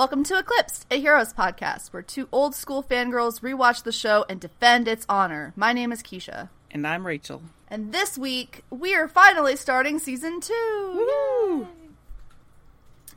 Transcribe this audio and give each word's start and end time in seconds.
Welcome 0.00 0.24
to 0.24 0.38
Eclipsed, 0.38 0.86
a 0.90 0.98
Heroes 0.98 1.34
podcast 1.34 1.88
where 1.88 2.00
two 2.00 2.26
old 2.32 2.54
school 2.54 2.82
fangirls 2.82 3.42
rewatch 3.42 3.82
the 3.82 3.92
show 3.92 4.24
and 4.30 4.40
defend 4.40 4.88
its 4.88 5.04
honor. 5.10 5.52
My 5.56 5.74
name 5.74 5.92
is 5.92 6.02
Keisha. 6.02 6.48
And 6.70 6.86
I'm 6.86 7.06
Rachel. 7.06 7.42
And 7.68 7.92
this 7.92 8.16
week, 8.16 8.64
we 8.70 8.94
are 8.94 9.08
finally 9.08 9.56
starting 9.56 9.98
season 9.98 10.40
two. 10.40 11.68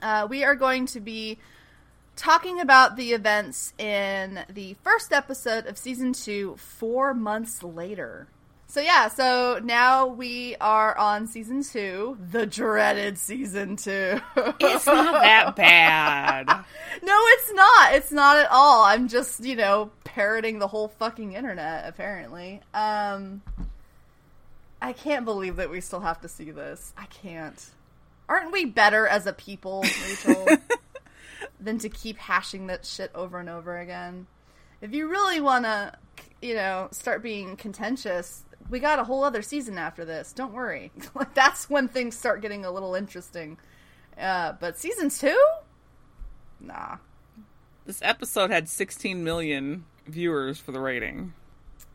Uh, 0.02 0.28
we 0.30 0.44
are 0.44 0.56
going 0.56 0.86
to 0.88 1.00
be 1.00 1.38
talking 2.18 2.60
about 2.60 2.98
the 2.98 3.14
events 3.14 3.74
in 3.78 4.42
the 4.50 4.76
first 4.84 5.14
episode 5.14 5.66
of 5.68 5.78
season 5.78 6.12
two, 6.12 6.58
four 6.58 7.14
months 7.14 7.64
later. 7.64 8.28
So 8.74 8.82
yeah, 8.82 9.08
so 9.10 9.60
now 9.64 10.08
we 10.08 10.56
are 10.60 10.98
on 10.98 11.28
season 11.28 11.62
two, 11.62 12.18
the 12.32 12.48
dreaded 12.48 13.20
season 13.20 13.76
two. 13.76 14.20
It's 14.36 14.88
not 14.88 15.22
that 15.22 15.56
bad. 15.56 16.48
no, 17.04 17.16
it's 17.16 17.54
not. 17.54 17.94
It's 17.94 18.12
not 18.12 18.38
at 18.38 18.48
all. 18.50 18.84
I'm 18.84 19.10
just, 19.10 19.46
you 19.46 19.56
know, 19.56 19.92
parroting 20.06 20.58
the 20.58 20.66
whole 20.66 20.88
fucking 20.88 21.34
internet, 21.34 21.88
apparently. 21.88 22.62
Um 22.74 23.44
I 24.82 24.94
can't 24.94 25.24
believe 25.24 25.58
that 25.58 25.70
we 25.70 25.80
still 25.80 26.02
have 26.02 26.22
to 26.22 26.28
see 26.28 26.50
this. 26.50 26.94
I 26.98 27.06
can't. 27.06 27.64
Aren't 28.28 28.52
we 28.52 28.66
better 28.66 29.06
as 29.06 29.28
a 29.28 29.34
people, 29.34 29.84
Rachel, 30.08 30.48
than 31.60 31.78
to 31.78 31.90
keep 31.90 32.18
hashing 32.18 32.66
that 32.68 32.88
shit 32.88 33.12
over 33.14 33.40
and 33.40 33.50
over 33.50 33.78
again? 33.78 34.26
If 34.82 34.96
you 34.96 35.08
really 35.08 35.42
want 35.42 35.66
to, 35.66 35.94
you 36.42 36.56
know, 36.56 36.90
start 36.92 37.22
being 37.22 37.56
contentious, 37.56 38.44
we 38.70 38.80
got 38.80 39.00
a 39.00 39.04
whole 39.04 39.24
other 39.24 39.42
season 39.42 39.78
after 39.78 40.06
this. 40.06 40.34
Don't 40.34 40.54
worry. 40.54 40.92
like 41.16 41.34
that's 41.34 41.70
when 41.70 41.88
things 41.88 42.18
start 42.18 42.42
getting 42.42 42.66
a 42.66 42.72
little 42.72 42.96
interesting. 42.96 43.58
Uh, 44.18 44.54
but 44.60 44.78
season 44.78 45.10
two, 45.10 45.42
nah. 46.60 46.98
This 47.86 48.02
episode 48.02 48.50
had 48.50 48.70
16 48.70 49.24
million 49.24 49.86
viewers 50.08 50.60
for 50.60 50.72
the 50.72 50.80
rating. 50.80 51.34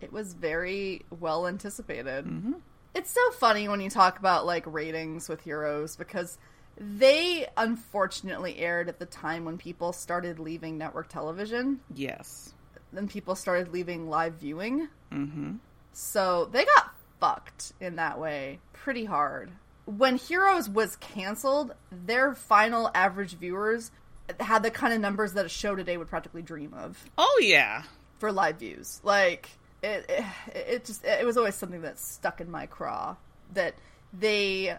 It 0.01 0.13
was 0.13 0.35
very 0.35 1.03
well 1.11 1.47
anticipated. 1.47 2.27
Mm-hmm. 2.27 2.53
It's 2.95 3.11
so 3.11 3.31
funny 3.33 3.69
when 3.69 3.81
you 3.81 3.91
talk 3.91 4.19
about 4.19 4.47
like 4.47 4.65
ratings 4.67 5.29
with 5.29 5.43
Heroes 5.43 5.97
because 5.97 6.39
they 6.77 7.47
unfortunately 7.57 8.59
aired 8.59 8.89
at 8.89 8.99
the 8.99 9.07
time 9.07 9.45
when 9.45 9.59
people 9.59 9.93
started 9.93 10.39
leaving 10.39 10.79
network 10.79 11.09
television. 11.09 11.81
Yes. 11.95 12.55
Then 12.93 13.09
people 13.09 13.35
started 13.35 13.73
leaving 13.73 14.09
live 14.09 14.35
viewing. 14.35 14.89
Mm-hmm. 15.13 15.57
So 16.01 16.49
they 16.53 16.65
got 16.65 16.95
fucked 17.19 17.73
in 17.81 17.97
that 17.97 18.21
way 18.21 18.61
pretty 18.73 19.05
hard. 19.05 19.51
When 19.85 20.17
Heroes 20.17 20.69
was 20.69 20.95
canceled, 20.95 21.75
their 21.91 22.35
final 22.35 22.89
average 22.95 23.35
viewers 23.35 23.91
had 24.39 24.63
the 24.63 24.71
kind 24.71 24.95
of 24.95 25.01
numbers 25.01 25.33
that 25.33 25.45
a 25.45 25.49
show 25.49 25.75
today 25.75 25.97
would 25.97 26.09
practically 26.09 26.41
dream 26.43 26.73
of 26.73 27.05
Oh 27.19 27.41
yeah. 27.43 27.83
for 28.21 28.31
live 28.31 28.61
views. 28.61 29.01
Like 29.03 29.49
it, 29.83 30.07
it, 30.09 30.25
it 30.55 30.85
just 30.85 31.05
it 31.05 31.27
was 31.27 31.37
always 31.37 31.57
something 31.57 31.83
that 31.83 31.99
stuck 31.99 32.41
in 32.41 32.49
my 32.49 32.67
craw 32.67 33.17
that 33.55 33.75
they 34.13 34.77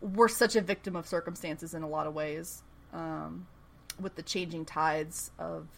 were 0.00 0.28
such 0.28 0.56
a 0.56 0.60
victim 0.60 0.96
of 0.96 1.06
circumstances 1.06 1.72
in 1.72 1.82
a 1.82 1.88
lot 1.88 2.08
of 2.08 2.14
ways, 2.14 2.64
um, 2.92 3.46
with 4.00 4.16
the 4.16 4.22
changing 4.22 4.64
tides 4.64 5.30
of 5.38 5.68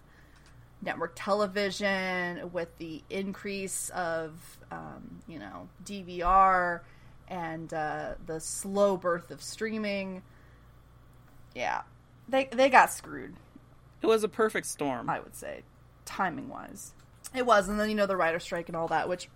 network 0.83 1.13
television, 1.15 2.51
with 2.53 2.77
the 2.79 3.03
increase 3.11 3.91
of 3.91 4.33
um, 4.71 5.21
you 5.27 5.39
know 5.39 5.69
DVR 5.85 6.81
and 7.29 7.73
uh, 7.73 8.15
the 8.27 8.41
slow 8.41 8.97
birth 8.97 9.31
of 9.31 9.43
streaming. 9.43 10.23
Yeah, 11.55 11.83
they 12.29 12.49
they 12.53 12.69
got 12.69 12.93
screwed. 12.93 13.35
It 14.03 14.07
was 14.07 14.25
a 14.25 14.29
perfect 14.29 14.67
storm. 14.67 15.11
I 15.11 15.21
would 15.21 15.35
say, 15.35 15.63
timing 16.05 16.49
wise. 16.49 16.93
It 17.35 17.47
was, 17.47 17.69
and 17.69 17.79
then 17.79 17.89
you 17.89 17.95
know 17.95 18.07
the 18.07 18.17
writer 18.17 18.41
strike 18.41 18.69
and 18.69 18.77
all 18.77 18.89
that, 18.89 19.09
which 19.09 19.29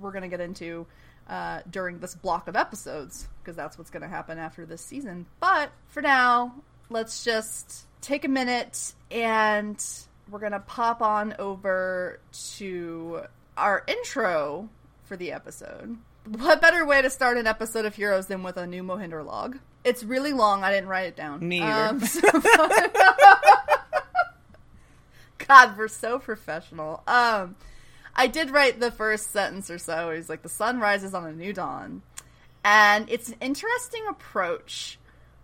we're 0.00 0.12
gonna 0.12 0.28
get 0.28 0.40
into 0.40 0.86
uh, 1.28 1.60
during 1.70 1.98
this 1.98 2.14
block 2.14 2.48
of 2.48 2.56
episodes 2.56 3.28
because 3.42 3.56
that's 3.56 3.78
what's 3.78 3.90
gonna 3.90 4.08
happen 4.08 4.38
after 4.38 4.66
this 4.66 4.82
season. 4.82 5.26
But 5.40 5.70
for 5.88 6.02
now, 6.02 6.54
let's 6.88 7.24
just 7.24 7.86
take 8.00 8.24
a 8.24 8.28
minute 8.28 8.94
and 9.10 9.82
we're 10.30 10.38
gonna 10.38 10.60
pop 10.60 11.02
on 11.02 11.34
over 11.38 12.20
to 12.56 13.22
our 13.56 13.84
intro 13.86 14.68
for 15.04 15.16
the 15.16 15.32
episode. 15.32 15.96
What 16.26 16.60
better 16.60 16.84
way 16.86 17.02
to 17.02 17.10
start 17.10 17.36
an 17.38 17.46
episode 17.46 17.84
of 17.84 17.94
Heroes 17.94 18.26
than 18.26 18.42
with 18.42 18.56
a 18.56 18.66
new 18.66 18.82
Mohinder 18.82 19.24
log? 19.24 19.58
It's 19.84 20.04
really 20.04 20.32
long. 20.32 20.62
I 20.62 20.70
didn't 20.70 20.88
write 20.88 21.06
it 21.06 21.16
down. 21.16 21.46
Me 21.46 21.60
either. 21.62 21.88
Um, 21.88 22.00
so- 22.00 22.20
God, 25.48 25.76
we're 25.76 25.88
so 25.88 26.18
professional. 26.18 27.02
Um, 27.08 27.56
I 28.14 28.26
did 28.28 28.50
write 28.50 28.78
the 28.78 28.90
first 28.90 29.32
sentence 29.32 29.70
or 29.70 29.78
so. 29.78 30.12
He's 30.12 30.28
like, 30.28 30.42
"The 30.42 30.48
sun 30.48 30.78
rises 30.78 31.12
on 31.14 31.24
a 31.26 31.32
new 31.32 31.52
dawn," 31.52 32.02
and 32.64 33.08
it's 33.10 33.28
an 33.30 33.36
interesting 33.40 34.02
approach 34.08 34.98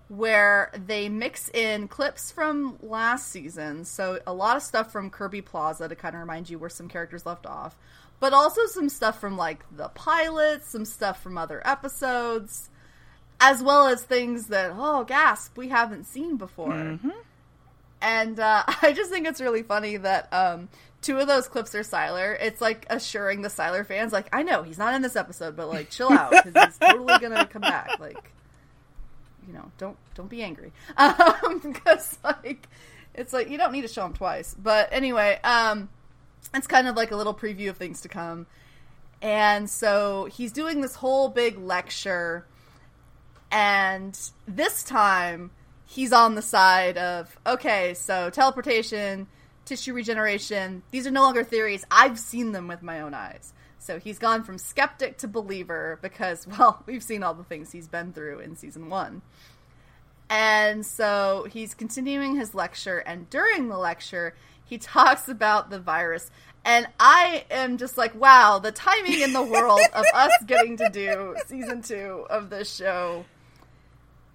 where 0.08 0.70
they 0.86 1.08
mix 1.08 1.48
in 1.50 1.88
clips 1.88 2.30
from 2.30 2.78
last 2.80 3.28
season, 3.28 3.84
so 3.84 4.20
a 4.26 4.32
lot 4.32 4.56
of 4.56 4.62
stuff 4.62 4.92
from 4.92 5.10
Kirby 5.10 5.40
Plaza 5.42 5.88
to 5.88 5.96
kind 5.96 6.14
of 6.14 6.20
remind 6.20 6.48
you 6.48 6.58
where 6.58 6.70
some 6.70 6.88
characters 6.88 7.26
left 7.26 7.44
off, 7.46 7.76
but 8.20 8.32
also 8.32 8.66
some 8.66 8.88
stuff 8.88 9.20
from 9.20 9.36
like 9.36 9.64
the 9.76 9.88
pilots, 9.88 10.68
some 10.68 10.84
stuff 10.84 11.22
from 11.22 11.36
other 11.36 11.60
episodes, 11.66 12.70
as 13.40 13.62
well 13.62 13.88
as 13.88 14.02
things 14.02 14.46
that 14.46 14.72
oh 14.76 15.04
gasp 15.04 15.56
we 15.58 15.68
haven't 15.68 16.04
seen 16.04 16.36
before. 16.36 16.72
Mhm. 16.72 17.12
And 18.00 18.38
uh, 18.38 18.62
I 18.82 18.92
just 18.92 19.10
think 19.10 19.26
it's 19.26 19.40
really 19.40 19.62
funny 19.62 19.96
that 19.96 20.32
um, 20.32 20.68
two 21.02 21.18
of 21.18 21.26
those 21.26 21.48
clips 21.48 21.74
are 21.74 21.80
Sylar. 21.80 22.36
It's 22.40 22.60
like 22.60 22.86
assuring 22.90 23.42
the 23.42 23.48
Sylar 23.48 23.84
fans, 23.86 24.12
like, 24.12 24.28
I 24.32 24.42
know 24.44 24.62
he's 24.62 24.78
not 24.78 24.94
in 24.94 25.02
this 25.02 25.16
episode, 25.16 25.56
but 25.56 25.68
like, 25.68 25.90
chill 25.90 26.12
out 26.12 26.30
because 26.30 26.54
he's 26.54 26.78
totally 26.78 27.18
gonna 27.18 27.46
come 27.46 27.62
back. 27.62 27.98
Like, 27.98 28.30
you 29.46 29.52
know, 29.52 29.70
don't 29.78 29.96
don't 30.14 30.28
be 30.28 30.42
angry 30.42 30.72
because 31.62 32.18
like 32.24 32.68
it's 33.14 33.32
like 33.32 33.48
you 33.50 33.58
don't 33.58 33.72
need 33.72 33.82
to 33.82 33.88
show 33.88 34.04
him 34.04 34.12
twice. 34.12 34.54
But 34.58 34.88
anyway, 34.92 35.38
um, 35.42 35.88
it's 36.54 36.66
kind 36.66 36.88
of 36.88 36.96
like 36.96 37.10
a 37.10 37.16
little 37.16 37.34
preview 37.34 37.70
of 37.70 37.76
things 37.76 38.00
to 38.02 38.08
come. 38.08 38.46
And 39.22 39.68
so 39.70 40.26
he's 40.26 40.52
doing 40.52 40.80
this 40.80 40.94
whole 40.96 41.28
big 41.28 41.58
lecture, 41.58 42.46
and 43.50 44.18
this 44.46 44.82
time 44.82 45.50
he's 45.86 46.12
on 46.12 46.34
the 46.34 46.42
side 46.42 46.98
of 46.98 47.38
okay, 47.46 47.94
so 47.94 48.30
teleportation, 48.30 49.26
tissue 49.64 49.94
regeneration, 49.94 50.82
these 50.90 51.06
are 51.06 51.10
no 51.10 51.22
longer 51.22 51.44
theories. 51.44 51.84
I've 51.90 52.18
seen 52.18 52.52
them 52.52 52.68
with 52.68 52.82
my 52.82 53.00
own 53.00 53.14
eyes. 53.14 53.52
So 53.86 54.00
he's 54.00 54.18
gone 54.18 54.42
from 54.42 54.58
skeptic 54.58 55.18
to 55.18 55.28
believer 55.28 55.98
because, 56.02 56.46
well, 56.58 56.82
we've 56.86 57.02
seen 57.02 57.22
all 57.22 57.34
the 57.34 57.44
things 57.44 57.70
he's 57.70 57.88
been 57.88 58.12
through 58.12 58.40
in 58.40 58.56
season 58.56 58.90
one. 58.90 59.22
And 60.28 60.84
so 60.84 61.46
he's 61.52 61.72
continuing 61.74 62.34
his 62.34 62.52
lecture, 62.52 62.98
and 62.98 63.30
during 63.30 63.68
the 63.68 63.78
lecture, 63.78 64.34
he 64.64 64.76
talks 64.78 65.28
about 65.28 65.70
the 65.70 65.78
virus. 65.78 66.30
And 66.64 66.88
I 66.98 67.44
am 67.48 67.78
just 67.78 67.96
like, 67.96 68.12
wow, 68.16 68.58
the 68.58 68.72
timing 68.72 69.20
in 69.20 69.32
the 69.32 69.42
world 69.42 69.80
of 69.94 70.04
us 70.14 70.32
getting 70.46 70.76
to 70.78 70.88
do 70.88 71.36
season 71.46 71.80
two 71.80 72.26
of 72.28 72.50
this 72.50 72.74
show, 72.74 73.24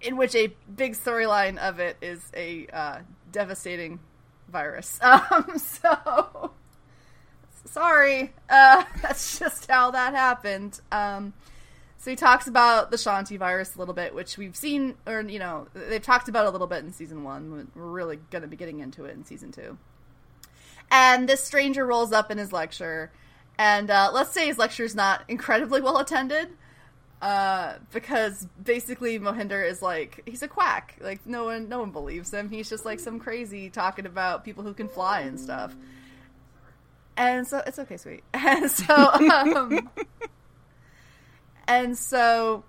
in 0.00 0.16
which 0.16 0.34
a 0.34 0.54
big 0.74 0.94
storyline 0.94 1.58
of 1.58 1.78
it 1.78 1.98
is 2.00 2.22
a 2.34 2.66
uh, 2.72 2.98
devastating 3.30 4.00
virus. 4.48 4.98
Um, 5.02 5.58
so 5.58 6.52
sorry, 7.72 8.32
uh, 8.48 8.84
that's 9.02 9.38
just 9.38 9.70
how 9.70 9.90
that 9.90 10.14
happened. 10.14 10.80
Um, 10.92 11.32
so 11.98 12.10
he 12.10 12.16
talks 12.16 12.46
about 12.46 12.90
the 12.90 12.96
Shanti 12.96 13.38
virus 13.38 13.76
a 13.76 13.78
little 13.78 13.94
bit, 13.94 14.14
which 14.14 14.36
we've 14.36 14.56
seen, 14.56 14.94
or 15.06 15.22
you 15.22 15.38
know, 15.38 15.68
they've 15.72 16.02
talked 16.02 16.28
about 16.28 16.46
a 16.46 16.50
little 16.50 16.66
bit 16.66 16.84
in 16.84 16.92
season 16.92 17.24
one. 17.24 17.68
We're 17.74 17.84
really 17.84 18.18
going 18.30 18.42
to 18.42 18.48
be 18.48 18.56
getting 18.56 18.80
into 18.80 19.04
it 19.04 19.14
in 19.14 19.24
season 19.24 19.52
two. 19.52 19.78
And 20.90 21.28
this 21.28 21.42
stranger 21.42 21.86
rolls 21.86 22.12
up 22.12 22.30
in 22.30 22.38
his 22.38 22.52
lecture, 22.52 23.10
and 23.56 23.90
uh, 23.90 24.10
let's 24.12 24.32
say 24.32 24.46
his 24.46 24.58
lecture 24.58 24.84
is 24.84 24.94
not 24.94 25.22
incredibly 25.28 25.80
well 25.80 25.98
attended, 25.98 26.48
uh, 27.22 27.74
because 27.92 28.48
basically 28.62 29.18
Mohinder 29.20 29.66
is 29.66 29.80
like 29.80 30.22
he's 30.26 30.42
a 30.42 30.48
quack. 30.48 30.96
Like 31.00 31.24
no 31.24 31.44
one, 31.44 31.68
no 31.68 31.78
one 31.78 31.92
believes 31.92 32.34
him. 32.34 32.50
He's 32.50 32.68
just 32.68 32.84
like 32.84 32.98
some 32.98 33.20
crazy 33.20 33.70
talking 33.70 34.06
about 34.06 34.44
people 34.44 34.64
who 34.64 34.74
can 34.74 34.88
fly 34.88 35.20
and 35.20 35.38
stuff. 35.38 35.74
And 37.16 37.46
so 37.46 37.62
it's 37.66 37.78
okay, 37.78 37.96
sweet. 37.96 38.24
And 38.34 38.70
so, 38.70 38.94
um, 38.96 39.88
and 41.68 41.96
so, 41.96 42.64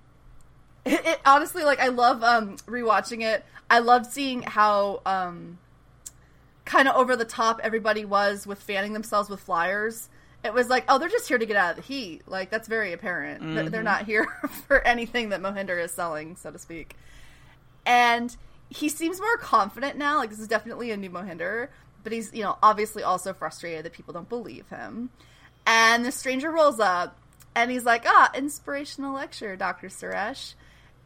it, 0.85 1.01
it 1.05 1.19
honestly 1.25 1.63
like 1.63 1.79
I 1.79 1.87
love 1.87 2.23
um 2.23 2.57
rewatching 2.67 3.21
it. 3.23 3.45
I 3.69 3.79
loved 3.79 4.07
seeing 4.11 4.41
how 4.43 5.01
um 5.05 5.57
kind 6.65 6.87
of 6.87 6.95
over 6.95 7.15
the 7.15 7.25
top 7.25 7.59
everybody 7.63 8.05
was 8.05 8.45
with 8.47 8.61
fanning 8.61 8.93
themselves 8.93 9.29
with 9.29 9.39
flyers. 9.39 10.09
It 10.43 10.53
was 10.53 10.67
like, 10.67 10.83
oh, 10.89 10.99
they're 10.99 11.07
just 11.09 11.27
here 11.29 11.37
to 11.37 11.45
get 11.45 11.55
out 11.55 11.71
of 11.71 11.75
the 11.77 11.81
heat. 11.81 12.23
Like 12.27 12.49
that's 12.49 12.67
very 12.67 12.91
apparent. 12.93 13.41
They're- 13.55 13.69
They're 13.69 13.83
not 13.83 14.05
here 14.05 14.25
for 14.67 14.85
anything 14.85 15.29
that 15.29 15.41
Mohinder 15.41 15.81
is 15.81 15.91
selling, 15.91 16.35
so 16.35 16.51
to 16.51 16.59
speak. 16.59 16.95
And 17.85 18.35
he 18.69 18.89
seems 18.89 19.19
more 19.21 19.37
confident 19.37 19.97
now. 19.97 20.17
Like 20.17 20.29
this 20.29 20.39
is 20.39 20.47
definitely 20.47 20.91
a 20.91 20.97
new 20.97 21.09
Mohinder, 21.09 21.69
but 22.03 22.11
he's 22.11 22.33
you 22.33 22.43
know 22.43 22.57
obviously 22.61 23.03
also 23.03 23.33
frustrated 23.33 23.85
that 23.85 23.93
people 23.93 24.13
don't 24.13 24.29
believe 24.29 24.67
him. 24.69 25.09
And 25.65 26.05
the 26.05 26.11
stranger 26.11 26.51
rolls 26.51 26.79
up, 26.79 27.17
and 27.55 27.71
he's 27.71 27.85
like, 27.85 28.03
"Ah, 28.05 28.31
inspirational 28.35 29.13
lecture, 29.13 29.55
Doctor 29.55 29.87
Suresh." 29.87 30.55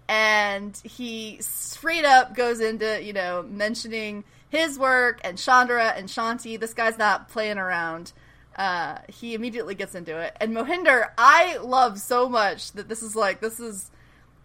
And 0.10 0.76
he 0.84 1.38
straight 1.42 2.06
up 2.06 2.36
goes 2.36 2.60
into 2.60 3.04
you 3.04 3.14
know 3.14 3.44
mentioning 3.44 4.24
his 4.50 4.80
work 4.80 5.20
and 5.24 5.38
Chandra 5.38 5.90
and 5.90 6.08
Shanti. 6.08 6.60
This 6.60 6.74
guy's 6.74 6.98
not 6.98 7.30
playing 7.30 7.58
around. 7.58 8.14
Uh, 8.56 8.98
he 9.08 9.36
immediately 9.36 9.76
gets 9.76 9.94
into 9.94 10.18
it. 10.18 10.36
And 10.40 10.56
Mohinder, 10.56 11.10
I 11.18 11.58
love 11.58 12.00
so 12.00 12.28
much 12.28 12.72
that 12.72 12.88
this 12.88 13.04
is 13.04 13.16
like 13.16 13.40
this 13.40 13.60
is 13.60 13.92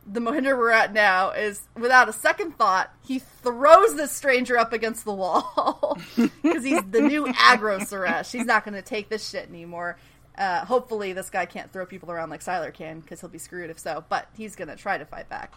the 0.07 0.21
Mohinder 0.21 0.57
we're 0.57 0.71
at 0.71 0.93
now 0.93 1.31
is 1.31 1.69
without 1.77 2.09
a 2.09 2.13
second 2.13 2.59
thought, 2.59 2.93
he 3.03 3.19
throws 3.19 3.95
this 3.95 4.11
stranger 4.13 4.59
up 4.59 4.73
against 4.73 5.05
the 5.05 5.13
wall 5.13 5.99
because 6.17 6.65
he's 6.65 6.83
the 6.91 7.01
new 7.01 7.27
aggro 7.27 7.81
Suresh. 7.81 8.33
He's 8.33 8.47
not 8.47 8.65
going 8.65 8.75
to 8.75 8.83
take 8.83 9.09
this 9.09 9.29
shit 9.29 9.49
anymore. 9.49 9.97
Uh, 10.37 10.65
hopefully, 10.65 11.13
this 11.13 11.31
guy 11.31 11.47
can't 11.47 11.73
throw 11.73 11.87
people 11.87 12.11
around 12.11 12.31
like 12.31 12.43
Sylar 12.43 12.73
can 12.73 13.01
because 13.01 13.21
he'll 13.21 13.31
be 13.31 13.39
screwed 13.39 13.71
if 13.71 13.79
so. 13.79 14.05
But 14.09 14.29
he's 14.37 14.57
going 14.57 14.69
to 14.69 14.77
try 14.77 14.99
to 14.99 15.05
fight 15.05 15.29
back. 15.29 15.53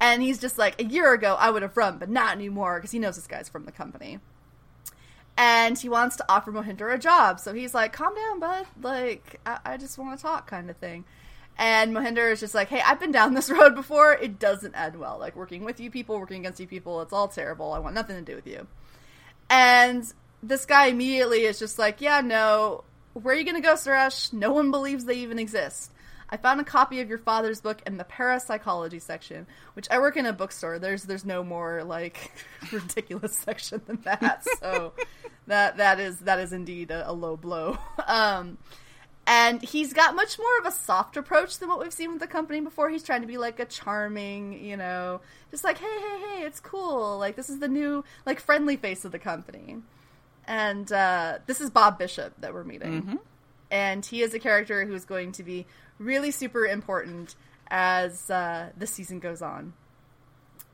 And 0.00 0.22
he's 0.22 0.38
just 0.38 0.58
like, 0.58 0.80
a 0.80 0.84
year 0.84 1.12
ago 1.12 1.36
I 1.38 1.50
would 1.50 1.62
have 1.62 1.76
run, 1.76 1.98
but 1.98 2.08
not 2.08 2.34
anymore 2.34 2.78
because 2.78 2.90
he 2.90 2.98
knows 2.98 3.16
this 3.16 3.26
guy's 3.26 3.48
from 3.48 3.64
the 3.64 3.72
company. 3.72 4.18
And 5.36 5.76
he 5.76 5.88
wants 5.88 6.16
to 6.16 6.24
offer 6.28 6.52
Mohinder 6.52 6.92
a 6.94 6.98
job. 6.98 7.40
So 7.40 7.52
he's 7.52 7.74
like, 7.74 7.92
calm 7.92 8.14
down, 8.14 8.38
bud. 8.38 8.66
Like, 8.80 9.40
I, 9.44 9.58
I 9.64 9.76
just 9.76 9.98
want 9.98 10.16
to 10.16 10.22
talk, 10.22 10.48
kind 10.48 10.70
of 10.70 10.76
thing. 10.76 11.04
And 11.56 11.94
Mohinder 11.94 12.32
is 12.32 12.40
just 12.40 12.54
like, 12.54 12.68
hey, 12.68 12.82
I've 12.84 12.98
been 12.98 13.12
down 13.12 13.34
this 13.34 13.50
road 13.58 13.74
before. 13.74 14.12
It 14.12 14.38
doesn't 14.38 14.74
end 14.74 14.96
well. 14.96 15.18
Like, 15.18 15.36
working 15.36 15.64
with 15.64 15.80
you 15.80 15.90
people, 15.90 16.18
working 16.18 16.40
against 16.40 16.60
you 16.60 16.66
people, 16.66 17.00
it's 17.02 17.12
all 17.12 17.28
terrible. 17.28 17.72
I 17.72 17.78
want 17.78 17.94
nothing 17.94 18.16
to 18.16 18.22
do 18.22 18.34
with 18.34 18.46
you. 18.46 18.66
And 19.50 20.04
this 20.42 20.66
guy 20.66 20.86
immediately 20.86 21.44
is 21.44 21.58
just 21.58 21.78
like, 21.78 22.00
yeah, 22.00 22.20
no. 22.20 22.84
Where 23.12 23.34
are 23.34 23.38
you 23.38 23.44
going 23.44 23.56
to 23.56 23.60
go, 23.60 23.74
Suresh? 23.74 24.32
No 24.32 24.52
one 24.52 24.70
believes 24.70 25.04
they 25.04 25.18
even 25.18 25.38
exist. 25.38 25.92
I 26.28 26.36
found 26.36 26.60
a 26.60 26.64
copy 26.64 27.00
of 27.00 27.08
your 27.08 27.18
father's 27.18 27.60
book 27.60 27.80
in 27.86 27.96
the 27.96 28.02
parapsychology 28.04 28.98
section, 28.98 29.46
which 29.74 29.86
I 29.90 29.98
work 29.98 30.16
in 30.16 30.26
a 30.26 30.32
bookstore. 30.32 30.80
There's 30.80 31.04
there's 31.04 31.24
no 31.24 31.44
more 31.44 31.84
like 31.84 32.32
ridiculous 32.72 33.38
section 33.38 33.82
than 33.86 34.00
that. 34.02 34.44
So 34.58 34.94
that 35.46 35.76
that 35.76 36.00
is 36.00 36.18
that 36.20 36.40
is 36.40 36.52
indeed 36.52 36.90
a, 36.90 37.08
a 37.08 37.12
low 37.12 37.36
blow. 37.36 37.78
Um, 38.06 38.58
and 39.26 39.62
he's 39.62 39.92
got 39.92 40.14
much 40.14 40.38
more 40.38 40.58
of 40.58 40.66
a 40.66 40.70
soft 40.70 41.16
approach 41.16 41.58
than 41.58 41.68
what 41.68 41.78
we've 41.78 41.92
seen 41.92 42.12
with 42.12 42.20
the 42.20 42.26
company 42.26 42.60
before. 42.60 42.90
He's 42.90 43.02
trying 43.02 43.22
to 43.22 43.26
be 43.26 43.38
like 43.38 43.58
a 43.58 43.64
charming, 43.64 44.64
you 44.64 44.76
know, 44.76 45.20
just 45.50 45.64
like, 45.64 45.78
hey, 45.78 45.86
hey, 45.86 46.20
hey, 46.20 46.42
it's 46.42 46.60
cool. 46.60 47.18
Like 47.18 47.36
this 47.36 47.48
is 47.48 47.58
the 47.58 47.68
new 47.68 48.04
like 48.26 48.40
friendly 48.40 48.76
face 48.76 49.04
of 49.04 49.12
the 49.12 49.18
company. 49.18 49.78
And 50.46 50.90
uh, 50.92 51.38
this 51.46 51.60
is 51.60 51.70
Bob 51.70 51.98
Bishop 51.98 52.34
that 52.40 52.52
we're 52.52 52.64
meeting. 52.64 53.02
Mm-hmm. 53.02 53.16
And 53.70 54.04
he 54.04 54.22
is 54.22 54.34
a 54.34 54.38
character 54.38 54.84
who's 54.84 55.04
going 55.04 55.32
to 55.32 55.42
be 55.42 55.66
really 55.98 56.30
super 56.30 56.66
important 56.66 57.34
as 57.68 58.30
uh, 58.30 58.70
the 58.76 58.86
season 58.86 59.20
goes 59.20 59.40
on. 59.42 59.72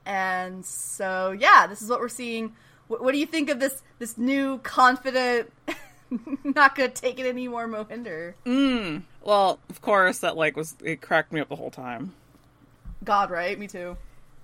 And 0.05 0.64
so, 0.67 1.31
yeah, 1.31 1.67
this 1.67 1.82
is 1.82 1.88
what 1.88 2.00
we're 2.00 2.08
seeing. 2.08 2.55
What, 2.88 3.03
what 3.03 3.12
do 3.12 3.19
you 3.19 3.26
think 3.26 3.49
of 3.49 3.61
this 3.61 3.81
this 3.99 4.19
new 4.19 4.58
confident, 4.58 5.53
not 6.44 6.74
gonna 6.74 6.88
take 6.88 7.18
it 7.20 7.26
anymore, 7.26 7.66
Mohinder? 7.68 8.34
Mm. 8.46 9.02
Well, 9.22 9.58
of 9.68 9.80
course, 9.80 10.18
that 10.20 10.36
like 10.36 10.56
was 10.56 10.76
it 10.84 11.00
cracked 11.00 11.32
me 11.32 11.40
up 11.40 11.48
the 11.48 11.56
whole 11.56 11.70
time. 11.70 12.14
God, 13.04 13.30
right? 13.30 13.58
Me 13.58 13.66
too. 13.66 13.96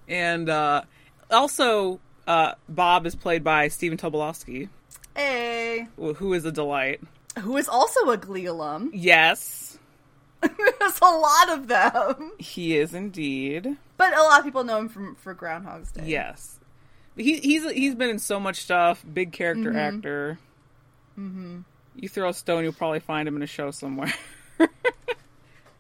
And 0.08 0.48
uh, 0.48 0.82
also, 1.30 2.00
uh, 2.26 2.52
Bob 2.68 3.06
is 3.06 3.14
played 3.14 3.42
by 3.44 3.68
Stephen 3.68 3.98
Tobolowsky, 3.98 4.68
Hey, 5.14 5.88
who 5.96 6.32
is 6.32 6.44
a 6.44 6.52
delight. 6.52 7.00
who 7.40 7.56
is 7.56 7.68
also 7.68 8.08
a 8.10 8.16
Glee 8.16 8.46
alum. 8.46 8.90
Yes, 8.94 9.78
There's 10.40 10.98
a 11.02 11.04
lot 11.06 11.50
of 11.50 11.66
them, 11.68 12.32
he 12.38 12.76
is 12.76 12.94
indeed. 12.94 13.76
but 13.96 14.16
a 14.16 14.22
lot 14.22 14.38
of 14.38 14.44
people 14.44 14.62
know 14.64 14.78
him 14.78 14.88
from 14.88 15.14
for 15.16 15.34
Groundhog's 15.34 15.90
Day. 15.92 16.04
Yes, 16.06 16.58
he, 17.16 17.38
he's 17.38 17.68
he's 17.72 17.94
been 17.94 18.10
in 18.10 18.18
so 18.18 18.38
much 18.38 18.60
stuff. 18.62 19.04
Big 19.12 19.32
character 19.32 19.76
actor. 19.76 20.38
Mm-hmm. 21.18 21.60
You 21.96 22.08
throw 22.08 22.28
a 22.28 22.34
stone, 22.34 22.62
you'll 22.64 22.72
probably 22.72 23.00
find 23.00 23.26
him 23.26 23.36
in 23.36 23.42
a 23.42 23.46
show 23.46 23.70
somewhere. 23.70 24.12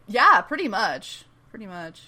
Yeah, 0.08 0.40
pretty 0.42 0.68
much. 0.68 1.24
Pretty 1.50 1.66
much. 1.66 2.00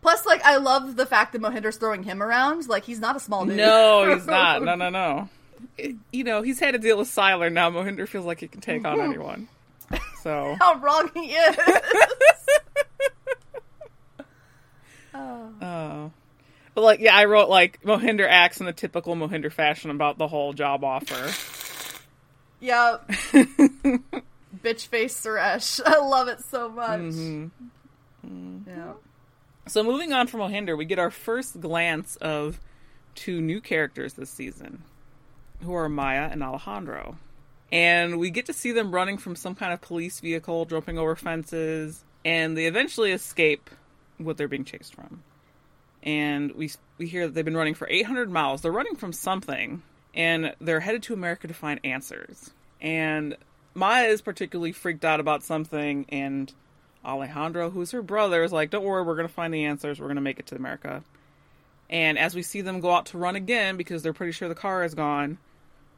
Plus, 0.00 0.24
like, 0.24 0.42
I 0.42 0.56
love 0.56 0.96
the 0.96 1.04
fact 1.04 1.32
that 1.34 1.42
Mohinder's 1.42 1.76
throwing 1.76 2.02
him 2.02 2.22
around. 2.22 2.66
Like, 2.66 2.84
he's 2.84 2.98
not 2.98 3.14
a 3.14 3.20
small 3.20 3.44
dude. 3.44 3.58
no, 3.58 4.14
he's 4.14 4.26
not. 4.26 4.62
No, 4.62 4.74
no, 4.74 4.88
no. 4.88 5.28
It- 5.76 5.96
you 6.12 6.24
know, 6.24 6.40
he's 6.40 6.58
had 6.60 6.70
to 6.72 6.78
deal 6.78 6.96
with 6.96 7.08
Sylar 7.08 7.52
now. 7.52 7.70
Mohinder 7.70 8.08
feels 8.08 8.24
like 8.24 8.40
he 8.40 8.48
can 8.48 8.62
take 8.62 8.86
on 8.86 9.00
anyone. 9.00 9.48
So, 10.22 10.56
How 10.60 10.76
wrong 10.78 11.10
he 11.14 11.32
is. 11.32 11.56
oh. 15.14 15.50
oh. 15.62 16.12
But 16.74 16.80
like, 16.84 17.00
yeah, 17.00 17.14
I 17.14 17.24
wrote 17.26 17.48
like 17.48 17.82
Mohinder 17.82 18.26
acts 18.28 18.60
in 18.60 18.66
the 18.66 18.72
typical 18.72 19.14
Mohinder 19.14 19.52
fashion 19.52 19.90
about 19.90 20.18
the 20.18 20.28
whole 20.28 20.52
job 20.52 20.84
offer. 20.84 21.30
Yep. 22.60 23.08
Bitch 24.62 24.86
face 24.86 25.20
Suresh. 25.20 25.80
I 25.86 25.98
love 25.98 26.28
it 26.28 26.40
so 26.40 26.68
much. 26.68 27.00
Mm-hmm. 27.00 28.58
Yeah. 28.66 28.92
So 29.68 29.82
moving 29.82 30.12
on 30.12 30.26
from 30.26 30.40
Mohinder, 30.40 30.76
we 30.76 30.84
get 30.84 30.98
our 30.98 31.10
first 31.10 31.60
glance 31.60 32.16
of 32.16 32.60
two 33.14 33.40
new 33.40 33.60
characters 33.60 34.14
this 34.14 34.30
season, 34.30 34.82
who 35.62 35.74
are 35.74 35.88
Maya 35.88 36.28
and 36.30 36.42
Alejandro. 36.42 37.16
And 37.72 38.18
we 38.18 38.30
get 38.30 38.46
to 38.46 38.52
see 38.52 38.72
them 38.72 38.92
running 38.94 39.18
from 39.18 39.34
some 39.34 39.54
kind 39.56 39.72
of 39.72 39.80
police 39.80 40.20
vehicle, 40.20 40.66
jumping 40.66 40.98
over 40.98 41.16
fences, 41.16 42.04
and 42.24 42.56
they 42.56 42.66
eventually 42.66 43.10
escape 43.12 43.70
what 44.18 44.36
they're 44.36 44.48
being 44.48 44.64
chased 44.64 44.94
from. 44.94 45.22
And 46.02 46.52
we 46.52 46.70
we 46.98 47.08
hear 47.08 47.26
that 47.26 47.34
they've 47.34 47.44
been 47.44 47.56
running 47.56 47.74
for 47.74 47.88
800 47.88 48.30
miles. 48.30 48.62
They're 48.62 48.70
running 48.70 48.94
from 48.94 49.12
something, 49.12 49.82
and 50.16 50.54
they're 50.60 50.80
headed 50.80 51.02
to 51.04 51.14
America 51.14 51.46
to 51.46 51.54
find 51.54 51.78
answers. 51.84 52.50
And 52.80 53.36
Maya 53.74 54.08
is 54.08 54.22
particularly 54.22 54.72
freaked 54.72 55.04
out 55.04 55.20
about 55.20 55.42
something, 55.44 56.06
and 56.08 56.52
Alejandro, 57.04 57.70
who's 57.70 57.90
her 57.92 58.02
brother, 58.02 58.42
is 58.42 58.52
like, 58.52 58.70
"Don't 58.70 58.84
worry, 58.84 59.02
we're 59.02 59.14
going 59.14 59.28
to 59.28 59.32
find 59.32 59.52
the 59.52 59.64
answers. 59.66 60.00
We're 60.00 60.06
going 60.06 60.16
to 60.16 60.22
make 60.22 60.38
it 60.40 60.46
to 60.46 60.56
America." 60.56 61.04
And 61.88 62.18
as 62.18 62.34
we 62.34 62.42
see 62.42 62.62
them 62.62 62.80
go 62.80 62.90
out 62.90 63.06
to 63.06 63.18
run 63.18 63.36
again 63.36 63.76
because 63.76 64.02
they're 64.02 64.12
pretty 64.12 64.32
sure 64.32 64.48
the 64.48 64.56
car 64.56 64.82
is 64.82 64.94
gone, 64.94 65.38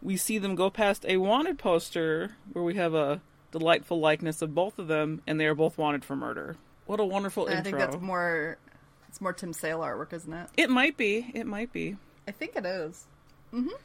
we 0.02 0.16
see 0.18 0.36
them 0.38 0.54
go 0.54 0.68
past 0.68 1.06
a 1.08 1.16
wanted 1.16 1.58
poster 1.58 2.32
where 2.52 2.62
we 2.64 2.74
have 2.74 2.92
a 2.92 3.22
delightful 3.52 3.98
likeness 3.98 4.42
of 4.42 4.54
both 4.54 4.78
of 4.78 4.88
them, 4.88 5.22
and 5.26 5.40
they 5.40 5.46
are 5.46 5.54
both 5.54 5.78
wanted 5.78 6.04
for 6.04 6.14
murder. 6.14 6.56
What 6.86 7.00
a 7.00 7.04
wonderful 7.04 7.46
And 7.46 7.54
I 7.54 7.58
intro! 7.58 7.78
think 7.78 7.90
that's 7.90 8.02
more. 8.02 8.58
It's 9.08 9.20
more 9.20 9.32
Tim 9.32 9.52
Sale 9.54 9.80
artwork, 9.80 10.12
isn't 10.12 10.32
it? 10.32 10.50
It 10.56 10.68
might 10.68 10.96
be. 10.98 11.30
It 11.32 11.46
might 11.46 11.72
be. 11.72 11.96
I 12.26 12.32
think 12.32 12.56
it 12.56 12.66
is. 12.66 13.06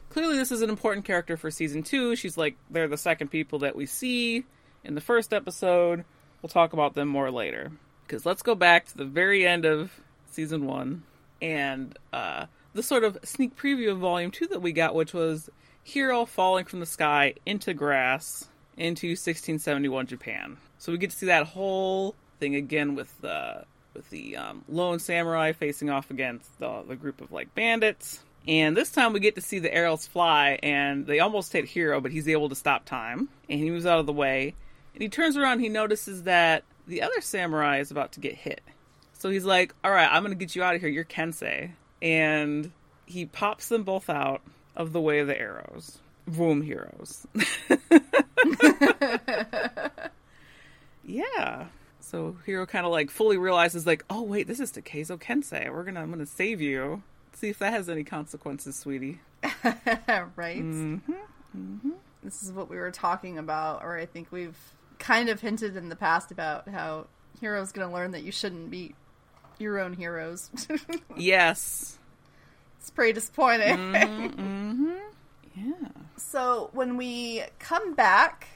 Clearly, 0.09 0.37
this 0.37 0.51
is 0.51 0.61
an 0.61 0.69
important 0.69 1.05
character 1.05 1.37
for 1.37 1.49
season 1.49 1.83
two. 1.83 2.15
She's 2.15 2.37
like 2.37 2.55
they're 2.69 2.87
the 2.87 2.97
second 2.97 3.29
people 3.29 3.59
that 3.59 3.75
we 3.75 3.85
see 3.85 4.45
in 4.83 4.95
the 4.95 5.01
first 5.01 5.33
episode. 5.33 6.05
We'll 6.41 6.49
talk 6.49 6.73
about 6.73 6.93
them 6.93 7.07
more 7.07 7.31
later. 7.31 7.71
Because 8.05 8.25
let's 8.25 8.41
go 8.41 8.55
back 8.55 8.85
to 8.87 8.97
the 8.97 9.05
very 9.05 9.47
end 9.47 9.65
of 9.65 9.91
season 10.29 10.65
one 10.65 11.03
and 11.41 11.97
uh, 12.11 12.45
the 12.73 12.83
sort 12.83 13.03
of 13.03 13.17
sneak 13.23 13.55
preview 13.55 13.91
of 13.91 13.99
volume 13.99 14.31
two 14.31 14.47
that 14.47 14.61
we 14.61 14.71
got, 14.71 14.95
which 14.95 15.13
was 15.13 15.49
Hiro 15.83 16.25
falling 16.25 16.65
from 16.65 16.79
the 16.79 16.85
sky 16.85 17.35
into 17.45 17.73
grass 17.73 18.49
into 18.77 19.09
1671 19.09 20.07
Japan. 20.07 20.57
So 20.77 20.91
we 20.91 20.97
get 20.97 21.11
to 21.11 21.15
see 21.15 21.27
that 21.27 21.47
whole 21.47 22.15
thing 22.39 22.55
again 22.55 22.95
with 22.95 23.19
the 23.21 23.65
with 23.93 24.09
the 24.09 24.35
um, 24.37 24.63
lone 24.67 24.99
samurai 24.99 25.51
facing 25.51 25.89
off 25.89 26.09
against 26.09 26.57
the, 26.59 26.83
the 26.87 26.95
group 26.95 27.21
of 27.21 27.31
like 27.31 27.53
bandits. 27.53 28.23
And 28.47 28.75
this 28.75 28.91
time 28.91 29.13
we 29.13 29.19
get 29.19 29.35
to 29.35 29.41
see 29.41 29.59
the 29.59 29.73
arrows 29.73 30.05
fly, 30.05 30.59
and 30.61 31.05
they 31.05 31.19
almost 31.19 31.53
hit 31.53 31.65
Hiro, 31.65 32.01
but 32.01 32.11
he's 32.11 32.27
able 32.27 32.49
to 32.49 32.55
stop 32.55 32.85
time, 32.85 33.29
and 33.49 33.59
he 33.59 33.69
moves 33.69 33.85
out 33.85 33.99
of 33.99 34.05
the 34.05 34.13
way. 34.13 34.53
And 34.93 35.01
he 35.01 35.09
turns 35.09 35.37
around, 35.37 35.59
he 35.59 35.69
notices 35.69 36.23
that 36.23 36.63
the 36.87 37.01
other 37.01 37.21
samurai 37.21 37.79
is 37.79 37.89
about 37.91 38.11
to 38.13 38.19
get 38.19 38.35
hit. 38.35 38.61
So 39.13 39.29
he's 39.29 39.45
like, 39.45 39.73
"All 39.83 39.91
right, 39.91 40.09
I'm 40.11 40.21
gonna 40.23 40.35
get 40.35 40.55
you 40.55 40.63
out 40.63 40.75
of 40.75 40.81
here. 40.81 40.89
You're 40.89 41.05
Kensei," 41.05 41.71
and 42.01 42.71
he 43.05 43.25
pops 43.25 43.69
them 43.69 43.83
both 43.83 44.09
out 44.09 44.41
of 44.75 44.91
the 44.91 44.99
way 44.99 45.19
of 45.19 45.27
the 45.27 45.39
arrows. 45.39 45.99
Boom, 46.27 46.61
heroes. 46.61 47.25
yeah. 51.05 51.67
So 52.01 52.35
Hiro 52.45 52.65
kind 52.65 52.85
of 52.85 52.91
like 52.91 53.09
fully 53.09 53.37
realizes, 53.37 53.87
like, 53.87 54.03
"Oh 54.09 54.23
wait, 54.23 54.47
this 54.47 54.59
is 54.59 54.73
Takezo 54.73 55.17
Kensei. 55.17 55.73
We're 55.73 55.83
gonna, 55.83 56.01
I'm 56.01 56.09
gonna 56.09 56.25
save 56.25 56.59
you. 56.59 57.01
See 57.33 57.49
if 57.49 57.59
that 57.59 57.73
has 57.73 57.89
any 57.89 58.03
consequences, 58.03 58.75
sweetie." 58.75 59.19
right? 60.35 60.63
Mm-hmm. 60.63 61.91
This 62.23 62.41
is 62.41 62.51
what 62.51 62.69
we 62.69 62.77
were 62.77 62.91
talking 62.91 63.37
about, 63.37 63.83
or 63.83 63.97
I 63.97 64.05
think 64.05 64.31
we've 64.31 64.57
kind 64.99 65.29
of 65.29 65.41
hinted 65.41 65.75
in 65.75 65.89
the 65.89 65.95
past 65.95 66.31
about 66.31 66.69
how 66.69 67.07
Hiro's 67.41 67.71
going 67.71 67.87
to 67.87 67.93
learn 67.93 68.11
that 68.11 68.23
you 68.23 68.31
shouldn't 68.31 68.71
be 68.71 68.95
your 69.59 69.79
own 69.79 69.93
heroes. 69.93 70.49
Yes. 71.15 71.99
It's 72.79 72.89
pretty 72.89 73.13
disappointing. 73.13 73.77
Mm-hmm. 73.93 74.91
Yeah. 75.55 75.87
So 76.17 76.71
when 76.73 76.97
we 76.97 77.43
come 77.59 77.93
back, 77.93 78.47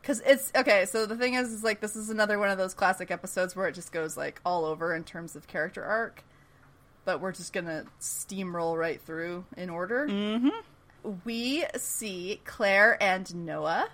because 0.00 0.20
it's 0.24 0.52
okay. 0.54 0.84
So 0.84 1.06
the 1.06 1.16
thing 1.16 1.34
is, 1.34 1.52
is 1.52 1.64
like 1.64 1.80
this 1.80 1.96
is 1.96 2.08
another 2.08 2.38
one 2.38 2.50
of 2.50 2.58
those 2.58 2.72
classic 2.72 3.10
episodes 3.10 3.56
where 3.56 3.66
it 3.66 3.74
just 3.74 3.90
goes 3.90 4.16
like 4.16 4.40
all 4.44 4.64
over 4.64 4.94
in 4.94 5.02
terms 5.02 5.34
of 5.34 5.48
character 5.48 5.82
arc, 5.82 6.22
but 7.04 7.20
we're 7.20 7.32
just 7.32 7.52
gonna 7.52 7.84
steamroll 8.00 8.78
right 8.78 9.00
through 9.00 9.44
in 9.56 9.70
order. 9.70 10.06
Mm-hmm. 10.08 10.48
We 11.24 11.64
see 11.76 12.40
Claire 12.44 13.00
and 13.02 13.34
Noah 13.34 13.88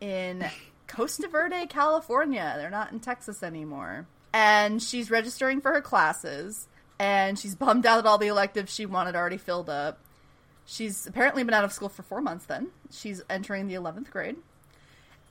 in 0.00 0.44
Costa 0.86 1.28
Verde, 1.28 1.66
California. 1.66 2.54
They're 2.56 2.70
not 2.70 2.92
in 2.92 3.00
Texas 3.00 3.42
anymore, 3.42 4.06
and 4.32 4.82
she's 4.82 5.10
registering 5.10 5.60
for 5.60 5.72
her 5.72 5.80
classes. 5.80 6.68
And 6.96 7.36
she's 7.36 7.56
bummed 7.56 7.86
out 7.86 8.04
that 8.04 8.08
all 8.08 8.18
the 8.18 8.28
electives 8.28 8.72
she 8.72 8.86
wanted 8.86 9.16
already 9.16 9.36
filled 9.36 9.68
up. 9.68 9.98
She's 10.64 11.06
apparently 11.06 11.42
been 11.42 11.52
out 11.52 11.64
of 11.64 11.72
school 11.72 11.88
for 11.88 12.02
four 12.02 12.20
months 12.20 12.46
then. 12.46 12.68
She's 12.90 13.20
entering 13.28 13.66
the 13.66 13.74
11th 13.74 14.10
grade. 14.10 14.36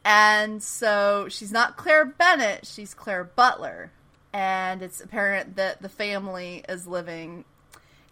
And 0.06 0.62
so 0.62 1.28
she's 1.30 1.52
not 1.52 1.78
Claire 1.78 2.06
Bennett, 2.06 2.66
she's 2.66 2.94
Claire 2.94 3.24
Butler. 3.24 3.92
And 4.34 4.82
it's 4.82 5.00
apparent 5.00 5.58
that 5.58 5.82
the 5.82 5.90
family 5.90 6.64
is 6.68 6.88
living. 6.88 7.46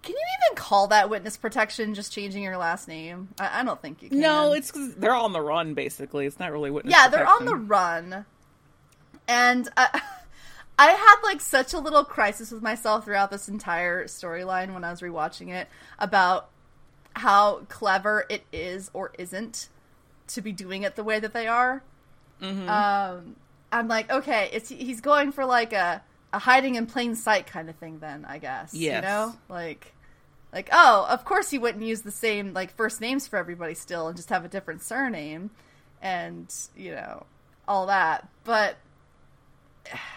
Can 0.03 0.13
you 0.13 0.23
even 0.49 0.55
call 0.55 0.87
that 0.87 1.09
witness 1.09 1.37
protection 1.37 1.93
just 1.93 2.13
changing 2.13 2.43
your 2.43 2.57
last 2.57 2.87
name? 2.87 3.29
I, 3.39 3.61
I 3.61 3.63
don't 3.63 3.81
think 3.81 4.03
you 4.03 4.09
can. 4.09 4.19
No, 4.19 4.53
it's 4.53 4.71
because 4.71 4.95
they're 4.95 5.15
on 5.15 5.33
the 5.33 5.41
run. 5.41 5.73
Basically, 5.73 6.25
it's 6.25 6.39
not 6.39 6.51
really 6.51 6.71
witness. 6.71 6.93
Protection. 6.93 7.11
Yeah, 7.11 7.17
they're 7.17 7.27
on 7.27 7.45
the 7.45 7.55
run. 7.55 8.25
And 9.27 9.69
I, 9.75 10.01
I 10.79 10.91
had 10.91 11.15
like 11.23 11.41
such 11.41 11.73
a 11.73 11.79
little 11.79 12.03
crisis 12.03 12.51
with 12.51 12.61
myself 12.61 13.05
throughout 13.05 13.31
this 13.31 13.47
entire 13.47 14.05
storyline 14.05 14.73
when 14.73 14.83
I 14.83 14.91
was 14.91 15.01
rewatching 15.01 15.49
it 15.49 15.67
about 15.99 16.49
how 17.15 17.61
clever 17.69 18.25
it 18.29 18.43
is 18.51 18.89
or 18.93 19.11
isn't 19.17 19.69
to 20.27 20.41
be 20.41 20.51
doing 20.51 20.83
it 20.83 20.95
the 20.95 21.03
way 21.03 21.19
that 21.19 21.33
they 21.33 21.47
are. 21.47 21.83
Mm-hmm. 22.41 22.69
Um, 22.69 23.35
I'm 23.71 23.87
like, 23.87 24.11
okay, 24.11 24.49
it's 24.51 24.69
he's 24.69 25.01
going 25.01 25.31
for 25.31 25.45
like 25.45 25.73
a 25.73 26.01
a 26.33 26.39
hiding 26.39 26.75
in 26.75 26.85
plain 26.85 27.15
sight 27.15 27.47
kind 27.47 27.69
of 27.69 27.75
thing. 27.75 27.99
Then 27.99 28.25
I 28.27 28.37
guess, 28.37 28.73
you 28.73 29.01
know, 29.01 29.35
like. 29.49 29.93
Like, 30.53 30.67
oh, 30.73 31.07
of 31.09 31.23
course 31.23 31.49
he 31.49 31.57
wouldn't 31.57 31.85
use 31.85 32.01
the 32.01 32.11
same 32.11 32.51
like 32.53 32.75
first 32.75 32.99
names 32.99 33.25
for 33.25 33.37
everybody 33.37 33.73
still 33.73 34.09
and 34.09 34.17
just 34.17 34.27
have 34.31 34.43
a 34.43 34.49
different 34.49 34.81
surname 34.81 35.49
and, 36.01 36.53
you 36.75 36.91
know, 36.91 37.25
all 37.69 37.85
that. 37.85 38.27
But 38.43 38.75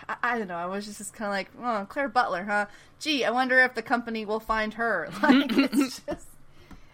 I, 0.08 0.16
I 0.22 0.38
don't 0.38 0.48
know. 0.48 0.56
I 0.56 0.66
was 0.66 0.86
just, 0.86 0.98
just 0.98 1.14
kind 1.14 1.28
of 1.28 1.32
like, 1.32 1.50
oh, 1.62 1.86
Claire 1.88 2.08
Butler, 2.08 2.44
huh? 2.44 2.66
Gee, 2.98 3.24
I 3.24 3.30
wonder 3.30 3.58
if 3.60 3.74
the 3.74 3.82
company 3.82 4.24
will 4.24 4.40
find 4.40 4.74
her. 4.74 5.10
Like, 5.22 5.52
it's 5.56 6.00
just 6.08 6.26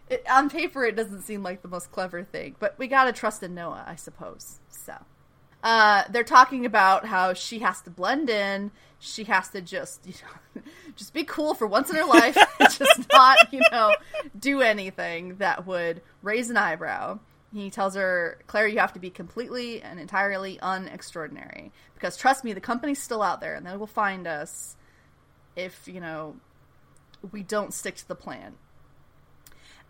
it, 0.08 0.24
on 0.30 0.50
paper, 0.50 0.84
it 0.84 0.96
doesn't 0.96 1.22
seem 1.22 1.42
like 1.42 1.62
the 1.62 1.68
most 1.68 1.90
clever 1.92 2.24
thing, 2.24 2.56
but 2.58 2.78
we 2.78 2.88
gotta 2.88 3.12
trust 3.12 3.42
in 3.42 3.54
Noah, 3.54 3.84
I 3.86 3.96
suppose. 3.96 4.58
So, 4.68 4.94
uh, 5.62 6.04
they're 6.10 6.24
talking 6.24 6.66
about 6.66 7.06
how 7.06 7.32
she 7.32 7.60
has 7.60 7.80
to 7.82 7.90
blend 7.90 8.28
in. 8.28 8.70
She 9.02 9.24
has 9.24 9.48
to 9.50 9.62
just, 9.62 10.06
you 10.06 10.12
know, 10.54 10.62
just 10.96 11.14
be 11.14 11.24
cool 11.24 11.54
for 11.54 11.66
once 11.66 11.90
in 11.90 11.96
her 11.96 12.04
life, 12.04 12.36
just 12.60 13.06
not, 13.12 13.52
you 13.52 13.62
know, 13.72 13.94
do 14.38 14.60
anything 14.60 15.36
that 15.36 15.66
would 15.66 16.02
raise 16.22 16.50
an 16.50 16.56
eyebrow. 16.56 17.18
He 17.52 17.70
tells 17.70 17.96
her, 17.96 18.38
Claire, 18.46 18.68
you 18.68 18.78
have 18.78 18.92
to 18.92 19.00
be 19.00 19.10
completely 19.10 19.82
and 19.82 19.98
entirely 19.98 20.58
unextraordinary. 20.62 21.70
Because 21.94 22.16
trust 22.16 22.44
me, 22.44 22.52
the 22.52 22.60
company's 22.60 23.02
still 23.02 23.22
out 23.22 23.40
there 23.40 23.54
and 23.54 23.66
they 23.66 23.76
will 23.76 23.86
find 23.86 24.26
us 24.26 24.76
if, 25.56 25.88
you 25.88 26.00
know, 26.00 26.36
we 27.32 27.42
don't 27.42 27.74
stick 27.74 27.96
to 27.96 28.06
the 28.08 28.14
plan. 28.14 28.54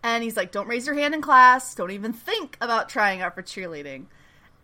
And 0.03 0.23
he's 0.23 0.35
like, 0.35 0.51
don't 0.51 0.67
raise 0.67 0.87
your 0.87 0.95
hand 0.95 1.13
in 1.13 1.21
class. 1.21 1.75
Don't 1.75 1.91
even 1.91 2.13
think 2.13 2.57
about 2.59 2.89
trying 2.89 3.21
out 3.21 3.35
for 3.35 3.43
cheerleading. 3.43 4.05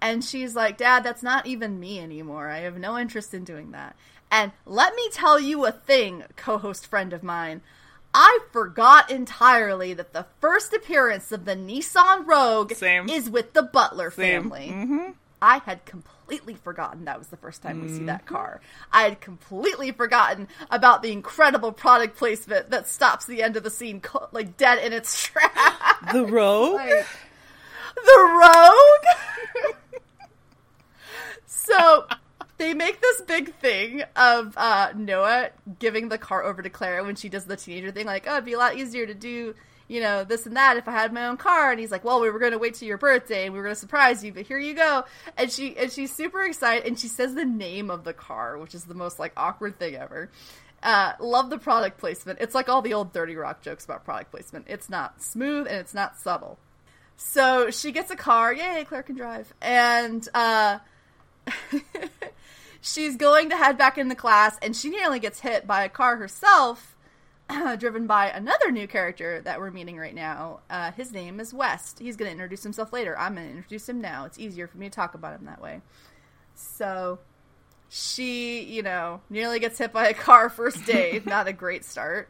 And 0.01 0.23
she's 0.23 0.55
like, 0.55 0.77
Dad, 0.77 1.03
that's 1.03 1.23
not 1.23 1.47
even 1.47 1.79
me 1.79 1.99
anymore. 1.99 2.49
I 2.49 2.59
have 2.59 2.77
no 2.77 2.97
interest 2.97 3.33
in 3.33 3.43
doing 3.43 3.71
that. 3.71 3.95
And 4.31 4.51
let 4.65 4.95
me 4.95 5.09
tell 5.11 5.39
you 5.39 5.65
a 5.65 5.71
thing, 5.71 6.23
co 6.35 6.57
host 6.57 6.85
friend 6.87 7.13
of 7.13 7.23
mine. 7.23 7.61
I 8.13 8.39
forgot 8.51 9.11
entirely 9.11 9.93
that 9.93 10.13
the 10.13 10.25
first 10.41 10.73
appearance 10.73 11.31
of 11.31 11.45
the 11.45 11.55
Nissan 11.55 12.25
Rogue 12.25 12.73
Same. 12.73 13.07
is 13.09 13.29
with 13.29 13.53
the 13.53 13.61
Butler 13.63 14.09
Same. 14.11 14.43
family. 14.43 14.69
Mhm. 14.69 15.13
I 15.41 15.59
had 15.59 15.85
completely 15.85 16.55
forgotten 16.55 17.05
that 17.05 17.19
was 17.19 17.27
the 17.27 17.37
first 17.37 17.61
time 17.61 17.79
we 17.81 17.89
see 17.89 18.05
that 18.05 18.25
car. 18.25 18.59
I 18.91 19.03
had 19.03 19.21
completely 19.21 19.91
forgotten 19.91 20.47
about 20.71 21.03
the 21.03 21.11
incredible 21.11 21.71
product 21.71 22.17
placement 22.17 22.71
that 22.71 22.87
stops 22.87 23.25
the 23.27 23.43
end 23.43 23.55
of 23.55 23.63
the 23.63 23.69
scene 23.69 24.01
like 24.31 24.57
dead 24.57 24.79
in 24.79 24.93
its 24.93 25.21
tracks. 25.27 26.11
The 26.11 26.25
rogue. 26.25 26.73
Like, 26.75 27.05
the 27.95 28.41
rogue. 28.41 29.75
so 31.45 32.07
they 32.57 32.73
make 32.73 33.01
this 33.01 33.21
big 33.21 33.53
thing 33.55 34.03
of 34.15 34.53
uh, 34.57 34.91
Noah 34.95 35.49
giving 35.79 36.09
the 36.09 36.17
car 36.17 36.43
over 36.43 36.61
to 36.61 36.69
Clara 36.69 37.03
when 37.03 37.15
she 37.15 37.29
does 37.29 37.45
the 37.45 37.55
teenager 37.55 37.91
thing, 37.91 38.05
like, 38.05 38.25
"Oh, 38.27 38.33
it'd 38.33 38.45
be 38.45 38.53
a 38.53 38.57
lot 38.57 38.75
easier 38.75 39.05
to 39.05 39.13
do." 39.13 39.55
You 39.87 40.01
know, 40.01 40.25
this 40.25 40.45
and 40.45 40.57
that 40.57 40.75
if 40.75 40.87
I 40.89 40.91
had 40.91 41.13
my 41.13 41.27
own 41.27 41.37
car. 41.37 41.71
And 41.71 41.79
he's 41.79 41.91
like, 41.91 42.03
Well, 42.03 42.19
we 42.19 42.29
were 42.29 42.39
gonna 42.39 42.57
wait 42.57 42.73
till 42.73 42.89
your 42.89 42.97
birthday 42.97 43.45
and 43.45 43.53
we 43.53 43.59
were 43.59 43.63
gonna 43.63 43.75
surprise 43.75 44.21
you, 44.21 44.33
but 44.33 44.45
here 44.45 44.59
you 44.59 44.73
go. 44.73 45.05
And 45.37 45.49
she 45.49 45.77
and 45.77 45.89
she's 45.89 46.13
super 46.13 46.43
excited 46.43 46.85
and 46.85 46.99
she 46.99 47.07
says 47.07 47.35
the 47.35 47.45
name 47.45 47.89
of 47.89 48.03
the 48.03 48.11
car, 48.11 48.57
which 48.57 48.75
is 48.75 48.83
the 48.83 48.93
most 48.93 49.17
like 49.17 49.31
awkward 49.37 49.79
thing 49.79 49.95
ever. 49.95 50.29
Uh, 50.83 51.13
love 51.19 51.49
the 51.49 51.57
product 51.57 51.99
placement. 51.99 52.39
It's 52.41 52.53
like 52.53 52.69
all 52.69 52.81
the 52.81 52.93
old 52.93 53.13
30 53.13 53.35
Rock 53.35 53.61
jokes 53.61 53.85
about 53.85 54.03
product 54.03 54.31
placement. 54.31 54.65
It's 54.67 54.89
not 54.89 55.21
smooth 55.23 55.67
and 55.67 55.77
it's 55.77 55.93
not 55.93 56.17
subtle. 56.19 56.59
So 57.15 57.71
she 57.71 57.91
gets 57.91 58.11
a 58.11 58.15
car. 58.15 58.53
Yay, 58.53 58.85
Claire 58.85 59.03
can 59.03 59.15
drive. 59.15 59.53
And 59.61 60.27
uh, 60.33 60.79
she's 62.93 63.15
going 63.15 63.49
to 63.49 63.57
head 63.57 63.77
back 63.77 63.97
into 63.97 64.15
class, 64.15 64.57
and 64.61 64.75
she 64.75 64.89
nearly 64.89 65.19
gets 65.19 65.39
hit 65.41 65.67
by 65.67 65.83
a 65.83 65.89
car 65.89 66.17
herself, 66.17 66.95
driven 67.77 68.07
by 68.07 68.29
another 68.29 68.71
new 68.71 68.87
character 68.87 69.41
that 69.41 69.59
we're 69.59 69.71
meeting 69.71 69.97
right 69.97 70.15
now. 70.15 70.59
Uh, 70.69 70.91
his 70.91 71.11
name 71.11 71.39
is 71.39 71.53
West. 71.53 71.99
He's 71.99 72.15
going 72.15 72.27
to 72.27 72.33
introduce 72.33 72.63
himself 72.63 72.93
later. 72.93 73.17
I'm 73.17 73.35
going 73.35 73.47
to 73.47 73.55
introduce 73.55 73.87
him 73.87 74.01
now. 74.01 74.25
It's 74.25 74.39
easier 74.39 74.67
for 74.67 74.77
me 74.77 74.89
to 74.89 74.95
talk 74.95 75.13
about 75.13 75.39
him 75.39 75.45
that 75.45 75.61
way. 75.61 75.81
So 76.55 77.19
she, 77.89 78.61
you 78.63 78.81
know, 78.81 79.21
nearly 79.29 79.59
gets 79.59 79.77
hit 79.77 79.93
by 79.93 80.07
a 80.07 80.13
car 80.13 80.49
first 80.49 80.85
day. 80.85 81.21
Not 81.25 81.47
a 81.47 81.53
great 81.53 81.85
start. 81.85 82.29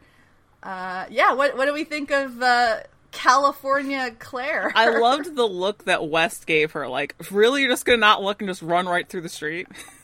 Uh, 0.62 1.06
yeah, 1.08 1.34
what 1.34 1.56
what 1.56 1.66
do 1.66 1.72
we 1.72 1.84
think 1.84 2.10
of 2.10 2.42
uh, 2.42 2.80
California 3.12 4.10
Claire? 4.18 4.72
I 4.74 4.98
loved 4.98 5.36
the 5.36 5.46
look 5.46 5.84
that 5.84 6.08
West 6.08 6.46
gave 6.46 6.72
her. 6.72 6.88
Like, 6.88 7.14
really, 7.30 7.62
you're 7.62 7.70
just 7.70 7.84
gonna 7.84 7.98
not 7.98 8.24
look 8.24 8.42
and 8.42 8.48
just 8.48 8.60
run 8.60 8.86
right 8.86 9.08
through 9.08 9.20
the 9.20 9.28
street? 9.28 9.68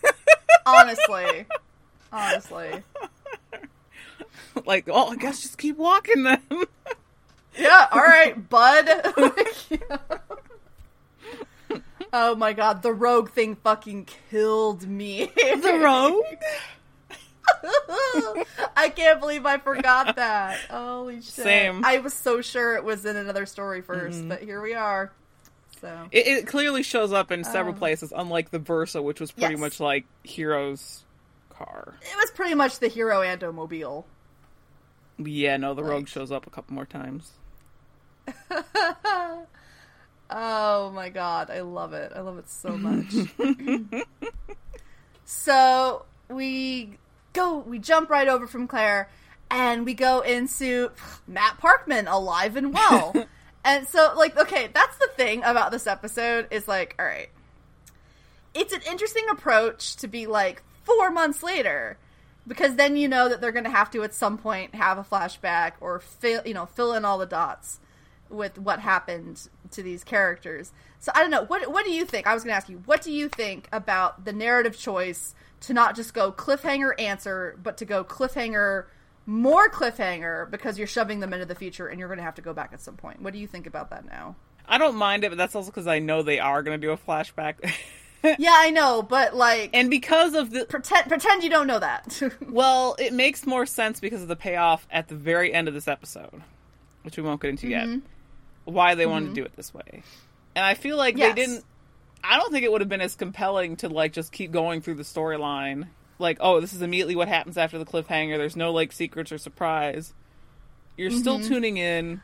honestly, 0.66 1.47
honestly. 2.12 2.83
like, 4.66 4.88
oh, 4.90 5.11
I 5.11 5.16
guess 5.16 5.42
just 5.42 5.59
keep 5.59 5.76
walking 5.76 6.23
then. 6.25 6.40
Yeah, 7.56 7.87
all 7.92 8.00
right, 8.00 8.49
bud. 8.49 8.88
oh 12.12 12.35
my 12.35 12.52
god, 12.52 12.83
the 12.83 12.92
rogue 12.92 13.30
thing 13.30 13.56
fucking 13.56 14.09
killed 14.30 14.88
me. 14.88 15.30
the 15.37 15.78
rogue. 15.80 16.25
I 18.76 18.88
can't 18.88 19.21
believe 19.21 19.47
I 19.47 19.59
forgot 19.59 20.16
that. 20.16 20.59
Holy 20.71 21.16
shit. 21.16 21.25
Same. 21.25 21.85
I 21.85 21.99
was 21.99 22.14
so 22.14 22.40
sure 22.40 22.75
it 22.76 22.85
was 22.85 23.04
in 23.04 23.16
another 23.16 23.47
story 23.47 23.83
1st 23.83 24.09
mm-hmm. 24.11 24.28
but 24.28 24.42
here 24.42 24.61
we 24.61 24.75
are. 24.75 25.12
So 25.84 26.08
It, 26.12 26.26
it 26.26 26.46
clearly 26.46 26.82
shows 26.82 27.12
up 27.12 27.30
in 27.30 27.44
several 27.44 27.74
Um, 27.74 27.78
places, 27.78 28.10
unlike 28.16 28.50
the 28.50 28.58
Versa, 28.58 29.02
which 29.02 29.20
was 29.20 29.30
pretty 29.32 29.52
Yes. 29.52 29.60
much 29.60 29.80
like 29.80 30.06
Hiro's 30.26 31.04
car. 31.50 31.94
it 32.00 32.16
was 32.16 32.30
pretty 32.30 32.54
much 32.54 32.78
the 32.78 32.88
hero 32.88 33.20
Andomobile. 33.20 34.04
Yeah, 35.18 35.58
no, 35.58 35.74
the 35.74 35.82
Like- 35.82 35.90
Rogue 35.90 36.08
shows 36.08 36.32
up 36.32 36.46
a 36.46 36.50
couple 36.50 36.74
more 36.74 36.86
times. 36.86 37.32
Oh 40.30 40.90
my 40.90 41.10
god, 41.10 41.50
I 41.50 41.60
love 41.60 41.92
it. 41.92 42.10
I 42.16 42.20
love 42.20 42.38
it 42.38 42.48
so 42.48 42.70
much. 42.78 43.12
so 45.26 46.06
we 46.28 46.96
go, 47.34 47.58
we 47.58 47.78
jump 47.78 48.08
right 48.10 48.26
over 48.26 48.46
from 48.46 48.66
Claire, 48.66 49.10
and 49.50 49.84
we 49.84 49.92
go 49.94 50.20
into 50.20 50.90
Matt 51.28 51.58
Parkman, 51.60 52.10
alive 52.10 52.56
and 52.56 52.72
well. 52.72 53.14
and 53.64 53.88
so, 53.88 54.12
like, 54.16 54.37
okay, 54.37 54.68
that's 54.73 54.97
the 54.99 55.09
thing 55.16 55.42
about 55.42 55.71
this 55.73 55.87
episode 55.87 56.49
is 56.50 56.68
like, 56.68 56.94
all 56.99 57.06
right, 57.06 57.30
it's 58.52 58.73
an 58.73 58.83
interesting 58.88 59.25
approach 59.30 59.97
to 59.97 60.09
be 60.09 60.26
like 60.26 60.62
four 60.85 61.11
months 61.11 61.42
later. 61.42 61.99
Because 62.47 62.76
then 62.76 62.97
you 62.97 63.09
know 63.09 63.30
that 63.30 63.40
they're 63.40 63.52
going 63.52 63.64
to 63.64 63.71
have 63.71 63.90
to 63.92 64.02
at 64.02 64.12
some 64.12 64.37
point 64.37 64.75
have 64.75 64.99
a 64.99 65.02
flashback 65.02 65.73
or 65.80 65.99
fill, 65.99 66.42
you 66.44 66.52
know, 66.52 66.66
fill 66.66 66.92
in 66.92 67.02
all 67.02 67.16
the 67.16 67.25
dots 67.25 67.80
with 68.28 68.59
what 68.59 68.80
happened 68.80 69.49
to 69.71 69.83
these 69.83 70.04
characters. 70.04 70.71
So 70.99 71.11
I 71.14 71.23
don't 71.23 71.30
know. 71.30 71.44
What 71.44 71.71
what 71.71 71.87
do 71.87 71.90
you 71.90 72.04
think? 72.04 72.26
I 72.26 72.35
was 72.35 72.44
going 72.44 72.52
to 72.52 72.56
ask 72.56 72.68
you. 72.68 72.83
What 72.85 73.00
do 73.00 73.11
you 73.12 73.30
think 73.30 73.66
about 73.73 74.26
the 74.26 74.33
narrative 74.33 74.76
choice 74.78 75.35
to 75.61 75.73
not 75.73 75.97
just 75.97 76.12
go 76.12 76.30
cliffhanger 76.30 76.99
answer, 77.00 77.59
but 77.62 77.78
to 77.78 77.87
go 77.87 78.04
cliffhanger 78.04 78.85
more 79.26 79.68
cliffhanger 79.70 80.50
because 80.50 80.78
you're 80.78 80.86
shoving 80.86 81.20
them 81.20 81.32
into 81.32 81.46
the 81.46 81.54
future 81.54 81.86
and 81.86 81.98
you're 81.98 82.08
going 82.08 82.18
to 82.18 82.24
have 82.24 82.34
to 82.36 82.42
go 82.42 82.52
back 82.52 82.70
at 82.72 82.80
some 82.80 82.96
point. 82.96 83.22
What 83.22 83.32
do 83.32 83.38
you 83.38 83.46
think 83.46 83.66
about 83.66 83.90
that 83.90 84.04
now? 84.04 84.36
I 84.66 84.78
don't 84.78 84.96
mind 84.96 85.24
it, 85.24 85.30
but 85.30 85.38
that's 85.38 85.54
also 85.54 85.70
because 85.70 85.86
I 85.86 85.98
know 85.98 86.22
they 86.22 86.38
are 86.38 86.62
going 86.62 86.80
to 86.80 86.86
do 86.86 86.92
a 86.92 86.96
flashback. 86.96 87.72
yeah, 88.38 88.54
I 88.54 88.70
know, 88.70 89.02
but 89.02 89.36
like, 89.36 89.70
and 89.74 89.90
because 89.90 90.34
of 90.34 90.50
the 90.50 90.64
pretend 90.64 91.08
pretend 91.08 91.42
you 91.42 91.50
don't 91.50 91.66
know 91.66 91.78
that. 91.78 92.22
well, 92.48 92.96
it 92.98 93.12
makes 93.12 93.46
more 93.46 93.66
sense 93.66 94.00
because 94.00 94.22
of 94.22 94.28
the 94.28 94.36
payoff 94.36 94.86
at 94.90 95.08
the 95.08 95.14
very 95.14 95.52
end 95.52 95.68
of 95.68 95.74
this 95.74 95.88
episode, 95.88 96.42
which 97.02 97.16
we 97.16 97.22
won't 97.22 97.40
get 97.40 97.50
into 97.50 97.66
mm-hmm. 97.66 97.92
yet. 97.92 98.00
Why 98.64 98.94
they 98.94 99.04
mm-hmm. 99.04 99.12
wanted 99.12 99.28
to 99.28 99.34
do 99.34 99.44
it 99.44 99.54
this 99.56 99.74
way, 99.74 100.02
and 100.54 100.64
I 100.64 100.74
feel 100.74 100.96
like 100.96 101.18
yes. 101.18 101.34
they 101.34 101.42
didn't. 101.42 101.64
I 102.22 102.38
don't 102.38 102.50
think 102.50 102.64
it 102.64 102.72
would 102.72 102.80
have 102.80 102.88
been 102.88 103.02
as 103.02 103.14
compelling 103.14 103.76
to 103.76 103.90
like 103.90 104.14
just 104.14 104.32
keep 104.32 104.50
going 104.50 104.80
through 104.80 104.94
the 104.94 105.02
storyline. 105.02 105.88
Like, 106.18 106.38
oh, 106.40 106.61
this 106.61 106.73
is 106.73 106.83
immediately 106.83 107.16
what 107.16 107.28
happens 107.28 107.59
after 107.59 107.78
the 107.78 107.85
cliffhanger. 107.85 108.37
There's 108.37 108.56
no 108.56 108.73
like 108.73 108.92
secrets 108.92 109.33
or 109.33 109.38
surprise. 109.38 110.12
You're 110.97 111.11
mm-hmm. 111.11 111.18
still 111.18 111.40
tuning 111.40 111.76
in, 111.76 112.21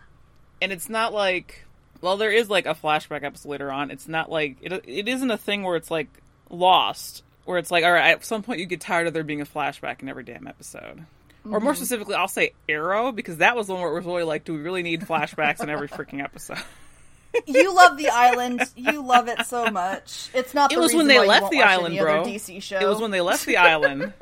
and 0.63 0.73
it's 0.73 0.89
not 0.89 1.13
like 1.13 1.65
well, 2.01 2.17
there 2.17 2.33
is 2.33 2.49
like 2.49 2.67
a 2.67 2.75
flashback 2.75 3.23
episode 3.23 3.49
later 3.49 3.71
on. 3.71 3.91
It's 3.91 4.09
not 4.09 4.31
like 4.31 4.57
it. 4.63 4.73
It 4.87 5.09
isn't 5.09 5.31
a 5.31 5.37
thing 5.37 5.63
where 5.63 5.77
it's 5.77 5.91
like 5.91 6.09
lost, 6.49 7.23
where 7.45 7.59
it's 7.59 7.71
like 7.71 7.85
all 7.85 7.93
right. 7.93 8.13
At 8.13 8.25
some 8.25 8.43
point, 8.43 8.61
you 8.61 8.67
get 8.67 8.81
tired 8.81 9.07
of 9.07 9.13
there 9.13 9.25
being 9.25 9.41
a 9.41 9.47
flashback 9.47 10.01
in 10.03 10.09
every 10.09 10.25
damn 10.25 10.47
episode. 10.47 11.05
Mm-hmm. 11.41 11.55
Or 11.55 11.61
more 11.61 11.73
mm-hmm. 11.73 11.79
specifically, 11.79 12.15
I'll 12.15 12.29
say 12.29 12.53
Arrow 12.69 13.13
because 13.13 13.39
that 13.39 13.57
was 13.57 13.67
the 13.67 13.75
one 13.75 13.83
where 13.83 13.91
it 13.91 13.95
was 13.95 14.05
really 14.05 14.25
like, 14.25 14.45
do 14.45 14.55
we 14.55 14.61
really 14.61 14.83
need 14.83 15.03
flashbacks 15.03 15.63
in 15.63 15.71
every 15.71 15.89
freaking 15.89 16.23
episode? 16.23 16.59
you 17.47 17.75
love 17.75 17.97
the 17.97 18.09
island. 18.09 18.63
You 18.77 19.03
love 19.03 19.29
it 19.29 19.47
so 19.47 19.71
much. 19.71 20.31
It's 20.35 20.55
not. 20.55 20.73
it 20.73 20.79
was 20.79 20.95
when 20.95 21.07
they 21.07 21.25
left 21.25 21.51
the 21.51 21.63
island, 21.63 21.97
bro. 21.99 22.25
DC 22.25 22.63
show. 22.63 22.79
It 22.79 22.87
was 22.87 23.01
when 23.01 23.11
they 23.11 23.21
left 23.21 23.47
the 23.47 23.57
island. 23.57 24.13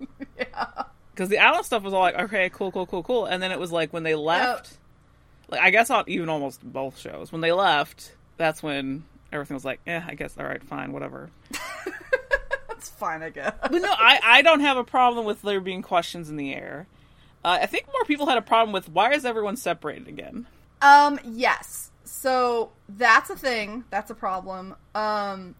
yeah. 0.38 0.66
Because 1.14 1.28
the 1.28 1.38
island 1.38 1.66
stuff 1.66 1.82
was 1.82 1.92
all 1.92 2.00
like, 2.00 2.18
okay, 2.18 2.48
cool, 2.50 2.72
cool, 2.72 2.86
cool, 2.86 3.02
cool, 3.02 3.26
and 3.26 3.42
then 3.42 3.52
it 3.52 3.58
was 3.58 3.70
like 3.70 3.92
when 3.92 4.02
they 4.02 4.14
left. 4.14 4.70
Yep 4.72 4.78
like 5.52 5.60
I 5.60 5.70
guess 5.70 5.90
on 5.90 6.04
even 6.08 6.28
almost 6.28 6.64
both 6.64 6.98
shows 6.98 7.30
when 7.30 7.42
they 7.42 7.52
left, 7.52 8.14
that's 8.38 8.62
when 8.62 9.04
everything 9.30 9.54
was 9.54 9.64
like, 9.64 9.80
eh, 9.86 10.00
I 10.04 10.14
guess 10.14 10.36
all 10.36 10.46
right, 10.46 10.64
fine, 10.64 10.92
whatever. 10.92 11.30
that's 12.68 12.88
fine, 12.88 13.22
I 13.22 13.30
guess. 13.30 13.54
But 13.60 13.82
no, 13.82 13.92
I 13.92 14.18
I 14.24 14.42
don't 14.42 14.60
have 14.60 14.78
a 14.78 14.84
problem 14.84 15.26
with 15.26 15.42
there 15.42 15.60
being 15.60 15.82
questions 15.82 16.30
in 16.30 16.36
the 16.36 16.54
air. 16.54 16.86
Uh, 17.44 17.58
I 17.60 17.66
think 17.66 17.86
more 17.86 18.04
people 18.04 18.26
had 18.26 18.38
a 18.38 18.42
problem 18.42 18.72
with 18.72 18.88
why 18.88 19.12
is 19.12 19.24
everyone 19.24 19.56
separated 19.56 20.08
again? 20.08 20.46
Um, 20.80 21.20
yes. 21.24 21.90
So 22.22 22.70
that's 22.88 23.30
a 23.30 23.36
thing. 23.36 23.84
That's 23.90 24.10
a 24.10 24.14
problem. 24.14 24.76
Um, 24.94 25.54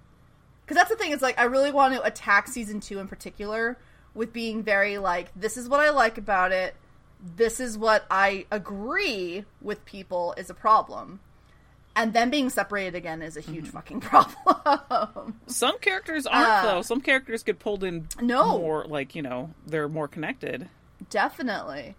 because 0.64 0.76
that's 0.76 0.90
the 0.90 0.96
thing. 0.96 1.12
Is 1.12 1.20
like 1.20 1.38
I 1.38 1.44
really 1.44 1.72
want 1.72 1.94
to 1.94 2.02
attack 2.02 2.48
season 2.48 2.80
two 2.80 2.98
in 2.98 3.08
particular 3.08 3.76
with 4.14 4.32
being 4.32 4.62
very 4.62 4.98
like 4.98 5.28
this 5.34 5.56
is 5.56 5.68
what 5.68 5.80
I 5.80 5.90
like 5.90 6.18
about 6.18 6.52
it 6.52 6.76
this 7.22 7.60
is 7.60 7.78
what 7.78 8.04
I 8.10 8.46
agree 8.50 9.44
with 9.60 9.84
people 9.84 10.34
is 10.36 10.50
a 10.50 10.54
problem. 10.54 11.20
And 11.94 12.14
then 12.14 12.30
being 12.30 12.48
separated 12.48 12.94
again 12.94 13.22
is 13.22 13.36
a 13.36 13.40
huge 13.40 13.66
mm-hmm. 13.66 13.76
fucking 13.76 14.00
problem. 14.80 15.40
Some 15.46 15.78
characters 15.78 16.26
aren't 16.26 16.48
uh, 16.48 16.62
though. 16.74 16.82
Some 16.82 17.00
characters 17.00 17.42
get 17.42 17.58
pulled 17.58 17.84
in 17.84 18.08
no. 18.20 18.58
more 18.58 18.84
like, 18.86 19.14
you 19.14 19.22
know, 19.22 19.50
they're 19.66 19.88
more 19.88 20.08
connected. 20.08 20.68
Definitely. 21.10 21.94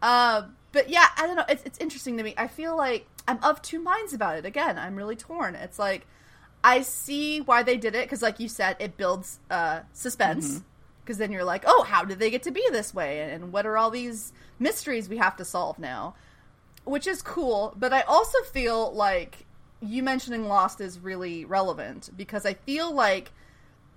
Uh, 0.00 0.44
but 0.72 0.88
yeah, 0.88 1.06
I 1.16 1.26
don't 1.26 1.36
know. 1.36 1.44
It's, 1.48 1.62
it's 1.64 1.78
interesting 1.78 2.16
to 2.16 2.22
me. 2.22 2.34
I 2.36 2.48
feel 2.48 2.76
like 2.76 3.06
I'm 3.26 3.42
of 3.42 3.62
two 3.62 3.80
minds 3.80 4.12
about 4.12 4.36
it. 4.36 4.44
Again, 4.44 4.78
I'm 4.78 4.96
really 4.96 5.16
torn. 5.16 5.54
It's 5.54 5.78
like 5.78 6.06
I 6.62 6.82
see 6.82 7.40
why 7.40 7.62
they 7.62 7.76
did 7.76 7.94
it 7.94 8.04
because, 8.04 8.22
like 8.22 8.40
you 8.40 8.48
said, 8.48 8.76
it 8.80 8.96
builds 8.96 9.38
uh, 9.50 9.80
suspense. 9.92 10.48
Mm-hmm 10.48 10.68
because 11.04 11.18
then 11.18 11.30
you're 11.30 11.44
like, 11.44 11.64
oh, 11.66 11.82
how 11.82 12.04
did 12.04 12.18
they 12.18 12.30
get 12.30 12.44
to 12.44 12.50
be 12.50 12.66
this 12.72 12.94
way? 12.94 13.20
And 13.20 13.52
what 13.52 13.66
are 13.66 13.76
all 13.76 13.90
these 13.90 14.32
mysteries 14.58 15.08
we 15.08 15.18
have 15.18 15.36
to 15.36 15.44
solve 15.44 15.78
now? 15.78 16.14
Which 16.84 17.06
is 17.06 17.22
cool, 17.22 17.74
but 17.76 17.92
I 17.92 18.02
also 18.02 18.38
feel 18.42 18.92
like 18.92 19.44
you 19.80 20.02
mentioning 20.02 20.48
Lost 20.48 20.80
is 20.80 20.98
really 20.98 21.44
relevant 21.44 22.10
because 22.16 22.46
I 22.46 22.54
feel 22.54 22.92
like 22.92 23.32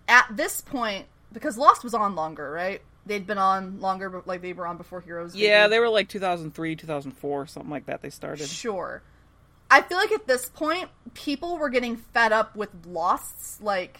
at 0.07 0.27
this 0.31 0.61
point, 0.61 1.05
because 1.31 1.57
Lost 1.57 1.83
was 1.83 1.93
on 1.93 2.15
longer, 2.15 2.51
right? 2.51 2.81
They'd 3.05 3.25
been 3.25 3.37
on 3.37 3.79
longer, 3.79 4.21
like 4.25 4.41
they 4.41 4.53
were 4.53 4.67
on 4.67 4.75
before 4.77 4.99
Heroes. 4.99 5.33
Yeah, 5.35 5.67
they 5.67 5.79
were 5.79 5.89
like 5.89 6.09
2003, 6.09 6.75
2004, 6.75 7.47
something 7.47 7.71
like 7.71 7.85
that. 7.85 8.01
They 8.01 8.09
started. 8.09 8.47
Sure. 8.47 9.01
I 9.69 9.81
feel 9.81 9.97
like 9.97 10.11
at 10.11 10.27
this 10.27 10.49
point, 10.49 10.89
people 11.13 11.57
were 11.57 11.69
getting 11.69 11.97
fed 11.97 12.31
up 12.31 12.55
with 12.55 12.69
Lost's 12.85 13.61
like 13.61 13.99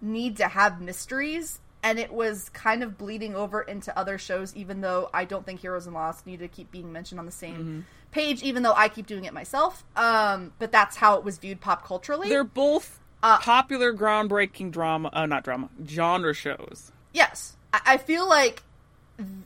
need 0.00 0.36
to 0.36 0.48
have 0.48 0.80
mysteries 0.80 1.60
and 1.82 1.98
it 1.98 2.12
was 2.12 2.48
kind 2.50 2.82
of 2.82 2.98
bleeding 2.98 3.36
over 3.36 3.60
into 3.60 3.96
other 3.96 4.18
shows 4.18 4.54
even 4.54 4.80
though 4.80 5.08
i 5.14 5.24
don't 5.24 5.46
think 5.46 5.60
heroes 5.60 5.86
and 5.86 5.94
lost 5.94 6.26
need 6.26 6.40
to 6.40 6.48
keep 6.48 6.70
being 6.70 6.92
mentioned 6.92 7.18
on 7.18 7.26
the 7.26 7.32
same 7.32 7.54
mm-hmm. 7.54 7.80
page 8.10 8.42
even 8.42 8.62
though 8.62 8.74
i 8.74 8.88
keep 8.88 9.06
doing 9.06 9.24
it 9.24 9.32
myself. 9.32 9.84
Um, 9.96 10.52
but 10.58 10.72
that's 10.72 10.96
how 10.96 11.16
it 11.16 11.24
was 11.24 11.38
viewed 11.38 11.60
pop 11.60 11.86
culturally. 11.86 12.28
They're 12.28 12.44
both 12.44 13.00
uh, 13.22 13.38
popular 13.38 13.94
groundbreaking 13.94 14.72
drama 14.72 15.10
uh, 15.12 15.26
not 15.26 15.44
drama 15.44 15.70
genre 15.86 16.34
shows. 16.34 16.92
Yes. 17.12 17.56
I-, 17.72 17.80
I, 17.86 17.96
feel 17.96 18.28
like 18.28 18.62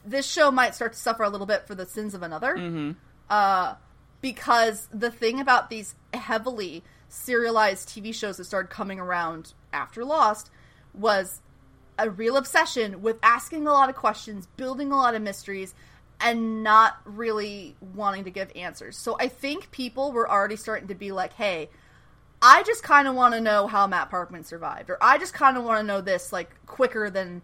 this 0.05 0.27
show 0.27 0.51
might 0.51 0.75
start 0.75 0.94
to 0.94 0.99
suffer 0.99 1.23
a 1.23 1.29
little 1.29 1.47
bit 1.47 1.66
for 1.66 1.75
the 1.75 1.87
sins 1.87 2.14
of 2.14 2.23
another. 2.23 2.57
Mm-hmm. 2.57 2.92
uh, 3.31 3.75
because 4.20 4.88
the 4.92 5.11
thing 5.11 5.40
about 5.40 5.70
these 5.70 5.94
heavily 6.12 6.83
serialized 7.09 7.88
tv 7.88 8.14
shows 8.14 8.37
that 8.37 8.44
started 8.44 8.68
coming 8.68 9.00
around 9.00 9.54
after 9.72 10.04
lost 10.04 10.50
was 10.92 11.40
a 11.98 12.09
real 12.09 12.37
obsession 12.37 13.02
with 13.02 13.18
asking 13.22 13.66
a 13.66 13.72
lot 13.72 13.88
of 13.88 13.96
questions, 13.96 14.46
building 14.57 14.92
a 14.92 14.96
lot 14.96 15.14
of 15.14 15.22
mysteries, 15.22 15.74
and 16.20 16.62
not 16.62 16.98
really 17.04 17.76
wanting 17.94 18.24
to 18.24 18.31
give 18.31 18.50
answers. 18.54 18.96
So 18.96 19.16
I 19.18 19.28
think 19.28 19.70
people 19.70 20.12
were 20.12 20.31
already 20.31 20.57
starting 20.57 20.88
to 20.88 20.94
be 20.94 21.12
like, 21.12 21.33
hey, 21.35 21.70
I 22.40 22.62
just 22.62 22.83
kind 22.85 23.09
of 23.09 23.14
want 23.14 23.35
to 23.35 23.40
know 23.40 23.66
how 23.66 23.87
Matt 23.87 24.11
Parkman 24.11 24.44
survived, 24.44 24.90
or 24.90 24.98
I 25.00 25.18
just 25.18 25.35
kind 25.35 25.57
of 25.57 25.64
want 25.64 25.81
to 25.81 25.87
know 25.87 26.00
this 26.00 26.33
like 26.33 26.50
quicker 26.66 27.11
than 27.11 27.42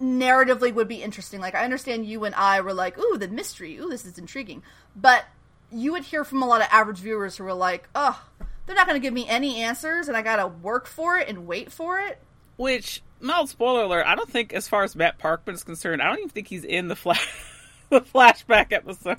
narratively 0.00 0.72
would 0.72 0.88
be 0.88 1.02
interesting. 1.02 1.40
Like 1.40 1.54
I 1.54 1.64
understand 1.64 2.06
you 2.06 2.24
and 2.24 2.34
I 2.34 2.60
were 2.60 2.74
like, 2.74 2.98
ooh, 2.98 3.18
the 3.18 3.28
mystery, 3.28 3.76
ooh, 3.78 3.88
this 3.88 4.04
is 4.04 4.18
intriguing, 4.18 4.62
but 4.94 5.24
you 5.70 5.92
would 5.92 6.04
hear 6.04 6.24
from 6.24 6.42
a 6.42 6.46
lot 6.46 6.60
of 6.60 6.68
average 6.70 6.98
viewers 6.98 7.36
who 7.36 7.44
were 7.44 7.54
like, 7.54 7.88
oh, 7.94 8.22
they're 8.66 8.76
not 8.76 8.86
going 8.86 9.00
to 9.00 9.04
give 9.04 9.14
me 9.14 9.28
any 9.28 9.62
answers, 9.62 10.08
and 10.08 10.16
I 10.16 10.22
got 10.22 10.36
to 10.36 10.46
work 10.46 10.86
for 10.86 11.16
it 11.16 11.28
and 11.28 11.46
wait 11.46 11.72
for 11.72 11.98
it. 12.00 12.20
Which 12.56 13.02
mild 13.20 13.48
spoiler 13.48 13.84
alert. 13.84 14.06
I 14.06 14.14
don't 14.14 14.28
think, 14.28 14.52
as 14.52 14.68
far 14.68 14.82
as 14.82 14.96
Matt 14.96 15.18
Parkman 15.18 15.54
is 15.54 15.64
concerned, 15.64 16.02
I 16.02 16.06
don't 16.06 16.18
even 16.18 16.30
think 16.30 16.48
he's 16.48 16.64
in 16.64 16.88
the 16.88 16.96
flash 16.96 17.28
the 17.90 18.00
flashback 18.00 18.72
episode. 18.72 19.18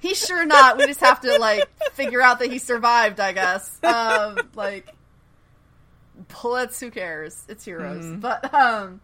He's 0.00 0.18
sure 0.18 0.44
not. 0.44 0.78
We 0.78 0.86
just 0.86 1.00
have 1.00 1.20
to 1.20 1.38
like 1.38 1.68
figure 1.92 2.20
out 2.20 2.40
that 2.40 2.50
he 2.50 2.58
survived. 2.58 3.20
I 3.20 3.32
guess. 3.32 3.78
Um, 3.84 4.38
like, 4.56 4.88
let's. 6.42 6.80
Who 6.80 6.90
cares? 6.90 7.44
It's 7.48 7.64
heroes. 7.64 8.04
Mm. 8.04 8.20
But 8.20 8.52
um, 8.52 9.00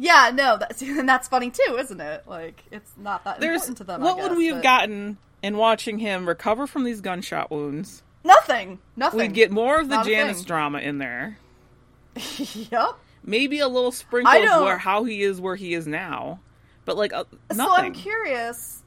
yeah, 0.00 0.30
no. 0.34 0.56
That's 0.56 0.80
and 0.82 1.08
that's 1.08 1.28
funny 1.28 1.50
too, 1.50 1.76
isn't 1.78 2.00
it? 2.00 2.24
Like, 2.26 2.64
it's 2.70 2.90
not 2.96 3.24
that 3.24 3.38
There's, 3.38 3.68
important 3.68 3.78
to 3.78 3.84
them. 3.84 4.00
What 4.00 4.16
guess, 4.16 4.28
would 4.28 4.38
we 4.38 4.46
have 4.46 4.62
gotten 4.62 5.18
in 5.42 5.56
watching 5.56 5.98
him 5.98 6.26
recover 6.26 6.66
from 6.66 6.84
these 6.84 7.00
gunshot 7.00 7.50
wounds? 7.50 8.02
Nothing. 8.24 8.78
Nothing. 8.96 9.18
We'd 9.18 9.34
get 9.34 9.50
more 9.50 9.78
of 9.78 9.88
the 9.88 10.02
Janice 10.02 10.42
drama 10.42 10.78
in 10.78 10.98
there. 10.98 11.38
yep. 12.36 12.98
Maybe 13.22 13.60
a 13.60 13.68
little 13.68 13.92
sprinkle 13.92 14.32
of 14.32 14.62
where, 14.62 14.78
how 14.78 15.04
he 15.04 15.22
is 15.22 15.40
where 15.40 15.56
he 15.56 15.74
is 15.74 15.86
now, 15.86 16.40
but 16.86 16.96
like 16.96 17.12
uh, 17.12 17.24
nothing. 17.50 17.66
So 17.66 17.70
I'm 17.70 17.92
curious. 17.92 18.82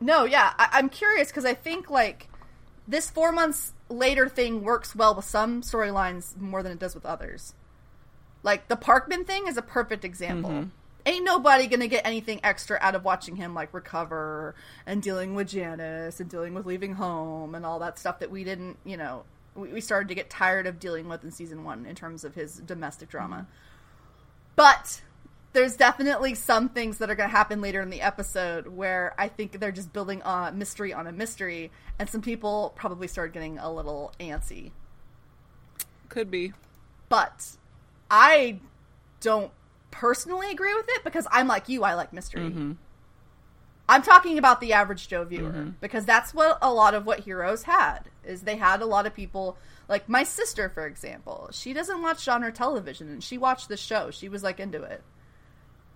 No, 0.00 0.24
yeah, 0.24 0.52
I, 0.58 0.80
am 0.80 0.88
curious 0.88 1.28
because 1.28 1.44
I 1.44 1.54
think 1.54 1.88
like 1.88 2.28
this 2.88 3.08
four 3.08 3.30
months 3.30 3.72
later 3.88 4.28
thing 4.28 4.62
works 4.62 4.94
well 4.94 5.14
with 5.14 5.24
some 5.24 5.62
storylines 5.62 6.36
more 6.36 6.62
than 6.64 6.72
it 6.72 6.80
does 6.80 6.94
with 6.94 7.06
others. 7.06 7.54
Like 8.46 8.68
the 8.68 8.76
Parkman 8.76 9.26
thing 9.26 9.48
is 9.48 9.56
a 9.56 9.62
perfect 9.62 10.04
example. 10.04 10.50
Mm-hmm. 10.50 10.68
Ain't 11.04 11.24
nobody 11.24 11.66
gonna 11.66 11.88
get 11.88 12.06
anything 12.06 12.38
extra 12.44 12.78
out 12.80 12.94
of 12.94 13.04
watching 13.04 13.34
him 13.34 13.54
like 13.54 13.74
recover 13.74 14.54
and 14.86 15.02
dealing 15.02 15.34
with 15.34 15.48
Janice 15.48 16.20
and 16.20 16.30
dealing 16.30 16.54
with 16.54 16.64
leaving 16.64 16.94
home 16.94 17.56
and 17.56 17.66
all 17.66 17.80
that 17.80 17.98
stuff 17.98 18.20
that 18.20 18.30
we 18.30 18.44
didn't, 18.44 18.78
you 18.84 18.96
know, 18.96 19.24
we 19.56 19.80
started 19.80 20.06
to 20.08 20.14
get 20.14 20.30
tired 20.30 20.68
of 20.68 20.78
dealing 20.78 21.08
with 21.08 21.24
in 21.24 21.32
season 21.32 21.64
one 21.64 21.86
in 21.86 21.96
terms 21.96 22.22
of 22.22 22.36
his 22.36 22.58
domestic 22.58 23.08
drama. 23.08 23.36
Mm-hmm. 23.36 23.50
But 24.54 25.02
there's 25.52 25.76
definitely 25.76 26.36
some 26.36 26.68
things 26.68 26.98
that 26.98 27.10
are 27.10 27.16
going 27.16 27.28
to 27.28 27.36
happen 27.36 27.60
later 27.60 27.80
in 27.80 27.90
the 27.90 28.02
episode 28.02 28.68
where 28.68 29.14
I 29.18 29.28
think 29.28 29.58
they're 29.58 29.72
just 29.72 29.92
building 29.92 30.22
a 30.24 30.52
mystery 30.52 30.92
on 30.92 31.06
a 31.06 31.12
mystery, 31.12 31.72
and 31.98 32.08
some 32.08 32.20
people 32.20 32.74
probably 32.76 33.08
start 33.08 33.32
getting 33.32 33.58
a 33.58 33.72
little 33.72 34.12
antsy. 34.20 34.70
Could 36.08 36.30
be. 36.30 36.52
But 37.08 37.56
I 38.10 38.60
don't 39.20 39.50
personally 39.90 40.50
agree 40.50 40.74
with 40.74 40.86
it 40.88 41.04
because 41.04 41.26
I'm 41.30 41.46
like 41.48 41.68
you, 41.68 41.84
I 41.84 41.94
like 41.94 42.12
mystery. 42.12 42.50
Mm-hmm. 42.50 42.72
I'm 43.88 44.02
talking 44.02 44.36
about 44.38 44.60
the 44.60 44.72
average 44.72 45.08
Joe 45.08 45.24
viewer 45.24 45.50
mm-hmm. 45.50 45.70
because 45.80 46.04
that's 46.04 46.34
what 46.34 46.58
a 46.60 46.72
lot 46.72 46.94
of 46.94 47.06
what 47.06 47.20
Heroes 47.20 47.62
had 47.62 48.00
is 48.24 48.42
they 48.42 48.56
had 48.56 48.82
a 48.82 48.86
lot 48.86 49.06
of 49.06 49.14
people 49.14 49.56
like 49.88 50.08
my 50.08 50.24
sister 50.24 50.68
for 50.68 50.86
example. 50.86 51.48
She 51.52 51.72
doesn't 51.72 52.02
watch 52.02 52.24
genre 52.24 52.52
television 52.52 53.08
and 53.08 53.22
she 53.22 53.38
watched 53.38 53.68
the 53.68 53.76
show. 53.76 54.10
She 54.10 54.28
was 54.28 54.42
like 54.42 54.58
into 54.60 54.82
it. 54.82 55.02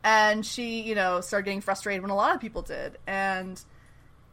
and 0.02 0.44
she, 0.46 0.80
you 0.82 0.94
know, 0.94 1.20
started 1.20 1.44
getting 1.44 1.60
frustrated 1.60 2.02
when 2.02 2.10
a 2.10 2.14
lot 2.16 2.34
of 2.34 2.40
people 2.40 2.62
did, 2.62 2.98
and 3.06 3.62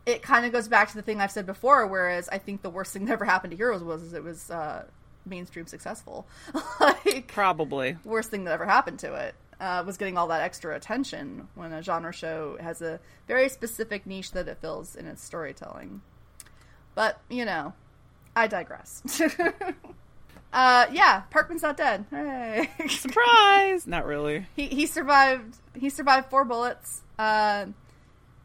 it 0.06 0.22
kind 0.22 0.46
of 0.46 0.52
goes 0.52 0.68
back 0.68 0.90
to 0.90 0.96
the 0.96 1.02
thing 1.02 1.20
I've 1.20 1.32
said 1.32 1.46
before. 1.46 1.86
Whereas 1.88 2.30
I 2.30 2.38
think 2.38 2.62
the 2.62 2.70
worst 2.70 2.94
thing 2.94 3.06
that 3.06 3.14
ever 3.14 3.26
happened 3.26 3.52
to 3.52 3.58
Heroes 3.58 3.84
was 3.84 4.02
is 4.02 4.14
it 4.14 4.24
was 4.24 4.50
uh, 4.50 4.86
mainstream 5.28 5.68
successful. 5.68 6.28
like 6.80 7.28
Probably. 7.28 7.98
worst 8.04 8.30
thing 8.30 8.46
that 8.46 8.54
ever 8.54 8.66
happened 8.66 9.00
to 9.00 9.14
it 9.14 9.36
uh, 9.60 9.84
was 9.86 9.98
getting 9.98 10.18
all 10.18 10.28
that 10.28 10.42
extra 10.42 10.76
attention 10.76 11.48
when 11.56 11.72
a 11.74 11.82
genre 11.82 12.14
show 12.14 12.58
has 12.60 12.82
a 12.82 13.00
very 13.28 13.50
specific 13.50 14.06
niche 14.06 14.32
that 14.32 14.48
it 14.48 14.58
fills 14.60 14.96
in 14.96 15.08
its 15.08 15.24
storytelling. 15.24 16.02
But 16.96 17.20
you 17.30 17.46
know, 17.46 17.74
I 18.36 18.48
digress. 18.48 19.02
uh, 20.54 20.86
yeah, 20.92 21.24
Parkman's 21.32 21.64
not 21.64 21.78
dead. 21.78 22.06
Hooray. 22.10 22.70
Surprise! 22.90 23.88
Not 23.88 24.06
really. 24.06 24.46
he 24.56 24.68
he 24.68 24.86
survived. 24.86 25.58
He 25.76 25.90
survived 25.90 26.30
four 26.30 26.46
bullets. 26.46 27.02
Uh, 27.18 27.68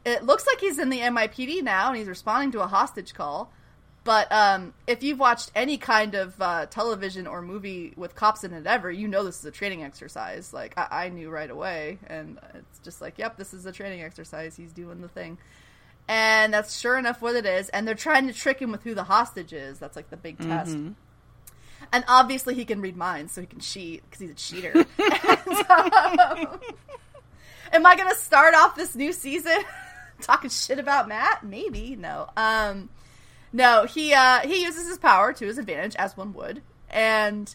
it 0.05 0.25
looks 0.25 0.47
like 0.47 0.61
he's 0.61 0.79
in 0.79 0.91
the 0.91 0.99
NYPD 0.99 1.63
now, 1.63 1.89
and 1.89 1.97
he's 1.97 2.09
responding 2.09 2.53
to 2.53 2.61
a 2.61 2.67
hostage 2.67 3.15
call. 3.15 3.53
But 4.05 4.33
um, 4.33 4.75
if 4.87 5.05
you've 5.05 5.21
watched 5.21 5.53
any 5.55 5.79
kind 5.79 6.17
of 6.17 6.41
uh, 6.43 6.67
television 6.67 7.29
or 7.29 7.41
movie 7.41 7.93
with 7.97 8.17
cops 8.17 8.43
in 8.43 8.53
it 8.53 8.67
ever, 8.67 8.91
you 8.91 9.07
know 9.07 9.23
this 9.23 9.39
is 9.39 9.45
a 9.45 9.53
training 9.53 9.85
exercise. 9.85 10.53
Like 10.53 10.77
I-, 10.77 11.05
I 11.05 11.09
knew 11.09 11.31
right 11.31 11.51
away, 11.51 11.99
and 12.09 12.39
it's 12.55 12.81
just 12.81 13.01
like, 13.01 13.19
yep, 13.19 13.37
this 13.37 13.55
is 13.55 13.65
a 13.65 13.71
training 13.71 14.03
exercise. 14.03 14.57
He's 14.57 14.73
doing 14.73 15.03
the 15.03 15.09
thing, 15.09 15.39
and 16.09 16.53
that's 16.53 16.79
sure 16.81 16.99
enough 16.99 17.23
what 17.23 17.37
it 17.37 17.47
is. 17.47 17.69
And 17.69 17.87
they're 17.87 17.95
trying 17.95 18.27
to 18.27 18.33
trick 18.33 18.59
him 18.61 18.73
with 18.73 18.83
who 18.83 18.95
the 18.95 19.05
hostage 19.05 19.53
is. 19.53 19.79
That's 19.79 19.95
like 19.95 20.11
the 20.11 20.17
big 20.17 20.39
test. 20.39 20.77
And 21.93 22.05
obviously, 22.09 22.55
he 22.55 22.65
can 22.65 22.81
read 22.81 22.97
minds, 22.97 23.33
so 23.33 23.41
he 23.41 23.47
can 23.47 23.61
cheat 23.61 24.03
because 24.05 24.21
he's 24.21 24.31
a 24.31 24.35
cheater. 24.35 24.85
And, 24.99 25.71
um, 25.71 26.61
am 27.73 27.87
I 27.87 27.97
gonna 27.97 28.15
start 28.17 28.55
off 28.55 28.75
this 28.75 28.95
new 28.95 29.13
season 29.13 29.59
talking 30.21 30.51
shit 30.51 30.79
about 30.79 31.09
Matt? 31.09 31.45
Maybe 31.45 31.97
no. 31.97 32.29
Um, 32.37 32.89
no, 33.53 33.85
he 33.85 34.15
uh, 34.15 34.41
he 34.41 34.63
uses 34.63 34.89
his 34.89 34.99
power 34.99 35.33
to 35.33 35.47
his 35.47 35.59
advantage, 35.59 35.95
as 35.97 36.17
one 36.17 36.33
would, 36.35 36.63
and 36.91 37.55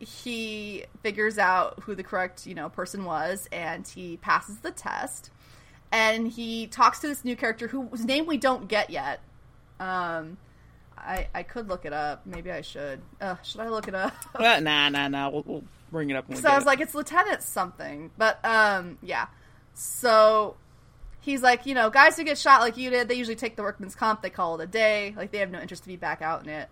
he 0.00 0.84
figures 1.02 1.38
out 1.38 1.80
who 1.82 1.94
the 1.94 2.02
correct 2.02 2.46
you 2.46 2.54
know 2.54 2.68
person 2.68 3.04
was, 3.04 3.48
and 3.52 3.86
he 3.86 4.16
passes 4.18 4.58
the 4.58 4.70
test, 4.70 5.30
and 5.92 6.28
he 6.28 6.66
talks 6.66 7.00
to 7.00 7.08
this 7.08 7.24
new 7.24 7.36
character 7.36 7.68
who, 7.68 7.86
whose 7.88 8.04
name 8.04 8.26
we 8.26 8.36
don't 8.36 8.68
get 8.68 8.90
yet. 8.90 9.20
Um, 9.80 10.36
I 10.96 11.28
I 11.34 11.42
could 11.44 11.68
look 11.68 11.84
it 11.84 11.92
up. 11.92 12.26
Maybe 12.26 12.50
I 12.50 12.60
should. 12.60 13.00
Uh, 13.20 13.36
should 13.42 13.60
I 13.60 13.68
look 13.68 13.88
it 13.88 13.94
up? 13.94 14.12
Uh, 14.34 14.60
nah, 14.60 14.88
nah, 14.88 15.08
nah. 15.08 15.28
We'll, 15.30 15.42
we'll 15.46 15.64
bring 15.90 16.10
it 16.10 16.16
up 16.16 16.28
when 16.28 16.36
we 16.36 16.42
So 16.42 16.48
get 16.48 16.52
I 16.52 16.56
was 16.56 16.64
it. 16.64 16.66
like, 16.66 16.80
it's 16.80 16.94
Lieutenant 16.94 17.42
something. 17.42 18.10
But 18.18 18.44
um, 18.44 18.98
yeah. 19.02 19.26
So 19.74 20.56
he's 21.20 21.42
like, 21.42 21.66
you 21.66 21.74
know, 21.74 21.90
guys 21.90 22.16
who 22.16 22.24
get 22.24 22.38
shot 22.38 22.60
like 22.60 22.76
you 22.76 22.90
did, 22.90 23.08
they 23.08 23.14
usually 23.14 23.36
take 23.36 23.56
the 23.56 23.62
workman's 23.62 23.94
comp. 23.94 24.22
They 24.22 24.30
call 24.30 24.58
it 24.60 24.64
a 24.64 24.66
day. 24.66 25.14
Like 25.16 25.30
they 25.32 25.38
have 25.38 25.50
no 25.50 25.60
interest 25.60 25.82
to 25.84 25.88
be 25.88 25.96
back 25.96 26.22
out 26.22 26.42
in 26.44 26.48
it. 26.48 26.68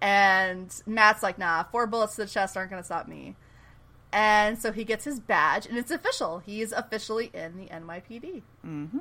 And 0.00 0.74
Matt's 0.86 1.22
like, 1.22 1.38
nah, 1.38 1.62
four 1.64 1.86
bullets 1.86 2.16
to 2.16 2.22
the 2.24 2.28
chest 2.28 2.56
aren't 2.56 2.70
going 2.70 2.82
to 2.82 2.86
stop 2.86 3.08
me. 3.08 3.36
And 4.12 4.58
so 4.60 4.70
he 4.70 4.84
gets 4.84 5.04
his 5.04 5.18
badge, 5.18 5.66
and 5.66 5.76
it's 5.76 5.90
official. 5.90 6.38
He's 6.38 6.70
officially 6.70 7.30
in 7.34 7.56
the 7.56 7.66
NYPD. 7.66 8.42
Mhm. 8.64 9.00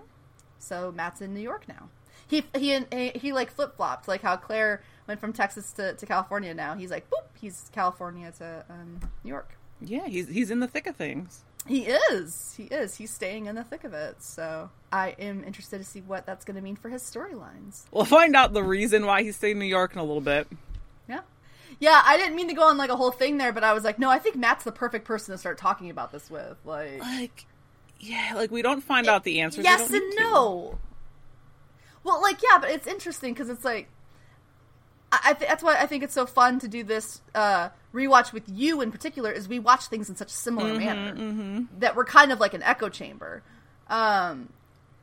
So 0.57 0.91
Matt's 0.91 1.21
in 1.21 1.33
New 1.35 1.41
York 1.41 1.67
now. 1.67 1.89
He 2.27 2.45
he 2.55 2.79
he, 2.91 3.09
he 3.09 3.33
like 3.33 3.51
flip 3.51 3.75
flopped, 3.75 4.07
like 4.07 4.21
how 4.23 4.37
Claire 4.37 4.81
went 5.07 5.19
from 5.19 5.33
Texas 5.33 5.71
to, 5.73 5.93
to 5.93 6.05
California. 6.07 6.53
Now 6.53 6.73
he's 6.75 6.89
like, 6.89 7.07
boop, 7.11 7.25
he's 7.39 7.69
California 7.73 8.31
to 8.39 8.65
um, 8.69 9.01
New 9.23 9.29
York. 9.29 9.55
Yeah, 9.81 10.07
he's 10.07 10.29
he's 10.29 10.49
in 10.49 10.61
the 10.61 10.67
thick 10.67 10.87
of 10.87 10.95
things. 10.95 11.41
He 11.67 11.83
is. 11.85 12.53
He 12.57 12.63
is. 12.63 12.95
He's 12.95 13.11
staying 13.11 13.45
in 13.45 13.55
the 13.55 13.63
thick 13.63 13.83
of 13.85 13.93
it. 13.93 14.21
So 14.21 14.69
I 14.91 15.15
am 15.19 15.43
interested 15.43 15.77
to 15.77 15.83
see 15.85 16.01
what 16.01 16.25
that's 16.25 16.43
going 16.43 16.55
to 16.55 16.61
mean 16.61 16.75
for 16.75 16.89
his 16.89 17.01
storylines. 17.03 17.83
We'll 17.91 18.05
find 18.05 18.35
out 18.35 18.53
the 18.53 18.63
reason 18.63 19.05
why 19.05 19.23
he 19.23 19.31
stayed 19.31 19.51
in 19.51 19.59
New 19.59 19.65
York 19.65 19.93
in 19.93 19.99
a 19.99 20.03
little 20.03 20.21
bit. 20.21 20.47
Yeah. 21.07 21.21
Yeah, 21.79 22.01
I 22.05 22.17
didn't 22.17 22.35
mean 22.35 22.49
to 22.49 22.53
go 22.53 22.63
on 22.63 22.77
like 22.77 22.89
a 22.89 22.95
whole 22.95 23.11
thing 23.11 23.37
there, 23.37 23.53
but 23.53 23.63
I 23.63 23.73
was 23.73 23.83
like, 23.83 23.97
no, 23.97 24.09
I 24.09 24.19
think 24.19 24.35
Matt's 24.35 24.63
the 24.65 24.71
perfect 24.71 25.05
person 25.05 25.31
to 25.33 25.37
start 25.37 25.57
talking 25.57 25.89
about 25.89 26.11
this 26.11 26.29
with. 26.29 26.57
Like, 26.65 26.99
Like, 26.99 27.45
yeah, 27.99 28.33
like 28.35 28.51
we 28.51 28.61
don't 28.61 28.81
find 28.81 29.07
eh, 29.07 29.11
out 29.11 29.23
the 29.23 29.39
answers. 29.41 29.63
yes 29.63 29.89
and 29.91 30.03
no. 30.17 30.77
Well, 32.03 32.21
like, 32.21 32.41
yeah, 32.43 32.57
but 32.59 32.69
it's 32.71 32.87
interesting 32.87 33.33
because 33.33 33.49
it's 33.49 33.63
like, 33.63 33.87
I, 35.25 35.33
th- 35.33 35.49
that's 35.49 35.63
why 35.63 35.75
I 35.75 35.85
think 35.85 36.03
it's 36.03 36.13
so 36.13 36.25
fun 36.25 36.59
to 36.59 36.67
do 36.67 36.83
this 36.83 37.21
uh, 37.35 37.69
rewatch 37.93 38.31
with 38.33 38.43
you 38.47 38.81
in 38.81 38.91
particular. 38.91 39.31
Is 39.31 39.47
we 39.47 39.59
watch 39.59 39.87
things 39.87 40.09
in 40.09 40.15
such 40.15 40.31
a 40.31 40.35
similar 40.35 40.73
manner 40.77 41.65
that 41.79 41.95
we're 41.95 42.05
kind 42.05 42.31
of 42.31 42.39
like 42.39 42.53
an 42.53 42.63
echo 42.63 42.89
chamber. 42.89 43.43
Um, 43.87 44.49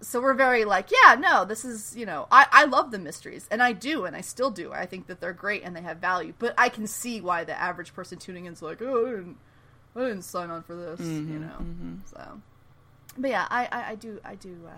so 0.03 0.21
we're 0.21 0.35
very 0.35 0.65
like, 0.65 0.89
yeah, 0.91 1.15
no, 1.15 1.45
this 1.45 1.65
is 1.65 1.95
you 1.97 2.07
know, 2.07 2.27
I 2.31 2.47
I 2.51 2.65
love 2.65 2.91
the 2.91 2.99
mysteries, 2.99 3.47
and 3.51 3.63
I 3.63 3.73
do, 3.73 4.05
and 4.07 4.17
I 4.17 4.23
still 4.23 4.51
do. 4.51 4.73
I 4.73 4.87
think 4.87 5.07
that 5.09 5.21
they're 5.21 5.35
great 5.35 5.63
and 5.63 5.77
they 5.77 5.83
have 5.83 5.99
value, 5.99 6.33
but 6.39 6.55
I 6.57 6.69
can 6.71 6.87
see 6.87 7.21
why 7.21 7.45
the 7.45 7.53
average 7.59 7.95
person 7.95 8.19
tuning 8.19 8.47
in 8.47 8.55
is 8.55 8.63
like, 8.63 8.81
oh, 8.81 9.07
I 9.07 9.11
didn't, 9.11 9.37
I 9.95 10.01
didn't 10.01 10.23
sign 10.23 10.51
on 10.51 10.63
for 10.63 10.75
this, 10.75 11.01
you 11.01 11.39
know. 11.39 11.57
So, 12.07 12.41
but 13.19 13.31
yeah, 13.31 13.47
I 13.51 13.69
I, 13.71 13.91
I 13.91 13.95
do 13.97 14.21
I 14.25 14.35
do. 14.37 14.57
Uh, 14.67 14.71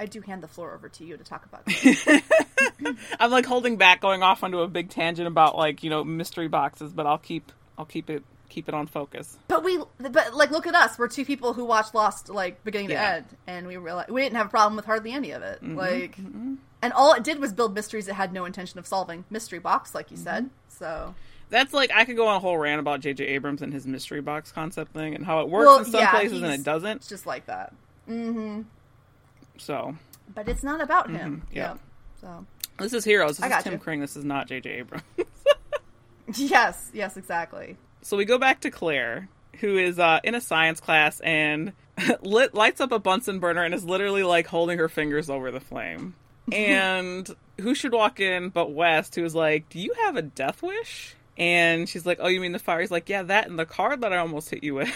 I 0.00 0.06
do 0.06 0.20
hand 0.22 0.42
the 0.42 0.48
floor 0.48 0.74
over 0.74 0.88
to 0.88 1.04
you 1.04 1.16
to 1.16 1.22
talk 1.22 1.46
about. 1.46 1.62
I'm 3.20 3.30
like 3.30 3.46
holding 3.46 3.76
back, 3.76 4.00
going 4.00 4.22
off 4.22 4.42
onto 4.42 4.60
a 4.60 4.68
big 4.68 4.90
tangent 4.90 5.26
about 5.28 5.56
like 5.56 5.82
you 5.82 5.90
know 5.90 6.04
mystery 6.04 6.48
boxes, 6.48 6.92
but 6.92 7.06
I'll 7.06 7.18
keep 7.18 7.50
I'll 7.78 7.84
keep 7.84 8.10
it 8.10 8.22
keep 8.48 8.68
it 8.68 8.74
on 8.74 8.86
focus. 8.86 9.36
But 9.48 9.64
we, 9.64 9.82
but 9.98 10.32
like, 10.34 10.52
look 10.52 10.66
at 10.68 10.74
us. 10.76 10.96
We're 10.96 11.08
two 11.08 11.24
people 11.24 11.54
who 11.54 11.64
watched 11.64 11.92
Lost 11.94 12.28
like 12.28 12.62
beginning 12.62 12.90
Yeah. 12.90 13.00
to 13.10 13.14
end, 13.16 13.24
and 13.48 13.66
we 13.66 13.76
realized 13.76 14.10
we 14.10 14.22
didn't 14.22 14.36
have 14.36 14.46
a 14.46 14.50
problem 14.50 14.76
with 14.76 14.84
hardly 14.84 15.10
any 15.12 15.32
of 15.32 15.42
it. 15.42 15.56
Mm-hmm, 15.62 15.76
like, 15.76 16.16
mm-hmm. 16.16 16.54
and 16.80 16.92
all 16.92 17.12
it 17.14 17.24
did 17.24 17.40
was 17.40 17.52
build 17.52 17.74
mysteries 17.74 18.06
it 18.06 18.14
had 18.14 18.32
no 18.32 18.44
intention 18.44 18.78
of 18.78 18.86
solving. 18.86 19.24
Mystery 19.28 19.58
box, 19.58 19.92
like 19.94 20.10
you 20.12 20.16
said. 20.16 20.44
Mm-hmm. 20.44 20.54
So, 20.78 21.14
That's 21.50 21.72
like 21.74 21.90
I 21.92 22.04
could 22.04 22.14
go 22.16 22.28
on 22.28 22.36
a 22.36 22.40
whole 22.40 22.56
rant 22.56 22.78
about 22.78 23.00
J.J. 23.00 23.24
Abrams 23.24 23.60
and 23.60 23.72
his 23.72 23.86
mystery 23.88 24.20
box 24.20 24.52
concept 24.52 24.92
thing 24.92 25.14
and 25.16 25.26
how 25.26 25.40
it 25.40 25.48
works 25.48 25.66
Well, 25.66 25.78
in 25.78 25.84
some 25.86 26.00
yeah, 26.00 26.10
places 26.10 26.42
and 26.42 26.52
it 26.52 26.62
doesn't. 26.62 26.96
it's 26.98 27.08
just 27.08 27.26
like 27.26 27.46
that. 27.46 27.72
So 29.58 29.96
But 30.34 30.48
it's 30.48 30.62
not 30.62 30.80
about 30.80 31.10
him. 31.10 31.42
Mm-hmm. 31.46 31.56
yeah. 31.56 31.74
So, 32.20 32.46
this 32.78 32.92
is 32.92 33.04
Heroes. 33.04 33.38
This 33.38 33.50
I 33.50 33.58
is 33.58 33.64
Tim 33.64 33.74
you. 33.74 33.78
Kring. 33.78 34.00
This 34.00 34.16
is 34.16 34.24
not 34.24 34.48
J.J. 34.48 34.70
Abrams. 34.70 35.04
yes, 36.34 36.90
yes, 36.92 37.16
exactly. 37.16 37.76
So 38.02 38.16
we 38.16 38.24
go 38.24 38.38
back 38.38 38.60
to 38.60 38.70
Claire, 38.70 39.28
who 39.60 39.78
is 39.78 39.98
uh, 39.98 40.20
in 40.24 40.34
a 40.34 40.40
science 40.40 40.80
class 40.80 41.20
and 41.20 41.72
lit, 42.22 42.54
lights 42.54 42.80
up 42.80 42.92
a 42.92 42.98
Bunsen 42.98 43.38
burner 43.38 43.62
and 43.62 43.74
is 43.74 43.84
literally 43.84 44.22
like 44.22 44.46
holding 44.46 44.78
her 44.78 44.88
fingers 44.88 45.30
over 45.30 45.50
the 45.50 45.60
flame. 45.60 46.14
And 46.52 47.26
who 47.58 47.74
should 47.74 47.94
walk 47.94 48.20
in 48.20 48.50
but 48.50 48.70
West, 48.70 49.14
who 49.14 49.24
is 49.24 49.34
like, 49.34 49.66
"Do 49.70 49.80
you 49.80 49.94
have 50.04 50.16
a 50.16 50.20
death 50.22 50.62
wish?" 50.62 51.16
And 51.38 51.88
she's 51.88 52.04
like, 52.04 52.18
"Oh, 52.20 52.28
you 52.28 52.38
mean 52.38 52.52
the 52.52 52.58
fire?" 52.58 52.82
He's 52.82 52.90
like, 52.90 53.08
"Yeah, 53.08 53.22
that 53.22 53.48
and 53.48 53.58
the 53.58 53.64
card 53.64 54.02
that 54.02 54.12
I 54.12 54.18
almost 54.18 54.50
hit 54.50 54.62
you 54.62 54.74
with." 54.74 54.92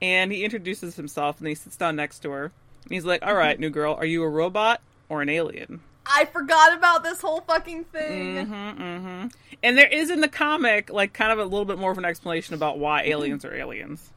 and 0.00 0.32
he 0.32 0.42
introduces 0.42 0.96
himself 0.96 1.38
and 1.38 1.46
he 1.48 1.54
sits 1.54 1.76
down 1.76 1.96
next 1.96 2.20
to 2.20 2.30
her. 2.30 2.44
And 2.44 2.92
he's 2.92 3.04
like, 3.04 3.22
"All 3.22 3.34
right, 3.34 3.60
new 3.60 3.68
girl, 3.68 3.92
are 3.92 4.06
you 4.06 4.22
a 4.22 4.28
robot 4.28 4.80
or 5.08 5.22
an 5.22 5.28
alien?" 5.28 5.80
I 6.06 6.26
forgot 6.26 6.76
about 6.76 7.02
this 7.02 7.20
whole 7.20 7.40
fucking 7.40 7.84
thing. 7.84 8.46
Mm-hmm. 8.46 9.26
And 9.62 9.78
there 9.78 9.88
is 9.88 10.10
in 10.10 10.20
the 10.20 10.28
comic, 10.28 10.90
like, 10.90 11.14
kind 11.14 11.32
of 11.32 11.38
a 11.38 11.44
little 11.44 11.64
bit 11.64 11.78
more 11.78 11.90
of 11.90 11.98
an 11.98 12.04
explanation 12.04 12.54
about 12.54 12.78
why 12.78 13.02
aliens 13.04 13.44
are 13.44 13.54
aliens 13.54 14.10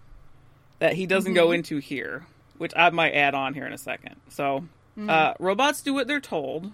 that 0.80 0.94
he 0.94 1.06
doesn't 1.06 1.34
go 1.34 1.52
into 1.52 1.78
here, 1.78 2.28
which 2.58 2.74
I 2.76 2.90
might 2.90 3.14
add 3.14 3.34
on 3.34 3.54
here 3.54 3.66
in 3.66 3.72
a 3.72 3.78
second. 3.78 4.18
So, 4.30 4.66
uh, 5.08 5.34
robots 5.40 5.82
do 5.82 5.94
what 5.94 6.08
they're 6.08 6.20
told 6.20 6.72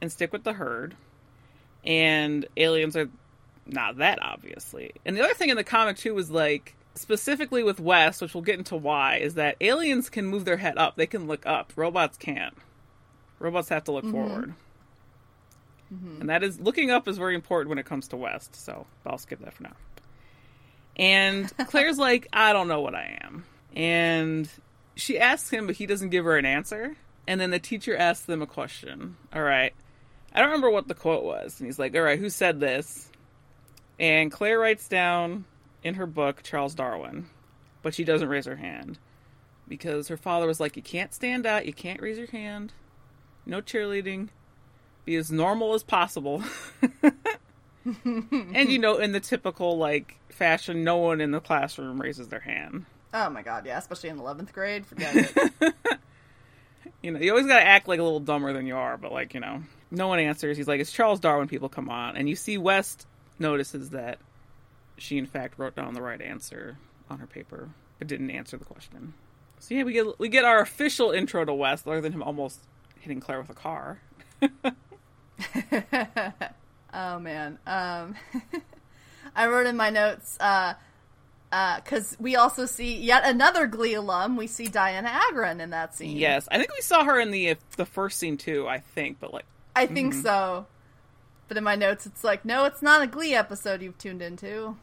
and 0.00 0.12
stick 0.12 0.32
with 0.32 0.44
the 0.44 0.52
herd, 0.52 0.94
and 1.84 2.46
aliens 2.56 2.96
are 2.96 3.08
not 3.66 3.98
that, 3.98 4.22
obviously. 4.22 4.92
And 5.04 5.16
the 5.16 5.24
other 5.24 5.34
thing 5.34 5.50
in 5.50 5.56
the 5.56 5.64
comic, 5.64 5.96
too, 5.96 6.14
was 6.14 6.30
like, 6.30 6.76
specifically 6.94 7.64
with 7.64 7.80
West, 7.80 8.22
which 8.22 8.32
we'll 8.32 8.44
get 8.44 8.58
into 8.58 8.76
why, 8.76 9.16
is 9.16 9.34
that 9.34 9.56
aliens 9.60 10.08
can 10.08 10.24
move 10.24 10.44
their 10.44 10.58
head 10.58 10.78
up, 10.78 10.94
they 10.94 11.06
can 11.06 11.26
look 11.26 11.44
up, 11.44 11.72
robots 11.74 12.16
can't. 12.16 12.54
Robots 13.38 13.68
have 13.68 13.84
to 13.84 13.92
look 13.92 14.04
mm-hmm. 14.04 14.14
forward. 14.14 14.54
Mm-hmm. 15.92 16.20
And 16.22 16.30
that 16.30 16.42
is 16.42 16.60
looking 16.60 16.90
up 16.90 17.06
is 17.06 17.18
very 17.18 17.34
important 17.34 17.68
when 17.68 17.78
it 17.78 17.86
comes 17.86 18.08
to 18.08 18.16
West, 18.16 18.56
so 18.56 18.86
I'll 19.04 19.18
skip 19.18 19.40
that 19.40 19.54
for 19.54 19.64
now. 19.64 19.76
And 20.96 21.52
Claire's 21.68 21.98
like, 21.98 22.28
I 22.32 22.52
don't 22.52 22.68
know 22.68 22.80
what 22.80 22.94
I 22.94 23.18
am. 23.22 23.44
And 23.74 24.48
she 24.96 25.18
asks 25.18 25.50
him, 25.50 25.66
but 25.66 25.76
he 25.76 25.86
doesn't 25.86 26.08
give 26.08 26.24
her 26.24 26.36
an 26.36 26.46
answer. 26.46 26.96
And 27.28 27.40
then 27.40 27.50
the 27.50 27.58
teacher 27.58 27.96
asks 27.96 28.24
them 28.24 28.42
a 28.42 28.46
question. 28.46 29.16
All 29.32 29.42
right. 29.42 29.74
I 30.32 30.40
don't 30.40 30.48
remember 30.48 30.70
what 30.70 30.88
the 30.88 30.94
quote 30.94 31.24
was. 31.24 31.60
And 31.60 31.66
he's 31.66 31.78
like, 31.78 31.94
All 31.94 32.02
right, 32.02 32.18
who 32.18 32.30
said 32.30 32.60
this? 32.60 33.10
And 33.98 34.30
Claire 34.30 34.58
writes 34.58 34.88
down 34.88 35.44
in 35.82 35.94
her 35.94 36.06
book 36.06 36.42
Charles 36.42 36.74
Darwin, 36.74 37.26
but 37.82 37.94
she 37.94 38.04
doesn't 38.04 38.28
raise 38.28 38.46
her 38.46 38.56
hand 38.56 38.98
because 39.68 40.08
her 40.08 40.16
father 40.16 40.46
was 40.46 40.60
like, 40.60 40.76
You 40.76 40.82
can't 40.82 41.14
stand 41.14 41.46
out, 41.46 41.66
you 41.66 41.72
can't 41.72 42.02
raise 42.02 42.18
your 42.18 42.26
hand, 42.26 42.72
no 43.46 43.62
cheerleading, 43.62 44.28
be 45.04 45.16
as 45.16 45.30
normal 45.30 45.74
as 45.74 45.82
possible. 45.82 46.42
and 48.04 48.68
you 48.70 48.78
know, 48.78 48.96
in 48.98 49.12
the 49.12 49.20
typical 49.20 49.78
like 49.78 50.18
fashion, 50.28 50.84
no 50.84 50.98
one 50.98 51.20
in 51.20 51.30
the 51.30 51.40
classroom 51.40 52.00
raises 52.00 52.28
their 52.28 52.40
hand. 52.40 52.84
Oh 53.14 53.30
my 53.30 53.42
god, 53.42 53.64
yeah, 53.64 53.78
especially 53.78 54.10
in 54.10 54.18
eleventh 54.18 54.52
grade. 54.52 54.84
Forget 54.84 55.14
it. 55.16 55.74
You 57.02 57.12
know, 57.12 57.20
you 57.20 57.30
always 57.30 57.46
gotta 57.46 57.64
act 57.64 57.86
like 57.86 58.00
a 58.00 58.02
little 58.02 58.18
dumber 58.18 58.52
than 58.52 58.66
you 58.66 58.74
are, 58.74 58.96
but 58.96 59.12
like, 59.12 59.32
you 59.32 59.38
know, 59.38 59.62
no 59.92 60.08
one 60.08 60.18
answers. 60.18 60.56
He's 60.56 60.66
like, 60.66 60.80
it's 60.80 60.90
Charles 60.90 61.20
Darwin 61.20 61.46
people 61.46 61.68
come 61.68 61.88
on. 61.88 62.16
And 62.16 62.28
you 62.28 62.34
see 62.34 62.58
West 62.58 63.06
notices 63.38 63.90
that 63.90 64.18
she 64.98 65.16
in 65.16 65.26
fact 65.26 65.56
wrote 65.56 65.76
down 65.76 65.94
the 65.94 66.02
right 66.02 66.20
answer 66.20 66.78
on 67.08 67.18
her 67.20 67.26
paper, 67.26 67.68
but 67.98 68.08
didn't 68.08 68.30
answer 68.30 68.56
the 68.56 68.64
question. 68.64 69.14
So 69.60 69.74
yeah, 69.74 69.84
we 69.84 69.92
get 69.92 70.18
we 70.18 70.28
get 70.28 70.44
our 70.44 70.60
official 70.60 71.12
intro 71.12 71.44
to 71.44 71.54
West, 71.54 71.86
other 71.86 72.00
than 72.00 72.12
him 72.12 72.24
almost 72.24 72.60
hitting 73.06 73.20
Claire 73.20 73.40
with 73.40 73.50
a 73.50 73.54
car. 73.54 74.00
oh 76.92 77.18
man. 77.20 77.58
Um 77.66 78.16
I 79.36 79.46
wrote 79.46 79.66
in 79.66 79.76
my 79.76 79.90
notes, 79.90 80.36
uh 80.40 80.74
because 81.50 82.16
we 82.18 82.36
also 82.36 82.66
see 82.66 82.96
yet 82.96 83.22
another 83.24 83.66
Glee 83.66 83.94
alum. 83.94 84.36
We 84.36 84.48
see 84.48 84.66
Dianna 84.66 85.08
Agron 85.28 85.60
in 85.60 85.70
that 85.70 85.94
scene. 85.94 86.16
Yes, 86.16 86.48
I 86.50 86.58
think 86.58 86.72
we 86.74 86.82
saw 86.82 87.04
her 87.04 87.20
in 87.20 87.30
the 87.30 87.56
the 87.76 87.86
first 87.86 88.18
scene 88.18 88.36
too. 88.36 88.66
I 88.68 88.80
think, 88.80 89.20
but 89.20 89.32
like, 89.32 89.46
I 89.74 89.86
think 89.86 90.12
so. 90.12 90.66
But 91.48 91.56
in 91.56 91.62
my 91.64 91.76
notes, 91.76 92.06
it's 92.06 92.24
like, 92.24 92.44
no, 92.44 92.64
it's 92.64 92.82
not 92.82 93.02
a 93.02 93.06
Glee 93.06 93.34
episode 93.34 93.80
you've 93.80 93.96
tuned 93.98 94.20
into. 94.20 94.76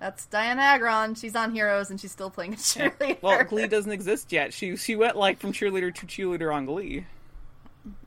That's 0.00 0.26
Dianna 0.26 0.58
Agron. 0.58 1.14
She's 1.14 1.36
on 1.36 1.54
Heroes, 1.54 1.90
and 1.90 2.00
she's 2.00 2.12
still 2.12 2.28
playing 2.28 2.54
a 2.54 2.56
cheerleader. 2.56 3.22
well, 3.22 3.44
Glee 3.44 3.68
doesn't 3.68 3.92
exist 3.92 4.32
yet. 4.32 4.52
She 4.52 4.76
she 4.76 4.96
went 4.96 5.16
like 5.16 5.38
from 5.38 5.52
cheerleader 5.52 5.94
to 5.94 6.06
cheerleader 6.06 6.54
on 6.54 6.66
Glee. 6.66 7.06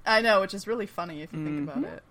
I 0.06 0.22
know, 0.22 0.42
which 0.42 0.54
is 0.54 0.68
really 0.68 0.86
funny 0.86 1.22
if 1.22 1.34
you 1.34 1.44
think 1.44 1.70
about 1.70 1.84
it. 1.84 2.04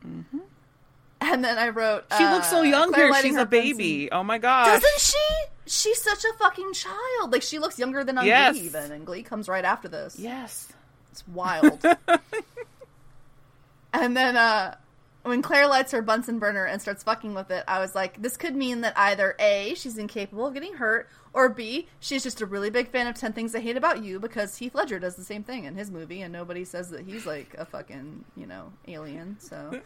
And 1.21 1.45
then 1.45 1.59
I 1.59 1.71
wrote, 1.71 2.05
She 2.17 2.25
looks 2.25 2.49
so 2.49 2.61
uh, 2.61 2.63
young 2.63 2.93
Claire 2.93 3.13
here. 3.13 3.23
She's 3.23 3.37
a 3.37 3.47
pencil. 3.47 3.77
baby. 3.77 4.11
Oh 4.13 4.23
my 4.23 4.39
god. 4.39 4.67
Doesn't 4.67 5.01
she? 5.01 5.45
She's 5.67 6.01
such 6.01 6.25
a 6.25 6.33
fucking 6.39 6.73
child. 6.73 7.33
Like 7.33 7.43
she 7.43 7.59
looks 7.59 7.79
younger 7.79 8.05
than 8.05 8.19
on 8.19 8.27
Yes. 8.27 8.57
Glee 8.57 8.67
even, 8.67 8.93
and 8.93 9.05
Glee 9.05 9.23
comes 9.23 9.49
right 9.49 9.65
after 9.65 9.89
this. 9.89 10.17
Yes. 10.19 10.69
It's 11.11 11.27
wild. 11.29 11.85
and 13.93 14.17
then 14.17 14.37
uh 14.37 14.77
when 15.23 15.43
Claire 15.43 15.67
lights 15.67 15.93
her 15.93 16.01
Bunsen 16.01 16.39
burner 16.39 16.65
and 16.65 16.81
starts 16.81 17.03
fucking 17.03 17.35
with 17.35 17.51
it, 17.51 17.65
I 17.69 17.81
was 17.81 17.95
like, 17.95 18.23
this 18.23 18.39
could 18.39 18.57
mean 18.57 18.81
that 18.83 18.97
either 18.97 19.35
A, 19.39 19.75
she's 19.77 19.99
incapable 19.99 20.47
of 20.47 20.55
getting 20.55 20.75
hurt, 20.75 21.09
or 21.33 21.49
B, 21.49 21.89
she's 22.01 22.23
just 22.23 22.41
a 22.41 22.47
really 22.47 22.71
big 22.71 22.89
fan 22.89 23.07
of 23.07 23.15
10 23.15 23.33
Things 23.33 23.55
I 23.55 23.61
Hate 23.61 23.77
About 23.77 24.03
You 24.03 24.19
because 24.21 24.57
Heath 24.57 24.75
Ledger 24.75 24.99
does 24.99 25.17
the 25.17 25.25
same 25.25 25.43
thing 25.43 25.65
in 25.65 25.75
his 25.77 25.91
movie 25.91 26.23
and 26.23 26.33
nobody 26.33 26.65
says 26.65 26.91
that 26.91 27.03
he's 27.07 27.27
like 27.27 27.55
a 27.59 27.65
fucking, 27.65 28.25
you 28.37 28.47
know, 28.47 28.73
alien, 28.87 29.37
so. 29.41 29.57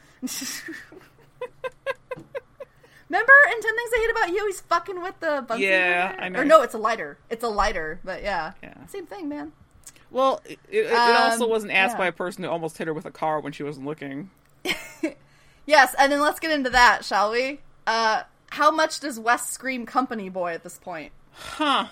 Remember 3.09 3.33
in 3.49 3.61
10 3.61 3.63
Things 3.63 3.91
I 3.95 3.99
Hate 4.01 4.11
About 4.11 4.29
You, 4.35 4.47
he's 4.47 4.61
fucking 4.63 5.03
with 5.03 5.21
the 5.21 5.45
Bunsen 5.47 5.69
Yeah? 5.69 6.17
I 6.19 6.29
know. 6.31 6.41
Or 6.41 6.45
no, 6.45 6.63
it's 6.63 6.73
a 6.75 6.79
lighter. 6.79 7.19
It's 7.29 7.45
a 7.45 7.49
lighter, 7.49 8.01
but 8.05 8.23
yeah. 8.23 8.53
Yeah. 8.63 8.87
Same 8.87 9.07
thing, 9.07 9.29
man. 9.29 9.53
Well, 10.11 10.41
it, 10.47 10.59
it, 10.71 10.87
it 10.87 10.93
Um, 10.93 11.31
also 11.33 11.47
wasn't 11.47 11.73
asked 11.73 11.95
yeah. 11.95 11.99
by 11.99 12.07
a 12.07 12.13
person 12.13 12.45
who 12.45 12.51
almost 12.51 12.79
hit 12.79 12.87
her 12.87 12.95
with 12.95 13.05
a 13.05 13.11
car 13.11 13.41
when 13.41 13.53
she 13.53 13.63
wasn't 13.63 13.87
looking. 13.87 14.31
Yes, 15.65 15.95
and 15.97 16.11
then 16.11 16.21
let's 16.21 16.41
get 16.41 16.51
into 16.51 16.71
that, 16.71 17.05
shall 17.05 17.31
we? 17.31 17.61
Uh, 17.87 18.23
how 18.51 18.73
much 18.73 18.99
does 18.99 19.17
West 19.21 19.51
scream 19.53 19.87
company 19.87 20.29
boy 20.29 20.55
at 20.55 20.65
this 20.65 20.77
point? 20.79 21.13
Huh. 21.33 21.87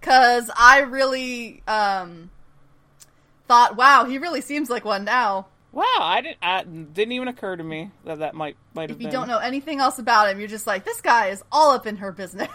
Because 0.00 0.50
I 0.56 0.80
really 0.80 1.62
um, 1.66 2.30
thought, 3.48 3.76
wow, 3.76 4.04
he 4.04 4.18
really 4.18 4.40
seems 4.40 4.68
like 4.70 4.84
one 4.84 5.04
now. 5.04 5.46
Wow, 5.72 5.84
I 6.00 6.20
didn't. 6.20 6.38
I, 6.40 6.62
didn't 6.62 7.12
even 7.12 7.26
occur 7.28 7.56
to 7.56 7.64
me 7.64 7.90
that 8.04 8.20
that 8.20 8.34
might 8.34 8.56
might 8.74 8.90
have 8.90 8.98
If 8.98 9.02
you 9.02 9.08
been. 9.08 9.14
don't 9.14 9.28
know 9.28 9.38
anything 9.38 9.80
else 9.80 9.98
about 9.98 10.30
him, 10.30 10.38
you're 10.38 10.48
just 10.48 10.66
like, 10.68 10.84
this 10.84 11.00
guy 11.00 11.28
is 11.28 11.42
all 11.50 11.72
up 11.72 11.86
in 11.86 11.96
her 11.96 12.12
business. 12.12 12.48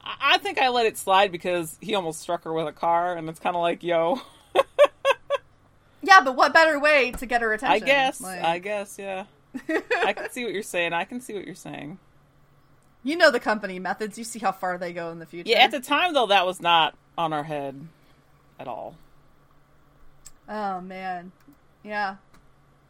I, 0.00 0.14
I 0.34 0.38
think 0.38 0.58
I 0.60 0.68
let 0.68 0.86
it 0.86 0.96
slide 0.96 1.32
because 1.32 1.76
he 1.80 1.94
almost 1.96 2.20
struck 2.20 2.44
her 2.44 2.52
with 2.52 2.68
a 2.68 2.72
car, 2.72 3.16
and 3.16 3.28
it's 3.28 3.40
kind 3.40 3.56
of 3.56 3.62
like, 3.62 3.82
yo. 3.82 4.20
yeah, 6.02 6.20
but 6.22 6.36
what 6.36 6.52
better 6.54 6.78
way 6.78 7.10
to 7.12 7.26
get 7.26 7.40
her 7.42 7.52
attention? 7.52 7.82
I 7.82 7.84
guess. 7.84 8.20
Like- 8.20 8.42
I 8.42 8.58
guess. 8.60 8.96
Yeah. 8.98 9.24
I 10.04 10.12
can 10.12 10.30
see 10.30 10.44
what 10.44 10.52
you're 10.52 10.62
saying. 10.62 10.92
I 10.92 11.04
can 11.04 11.20
see 11.20 11.34
what 11.34 11.46
you're 11.46 11.54
saying. 11.54 11.98
You 13.02 13.16
know 13.16 13.30
the 13.30 13.40
company 13.40 13.78
methods. 13.78 14.18
You 14.18 14.24
see 14.24 14.38
how 14.38 14.52
far 14.52 14.78
they 14.78 14.92
go 14.92 15.10
in 15.10 15.18
the 15.18 15.26
future. 15.26 15.50
Yeah. 15.50 15.58
At 15.64 15.70
the 15.70 15.80
time, 15.80 16.12
though, 16.14 16.26
that 16.26 16.44
was 16.46 16.60
not 16.60 16.94
on 17.16 17.32
our 17.32 17.44
head 17.44 17.86
at 18.58 18.66
all. 18.68 18.96
Oh 20.48 20.80
man, 20.80 21.32
yeah. 21.82 22.16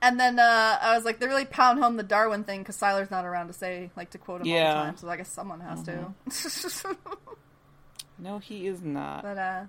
And 0.03 0.21
then 0.21 0.39
uh, 0.39 0.79
I 0.81 0.95
was 0.95 1.05
like, 1.05 1.19
they 1.19 1.27
really 1.27 1.47
pound 1.47 1.79
home 1.81 1.97
the 1.97 2.03
Darwin 2.03 2.45
thing 2.45 2.61
because 2.61 2.77
Sylar's 2.77 3.11
not 3.11 3.25
around 3.25 3.47
to 3.49 3.53
say, 3.55 3.91
like, 3.97 4.11
to 4.11 4.19
quote 4.19 4.43
him 4.47 4.53
all 4.53 4.59
the 4.59 4.75
time. 4.75 4.97
So 4.99 5.09
I 5.09 5.17
guess 5.17 5.29
someone 5.31 5.61
has 5.61 5.83
to. 5.85 6.15
No, 8.19 8.39
he 8.39 8.67
is 8.67 8.81
not. 8.83 9.23
but 9.23 9.37
uh, 9.37 9.65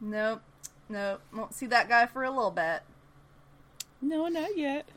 nope, 0.00 0.40
nope, 0.88 1.20
won't 1.34 1.52
see 1.52 1.66
that 1.66 1.88
guy 1.88 2.06
for 2.06 2.22
a 2.22 2.30
little 2.30 2.52
bit. 2.52 2.82
No, 4.00 4.28
not 4.28 4.56
yet. 4.56 4.88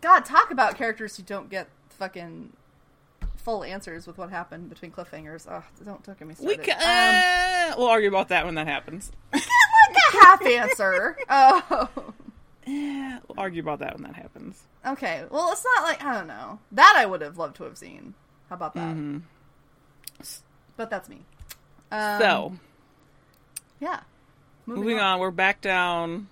God, 0.00 0.20
talk 0.24 0.52
about 0.52 0.76
characters 0.76 1.16
who 1.16 1.24
don't 1.24 1.50
get 1.50 1.68
fucking 1.90 2.52
full 3.48 3.64
answers 3.64 4.06
with 4.06 4.18
what 4.18 4.28
happened 4.28 4.68
between 4.68 4.90
cliffhangers. 4.90 5.46
Oh, 5.50 5.64
don't 5.82 6.02
don't 6.04 6.18
get 6.18 6.28
me 6.28 6.34
We 6.38 6.52
started. 6.52 6.64
can. 6.66 6.76
um, 7.68 7.72
uh, 7.72 7.78
we'll 7.78 7.88
argue 7.88 8.10
about 8.10 8.28
that 8.28 8.44
when 8.44 8.56
that 8.56 8.66
happens. 8.66 9.10
like 9.32 9.42
a 9.42 10.16
half 10.22 10.44
answer. 10.44 11.16
Oh. 11.30 11.88
Yeah, 12.66 13.20
we'll 13.26 13.40
argue 13.40 13.62
about 13.62 13.78
that 13.78 13.94
when 13.94 14.02
that 14.02 14.14
happens. 14.14 14.62
Okay, 14.86 15.24
well, 15.30 15.50
it's 15.52 15.64
not 15.64 15.84
like 15.84 16.04
I 16.04 16.12
don't 16.18 16.26
know 16.26 16.58
that 16.72 16.94
I 16.98 17.06
would 17.06 17.22
have 17.22 17.38
loved 17.38 17.56
to 17.56 17.64
have 17.64 17.78
seen. 17.78 18.12
How 18.50 18.56
about 18.56 18.74
that? 18.74 18.94
Mhm. 18.94 19.22
But 20.76 20.90
that's 20.90 21.08
me. 21.08 21.22
Um, 21.90 22.20
so, 22.20 22.52
yeah. 23.80 24.00
moving 24.66 24.98
on, 25.00 25.20
we're 25.20 25.30
back 25.30 25.62
down 25.62 26.28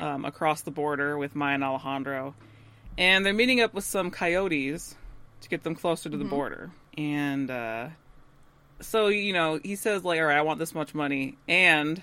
um, 0.00 0.24
across 0.24 0.62
the 0.62 0.72
border 0.72 1.16
with 1.16 1.36
Maya 1.36 1.54
and 1.54 1.62
Alejandro, 1.62 2.34
and 2.98 3.24
they're 3.24 3.32
meeting 3.32 3.60
up 3.60 3.72
with 3.72 3.84
some 3.84 4.10
coyotes 4.10 4.96
to 5.40 5.48
get 5.48 5.62
them 5.62 5.74
closer 5.74 6.08
to 6.08 6.16
the 6.16 6.24
border. 6.24 6.70
And 6.96 7.50
uh, 7.50 7.88
so, 8.80 9.08
you 9.08 9.32
know, 9.32 9.60
he 9.62 9.76
says, 9.76 10.04
like, 10.04 10.18
all 10.20 10.26
right, 10.26 10.38
I 10.38 10.42
want 10.42 10.58
this 10.58 10.74
much 10.74 10.94
money, 10.94 11.36
and 11.48 12.02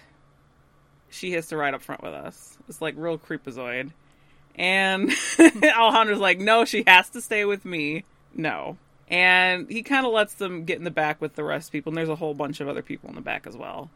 she 1.10 1.32
has 1.34 1.48
to 1.48 1.58
ride 1.58 1.74
up 1.74 1.82
front 1.82 2.04
with 2.04 2.14
us. 2.14 2.58
It's 2.70 2.82
like 2.82 2.96
real 2.98 3.18
creepazoid. 3.18 3.92
And 4.56 5.12
Alejandro's 5.40 6.20
like, 6.20 6.40
no, 6.40 6.66
she 6.66 6.84
has 6.86 7.10
to 7.12 7.22
stay 7.22 7.44
with 7.46 7.66
me. 7.66 8.04
No. 8.36 8.78
And 9.08 9.70
he 9.70 9.84
kind 9.84 10.06
of 10.06 10.14
lets 10.14 10.36
them 10.36 10.66
get 10.66 10.78
in 10.78 10.84
the 10.84 10.92
back 10.92 11.20
with 11.22 11.36
the 11.36 11.44
rest 11.44 11.70
of 11.70 11.72
people, 11.74 11.90
and 11.92 11.98
there's 11.98 12.10
a 12.10 12.16
whole 12.16 12.34
bunch 12.34 12.62
of 12.62 12.68
other 12.68 12.82
people 12.82 13.10
in 13.10 13.16
the 13.16 13.22
back 13.22 13.46
as 13.48 13.58
well. 13.58 13.90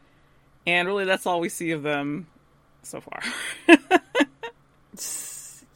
And 0.66 0.86
really, 0.88 1.04
that's 1.04 1.26
all 1.26 1.40
we 1.40 1.48
see 1.48 1.70
of 1.70 1.82
them 1.82 2.26
so 2.82 3.00
far. 3.00 3.20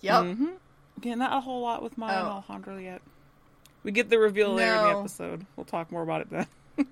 Yep. 0.01 0.37
hmm 0.37 0.47
Yeah, 1.03 1.15
not 1.15 1.33
a 1.37 1.41
whole 1.41 1.63
lot 1.63 1.83
with 1.83 1.93
and 1.93 2.05
Oh. 2.05 2.43
Alejandro 2.49 2.77
yet. 2.77 3.03
We 3.83 3.91
get 3.93 4.11
the 4.11 4.19
reveal 4.19 4.53
later 4.53 4.75
in 4.75 4.83
the 4.83 4.99
episode. 4.99 5.47
We'll 5.57 5.65
talk 5.67 5.91
more 5.91 6.03
about 6.03 6.23
it 6.23 6.31
then. 6.31 6.47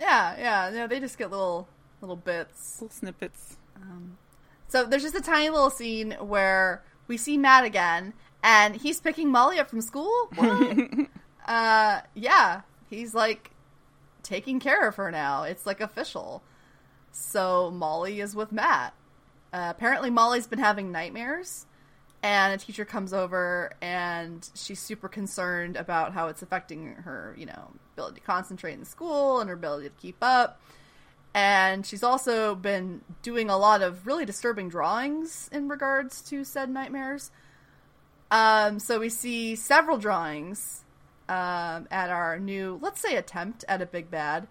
Yeah, 0.00 0.36
yeah. 0.36 0.70
No, 0.76 0.86
they 0.86 1.00
just 1.00 1.16
get 1.16 1.30
little 1.30 1.66
little 2.00 2.16
bits. 2.16 2.80
Little 2.80 2.94
snippets. 2.94 3.56
So 4.68 4.84
there's 4.84 5.02
just 5.02 5.14
a 5.14 5.20
tiny 5.22 5.48
little 5.50 5.70
scene 5.70 6.12
where 6.20 6.82
we 7.06 7.16
see 7.16 7.38
Matt 7.38 7.64
again, 7.64 8.12
and 8.42 8.76
he's 8.76 9.00
picking 9.00 9.30
Molly 9.30 9.58
up 9.58 9.70
from 9.70 9.80
school. 9.80 10.30
Uh, 11.46 12.00
yeah, 12.14 12.62
he's 12.88 13.14
like 13.14 13.50
taking 14.22 14.58
care 14.58 14.88
of 14.88 14.96
her 14.96 15.10
now. 15.10 15.42
It's 15.42 15.66
like 15.66 15.80
official. 15.80 16.42
So 17.12 17.70
Molly 17.70 18.20
is 18.20 18.34
with 18.34 18.50
Matt. 18.50 18.94
Uh, 19.52 19.66
apparently, 19.70 20.08
Molly's 20.08 20.46
been 20.46 20.58
having 20.58 20.90
nightmares, 20.90 21.66
and 22.24 22.54
a 22.54 22.56
teacher 22.56 22.86
comes 22.86 23.12
over, 23.12 23.74
and 23.82 24.48
she's 24.54 24.80
super 24.80 25.10
concerned 25.10 25.76
about 25.76 26.14
how 26.14 26.28
it's 26.28 26.40
affecting 26.40 26.86
her, 26.86 27.36
you 27.36 27.44
know, 27.44 27.70
ability 27.92 28.18
to 28.18 28.26
concentrate 28.26 28.72
in 28.72 28.86
school 28.86 29.40
and 29.40 29.50
her 29.50 29.54
ability 29.54 29.90
to 29.90 29.94
keep 30.00 30.16
up. 30.22 30.58
And 31.34 31.84
she's 31.84 32.02
also 32.02 32.54
been 32.54 33.02
doing 33.20 33.50
a 33.50 33.58
lot 33.58 33.82
of 33.82 34.06
really 34.06 34.24
disturbing 34.24 34.70
drawings 34.70 35.50
in 35.52 35.68
regards 35.68 36.22
to 36.22 36.44
said 36.44 36.70
nightmares. 36.70 37.30
Um, 38.30 38.78
so 38.78 39.00
we 39.00 39.10
see 39.10 39.54
several 39.54 39.98
drawings 39.98 40.82
um, 41.28 41.86
at 41.90 42.08
our 42.08 42.38
new, 42.38 42.78
let's 42.80 43.02
say, 43.02 43.16
attempt 43.16 43.66
at 43.68 43.82
a 43.82 43.86
big 43.86 44.10
bad. 44.10 44.48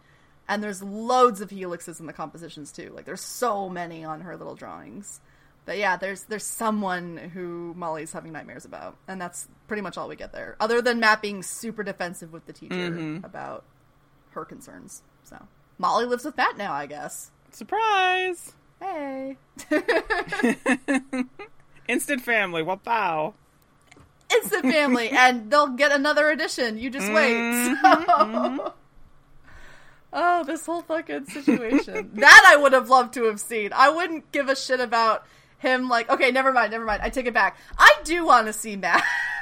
And 0.47 0.63
there's 0.63 0.83
loads 0.83 1.41
of 1.41 1.49
helixes 1.49 1.99
in 1.99 2.05
the 2.05 2.13
compositions 2.13 2.71
too. 2.71 2.91
Like 2.93 3.05
there's 3.05 3.21
so 3.21 3.67
many 3.67 4.03
on 4.03 4.21
her 4.21 4.37
little 4.37 4.53
drawings. 4.53 5.21
But 5.65 5.77
yeah, 5.77 5.95
there's 5.95 6.23
there's 6.23 6.43
someone 6.45 7.15
who 7.33 7.73
Molly's 7.77 8.11
having 8.11 8.31
nightmares 8.33 8.65
about, 8.65 8.97
and 9.07 9.19
that's 9.21 9.47
pretty 9.67 9.81
much 9.81 9.97
all 9.97 10.07
we 10.09 10.15
get 10.17 10.33
there. 10.33 10.57
Other 10.59 10.81
than 10.81 10.99
Matt 10.99 11.21
being 11.21 11.41
super 11.41 11.83
defensive 11.83 12.33
with 12.33 12.45
the 12.47 12.53
teacher 12.53 12.75
Mhm. 12.91 13.23
about 13.23 13.63
her 14.31 14.43
concerns. 14.43 15.03
So 15.23 15.47
Molly 15.77 16.05
lives 16.05 16.25
with 16.25 16.35
Matt 16.35 16.57
now, 16.57 16.73
I 16.73 16.85
guess. 16.85 17.31
Surprise! 17.51 18.53
Hey. 18.81 19.37
Instant 21.87 22.21
family. 22.21 22.63
What 22.63 22.85
Wow. 22.85 23.33
Instant 24.31 24.63
family, 24.63 25.09
and 25.11 25.51
they'll 25.51 25.67
get 25.67 25.91
another 25.91 26.29
edition. 26.29 26.77
You 26.77 26.89
just 26.89 27.11
wait. 27.11 27.35
Mhm, 27.35 28.57
So. 28.57 28.73
Oh, 30.15 30.43
this 30.43 30.63
whole 30.67 30.83
fucking 30.83 31.25
situation. 31.25 32.11
that 32.15 32.43
I 32.47 32.55
would 32.55 32.71
have 32.73 32.87
loved 32.87 33.15
to 33.15 33.23
have 33.23 33.39
seen. 33.39 33.71
I 33.73 33.89
wouldn't 33.89 34.31
give 34.31 34.47
a 34.47 34.55
shit 34.55 34.79
about 34.79 35.25
him 35.63 35.89
like 35.89 36.09
okay, 36.09 36.29
never 36.29 36.53
mind, 36.53 36.71
never 36.71 36.85
mind. 36.85 37.01
I 37.01 37.09
take 37.09 37.25
it 37.25 37.33
back. 37.33 37.57
I 37.77 37.95
do 38.03 38.25
want 38.25 38.45
to 38.47 38.53
see 38.53 38.75
Matt. 38.75 39.03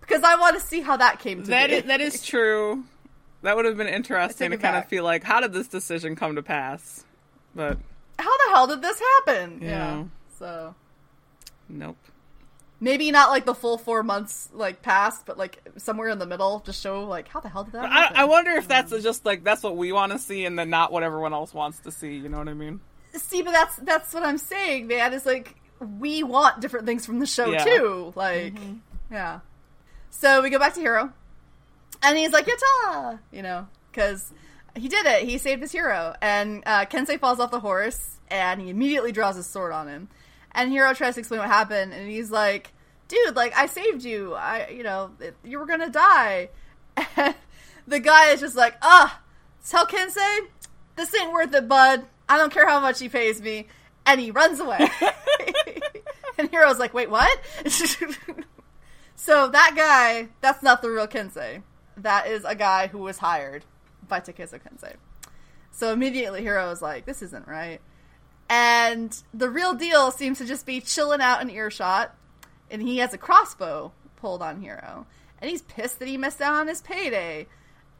because 0.00 0.24
I 0.24 0.34
want 0.36 0.58
to 0.58 0.66
see 0.66 0.80
how 0.80 0.96
that 0.96 1.20
came 1.20 1.44
to 1.44 1.50
That 1.50 1.70
be. 1.70 1.76
is, 1.76 1.84
that 1.84 2.00
is 2.00 2.24
true. 2.24 2.82
That 3.42 3.56
would 3.56 3.64
have 3.64 3.76
been 3.76 3.88
interesting 3.88 4.50
to 4.50 4.56
kind 4.56 4.76
of 4.76 4.86
feel 4.86 5.04
like, 5.04 5.24
how 5.24 5.40
did 5.40 5.52
this 5.52 5.68
decision 5.68 6.14
come 6.16 6.36
to 6.36 6.42
pass? 6.42 7.04
But 7.54 7.78
how 8.18 8.36
the 8.36 8.54
hell 8.54 8.66
did 8.66 8.82
this 8.82 9.00
happen? 9.00 9.60
Yeah. 9.62 10.04
So 10.38 10.74
nope. 11.68 11.96
maybe 12.80 13.10
not 13.10 13.30
like 13.30 13.44
the 13.44 13.54
full 13.54 13.78
four 13.78 14.02
months 14.02 14.48
like 14.52 14.82
passed, 14.82 15.26
but 15.26 15.38
like 15.38 15.60
somewhere 15.76 16.08
in 16.08 16.18
the 16.18 16.26
middle, 16.26 16.62
just 16.64 16.82
show 16.82 17.04
like 17.04 17.28
how 17.28 17.40
the 17.40 17.48
hell 17.48 17.64
did 17.64 17.74
that 17.74 17.84
I. 17.84 18.22
I 18.22 18.24
wonder 18.24 18.52
if 18.52 18.68
that's 18.68 18.92
mm. 18.92 19.02
just 19.02 19.26
like 19.26 19.44
that's 19.44 19.62
what 19.62 19.76
we 19.76 19.92
want 19.92 20.12
to 20.12 20.18
see, 20.18 20.44
and 20.44 20.58
then 20.58 20.70
not 20.70 20.92
what 20.92 21.02
everyone 21.02 21.32
else 21.32 21.52
wants 21.52 21.78
to 21.80 21.90
see. 21.90 22.14
You 22.14 22.28
know 22.28 22.38
what 22.38 22.48
I 22.48 22.54
mean? 22.54 22.80
See, 23.14 23.42
but 23.42 23.52
that's 23.52 23.76
that's 23.76 24.14
what 24.14 24.22
I'm 24.24 24.38
saying, 24.38 24.86
man. 24.86 25.12
Is 25.12 25.26
like 25.26 25.56
we 26.00 26.22
want 26.22 26.60
different 26.60 26.86
things 26.86 27.04
from 27.04 27.18
the 27.18 27.26
show 27.26 27.50
Yeah. 27.50 27.64
too. 27.64 28.12
Like, 28.16 28.54
yeah. 29.10 29.40
So 30.10 30.42
we 30.42 30.50
go 30.50 30.58
back 30.58 30.74
to 30.74 30.80
Hiro, 30.80 31.12
and 32.02 32.16
he's 32.18 32.32
like, 32.32 32.46
"Yatta!" 32.46 33.18
You 33.30 33.42
know, 33.42 33.66
because 33.90 34.32
he 34.76 34.88
did 34.88 35.04
it. 35.06 35.24
He 35.28 35.38
saved 35.38 35.60
his 35.62 35.72
hero, 35.72 36.14
and 36.22 36.62
uh, 36.66 36.84
Kensei 36.86 37.18
falls 37.18 37.40
off 37.40 37.50
the 37.50 37.60
horse, 37.60 38.18
and 38.28 38.60
he 38.60 38.70
immediately 38.70 39.12
draws 39.12 39.36
his 39.36 39.46
sword 39.46 39.72
on 39.72 39.88
him. 39.88 40.08
And 40.52 40.70
Hiro 40.70 40.92
tries 40.94 41.14
to 41.14 41.20
explain 41.20 41.40
what 41.40 41.48
happened, 41.48 41.92
and 41.92 42.08
he's 42.08 42.30
like, 42.30 42.72
"Dude, 43.08 43.34
like 43.36 43.56
I 43.56 43.66
saved 43.66 44.04
you. 44.04 44.34
I, 44.34 44.68
you 44.68 44.82
know, 44.82 45.10
it, 45.20 45.34
you 45.44 45.58
were 45.58 45.66
gonna 45.66 45.90
die." 45.90 46.48
And 47.16 47.34
the 47.86 48.00
guy 48.00 48.28
is 48.30 48.40
just 48.40 48.54
like, 48.56 48.76
"Ah, 48.82 49.20
tell 49.68 49.86
Kensei, 49.86 50.38
this 50.96 51.14
ain't 51.14 51.32
worth 51.32 51.54
it, 51.54 51.68
bud. 51.68 52.06
I 52.32 52.38
don't 52.38 52.52
care 52.52 52.68
how 52.68 52.80
much 52.80 52.98
he 52.98 53.08
pays 53.08 53.40
me." 53.40 53.66
And 54.06 54.20
he 54.20 54.30
runs 54.30 54.58
away. 54.58 54.88
and 56.38 56.50
Hiro's 56.50 56.78
like, 56.78 56.94
"Wait, 56.94 57.10
what?" 57.10 57.38
so 59.16 59.48
that 59.48 59.72
guy, 59.76 60.28
that's 60.40 60.62
not 60.62 60.82
the 60.82 60.90
real 60.90 61.06
Kensei. 61.06 61.62
That 61.96 62.26
is 62.26 62.44
a 62.44 62.54
guy 62.54 62.86
who 62.86 62.98
was 62.98 63.18
hired 63.18 63.64
by 64.08 64.20
Takezo 64.20 64.60
Kensei. 64.60 64.94
So 65.70 65.92
immediately 65.92 66.42
Hiro 66.42 66.70
is 66.70 66.82
like, 66.82 67.04
"This 67.04 67.22
isn't 67.22 67.46
right." 67.46 67.80
And 68.48 69.16
the 69.32 69.48
real 69.48 69.74
deal 69.74 70.10
seems 70.10 70.38
to 70.38 70.44
just 70.44 70.66
be 70.66 70.80
chilling 70.80 71.20
out 71.20 71.40
in 71.40 71.48
earshot, 71.48 72.14
and 72.70 72.82
he 72.82 72.98
has 72.98 73.14
a 73.14 73.18
crossbow 73.18 73.92
pulled 74.16 74.42
on 74.42 74.60
Hiro, 74.60 75.06
and 75.40 75.50
he's 75.50 75.62
pissed 75.62 75.98
that 75.98 76.08
he 76.08 76.16
missed 76.16 76.40
out 76.40 76.54
on 76.54 76.68
his 76.68 76.82
payday. 76.82 77.46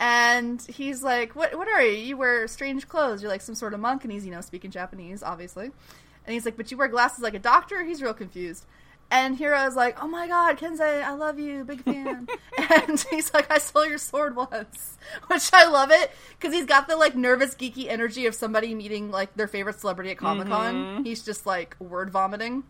And 0.02 0.60
he's 0.62 1.04
like, 1.04 1.36
"What? 1.36 1.56
What 1.56 1.68
are 1.68 1.80
you? 1.80 1.92
You 1.92 2.16
wear 2.16 2.48
strange 2.48 2.88
clothes. 2.88 3.22
You're 3.22 3.30
like 3.30 3.40
some 3.40 3.54
sort 3.54 3.72
of 3.72 3.78
monk." 3.78 4.02
And 4.02 4.12
he's, 4.12 4.26
you 4.26 4.32
know, 4.32 4.40
speaking 4.40 4.72
Japanese, 4.72 5.22
obviously. 5.22 5.66
And 5.66 6.34
he's 6.34 6.44
like, 6.44 6.56
"But 6.56 6.72
you 6.72 6.76
wear 6.76 6.88
glasses 6.88 7.20
like 7.20 7.34
a 7.34 7.38
doctor." 7.38 7.84
He's 7.84 8.02
real 8.02 8.12
confused. 8.12 8.66
And 9.12 9.38
Hiro's 9.38 9.76
like, 9.76 10.02
"Oh 10.02 10.08
my 10.08 10.26
god, 10.26 10.58
Kensei, 10.58 11.04
I 11.04 11.12
love 11.12 11.38
you, 11.38 11.62
big 11.62 11.82
fan." 11.82 12.26
and 12.58 12.98
he's 13.10 13.32
like, 13.32 13.48
"I 13.48 13.58
stole 13.58 13.86
your 13.86 13.98
sword 13.98 14.34
once," 14.34 14.98
which 15.28 15.48
I 15.52 15.66
love 15.68 15.92
it 15.92 16.10
because 16.36 16.52
he's 16.52 16.66
got 16.66 16.88
the 16.88 16.96
like 16.96 17.14
nervous, 17.14 17.54
geeky 17.54 17.86
energy 17.88 18.26
of 18.26 18.34
somebody 18.34 18.74
meeting 18.74 19.12
like 19.12 19.32
their 19.36 19.46
favorite 19.46 19.78
celebrity 19.78 20.10
at 20.10 20.16
Comic 20.18 20.48
Con. 20.48 21.04
He's 21.04 21.24
just 21.24 21.46
like 21.46 21.76
word 21.78 22.10
vomiting. 22.10 22.64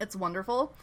It's 0.00 0.16
wonderful. 0.16 0.74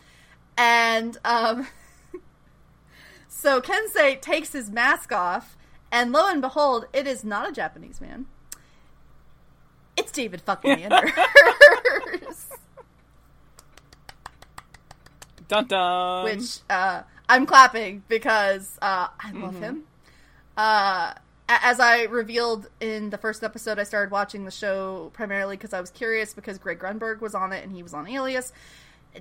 And 0.57 1.17
um, 1.25 1.67
so 3.27 3.59
Kensei 3.59 4.21
takes 4.21 4.53
his 4.53 4.71
mask 4.71 5.11
off, 5.11 5.57
and 5.93 6.11
lo 6.11 6.27
and 6.27 6.41
behold, 6.41 6.87
it 6.91 7.07
is 7.07 7.23
not 7.23 7.47
a 7.47 7.51
Japanese 7.53 8.01
man. 8.01 8.25
It's 9.95 10.11
David 10.11 10.41
fucking 10.41 10.71
Anders. 10.91 12.47
Dun 15.47 15.67
dun. 15.67 16.23
which 16.25 16.59
uh, 16.69 17.03
I'm 17.29 17.45
clapping 17.45 18.03
because 18.07 18.77
uh, 18.81 19.07
I 19.19 19.31
love 19.33 19.59
him. 19.59 19.83
Uh, 20.57 21.13
as 21.47 21.79
I 21.79 22.03
revealed 22.03 22.69
in 22.79 23.11
the 23.11 23.17
first 23.19 23.43
episode, 23.43 23.77
I 23.77 23.83
started 23.83 24.11
watching 24.11 24.45
the 24.45 24.51
show 24.51 25.11
primarily 25.13 25.57
because 25.57 25.73
I 25.73 25.81
was 25.81 25.91
curious 25.91 26.33
because 26.33 26.57
Greg 26.57 26.79
Grunberg 26.79 27.21
was 27.21 27.35
on 27.35 27.53
it 27.53 27.63
and 27.63 27.71
he 27.71 27.83
was 27.83 27.93
on 27.93 28.07
Alias. 28.07 28.51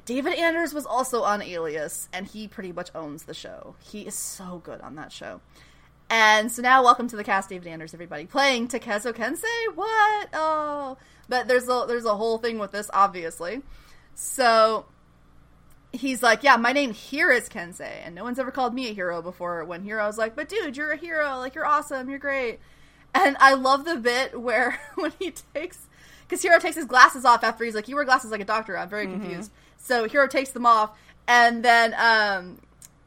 David 0.07 0.35
Anders 0.39 0.73
was 0.73 0.87
also 0.87 1.23
on 1.23 1.43
Alias, 1.43 2.09
and 2.15 2.27
he 2.27 2.49
pretty 2.49 2.73
much 2.73 2.89
owns 2.95 3.25
the 3.25 3.35
show. 3.35 3.75
He 3.81 4.07
is 4.07 4.15
so 4.15 4.63
good 4.65 4.81
on 4.81 4.95
that 4.95 5.13
show. 5.13 5.43
And 6.13 6.53
so 6.53 6.61
now, 6.61 6.85
welcome 6.85 7.09
to 7.09 7.17
the 7.17 7.25
cast, 7.25 7.49
David 7.49 7.69
Anders, 7.69 7.95
everybody 7.95 8.27
playing 8.27 8.69
Takezo 8.69 9.15
Kensei. 9.15 9.75
What? 9.75 10.29
Oh, 10.35 10.99
but 11.27 11.49
there's 11.49 11.67
a 11.71 11.87
there's 11.89 12.05
a 12.05 12.15
whole 12.15 12.37
thing 12.37 12.59
with 12.59 12.71
this, 12.71 12.91
obviously. 12.93 13.63
So 14.15 14.85
he's 15.91 16.23
like, 16.23 16.43
yeah, 16.43 16.57
my 16.57 16.75
name 16.75 16.93
here 16.93 17.33
is 17.33 17.49
Kensei, 17.49 18.05
and 18.05 18.15
no 18.15 18.25
one's 18.25 18.39
ever 18.39 18.51
called 18.51 18.75
me 18.75 18.91
a 18.91 18.93
hero 18.93 19.23
before. 19.23 19.65
When 19.65 19.87
Hiro's 19.87 20.19
like, 20.19 20.37
but 20.37 20.51
dude, 20.51 20.77
you're 20.77 20.91
a 20.91 20.99
hero, 20.99 21.39
like 21.39 21.55
you're 21.55 21.65
awesome, 21.65 22.11
you're 22.11 22.19
great. 22.19 22.61
And 23.15 23.35
I 23.41 23.55
love 23.55 23.87
the 23.87 23.97
bit 23.97 24.39
where 24.39 24.79
when 24.97 25.15
he 25.19 25.33
takes, 25.55 25.79
because 26.29 26.43
Hiro 26.43 26.59
takes 26.59 26.77
his 26.77 26.85
glasses 26.85 27.25
off 27.25 27.43
after 27.43 27.65
he's 27.65 27.75
like, 27.75 27.89
you 27.89 27.95
wear 27.95 28.05
glasses 28.05 28.31
like 28.31 28.43
a 28.43 28.45
doctor. 28.45 28.77
I'm 28.77 28.91
very 28.91 29.07
confused. 29.07 29.51
So 29.79 30.07
Hiro 30.07 30.29
takes 30.29 30.51
them 30.51 30.67
off, 30.67 30.91
and 31.27 31.65
then 31.65 31.95
um, 31.95 32.59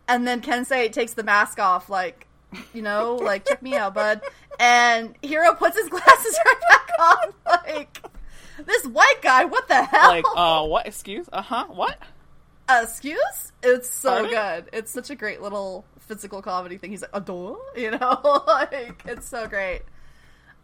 and 0.08 0.26
then 0.26 0.42
Kensei 0.42 0.92
takes 0.92 1.14
the 1.14 1.24
mask 1.24 1.60
off, 1.60 1.88
like, 1.88 2.26
you 2.74 2.82
know, 2.82 3.16
like 3.16 3.46
check 3.46 3.62
me 3.62 3.76
out, 3.76 3.94
bud. 3.94 4.22
And 4.60 5.16
Hiro 5.22 5.54
puts 5.56 5.78
his 5.78 5.90
glasses 5.90 6.40
right 6.46 6.62
back 6.70 6.90
on, 7.00 7.34
like. 7.46 8.02
This 8.66 8.86
white 8.86 9.22
guy, 9.22 9.44
what 9.44 9.68
the 9.68 9.84
hell? 9.84 10.10
like, 10.10 10.24
uh, 10.34 10.66
what? 10.66 10.88
Excuse? 10.88 11.28
Uh 11.34 11.42
huh. 11.42 11.66
What? 11.68 12.00
Uh, 12.70 12.82
excuse? 12.84 13.52
It's 13.62 13.90
so 13.90 14.10
Pardon? 14.26 14.32
good. 14.32 14.70
It's 14.72 14.92
such 14.92 15.10
a 15.10 15.16
great 15.16 15.42
little 15.42 15.84
physical 16.00 16.42
comedy 16.42 16.78
thing. 16.78 16.92
He's 16.92 17.02
like, 17.02 17.12
adore? 17.14 17.58
You 17.76 17.92
know? 17.92 18.44
like, 18.48 19.04
it's 19.06 19.28
so 19.28 19.46
great. 19.48 19.82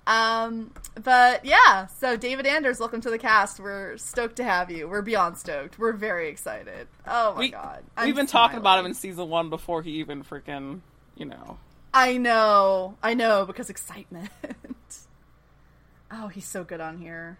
Um, 0.07 0.71
but 1.03 1.43
yeah, 1.45 1.87
so 1.87 2.15
David 2.15 2.47
Anders, 2.47 2.79
welcome 2.79 3.01
to 3.01 3.09
the 3.09 3.17
cast. 3.19 3.59
We're 3.59 3.97
stoked 3.97 4.37
to 4.37 4.43
have 4.43 4.71
you. 4.71 4.87
We're 4.87 5.01
beyond 5.03 5.37
stoked. 5.37 5.77
We're 5.77 5.91
very 5.93 6.29
excited. 6.29 6.87
Oh 7.05 7.33
my 7.33 7.39
We, 7.39 7.49
god. 7.51 7.83
we've 7.97 8.07
I'm 8.09 8.15
been 8.15 8.25
talking 8.25 8.57
about 8.57 8.79
him 8.79 8.85
in 8.85 8.93
season 8.93 9.29
one 9.29 9.49
before 9.49 9.83
he 9.83 9.91
even 9.99 10.23
freaking, 10.23 10.79
you 11.15 11.25
know. 11.25 11.57
I 11.93 12.17
know. 12.17 12.97
I 13.03 13.13
know, 13.13 13.45
because 13.45 13.69
excitement. 13.69 14.29
oh, 16.11 16.27
he's 16.27 16.47
so 16.47 16.63
good 16.63 16.81
on 16.81 16.97
here. 16.99 17.37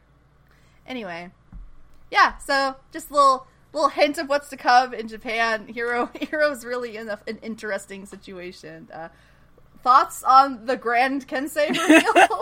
Anyway. 0.85 1.31
Yeah, 2.11 2.37
so 2.37 2.75
just 2.91 3.09
a 3.09 3.13
little 3.13 3.47
little 3.73 3.89
hint 3.89 4.17
of 4.17 4.27
what's 4.27 4.49
to 4.49 4.57
come 4.57 4.93
in 4.93 5.07
Japan. 5.07 5.67
Hiro 5.73 6.09
Hiro's 6.19 6.65
really 6.65 6.97
in 6.97 7.07
a, 7.09 7.19
an 7.27 7.37
interesting 7.41 8.05
situation. 8.05 8.89
Uh, 8.93 9.07
thoughts 9.81 10.23
on 10.23 10.65
the 10.65 10.75
Grand 10.75 11.27
Kensei 11.27 11.69
reveal? 11.69 12.41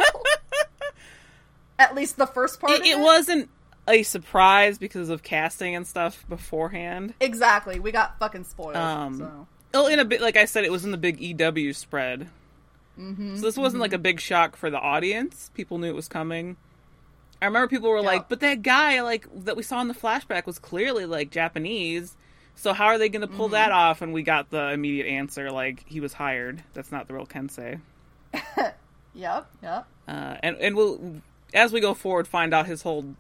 At 1.78 1.96
least 1.96 2.18
the 2.18 2.26
first 2.26 2.60
part 2.60 2.74
It, 2.74 2.80
of 2.82 2.86
it 2.86 2.98
it? 2.98 3.00
wasn't 3.00 3.50
a 3.88 4.04
surprise 4.04 4.78
because 4.78 5.10
of 5.10 5.24
casting 5.24 5.76
and 5.76 5.86
stuff 5.88 6.26
beforehand. 6.28 7.14
Exactly. 7.20 7.80
We 7.80 7.92
got 7.92 8.18
fucking 8.20 8.44
spoiled. 8.44 8.76
Um, 8.76 9.18
so. 9.18 9.48
Oh, 9.74 9.88
in 9.88 10.00
a 10.00 10.06
bit, 10.06 10.22
like 10.22 10.36
I 10.38 10.46
said, 10.46 10.64
it 10.66 10.72
was 10.72 10.84
in 10.86 10.92
the 10.92 10.98
big 10.98 11.20
EW 11.22 11.74
spread. 11.74 12.30
Mm-hmm, 13.00 13.36
so 13.38 13.42
this 13.44 13.56
wasn't 13.58 13.82
like 13.82 13.94
a 13.94 13.98
big 13.98 14.20
shock 14.20 14.56
for 14.56 14.70
the 14.70 14.80
audience. 14.80 15.52
People 15.54 15.78
knew 15.78 15.88
it 15.88 15.96
was 15.96 16.08
coming. 16.08 16.58
I 17.42 17.46
remember 17.46 17.68
people 17.70 17.90
were 17.90 17.98
Yeah. 18.02 18.06
like, 18.08 18.28
"But 18.30 18.42
that 18.42 18.62
guy, 18.64 19.02
like 19.02 19.26
that 19.46 19.56
we 19.56 19.64
saw 19.64 19.80
in 19.82 19.88
the 19.88 19.94
flashback, 19.94 20.46
was 20.46 20.60
clearly 20.60 21.06
like 21.06 21.30
Japanese. 21.32 22.18
So 22.56 22.74
how 22.74 22.88
are 22.88 22.98
they 22.98 23.08
going 23.08 23.22
to 23.22 23.28
pull 23.28 23.48
that 23.50 23.72
off?" 23.72 24.02
And 24.02 24.12
we 24.12 24.22
got 24.24 24.50
the 24.50 24.72
immediate 24.72 25.08
answer, 25.08 25.50
like 25.52 25.86
he 25.88 26.02
was 26.02 26.14
hired. 26.14 26.64
That's 26.74 26.92
not 26.92 27.08
the 27.08 27.14
real 27.14 27.26
Kensei. 27.26 27.80
Yep, 29.16 29.48
yep. 29.64 29.88
Uh, 30.08 30.36
and 30.44 30.56
and 30.58 30.76
we'll 30.76 31.22
as 31.54 31.74
we 31.74 31.80
go 31.82 31.94
forward 31.94 32.28
find 32.28 32.54
out 32.54 32.68
his 32.68 32.84
whole 32.84 33.16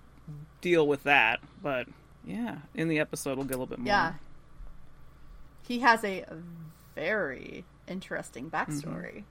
deal 0.61 0.87
with 0.87 1.03
that. 1.03 1.39
But 1.63 1.87
yeah, 2.23 2.57
in 2.75 2.89
the 2.89 2.99
episode 2.99 3.37
we'll 3.37 3.45
get 3.47 3.55
a 3.55 3.59
little 3.59 3.65
bit 3.67 3.79
more. 3.79 3.87
Yeah. 3.87 4.13
He 5.69 5.79
has 5.79 6.03
a 6.03 6.25
very 6.95 7.63
interesting 7.87 8.49
backstory. 8.49 9.23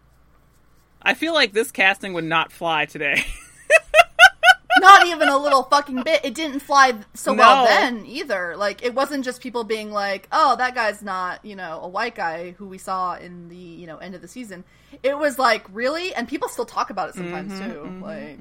I 1.03 1.15
feel 1.15 1.35
like 1.35 1.53
this 1.53 1.71
casting 1.73 2.13
would 2.15 2.25
not 2.25 2.53
fly 2.53 2.87
today. 2.87 3.25
Not 4.81 5.09
even 5.09 5.29
a 5.29 5.37
little 5.37 5.65
fucking 5.65 6.05
bit. 6.05 6.25
It 6.25 6.35
didn't 6.37 6.61
fly 6.61 6.95
so 7.13 7.35
No. 7.35 7.39
well 7.43 7.65
then 7.65 8.07
either. 8.07 8.57
Like 8.57 8.85
it 8.85 8.95
wasn't 8.95 9.25
just 9.25 9.41
people 9.43 9.65
being 9.65 9.91
like, 9.91 10.29
"Oh, 10.31 10.55
that 10.55 10.77
guy's 10.77 11.03
not, 11.03 11.45
you 11.45 11.57
know, 11.57 11.81
a 11.83 11.89
white 11.89 12.15
guy 12.15 12.53
who 12.53 12.69
we 12.69 12.79
saw 12.79 13.17
in 13.17 13.49
the, 13.49 13.57
you 13.57 13.89
know, 13.89 13.97
end 13.99 14.15
of 14.15 14.23
the 14.23 14.29
season." 14.29 14.63
It 15.03 15.19
was 15.19 15.37
like, 15.37 15.67
"Really?" 15.73 16.15
And 16.15 16.29
people 16.29 16.49
still 16.49 16.65
talk 16.65 16.91
about 16.91 17.09
it 17.09 17.17
sometimes 17.17 17.55
Mm-hmm, 17.55 17.99
too. 18.01 18.05
like 18.07 18.39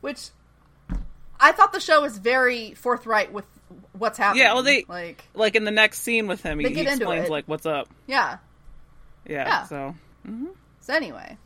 which 0.00 0.30
I 1.40 1.52
thought 1.52 1.72
the 1.72 1.80
show 1.80 2.02
was 2.02 2.16
very 2.18 2.74
forthright 2.74 3.32
with 3.32 3.44
what's 3.92 4.18
happening. 4.18 4.44
Yeah, 4.44 4.54
well, 4.54 4.62
they- 4.62 4.84
like 4.88 5.24
like 5.34 5.54
in 5.56 5.64
the 5.64 5.70
next 5.70 6.00
scene 6.00 6.26
with 6.26 6.42
him, 6.42 6.58
he, 6.58 6.68
he 6.68 6.80
explains 6.82 7.28
like 7.28 7.46
what's 7.46 7.66
up. 7.66 7.88
yeah. 8.06 8.38
Yeah. 9.28 9.46
Yeah. 9.46 9.62
So 9.64 9.94
So 10.80 10.94
anyway, 10.94 11.36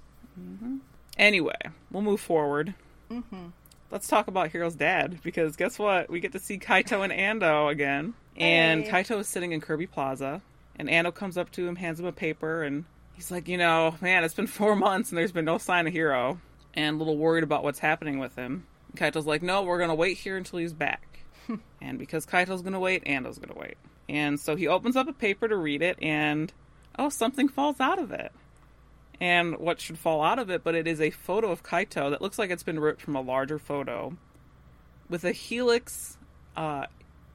Anyway, 1.18 1.56
we'll 1.90 2.02
move 2.02 2.20
forward. 2.20 2.74
Mm-hmm. 3.10 3.46
Let's 3.90 4.06
talk 4.06 4.28
about 4.28 4.50
Hiro's 4.52 4.74
dad 4.74 5.18
because 5.22 5.56
guess 5.56 5.78
what? 5.78 6.08
We 6.08 6.20
get 6.20 6.32
to 6.32 6.38
see 6.38 6.58
Kaito 6.58 7.02
and 7.04 7.12
Ando 7.42 7.70
again. 7.70 8.14
And 8.36 8.84
Hey. 8.84 8.90
Kaito 9.02 9.18
is 9.18 9.28
sitting 9.28 9.52
in 9.52 9.60
Kirby 9.60 9.86
Plaza, 9.86 10.40
and 10.76 10.88
Ando 10.88 11.12
comes 11.12 11.36
up 11.36 11.50
to 11.52 11.66
him, 11.66 11.76
hands 11.76 11.98
him 12.00 12.06
a 12.06 12.12
paper, 12.12 12.62
and 12.62 12.84
he's 13.14 13.30
like, 13.30 13.48
you 13.48 13.58
know, 13.58 13.96
man, 14.00 14.24
it's 14.24 14.34
been 14.34 14.46
four 14.46 14.76
months 14.86 15.10
and 15.10 15.18
there's 15.18 15.32
been 15.32 15.44
no 15.44 15.58
sign 15.58 15.86
of 15.86 15.92
Hiro, 15.92 16.40
and 16.74 16.96
a 16.96 16.98
little 16.98 17.18
worried 17.18 17.44
about 17.44 17.64
what's 17.64 17.80
happening 17.80 18.18
with 18.18 18.36
him. 18.36 18.64
Kaito's 18.96 19.26
like, 19.26 19.42
no, 19.42 19.62
we're 19.62 19.78
gonna 19.78 19.94
wait 19.94 20.18
here 20.18 20.36
until 20.36 20.58
he's 20.58 20.72
back. 20.72 21.20
and 21.80 21.98
because 21.98 22.26
Kaito's 22.26 22.62
gonna 22.62 22.80
wait, 22.80 23.04
Ando's 23.04 23.38
gonna 23.38 23.58
wait. 23.58 23.76
And 24.08 24.40
so 24.40 24.56
he 24.56 24.66
opens 24.66 24.96
up 24.96 25.08
a 25.08 25.12
paper 25.12 25.48
to 25.48 25.56
read 25.56 25.82
it, 25.82 25.98
and 26.02 26.52
oh, 26.98 27.08
something 27.08 27.48
falls 27.48 27.80
out 27.80 27.98
of 27.98 28.10
it. 28.10 28.32
And 29.20 29.58
what 29.58 29.80
should 29.80 29.98
fall 29.98 30.22
out 30.22 30.38
of 30.38 30.50
it, 30.50 30.64
but 30.64 30.74
it 30.74 30.86
is 30.86 31.00
a 31.00 31.10
photo 31.10 31.50
of 31.52 31.62
Kaito 31.62 32.10
that 32.10 32.22
looks 32.22 32.38
like 32.38 32.50
it's 32.50 32.62
been 32.62 32.80
ripped 32.80 33.02
from 33.02 33.16
a 33.16 33.20
larger 33.20 33.58
photo 33.58 34.16
with 35.10 35.24
a 35.24 35.32
helix 35.32 36.16
uh, 36.56 36.86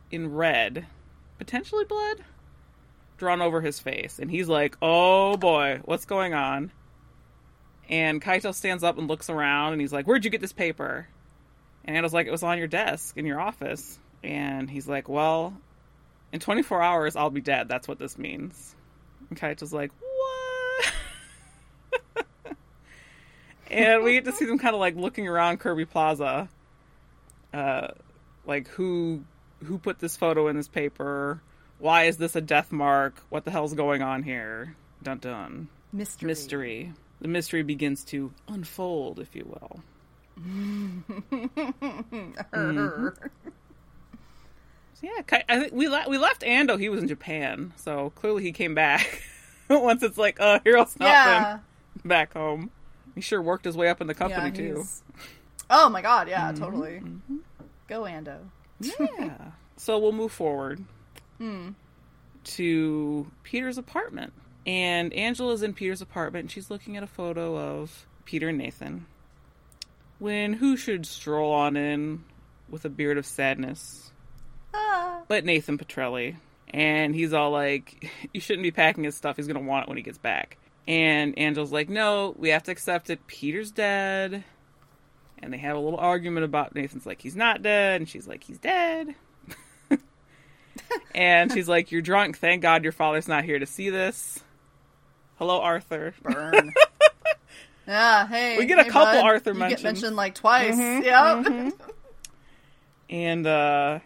in 0.10 0.34
red, 0.34 0.88
potentially 1.38 1.86
blood, 1.86 2.24
drawn 3.18 3.41
over 3.41 3.62
his 3.62 3.80
face. 3.80 4.18
And 4.18 4.32
he's 4.32 4.47
like, 4.47 4.78
oh 4.82 5.38
boy, 5.38 5.82
what's 5.86 6.06
going 6.06 6.34
on? 6.34 6.72
And 7.89 8.22
Kaito 8.22 8.53
stands 8.53 8.84
up 8.84 8.97
and 8.97 9.08
looks 9.08 9.30
around 9.30 9.74
and 9.74 9.82
he's 9.82 9.93
like, 9.93 10.08
Where'd 10.08 10.26
you 10.26 10.32
get 10.32 10.41
this 10.41 10.53
paper? 10.53 11.08
And 11.86 11.95
Ando's 11.95 12.13
like, 12.13 12.27
It 12.27 12.31
was 12.31 12.43
on 12.43 12.57
your 12.57 12.67
desk 12.67 13.15
in 13.17 13.25
your 13.25 13.39
office. 13.39 13.99
And 14.23 14.69
he's 14.69 14.88
like, 14.88 15.07
Well, 15.07 15.53
in 16.33 16.39
24 16.39 16.81
hours, 16.81 17.15
I'll 17.15 17.29
be 17.29 17.41
dead. 17.41 17.69
That's 17.69 17.88
what 17.88 17.99
this 17.99 18.17
means. 18.17 18.75
And 19.29 19.39
Kaito's 19.39 19.71
like, 19.71 19.91
What? 22.13 22.25
and 23.71 24.03
we 24.03 24.13
get 24.13 24.25
to 24.25 24.31
see 24.31 24.45
them 24.45 24.59
kind 24.59 24.73
of 24.73 24.79
like 24.79 24.95
looking 24.95 25.27
around 25.27 25.59
Kirby 25.59 25.86
Plaza. 25.86 26.49
Uh, 27.53 27.89
like 28.45 28.67
who 28.69 29.23
who 29.63 29.77
put 29.77 29.99
this 29.99 30.17
photo 30.17 30.47
in 30.47 30.55
this 30.55 30.67
paper? 30.67 31.41
Why 31.79 32.03
is 32.03 32.17
this 32.17 32.36
a 32.36 32.41
death 32.41 32.71
mark? 32.71 33.21
What 33.29 33.45
the 33.45 33.51
hell's 33.51 33.73
going 33.73 34.01
on 34.01 34.23
here? 34.23 34.75
Dun 35.03 35.19
dun. 35.19 35.69
Mystery. 35.93 36.27
Mystery. 36.27 36.93
The 37.21 37.27
mystery 37.27 37.63
begins 37.63 38.03
to 38.05 38.33
unfold, 38.47 39.19
if 39.19 39.36
you 39.36 39.45
will. 39.45 39.81
Her. 42.51 43.13
So 44.93 45.07
yeah, 45.07 45.41
I 45.49 45.59
think 45.59 45.73
we 45.73 45.88
le- 45.89 46.05
we 46.07 46.17
left 46.17 46.41
Ando. 46.41 46.79
He 46.79 46.89
was 46.89 47.01
in 47.01 47.07
Japan, 47.07 47.73
so 47.75 48.11
clearly 48.11 48.43
he 48.43 48.51
came 48.51 48.73
back. 48.75 49.21
Once 49.69 50.03
it's 50.03 50.17
like, 50.17 50.39
uh, 50.39 50.59
Hiro's 50.65 50.97
not 50.99 51.07
Yeah. 51.07 51.59
been 52.01 52.09
back 52.09 52.33
home. 52.33 52.71
He 53.15 53.21
sure 53.21 53.41
worked 53.41 53.65
his 53.65 53.75
way 53.75 53.89
up 53.89 53.99
in 54.01 54.07
the 54.07 54.13
company 54.13 54.49
yeah, 54.49 54.73
too. 54.73 54.83
Oh 55.69 55.89
my 55.89 56.01
god, 56.01 56.27
yeah, 56.29 56.51
Mm-hmm, 56.51 56.63
totally. 56.63 57.01
Go 57.88 58.03
Ando. 58.03 58.38
Yeah. 58.79 59.51
so 59.77 59.97
we'll 59.99 60.11
move 60.11 60.31
forward 60.31 60.83
to 62.43 63.31
Peter's 63.43 63.77
apartment. 63.77 64.33
And 64.67 65.13
Angela's 65.13 65.61
in 65.63 65.73
Peter's 65.73 66.01
apartment 66.01 66.43
and 66.43 66.51
she's 66.51 66.69
looking 66.71 66.97
at 66.97 67.03
a 67.03 67.07
photo 67.07 67.57
of 67.57 68.05
Peter 68.25 68.49
and 68.49 68.57
Nathan. 68.57 69.05
When 70.20 70.53
who 70.53 70.78
should 70.78 71.05
stroll 71.05 71.51
on 71.53 71.76
in 71.78 72.24
with 72.70 72.86
a 72.86 72.89
beard 72.89 73.18
of 73.18 73.26
sadness 73.26 74.11
Ah. 74.74 75.22
but 75.28 75.45
Nathan 75.45 75.78
Petrelli. 75.78 76.36
And 76.74 77.13
he's 77.16 77.34
all 77.34 77.51
like, 77.51 78.09
You 78.34 78.41
shouldn't 78.41 78.63
be 78.63 78.72
packing 78.72 79.03
his 79.03 79.16
stuff. 79.16 79.36
He's 79.38 79.47
going 79.47 79.61
to 79.61 79.68
want 79.68 79.84
it 79.84 79.88
when 79.89 79.97
he 79.97 80.03
gets 80.03 80.18
back. 80.18 80.57
And 80.88 81.38
Angel's 81.38 81.72
like, 81.72 81.89
No, 81.89 82.34
we 82.38 82.49
have 82.49 82.63
to 82.63 82.72
accept 82.72 83.09
it. 83.09 83.26
Peter's 83.28 83.72
dead. 83.72 84.43
And 85.39 85.53
they 85.53 85.57
have 85.57 85.76
a 85.76 85.80
little 85.80 85.99
argument 85.99 86.45
about 86.45 86.74
Nathan's 86.76 87.05
like, 87.05 87.22
He's 87.22 87.36
not 87.36 87.61
dead. 87.61 88.01
And 88.01 88.09
she's 88.09 88.28
like, 88.28 88.43
He's 88.43 88.57
dead. 88.57 89.16
and 91.16 91.51
she's 91.51 91.68
like, 91.70 91.91
You're 91.91 92.01
drunk. 92.01 92.38
Thank 92.38 92.61
God 92.61 92.84
your 92.84 92.91
father's 92.91 93.28
not 93.28 93.43
here 93.45 93.59
to 93.59 93.66
see 93.66 93.89
this. 93.89 94.39
Hello, 95.38 95.61
Arthur. 95.61 96.13
Burn. 96.24 96.74
yeah, 97.88 98.27
hey. 98.27 98.57
We 98.57 98.65
get 98.65 98.79
a 98.79 98.83
hey, 98.83 98.89
couple 98.89 99.21
bud. 99.21 99.25
Arthur 99.25 99.51
you 99.53 99.59
mentions. 99.59 99.81
get 99.81 99.88
mentioned 99.88 100.15
like 100.15 100.36
twice. 100.36 100.75
Mhm, 100.75 101.03
Yep. 101.03 101.73
And 103.09 103.45
uh, 103.45 103.99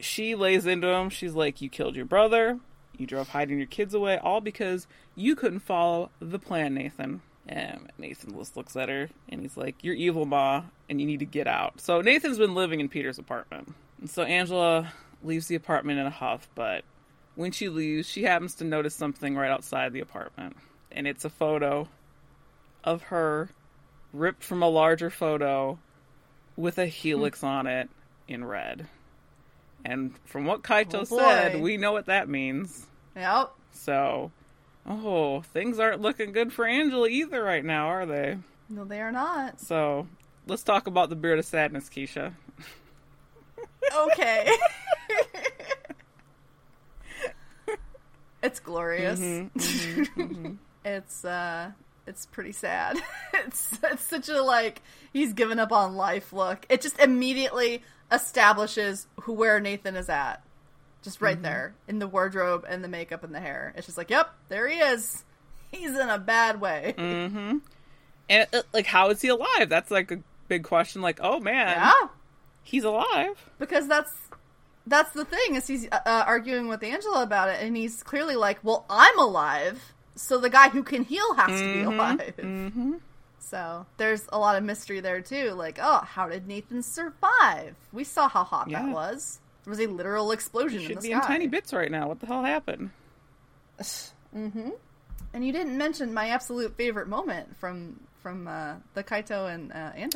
she 0.00 0.34
lays 0.34 0.66
into 0.66 0.88
him. 0.88 1.10
She's 1.10 1.34
like, 1.34 1.60
You 1.60 1.68
killed 1.70 1.96
your 1.96 2.04
brother. 2.04 2.58
You 2.96 3.06
drove 3.06 3.28
hiding 3.28 3.58
your 3.58 3.66
kids 3.66 3.94
away, 3.94 4.18
all 4.18 4.40
because 4.40 4.86
you 5.14 5.36
couldn't 5.36 5.60
follow 5.60 6.10
the 6.20 6.38
plan, 6.38 6.74
Nathan. 6.74 7.20
And 7.46 7.90
Nathan 7.96 8.34
just 8.36 8.56
looks 8.56 8.76
at 8.76 8.88
her 8.88 9.08
and 9.28 9.40
he's 9.40 9.56
like, 9.56 9.76
You're 9.82 9.94
evil, 9.94 10.26
Ma, 10.26 10.64
and 10.90 11.00
you 11.00 11.06
need 11.06 11.20
to 11.20 11.24
get 11.26 11.46
out. 11.46 11.80
So 11.80 12.00
Nathan's 12.00 12.38
been 12.38 12.54
living 12.54 12.80
in 12.80 12.88
Peter's 12.88 13.18
apartment. 13.18 13.72
And 14.00 14.10
so 14.10 14.22
Angela 14.22 14.92
leaves 15.22 15.46
the 15.46 15.54
apartment 15.54 15.98
in 15.98 16.06
a 16.06 16.10
huff, 16.10 16.48
but 16.54 16.84
when 17.34 17.50
she 17.52 17.68
leaves, 17.68 18.06
she 18.08 18.24
happens 18.24 18.56
to 18.56 18.64
notice 18.64 18.94
something 18.94 19.34
right 19.36 19.50
outside 19.50 19.92
the 19.92 20.00
apartment. 20.00 20.56
And 20.92 21.06
it's 21.06 21.24
a 21.24 21.30
photo 21.30 21.88
of 22.84 23.02
her 23.02 23.50
ripped 24.12 24.42
from 24.42 24.62
a 24.62 24.68
larger 24.68 25.10
photo 25.10 25.78
with 26.56 26.78
a 26.78 26.86
helix 26.86 27.42
on 27.44 27.66
it 27.66 27.88
in 28.26 28.44
red. 28.44 28.86
And 29.84 30.14
from 30.24 30.44
what 30.44 30.62
Kaito 30.62 31.06
Oh, 31.10 31.18
said, 31.18 31.60
we 31.60 31.76
know 31.76 31.92
what 31.92 32.06
that 32.06 32.28
means. 32.28 32.86
Yep. 33.14 33.52
So, 33.72 34.32
oh, 34.86 35.42
things 35.42 35.78
aren't 35.78 36.00
looking 36.00 36.32
good 36.32 36.52
for 36.52 36.64
Angela 36.66 37.08
either 37.08 37.42
right 37.42 37.64
now, 37.64 37.88
are 37.88 38.06
they? 38.06 38.38
No, 38.68 38.84
they 38.84 39.00
are 39.00 39.12
not. 39.12 39.60
So, 39.60 40.08
let's 40.46 40.62
talk 40.62 40.86
about 40.88 41.08
the 41.10 41.16
beard 41.16 41.38
of 41.38 41.44
sadness, 41.44 41.88
Keisha. 41.88 42.32
Okay. 43.96 44.50
it's 48.42 48.60
glorious. 48.60 49.20
Mm-hmm, 49.20 50.54
it's 50.84 51.24
uh 51.24 51.70
it's 52.08 52.26
pretty 52.26 52.52
sad. 52.52 52.98
it's 53.34 53.78
it's 53.82 54.02
such 54.04 54.28
a 54.28 54.42
like 54.42 54.82
he's 55.12 55.32
given 55.34 55.58
up 55.58 55.72
on 55.72 55.94
life 55.96 56.32
look. 56.32 56.66
It 56.68 56.80
just 56.80 56.98
immediately 56.98 57.82
establishes 58.10 59.06
who 59.22 59.32
where 59.34 59.60
Nathan 59.60 59.94
is 59.96 60.08
at. 60.08 60.42
Just 61.02 61.20
right 61.22 61.40
there 61.40 61.74
in 61.86 62.00
the 62.00 62.08
wardrobe 62.08 62.66
and 62.68 62.82
the 62.82 62.88
makeup 62.88 63.22
and 63.22 63.32
the 63.34 63.38
hair. 63.40 63.72
It's 63.76 63.86
just 63.86 63.96
like, 63.96 64.10
yep, 64.10 64.30
there 64.48 64.66
he 64.68 64.78
is. 64.78 65.24
He's 65.70 65.90
in 65.90 66.08
a 66.08 66.18
bad 66.18 66.60
way. 66.60 66.94
And, 66.96 67.60
uh, 68.52 68.62
like, 68.72 68.86
how 68.86 69.10
is 69.10 69.20
he 69.22 69.28
alive? 69.28 69.68
That's 69.68 69.90
like 69.90 70.10
a 70.10 70.18
big 70.48 70.64
question. 70.64 71.00
Like, 71.02 71.18
oh 71.22 71.40
man, 71.40 71.68
Yeah. 71.68 71.92
he's 72.62 72.84
alive. 72.84 73.50
because 73.58 73.86
that's 73.86 74.12
that's 74.86 75.10
the 75.12 75.24
thing 75.26 75.54
is 75.54 75.66
he's 75.66 75.86
uh, 75.92 75.98
uh, 76.06 76.24
arguing 76.26 76.68
with 76.68 76.82
Angela 76.82 77.22
about 77.22 77.50
it, 77.50 77.58
and 77.62 77.76
he's 77.76 78.02
clearly 78.02 78.36
like, 78.36 78.58
"Well, 78.62 78.86
I'm 78.88 79.18
alive, 79.18 79.94
so 80.18 80.38
the 80.38 80.50
guy 80.50 80.68
who 80.68 80.82
can 80.82 81.04
heal 81.04 81.34
has 81.34 81.60
to 81.60 81.72
be 81.74 81.80
alive." 81.82 82.34
Mm-hmm. 82.38 82.92
So 83.40 83.86
there's 83.96 84.24
a 84.30 84.38
lot 84.38 84.56
of 84.56 84.62
mystery 84.64 85.00
there 85.00 85.22
too. 85.22 85.52
Like, 85.52 85.78
oh, 85.80 86.00
how 86.00 86.28
did 86.28 86.46
Nathan 86.46 86.82
survive? 86.82 87.74
We 87.92 88.04
saw 88.04 88.28
how 88.28 88.44
hot 88.44 88.68
Yeah. 88.68 88.82
that 88.82 88.92
was. 88.92 89.38
There 89.64 89.70
was 89.70 89.80
a 89.80 89.86
literal 89.86 90.32
explosion 90.32 90.80
in 90.82 90.86
Should 90.86 90.96
the 90.98 91.00
be 91.02 91.08
sky. 91.08 91.18
in 91.18 91.22
tiny 91.24 91.46
bits 91.46 91.72
right 91.72 91.90
now. 91.90 92.08
What 92.08 92.20
the 92.20 92.26
hell 92.26 92.44
happened? 92.44 92.90
And 94.34 95.44
you 95.44 95.52
didn't 95.52 95.76
mention 95.76 96.14
my 96.14 96.28
absolute 96.30 96.74
favorite 96.76 97.08
moment 97.08 97.56
from 97.58 98.00
from 98.22 98.48
uh, 98.48 98.74
the 98.94 99.04
Kaito 99.04 99.52
and 99.52 99.72
uh, 99.72 99.92
Ando 99.92 100.14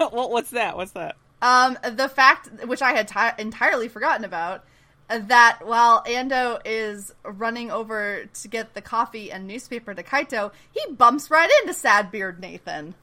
Oh, 0.00 0.08
well- 0.12 0.30
what's 0.30 0.50
that? 0.50 0.76
What's 0.76 0.92
that? 0.92 1.16
Um, 1.40 1.78
the 1.82 2.08
fact, 2.08 2.48
which 2.66 2.82
I 2.82 2.92
had 2.92 3.06
ti 3.08 3.40
entirely 3.42 3.88
forgotten 3.88 4.24
about, 4.24 4.64
that 5.08 5.60
while 5.64 6.02
Ando 6.04 6.60
is 6.64 7.14
running 7.24 7.70
over 7.70 8.26
to 8.42 8.48
get 8.48 8.74
the 8.74 8.82
coffee 8.82 9.30
and 9.32 9.46
newspaper 9.46 9.94
to 9.94 10.02
Kaito, 10.02 10.52
he 10.70 10.92
bumps 10.92 11.30
right 11.30 11.48
into 11.62 11.72
Sad 11.74 12.10
Beard 12.10 12.40
Nathan. 12.40 12.94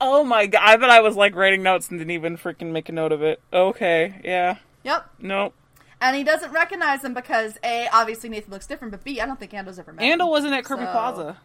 Oh 0.00 0.22
my 0.24 0.46
god! 0.46 0.62
I 0.64 0.76
bet 0.76 0.90
I 0.90 1.00
was 1.00 1.16
like 1.16 1.34
writing 1.34 1.62
notes 1.62 1.90
and 1.90 1.98
didn't 1.98 2.12
even 2.12 2.36
freaking 2.38 2.70
make 2.72 2.88
a 2.88 2.92
note 2.92 3.12
of 3.12 3.22
it. 3.22 3.40
Okay, 3.52 4.20
yeah, 4.24 4.58
Yep. 4.84 5.10
nope. 5.20 5.54
And 6.00 6.14
he 6.16 6.22
doesn't 6.22 6.52
recognize 6.52 7.02
him 7.04 7.12
because 7.14 7.58
A, 7.64 7.88
obviously 7.92 8.28
Nathan 8.28 8.52
looks 8.52 8.68
different, 8.68 8.92
but 8.92 9.02
B, 9.02 9.20
I 9.20 9.26
don't 9.26 9.38
think 9.40 9.50
Ando's 9.52 9.80
ever 9.80 9.92
met 9.92 10.04
him. 10.04 10.18
Ando 10.20 10.30
wasn't 10.30 10.54
at 10.54 10.64
Kirby 10.64 10.84
So- 10.84 10.92
Plaza. 10.92 11.36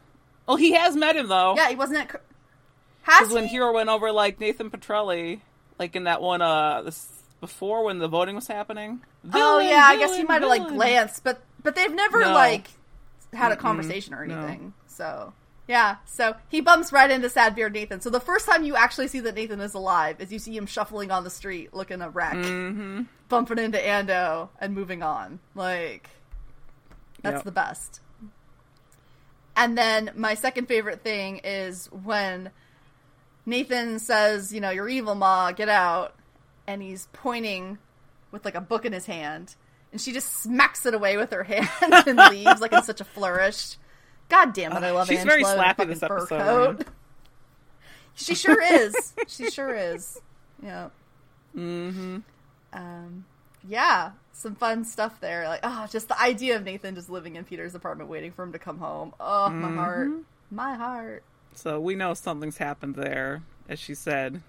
Oh, 0.47 0.55
he 0.57 0.73
has 0.73 0.95
met 0.95 1.15
him 1.15 1.27
though. 1.27 1.55
Yeah, 1.55 1.69
he 1.69 1.75
wasn't 1.75 1.99
at. 2.01 2.21
Because 3.05 3.29
when 3.33 3.45
he? 3.45 3.49
Hiro 3.49 3.73
went 3.73 3.89
over 3.89 4.11
like 4.11 4.39
Nathan 4.39 4.69
Petrelli, 4.69 5.41
like 5.79 5.95
in 5.95 6.03
that 6.03 6.21
one 6.21 6.41
uh 6.41 6.83
this 6.83 7.07
before 7.43 7.83
when 7.83 7.97
the 7.99 8.07
voting 8.07 8.35
was 8.35 8.47
happening. 8.47 9.01
Oh 9.25 9.29
Villain, 9.29 9.67
yeah, 9.67 9.83
I 9.85 9.97
guess 9.97 10.15
he 10.15 10.23
might 10.23 10.41
have 10.41 10.49
like 10.49 10.65
glanced, 10.69 11.25
but 11.25 11.41
but 11.61 11.75
they've 11.75 11.93
never 11.93 12.21
No. 12.21 12.31
like 12.33 12.67
had 13.33 13.51
a 13.51 13.57
conversation 13.57 14.13
or 14.13 14.25
no. 14.25 14.39
anything. 14.39 14.73
So 14.87 15.33
yeah, 15.67 15.97
so 16.05 16.35
he 16.47 16.61
bumps 16.61 16.93
right 16.93 17.11
into 17.11 17.29
Sad 17.29 17.53
Beard 17.55 17.73
Nathan. 17.73 17.99
So 17.99 18.09
the 18.09 18.21
first 18.21 18.45
time 18.45 18.63
you 18.63 18.75
actually 18.77 19.09
see 19.09 19.19
that 19.19 19.35
Nathan 19.35 19.59
is 19.59 19.73
alive 19.73 20.21
is 20.21 20.31
you 20.31 20.39
see 20.39 20.55
him 20.55 20.65
shuffling 20.65 21.11
on 21.11 21.25
the 21.25 21.29
street, 21.29 21.73
looking 21.73 22.01
a 22.01 22.09
wreck, 22.09 22.33
Mm-hmm. 22.35 23.01
bumping 23.27 23.57
into 23.59 23.77
Ando, 23.77 24.47
and 24.61 24.73
moving 24.73 25.03
on. 25.03 25.39
Like 25.55 26.09
that's 27.21 27.35
Yep. 27.39 27.43
the 27.43 27.51
best. 27.51 27.99
And 29.55 29.77
then 29.77 30.11
my 30.15 30.33
second 30.33 30.67
favorite 30.67 31.01
thing 31.03 31.41
is 31.43 31.87
when 31.91 32.51
Nathan 33.45 33.99
says, 33.99 34.53
you 34.53 34.61
know, 34.61 34.69
you're 34.69 34.89
evil, 34.89 35.15
Ma, 35.15 35.51
get 35.51 35.69
out. 35.69 36.15
And 36.67 36.81
he's 36.81 37.07
pointing 37.13 37.77
with 38.31 38.45
like 38.45 38.55
a 38.55 38.61
book 38.61 38.85
in 38.85 38.93
his 38.93 39.05
hand. 39.05 39.55
And 39.91 40.01
she 40.01 40.11
just 40.11 40.41
smacks 40.41 40.85
it 40.85 40.93
away 40.93 41.17
with 41.17 41.31
her 41.31 41.43
hand 41.43 41.69
and 42.07 42.17
leaves 42.31 42.61
like 42.61 42.73
in 42.73 42.83
such 42.83 43.01
a 43.01 43.05
flourish. 43.05 43.77
God 44.29 44.53
damn 44.53 44.71
it, 44.71 44.83
I 44.83 44.91
love 44.91 45.09
it. 45.09 45.13
She's 45.13 45.19
Angela 45.19 45.37
very 45.37 45.41
in 45.43 45.59
slappy 45.59 45.87
this 45.87 46.01
episode, 46.03 46.85
She 48.15 48.33
sure 48.35 48.61
is. 48.61 49.13
she 49.27 49.49
sure 49.51 49.75
is. 49.75 50.19
Yeah. 50.61 50.89
Mm-hmm. 51.55 52.19
Um, 52.71 53.25
yeah, 53.67 54.11
some 54.31 54.55
fun 54.55 54.85
stuff 54.85 55.19
there. 55.19 55.47
Like, 55.47 55.59
oh, 55.63 55.87
just 55.91 56.07
the 56.07 56.19
idea 56.19 56.55
of 56.55 56.63
Nathan 56.63 56.95
just 56.95 57.09
living 57.09 57.35
in 57.35 57.43
Peter's 57.43 57.75
apartment 57.75 58.09
waiting 58.09 58.31
for 58.31 58.43
him 58.43 58.53
to 58.53 58.59
come 58.59 58.79
home. 58.79 59.13
Oh, 59.19 59.49
my 59.49 59.71
heart. 59.71 60.09
My 60.49 60.73
heart. 60.75 61.23
So 61.53 61.79
we 61.79 61.95
know 61.95 62.13
something's 62.13 62.57
happened 62.57 62.95
there, 62.95 63.43
as 63.69 63.77
she 63.79 63.93
said. 63.93 64.41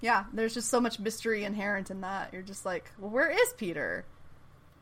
Yeah, 0.00 0.24
there's 0.32 0.54
just 0.54 0.68
so 0.68 0.80
much 0.80 0.98
mystery 0.98 1.44
inherent 1.44 1.90
in 1.90 2.00
that. 2.00 2.32
You're 2.32 2.42
just 2.42 2.64
like, 2.64 2.90
well, 2.98 3.10
where 3.10 3.28
is 3.28 3.52
Peter? 3.56 4.04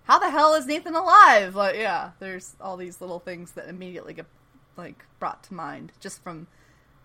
How 0.04 0.18
the 0.18 0.30
hell 0.30 0.54
is 0.54 0.66
Nathan 0.66 0.94
alive? 0.94 1.54
Like, 1.54 1.76
yeah, 1.76 2.12
there's 2.18 2.54
all 2.60 2.76
these 2.76 3.00
little 3.00 3.18
things 3.18 3.52
that 3.52 3.68
immediately 3.68 4.14
get 4.14 4.26
like 4.76 5.04
brought 5.18 5.42
to 5.44 5.54
mind 5.54 5.92
just 6.00 6.22
from 6.22 6.46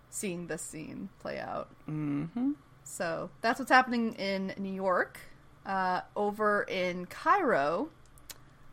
seeing 0.10 0.48
this 0.48 0.62
scene 0.62 1.10
play 1.20 1.40
out. 1.40 1.70
Mm-hmm. 1.90 2.52
So 2.84 3.30
that's 3.42 3.60
what's 3.60 3.72
happening 3.72 4.14
in 4.14 4.54
New 4.58 4.74
York. 4.74 5.20
Uh, 5.66 6.02
over 6.16 6.64
in 6.64 7.06
Cairo, 7.06 7.90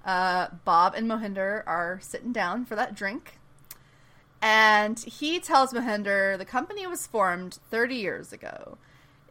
uh, 0.05 0.49
Bob 0.65 0.95
and 0.95 1.09
Mohinder 1.09 1.63
are 1.67 1.99
sitting 2.03 2.33
down 2.33 2.65
for 2.65 2.75
that 2.75 2.95
drink. 2.95 3.39
And 4.43 4.99
he 4.99 5.39
tells 5.41 5.73
Mohinder 5.73 6.37
the 6.37 6.45
company 6.45 6.87
was 6.87 7.07
formed 7.07 7.59
30 7.71 7.95
years 7.97 8.33
ago. 8.33 8.79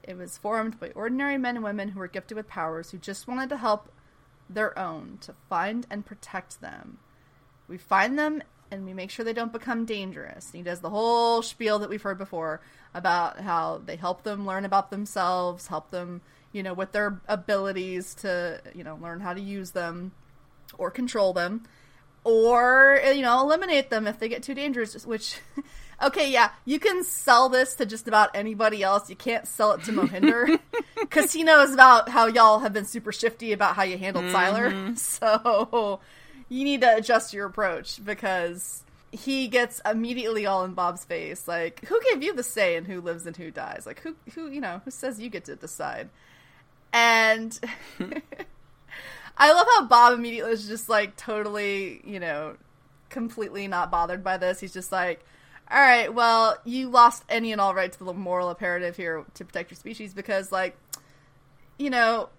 It 0.03 0.17
was 0.17 0.37
formed 0.37 0.79
by 0.79 0.91
ordinary 0.91 1.37
men 1.37 1.55
and 1.55 1.63
women 1.63 1.89
who 1.89 1.99
were 1.99 2.07
gifted 2.07 2.35
with 2.35 2.47
powers 2.47 2.91
who 2.91 2.97
just 2.97 3.27
wanted 3.27 3.49
to 3.49 3.57
help 3.57 3.91
their 4.49 4.77
own, 4.77 5.19
to 5.21 5.33
find 5.47 5.85
and 5.89 6.05
protect 6.05 6.61
them. 6.61 6.97
We 7.67 7.77
find 7.77 8.17
them 8.17 8.41
and 8.71 8.85
we 8.85 8.93
make 8.93 9.09
sure 9.09 9.25
they 9.25 9.33
don't 9.33 9.53
become 9.53 9.85
dangerous. 9.85 10.51
He 10.51 10.61
does 10.61 10.79
the 10.79 10.89
whole 10.89 11.41
spiel 11.41 11.79
that 11.79 11.89
we've 11.89 12.01
heard 12.01 12.17
before 12.17 12.61
about 12.93 13.39
how 13.39 13.81
they 13.83 13.95
help 13.95 14.23
them 14.23 14.45
learn 14.45 14.65
about 14.65 14.91
themselves, 14.91 15.67
help 15.67 15.91
them, 15.91 16.21
you 16.51 16.63
know, 16.63 16.73
with 16.73 16.91
their 16.91 17.21
abilities 17.27 18.13
to, 18.15 18.61
you 18.73 18.83
know, 18.83 18.97
learn 19.01 19.19
how 19.19 19.33
to 19.33 19.41
use 19.41 19.71
them 19.71 20.11
or 20.77 20.91
control 20.91 21.33
them 21.33 21.63
or 22.23 23.01
you 23.15 23.21
know 23.21 23.39
eliminate 23.41 23.89
them 23.89 24.07
if 24.07 24.19
they 24.19 24.29
get 24.29 24.43
too 24.43 24.53
dangerous 24.53 25.05
which 25.05 25.39
okay 26.01 26.31
yeah 26.31 26.51
you 26.65 26.79
can 26.79 27.03
sell 27.03 27.49
this 27.49 27.75
to 27.75 27.85
just 27.85 28.07
about 28.07 28.29
anybody 28.33 28.83
else. 28.83 29.09
You 29.09 29.15
can't 29.15 29.47
sell 29.47 29.71
it 29.73 29.83
to 29.83 29.91
mohinder. 29.91 30.59
Because 30.95 31.33
he 31.33 31.43
knows 31.43 31.73
about 31.73 32.09
how 32.09 32.27
y'all 32.27 32.59
have 32.59 32.71
been 32.71 32.85
super 32.85 33.11
shifty 33.11 33.51
about 33.51 33.75
how 33.75 33.81
you 33.83 33.97
handled 33.97 34.25
mm-hmm. 34.25 34.91
Sylar. 34.91 34.97
So 34.97 36.01
you 36.49 36.63
need 36.63 36.81
to 36.81 36.97
adjust 36.97 37.33
your 37.33 37.47
approach 37.47 38.03
because 38.03 38.83
he 39.11 39.47
gets 39.47 39.81
immediately 39.89 40.45
all 40.45 40.63
in 40.65 40.73
bob's 40.73 41.05
face. 41.05 41.47
Like 41.47 41.83
who 41.85 41.99
gave 42.11 42.21
you 42.21 42.35
the 42.35 42.43
say 42.43 42.75
in 42.75 42.85
who 42.85 43.01
lives 43.01 43.25
and 43.25 43.35
who 43.35 43.49
dies? 43.49 43.85
Like 43.85 44.01
who 44.01 44.15
who 44.35 44.49
you 44.49 44.61
know 44.61 44.81
who 44.85 44.91
says 44.91 45.19
you 45.19 45.29
get 45.29 45.45
to 45.45 45.55
decide? 45.55 46.09
And 46.91 47.57
I 49.37 49.53
love 49.53 49.67
how 49.75 49.85
Bob 49.85 50.13
immediately 50.13 50.51
is 50.51 50.67
just 50.67 50.89
like 50.89 51.15
totally, 51.15 52.01
you 52.03 52.19
know, 52.19 52.57
completely 53.09 53.67
not 53.67 53.89
bothered 53.89 54.23
by 54.23 54.37
this. 54.37 54.59
He's 54.59 54.73
just 54.73 54.91
like, 54.91 55.23
all 55.71 55.79
right, 55.79 56.11
well, 56.13 56.57
you 56.65 56.89
lost 56.89 57.23
any 57.29 57.51
and 57.51 57.61
all 57.61 57.75
right 57.75 57.91
to 57.91 58.03
the 58.03 58.13
moral 58.13 58.49
imperative 58.49 58.97
here 58.97 59.23
to 59.35 59.45
protect 59.45 59.69
your 59.69 59.77
species 59.77 60.13
because, 60.13 60.51
like, 60.51 60.75
you 61.77 61.89
know, 61.89 62.29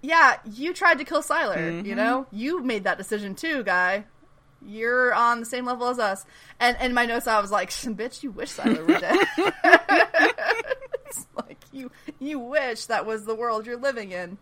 yeah, 0.00 0.36
you 0.44 0.72
tried 0.72 0.98
to 0.98 1.04
kill 1.04 1.22
Sylar, 1.22 1.56
you 1.56 1.82
mm-hmm. 1.82 1.96
know? 1.96 2.26
You 2.30 2.62
made 2.62 2.84
that 2.84 2.96
decision 2.96 3.34
too, 3.34 3.64
guy. 3.64 4.04
You're 4.64 5.12
on 5.12 5.40
the 5.40 5.46
same 5.46 5.64
level 5.64 5.88
as 5.88 5.98
us. 5.98 6.24
And 6.60 6.76
in 6.80 6.94
my 6.94 7.04
notes, 7.04 7.26
I 7.26 7.40
was 7.40 7.50
like, 7.50 7.70
bitch, 7.70 8.22
you 8.22 8.30
wish 8.30 8.52
Sylar 8.52 8.86
were 8.86 9.00
dead. 9.00 9.26
it's 11.06 11.26
like, 11.34 11.58
you, 11.72 11.90
you 12.20 12.38
wish 12.38 12.86
that 12.86 13.06
was 13.06 13.24
the 13.24 13.34
world 13.34 13.66
you're 13.66 13.76
living 13.76 14.12
in. 14.12 14.38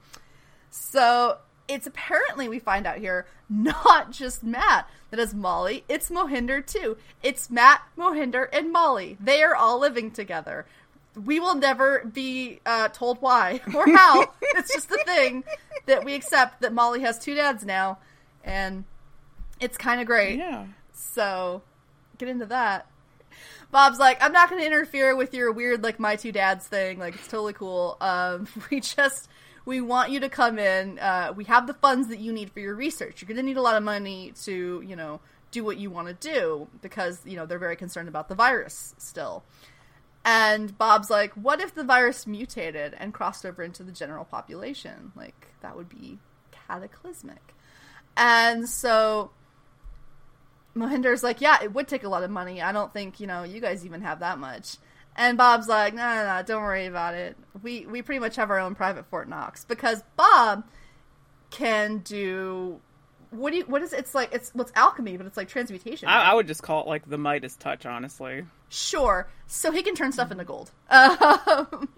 So 0.70 1.39
it's 1.68 1.87
apparently 1.87 2.49
we 2.49 2.59
find 2.59 2.87
out 2.87 2.99
here 2.99 3.26
not 3.49 4.11
just 4.11 4.45
Matt 4.45 4.89
that 5.16 5.22
is 5.22 5.34
Molly, 5.34 5.84
it's 5.88 6.10
Mohinder 6.10 6.64
too. 6.64 6.96
It's 7.22 7.50
Matt, 7.50 7.82
Mohinder, 7.96 8.48
and 8.52 8.72
Molly. 8.72 9.16
They 9.20 9.42
are 9.42 9.54
all 9.54 9.78
living 9.78 10.10
together. 10.10 10.66
We 11.14 11.40
will 11.40 11.54
never 11.54 12.04
be 12.04 12.60
uh, 12.66 12.88
told 12.88 13.22
why 13.22 13.60
or 13.74 13.86
how. 13.90 14.32
it's 14.42 14.72
just 14.74 14.88
the 14.88 15.02
thing 15.06 15.44
that 15.86 16.04
we 16.04 16.14
accept 16.14 16.60
that 16.60 16.72
Molly 16.72 17.00
has 17.00 17.18
two 17.18 17.34
dads 17.34 17.64
now, 17.64 17.98
and 18.44 18.84
it's 19.60 19.78
kind 19.78 20.00
of 20.00 20.06
great. 20.06 20.38
Yeah. 20.38 20.66
So 20.92 21.62
get 22.18 22.28
into 22.28 22.46
that. 22.46 22.86
Bob's 23.70 23.98
like, 23.98 24.22
I'm 24.22 24.32
not 24.32 24.48
going 24.48 24.60
to 24.60 24.66
interfere 24.66 25.16
with 25.16 25.34
your 25.34 25.50
weird 25.52 25.82
like 25.82 25.98
my 25.98 26.16
two 26.16 26.32
dads 26.32 26.66
thing. 26.66 26.98
Like 26.98 27.14
it's 27.14 27.28
totally 27.28 27.54
cool. 27.54 27.96
Um, 28.00 28.46
we 28.70 28.80
just 28.80 29.28
we 29.66 29.82
want 29.82 30.10
you 30.10 30.20
to 30.20 30.30
come 30.30 30.58
in. 30.58 30.98
Uh, 30.98 31.34
we 31.36 31.44
have 31.44 31.66
the 31.66 31.74
funds 31.74 32.08
that 32.08 32.20
you 32.20 32.32
need 32.32 32.50
for 32.52 32.60
your 32.60 32.74
research. 32.74 33.20
You're 33.20 33.26
going 33.26 33.36
to 33.36 33.42
need 33.42 33.58
a 33.58 33.62
lot 33.62 33.76
of 33.76 33.82
money 33.82 34.32
to 34.44 34.82
you 34.86 34.96
know 34.96 35.20
do 35.50 35.62
what 35.62 35.76
you 35.76 35.90
want 35.90 36.08
to 36.08 36.14
do 36.14 36.68
because 36.80 37.20
you 37.26 37.36
know 37.36 37.44
they're 37.44 37.58
very 37.58 37.76
concerned 37.76 38.08
about 38.08 38.28
the 38.28 38.34
virus 38.34 38.94
still. 38.96 39.44
And 40.24 40.76
Bob's 40.76 41.08
like, 41.08 41.32
what 41.34 41.60
if 41.60 41.74
the 41.74 41.84
virus 41.84 42.26
mutated 42.26 42.94
and 42.98 43.14
crossed 43.14 43.46
over 43.46 43.62
into 43.62 43.84
the 43.84 43.92
general 43.92 44.24
population? 44.24 45.12
Like 45.14 45.48
that 45.60 45.76
would 45.76 45.88
be 45.88 46.18
cataclysmic. 46.50 47.54
And 48.16 48.68
so 48.68 49.30
Mohinder's 50.74 51.22
like, 51.22 51.40
yeah, 51.40 51.58
it 51.62 51.72
would 51.72 51.86
take 51.86 52.02
a 52.02 52.08
lot 52.08 52.24
of 52.24 52.30
money. 52.30 52.60
I 52.60 52.72
don't 52.72 52.92
think, 52.92 53.20
you 53.20 53.28
know, 53.28 53.44
you 53.44 53.60
guys 53.60 53.84
even 53.84 54.02
have 54.02 54.18
that 54.20 54.38
much. 54.38 54.78
And 55.16 55.38
Bob's 55.38 55.66
like, 55.66 55.94
no, 55.94 56.02
no, 56.02 56.24
no, 56.24 56.42
don't 56.42 56.62
worry 56.62 56.86
about 56.86 57.14
it. 57.14 57.36
We 57.62 57.86
we 57.86 58.02
pretty 58.02 58.18
much 58.20 58.36
have 58.36 58.50
our 58.50 58.58
own 58.58 58.74
private 58.74 59.06
Fort 59.06 59.28
Knox 59.28 59.64
because 59.64 60.02
Bob 60.16 60.64
can 61.50 61.98
do 61.98 62.80
what 63.30 63.50
do 63.50 63.58
you 63.58 63.64
what 63.64 63.82
is 63.82 63.92
it? 63.92 64.00
it's 64.00 64.14
like 64.14 64.32
it's 64.32 64.50
what's 64.54 64.72
alchemy, 64.76 65.16
but 65.16 65.26
it's 65.26 65.36
like 65.36 65.48
transmutation. 65.48 66.08
I, 66.08 66.30
I 66.30 66.34
would 66.34 66.46
just 66.46 66.62
call 66.62 66.82
it 66.82 66.86
like 66.86 67.08
the 67.08 67.18
Midas 67.18 67.56
touch, 67.56 67.86
honestly. 67.86 68.44
Sure. 68.68 69.28
So 69.46 69.72
he 69.72 69.82
can 69.82 69.94
turn 69.94 70.12
stuff 70.12 70.30
into 70.30 70.44
gold. 70.44 70.70
Um, 70.90 71.88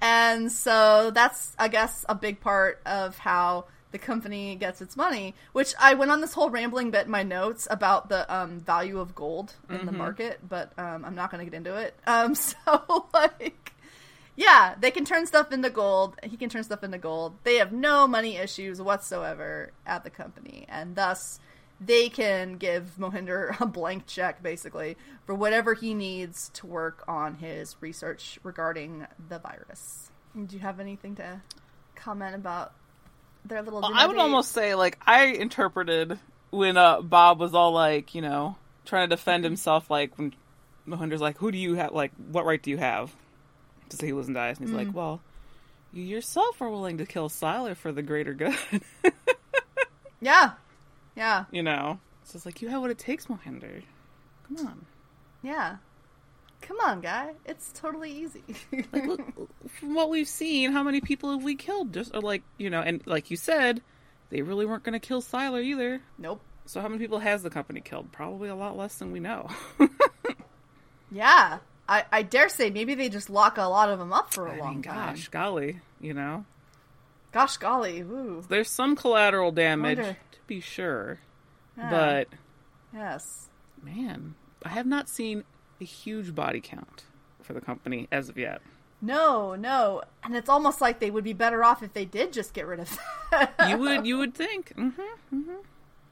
and 0.00 0.52
so 0.52 1.10
that's, 1.12 1.54
I 1.58 1.68
guess, 1.68 2.04
a 2.08 2.14
big 2.14 2.40
part 2.40 2.80
of 2.84 3.16
how 3.16 3.66
the 3.94 3.98
company 4.00 4.56
gets 4.56 4.82
its 4.82 4.96
money. 4.96 5.36
Which 5.52 5.72
I 5.78 5.94
went 5.94 6.10
on 6.10 6.20
this 6.20 6.32
whole 6.32 6.50
rambling 6.50 6.90
bit 6.90 7.04
in 7.04 7.12
my 7.12 7.22
notes 7.22 7.68
about 7.70 8.08
the 8.08 8.30
um, 8.34 8.58
value 8.58 8.98
of 8.98 9.14
gold 9.14 9.54
in 9.70 9.86
the 9.86 9.92
market, 9.92 10.40
but 10.46 10.72
um, 10.76 11.04
I'm 11.04 11.14
not 11.14 11.30
going 11.30 11.44
to 11.44 11.48
get 11.48 11.56
into 11.56 11.76
it. 11.76 11.94
Um, 12.04 12.34
so, 12.34 13.06
like, 13.14 13.72
yeah, 14.34 14.74
they 14.80 14.90
can 14.90 15.04
turn 15.04 15.26
stuff 15.26 15.52
into 15.52 15.70
gold. 15.70 16.16
He 16.24 16.36
can 16.36 16.48
turn 16.48 16.64
stuff 16.64 16.82
into 16.82 16.98
gold. 16.98 17.36
They 17.44 17.54
have 17.56 17.70
no 17.70 18.08
money 18.08 18.36
issues 18.36 18.82
whatsoever 18.82 19.70
at 19.86 20.02
the 20.02 20.10
company, 20.10 20.66
and 20.68 20.96
thus 20.96 21.38
they 21.80 22.08
can 22.08 22.56
give 22.56 22.96
Mohinder 22.98 23.56
a 23.60 23.66
blank 23.66 24.08
check 24.08 24.42
basically 24.42 24.96
for 25.24 25.36
whatever 25.36 25.74
he 25.74 25.94
needs 25.94 26.50
to 26.54 26.66
work 26.66 27.04
on 27.06 27.36
his 27.36 27.76
research 27.80 28.40
regarding 28.42 29.06
the 29.28 29.38
virus. 29.38 30.10
Do 30.34 30.56
you 30.56 30.62
have 30.62 30.80
anything 30.80 31.14
to 31.14 31.42
comment 31.94 32.34
about 32.34 32.72
their 33.44 33.62
little? 33.62 33.80
Well, 33.80 33.90
I 33.94 34.06
would 34.06 34.14
date? 34.14 34.20
almost 34.20 34.52
say 34.52 34.74
like 34.74 34.98
I 35.06 35.26
interpreted 35.26 36.18
when 36.50 36.76
uh, 36.76 37.00
Bob 37.02 37.40
was 37.40 37.54
all 37.54 37.72
like, 37.72 38.14
you 38.14 38.22
know, 38.22 38.56
trying 38.84 39.08
to 39.08 39.16
defend 39.16 39.44
himself, 39.44 39.90
like 39.90 40.16
when 40.18 40.34
Mohinder's 40.86 41.20
like, 41.20 41.38
"Who 41.38 41.50
do 41.52 41.58
you 41.58 41.74
have? 41.74 41.92
Like, 41.92 42.12
what 42.30 42.44
right 42.44 42.62
do 42.62 42.70
you 42.70 42.76
have 42.78 43.14
to 43.90 43.96
say 43.96 44.06
he 44.06 44.12
lives 44.12 44.28
and 44.28 44.34
dies?" 44.34 44.58
And 44.58 44.68
he's 44.68 44.76
like, 44.76 44.94
"Well, 44.94 45.20
you 45.92 46.02
yourself 46.02 46.60
are 46.60 46.70
willing 46.70 46.98
to 46.98 47.06
kill 47.06 47.28
Sylar 47.28 47.76
for 47.76 47.92
the 47.92 48.02
greater 48.02 48.34
good." 48.34 48.56
Yeah, 50.20 50.52
yeah, 51.16 51.44
you 51.50 51.62
know, 51.62 51.98
so 52.24 52.36
it's 52.36 52.46
like 52.46 52.62
you 52.62 52.68
have 52.70 52.80
what 52.80 52.90
it 52.90 52.98
takes, 52.98 53.26
Mohinder. 53.26 53.82
Come 54.48 54.66
on. 54.66 54.86
yeah. 55.42 55.76
Come 56.66 56.78
on, 56.80 57.00
guy. 57.00 57.34
It's 57.44 57.70
totally 57.72 58.10
easy. 58.10 58.42
Like, 58.92 59.06
look, 59.06 59.20
from 59.68 59.94
what 59.94 60.08
we've 60.10 60.28
seen, 60.28 60.72
how 60.72 60.82
many 60.82 61.00
people 61.00 61.30
have 61.32 61.42
we 61.44 61.54
killed? 61.54 61.92
Just 61.92 62.14
or 62.14 62.20
like, 62.20 62.42
you 62.58 62.70
know, 62.70 62.80
and 62.80 63.00
like 63.06 63.30
you 63.30 63.36
said, 63.36 63.82
they 64.30 64.42
really 64.42 64.64
weren't 64.66 64.82
going 64.82 64.92
to 64.98 65.06
kill 65.06 65.20
Sylar 65.22 65.62
either. 65.62 66.00
nope. 66.18 66.40
So 66.66 66.80
how 66.80 66.88
many 66.88 66.98
people 66.98 67.18
has 67.18 67.42
the 67.42 67.50
company 67.50 67.80
killed? 67.82 68.10
Probably 68.12 68.48
a 68.48 68.54
lot 68.54 68.76
less 68.76 68.96
than 68.96 69.12
we 69.12 69.20
know. 69.20 69.48
Yeah, 71.10 71.58
I, 71.88 72.04
I 72.10 72.22
dare 72.22 72.48
say 72.48 72.70
maybe 72.70 72.94
they 72.94 73.08
just 73.08 73.30
lock 73.30 73.56
a 73.58 73.62
lot 73.62 73.88
of 73.88 73.98
them 73.98 74.12
up 74.12 74.34
for 74.34 74.46
a 74.48 74.54
I 74.54 74.58
long 74.58 74.74
mean, 74.74 74.82
time. 74.82 75.14
gosh, 75.14 75.28
golly, 75.28 75.80
you 76.00 76.14
know, 76.14 76.44
Gosh 77.32 77.56
golly, 77.56 78.04
there's 78.48 78.70
some 78.70 78.96
collateral 78.96 79.52
damage 79.52 79.98
Wonder- 79.98 80.16
to 80.32 80.38
be 80.46 80.60
sure, 80.60 81.18
Yeah. 81.76 81.90
but 81.90 82.28
Yes. 82.92 83.48
Man, 83.82 84.34
I 84.64 84.70
have 84.70 84.86
not 84.86 85.08
seen 85.08 85.44
a 85.84 85.86
huge 85.86 86.34
body 86.34 86.60
count 86.60 87.04
for 87.42 87.52
the 87.52 87.60
company 87.60 88.08
as 88.10 88.28
of 88.28 88.38
yet. 88.38 88.60
No, 89.00 89.54
no, 89.54 90.02
and 90.22 90.34
it's 90.34 90.48
almost 90.48 90.80
like 90.80 90.98
they 90.98 91.10
would 91.10 91.24
be 91.24 91.34
better 91.34 91.62
off 91.62 91.82
if 91.82 91.92
they 91.92 92.06
did 92.06 92.32
just 92.32 92.54
get 92.54 92.66
rid 92.66 92.80
of 92.80 92.98
that. 93.30 93.54
You 93.68 93.76
would 93.78 94.06
you 94.06 94.18
would 94.18 94.34
think. 94.44 94.74
Mm-hmm, 94.76 95.46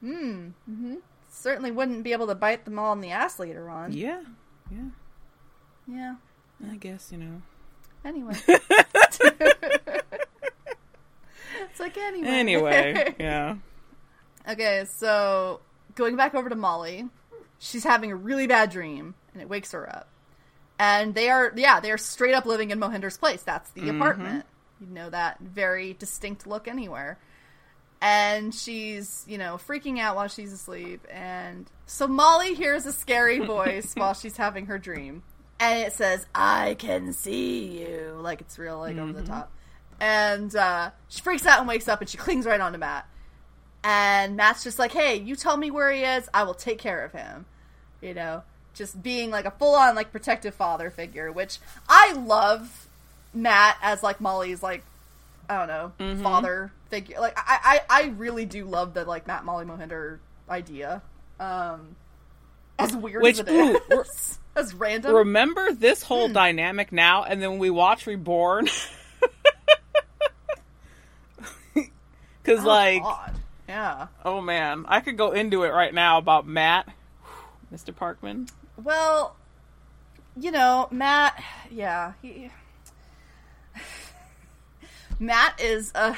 mm-hmm. 0.04 0.94
Certainly 1.30 1.70
wouldn't 1.70 2.04
be 2.04 2.12
able 2.12 2.26
to 2.26 2.34
bite 2.34 2.66
them 2.66 2.78
all 2.78 2.92
in 2.92 3.00
the 3.00 3.10
ass 3.10 3.38
later 3.38 3.70
on. 3.70 3.92
Yeah. 3.92 4.22
Yeah. 4.70 4.88
Yeah. 5.88 6.14
I 6.70 6.76
guess, 6.76 7.10
you 7.10 7.18
know. 7.18 7.42
Anyway. 8.04 8.34
it's 8.46 8.70
like 11.80 11.96
anyway. 11.96 12.28
Anyway, 12.28 13.14
yeah. 13.18 13.56
Okay, 14.48 14.84
so 14.88 15.60
going 15.94 16.16
back 16.16 16.34
over 16.34 16.48
to 16.48 16.56
Molly, 16.56 17.08
she's 17.58 17.84
having 17.84 18.12
a 18.12 18.16
really 18.16 18.46
bad 18.46 18.70
dream, 18.70 19.14
and 19.32 19.42
it 19.42 19.48
wakes 19.48 19.72
her 19.72 19.88
up. 19.88 20.08
And 20.78 21.14
they 21.14 21.28
are, 21.28 21.52
yeah, 21.56 21.80
they 21.80 21.90
are 21.92 21.98
straight 21.98 22.34
up 22.34 22.44
living 22.46 22.70
in 22.70 22.78
Mohinder's 22.78 23.16
place. 23.16 23.42
That's 23.42 23.70
the 23.70 23.88
apartment. 23.88 24.44
You 24.80 24.88
know 24.88 25.10
that 25.10 25.38
very 25.38 25.92
distinct 25.94 26.46
look 26.46 26.66
anywhere. 26.66 27.18
And 28.00 28.52
she's, 28.52 29.24
you 29.28 29.38
know, 29.38 29.60
freaking 29.64 30.00
out 30.00 30.16
while 30.16 30.26
she's 30.26 30.52
asleep. 30.52 31.06
And 31.08 31.70
so 31.86 32.08
Molly 32.08 32.54
hears 32.54 32.84
a 32.84 32.92
scary 32.92 33.38
voice 33.46 33.92
while 33.94 34.14
she's 34.14 34.36
having 34.36 34.66
her 34.66 34.78
dream. 34.78 35.22
And 35.60 35.86
it 35.86 35.92
says, 35.92 36.26
I 36.34 36.74
can 36.80 37.12
see 37.12 37.80
you. 37.80 38.16
Like 38.20 38.40
it's 38.40 38.58
real, 38.58 38.78
like 38.78 38.96
over 38.96 39.12
the 39.12 39.22
top. 39.22 39.52
And 40.00 40.54
uh, 40.56 40.90
she 41.06 41.20
freaks 41.20 41.46
out 41.46 41.60
and 41.60 41.68
wakes 41.68 41.86
up 41.86 42.00
and 42.00 42.10
she 42.10 42.16
clings 42.18 42.44
right 42.44 42.60
onto 42.60 42.78
Matt. 42.78 43.06
And 43.84 44.36
Matt's 44.36 44.64
just 44.64 44.80
like, 44.80 44.92
hey, 44.92 45.16
you 45.16 45.36
tell 45.36 45.56
me 45.56 45.70
where 45.70 45.92
he 45.92 46.02
is, 46.02 46.28
I 46.34 46.42
will 46.42 46.54
take 46.54 46.78
care 46.78 47.04
of 47.04 47.12
him. 47.12 47.46
You 48.00 48.14
know, 48.14 48.42
just 48.74 49.02
being 49.02 49.30
like 49.30 49.44
a 49.44 49.50
full 49.50 49.74
on, 49.74 49.94
like, 49.94 50.12
protective 50.12 50.54
father 50.54 50.90
figure, 50.90 51.30
which 51.32 51.58
I 51.88 52.12
love 52.14 52.88
Matt 53.34 53.76
as, 53.82 54.02
like, 54.02 54.20
Molly's, 54.20 54.62
like, 54.62 54.84
I 55.48 55.58
don't 55.66 55.68
know, 55.98 56.22
father 56.22 56.72
figure. 56.90 57.20
Like, 57.20 57.34
I, 57.36 57.80
I, 57.90 58.02
I 58.04 58.08
really 58.10 58.44
do 58.46 58.64
love 58.64 58.94
the, 58.94 59.04
like, 59.04 59.26
Matt 59.26 59.44
Molly 59.44 59.64
Mohinder 59.66 60.18
idea. 60.48 61.02
Um, 61.40 61.96
as 62.78 62.94
weird 62.96 63.22
Which- 63.22 63.40
as 63.40 63.46
it 63.46 63.50
ooh, 63.50 64.00
is. 64.00 64.38
as 64.56 64.74
random. 64.74 65.14
Remember 65.14 65.72
this 65.72 66.02
whole 66.02 66.28
dynamic 66.28 66.92
now, 66.92 67.24
and 67.24 67.42
then 67.42 67.50
when 67.50 67.58
we 67.58 67.70
watch 67.70 68.06
Reborn. 68.06 68.68
Because, 72.42 72.64
Oh, 72.64 72.68
like, 72.68 73.02
God. 73.02 73.34
Yeah. 73.68 74.06
oh 74.24 74.40
man, 74.40 74.84
I 74.88 74.98
could 75.00 75.16
go 75.16 75.30
into 75.30 75.62
it 75.62 75.68
right 75.68 75.94
now 75.94 76.18
about 76.18 76.44
Matt, 76.46 76.88
Mr. 77.72 77.94
Parkman. 77.94 78.50
Well, 78.76 79.36
you 80.36 80.50
know, 80.50 80.88
Matt, 80.90 81.42
yeah, 81.70 82.12
he 82.22 82.50
Matt 85.18 85.60
is 85.60 85.92
a 85.94 86.16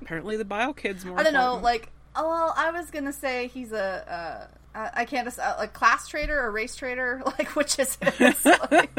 Apparently, 0.00 0.36
the 0.36 0.44
Bio 0.44 0.72
Kid's 0.72 1.04
more. 1.04 1.18
I 1.18 1.22
don't 1.22 1.32
know, 1.32 1.56
like 1.56 1.90
oh, 2.16 2.28
well, 2.28 2.54
I 2.56 2.70
was 2.70 2.90
going 2.90 3.04
to 3.04 3.12
say 3.12 3.48
he's 3.48 3.72
a 3.72 4.48
uh 4.74 4.78
I 4.78 5.02
I 5.02 5.04
can't 5.04 5.24
decide, 5.26 5.56
like 5.58 5.72
class 5.72 6.08
trader 6.08 6.38
or 6.38 6.50
race 6.50 6.76
trader, 6.76 7.22
like 7.26 7.54
which 7.56 7.78
is 7.78 7.96
it? 8.00 8.36
Like, 8.70 8.98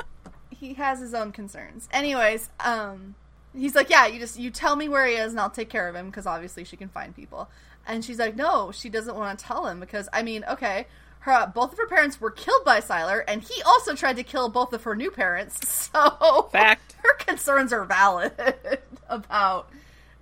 he 0.50 0.74
has 0.74 1.00
his 1.00 1.14
own 1.14 1.32
concerns. 1.32 1.88
Anyways, 1.92 2.48
um 2.60 3.14
he's 3.54 3.74
like, 3.74 3.90
"Yeah, 3.90 4.06
you 4.06 4.18
just 4.18 4.38
you 4.38 4.50
tell 4.50 4.76
me 4.76 4.88
where 4.88 5.06
he 5.06 5.14
is 5.14 5.32
and 5.32 5.40
I'll 5.40 5.50
take 5.50 5.68
care 5.68 5.88
of 5.88 5.94
him 5.94 6.06
because 6.06 6.26
obviously 6.26 6.64
she 6.64 6.76
can 6.76 6.88
find 6.88 7.14
people." 7.14 7.48
And 7.86 8.04
she's 8.04 8.18
like, 8.18 8.36
"No, 8.36 8.72
she 8.72 8.88
doesn't 8.88 9.16
want 9.16 9.38
to 9.38 9.44
tell 9.44 9.66
him 9.66 9.80
because 9.80 10.08
I 10.12 10.22
mean, 10.22 10.44
okay, 10.50 10.86
her 11.20 11.50
both 11.54 11.72
of 11.72 11.78
her 11.78 11.86
parents 11.86 12.20
were 12.20 12.30
killed 12.30 12.64
by 12.64 12.80
Sylar 12.80 13.22
and 13.28 13.42
he 13.42 13.62
also 13.62 13.94
tried 13.94 14.16
to 14.16 14.22
kill 14.22 14.48
both 14.48 14.72
of 14.72 14.84
her 14.84 14.94
new 14.94 15.10
parents." 15.10 15.58
So 15.92 16.48
Fact. 16.52 16.94
her 17.02 17.14
concerns 17.14 17.72
are 17.72 17.84
valid 17.84 18.32
about 19.08 19.68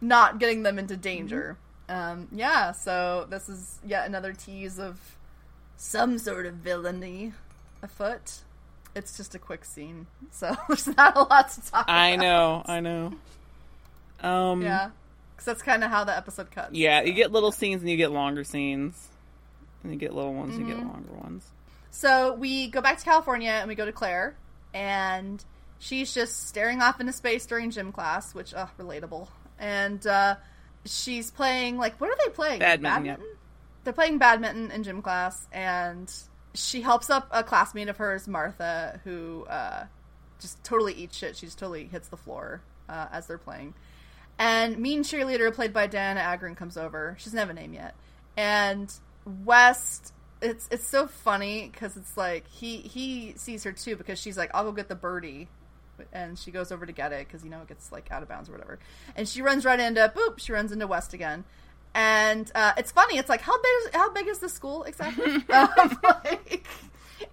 not 0.00 0.38
getting 0.38 0.62
them 0.62 0.78
into 0.78 0.96
danger. 0.96 1.56
Um, 1.88 2.28
yeah, 2.32 2.72
so 2.72 3.26
this 3.28 3.48
is 3.48 3.78
yet 3.86 4.06
another 4.06 4.32
tease 4.32 4.78
of 4.78 5.16
some 5.76 6.18
sort 6.18 6.46
of 6.46 6.54
villainy 6.54 7.32
afoot. 7.82 8.40
It's 8.94 9.16
just 9.16 9.34
a 9.34 9.38
quick 9.38 9.64
scene, 9.64 10.06
so 10.30 10.56
there's 10.68 10.86
not 10.96 11.16
a 11.16 11.22
lot 11.22 11.50
to 11.50 11.60
talk 11.70 11.84
about. 11.84 11.88
I 11.88 12.08
about. 12.08 12.22
know, 12.22 12.62
I 12.66 12.80
know. 12.80 13.12
Um, 14.20 14.62
Yeah, 14.62 14.90
because 15.34 15.46
that's 15.46 15.62
kind 15.62 15.84
of 15.84 15.90
how 15.90 16.04
the 16.04 16.16
episode 16.16 16.50
cuts. 16.50 16.74
Yeah, 16.74 17.02
you 17.02 17.12
get 17.12 17.30
little 17.30 17.52
scenes 17.52 17.82
and 17.82 17.90
you 17.90 17.96
get 17.96 18.10
longer 18.10 18.44
scenes. 18.44 19.08
And 19.82 19.92
you 19.92 19.98
get 19.98 20.14
little 20.14 20.34
ones 20.34 20.56
and 20.56 20.66
you 20.68 20.74
Mm-hmm. 20.74 20.84
get 20.84 20.92
longer 20.92 21.12
ones. 21.12 21.46
So 21.90 22.34
we 22.34 22.68
go 22.68 22.80
back 22.80 22.98
to 22.98 23.04
California 23.04 23.50
and 23.50 23.68
we 23.68 23.74
go 23.74 23.84
to 23.86 23.92
Claire, 23.92 24.36
and 24.74 25.42
she's 25.78 26.12
just 26.12 26.48
staring 26.48 26.82
off 26.82 27.00
into 27.00 27.12
space 27.12 27.46
during 27.46 27.70
gym 27.70 27.92
class, 27.92 28.34
which, 28.34 28.52
uh, 28.54 28.66
relatable. 28.78 29.28
And 29.58 30.06
uh, 30.06 30.36
she's 30.84 31.30
playing, 31.30 31.78
like, 31.78 32.00
what 32.00 32.10
are 32.10 32.16
they 32.24 32.30
playing? 32.30 32.58
Badminton, 32.60 33.04
yep. 33.06 33.20
They're 33.84 33.92
playing 33.92 34.18
badminton 34.18 34.70
in 34.70 34.82
gym 34.82 35.00
class, 35.00 35.46
and 35.50 36.12
she 36.52 36.82
helps 36.82 37.08
up 37.08 37.28
a 37.30 37.42
classmate 37.42 37.88
of 37.88 37.96
hers, 37.96 38.28
Martha, 38.28 39.00
who 39.04 39.44
uh, 39.48 39.86
just 40.40 40.62
totally 40.62 40.92
eats 40.92 41.16
shit. 41.16 41.36
She 41.36 41.46
just 41.46 41.58
totally 41.58 41.86
hits 41.86 42.08
the 42.08 42.16
floor 42.16 42.60
uh, 42.88 43.06
as 43.10 43.26
they're 43.26 43.38
playing. 43.38 43.74
And 44.38 44.78
mean 44.78 45.02
cheerleader, 45.04 45.52
played 45.54 45.72
by 45.72 45.88
Dianna 45.88 46.16
Agron, 46.16 46.54
comes 46.54 46.76
over. 46.76 47.16
She 47.18 47.24
doesn't 47.26 47.38
have 47.38 47.50
a 47.50 47.54
name 47.54 47.72
yet. 47.72 47.94
And 48.36 48.92
West, 49.44 50.12
it's 50.40 50.68
it's 50.70 50.86
so 50.86 51.06
funny 51.06 51.68
because 51.72 51.96
it's 51.96 52.16
like 52.16 52.46
he 52.48 52.78
he 52.78 53.34
sees 53.36 53.64
her 53.64 53.72
too 53.72 53.96
because 53.96 54.18
she's 54.18 54.36
like, 54.36 54.50
I'll 54.54 54.64
go 54.64 54.72
get 54.72 54.88
the 54.88 54.94
birdie, 54.94 55.48
and 56.12 56.38
she 56.38 56.50
goes 56.50 56.72
over 56.72 56.86
to 56.86 56.92
get 56.92 57.12
it 57.12 57.26
because 57.26 57.44
you 57.44 57.50
know 57.50 57.60
it 57.60 57.68
gets 57.68 57.92
like 57.92 58.10
out 58.10 58.22
of 58.22 58.28
bounds 58.28 58.48
or 58.48 58.52
whatever. 58.52 58.78
And 59.16 59.28
she 59.28 59.42
runs 59.42 59.64
right 59.64 59.78
into 59.78 60.12
boop. 60.14 60.38
She 60.38 60.52
runs 60.52 60.72
into 60.72 60.86
West 60.86 61.14
again. 61.14 61.44
And 61.94 62.50
uh, 62.54 62.74
it's 62.76 62.92
funny. 62.92 63.18
It's 63.18 63.28
like 63.28 63.40
how 63.40 63.56
big 63.56 63.70
is 63.80 63.90
how 63.94 64.12
big 64.12 64.28
is 64.28 64.38
the 64.38 64.48
school 64.48 64.84
exactly? 64.84 65.32
um, 65.52 65.98
like, 66.02 66.66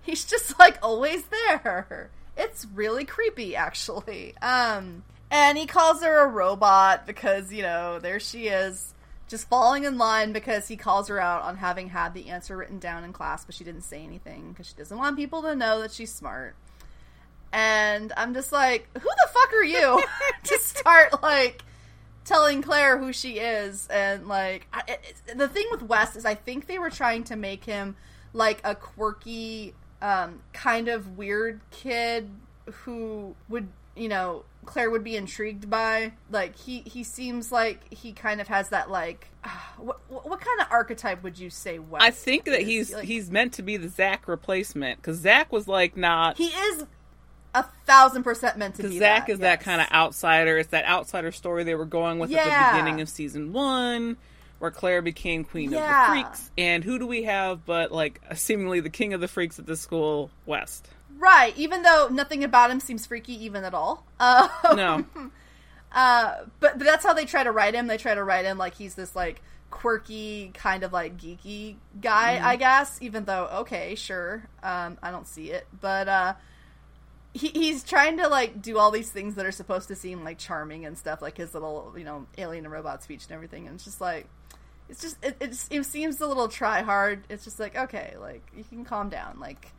he's 0.02 0.26
just 0.26 0.58
like 0.60 0.80
always 0.82 1.24
there. 1.26 2.10
It's 2.38 2.66
really 2.74 3.06
creepy, 3.06 3.56
actually. 3.56 4.36
Um, 4.42 5.04
and 5.32 5.58
he 5.58 5.68
calls 5.68 6.02
her 6.02 6.26
a 6.26 6.28
robot 6.28 7.06
because 7.06 7.54
you 7.54 7.62
know 7.62 8.00
there 8.00 8.20
she 8.20 8.48
is, 8.48 8.94
just 9.28 9.48
falling 9.50 9.84
in 9.84 9.98
line 9.98 10.34
because 10.34 10.68
he 10.68 10.78
calls 10.78 11.08
her 11.08 11.20
out 11.20 11.44
on 11.44 11.58
having 11.58 11.90
had 11.90 12.14
the 12.14 12.30
answer 12.30 12.56
written 12.56 12.80
down 12.80 13.04
in 13.04 13.12
class, 13.12 13.44
but 13.46 13.56
she 13.56 13.64
didn't 13.64 13.82
say 13.82 14.04
anything 14.04 14.52
because 14.52 14.68
she 14.68 14.76
doesn't 14.76 14.98
want 14.98 15.18
people 15.18 15.42
to 15.42 15.56
know 15.56 15.82
that 15.82 15.92
she's 15.92 16.14
smart. 16.14 16.56
And 17.52 18.12
I'm 18.18 18.34
just 18.34 18.52
like, 18.52 18.88
who 18.94 19.00
the 19.00 19.30
fuck 19.32 19.54
are 19.54 19.64
you 19.64 20.04
to 20.44 20.60
start 20.60 21.24
like 21.24 21.64
telling 22.24 22.62
Claire 22.62 22.98
who 22.98 23.14
she 23.14 23.40
is? 23.40 23.88
And 23.88 24.28
like, 24.28 24.68
I, 24.72 24.84
it, 24.88 25.38
the 25.38 25.48
thing 25.48 25.66
with 25.72 25.82
West 25.84 26.16
is, 26.16 26.26
I 26.26 26.36
think 26.36 26.68
they 26.68 26.78
were 26.78 26.90
trying 26.90 27.24
to 27.26 27.36
make 27.36 27.64
him 27.64 27.96
like 28.34 28.62
a 28.64 28.76
quirky, 28.76 29.74
um, 30.02 30.42
kind 30.54 30.88
of 30.88 31.18
weird 31.18 31.62
kid 31.72 32.30
who 32.66 33.36
would, 33.50 33.70
you 33.96 34.10
know, 34.10 34.44
Claire 34.66 34.90
would 34.90 35.04
be 35.04 35.16
intrigued 35.16 35.70
by. 35.70 36.14
Like 36.30 36.56
he 36.58 36.80
he 36.82 37.04
seems 37.04 37.52
like 37.52 37.94
he 37.94 38.12
kind 38.14 38.42
of 38.42 38.48
has 38.48 38.70
that 38.70 38.90
like, 38.90 39.28
ah, 39.44 39.74
what 39.78 40.00
what 40.10 40.42
kind 40.42 40.62
of 40.62 40.68
archetype 40.72 41.24
would 41.24 41.38
you 41.40 41.50
say 41.50 41.80
West? 41.80 42.04
I 42.04 42.12
think 42.12 42.46
that 42.46 42.62
is? 42.62 42.68
he's 42.68 42.94
Like, 42.94 43.06
he's 43.06 43.32
meant 43.32 43.54
to 43.54 43.64
be 43.64 43.78
the 43.78 43.90
Zach 43.90 44.28
replacement 44.28 44.98
because 45.02 45.18
Zach 45.18 45.52
was 45.52 45.68
like 45.68 45.96
not 45.96 46.38
he 46.38 46.48
is 46.48 46.86
a 47.54 47.64
thousand 47.86 48.24
percent 48.24 48.58
meant 48.58 48.76
to 48.76 48.84
be. 48.84 49.00
Zach 49.00 49.28
that, 49.28 49.34
is 49.34 49.40
that 49.40 49.62
kind 49.62 49.80
of 49.82 49.88
outsider. 49.92 50.58
It's 50.58 50.72
that 50.72 50.86
outsider 50.86 51.32
story 51.32 51.64
they 51.64 51.76
were 51.76 51.86
going 51.86 52.20
with 52.20 52.32
at 52.34 52.44
the 52.44 52.78
beginning 52.78 53.02
of 53.02 53.08
season 53.10 53.54
one, 53.54 54.18
where 54.60 54.72
Claire 54.72 55.02
became 55.02 55.46
queen 55.46 55.72
Yeah. 55.72 55.80
of 55.80 56.16
the 56.18 56.22
freaks. 56.24 56.52
And 56.58 56.84
who 56.84 57.00
do 57.00 57.08
we 57.08 57.24
have 57.24 57.66
but 57.66 57.92
like 57.94 58.20
seemingly 58.36 58.82
the 58.82 58.90
king 58.90 59.14
of 59.14 59.22
the 59.22 59.28
freaks 59.30 59.58
at 59.58 59.66
this 59.66 59.80
school, 59.80 60.30
West? 60.46 60.90
Right, 61.18 61.58
even 61.58 61.82
though 61.82 62.10
nothing 62.12 62.44
about 62.44 62.72
him 62.72 62.80
seems 62.80 63.06
freaky 63.06 63.46
even 63.46 63.64
at 63.64 63.74
all. 63.74 64.06
Uh, 64.20 64.48
No, 64.76 65.06
uh, 65.94 66.36
but, 66.60 66.78
but 66.78 66.84
that's 66.84 67.06
how 67.06 67.14
they 67.14 67.26
try 67.26 67.44
to 67.44 67.52
write 67.52 67.74
him. 67.74 67.88
They 67.88 67.98
try 67.98 68.14
to 68.16 68.24
write 68.24 68.46
him 68.46 68.58
like 68.58 68.76
he's 68.76 68.96
this 68.96 69.16
like 69.16 69.42
quirky 69.72 70.52
kind 70.54 70.84
of 70.84 70.92
like 70.94 71.18
geeky 71.18 71.76
guy, 72.02 72.36
Mm-hmm. 72.36 72.48
I 72.48 72.56
guess. 72.58 73.02
Even 73.02 73.26
though, 73.26 73.48
okay, 73.62 73.96
sure, 73.96 74.48
um, 74.64 74.98
I 75.02 75.12
don't 75.12 75.28
see 75.28 75.52
it, 75.52 75.68
but 75.80 76.08
uh, 76.08 76.34
he, 77.34 77.48
he's 77.50 77.84
trying 77.84 78.18
to 78.18 78.28
like 78.28 78.62
do 78.62 78.78
all 78.78 78.92
these 78.92 79.10
things 79.10 79.36
that 79.36 79.46
are 79.46 79.52
supposed 79.52 79.88
to 79.90 79.96
seem 79.96 80.24
like 80.24 80.38
charming 80.38 80.86
and 80.86 80.98
stuff, 80.98 81.22
like 81.22 81.38
his 81.38 81.54
little 81.54 81.94
you 81.98 82.04
know 82.04 82.26
alien 82.38 82.66
and 82.66 82.74
robot 82.74 83.04
speech 83.04 83.24
and 83.26 83.32
everything. 83.34 83.68
And 83.68 83.76
it's 83.76 83.86
just 83.86 84.02
like 84.02 84.28
it's 84.90 85.02
just 85.02 85.18
it, 85.24 85.38
it, 85.40 85.48
just, 85.52 85.74
it 85.74 85.86
seems 85.86 86.20
a 86.20 86.28
little 86.28 86.48
try 86.50 86.82
hard. 86.82 87.24
It's 87.30 87.44
just 87.44 87.60
like 87.60 87.76
okay, 87.78 88.16
like 88.20 88.44
you 88.56 88.64
can 88.66 88.84
calm 88.84 89.10
down, 89.10 89.40
like. 89.40 89.72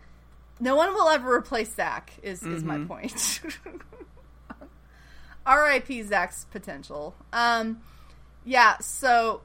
No 0.59 0.77
one 0.77 0.95
will 0.95 1.09
ever 1.09 1.35
replace 1.35 1.75
Zach. 1.75 2.13
Is 2.23 2.43
is 2.43 2.65
my 2.65 2.79
point. 2.85 3.41
R.I.P. 5.47 6.03
Zach's 6.03 6.45
potential. 6.51 7.15
Um, 7.33 7.81
yeah. 8.45 8.79
So 8.79 9.43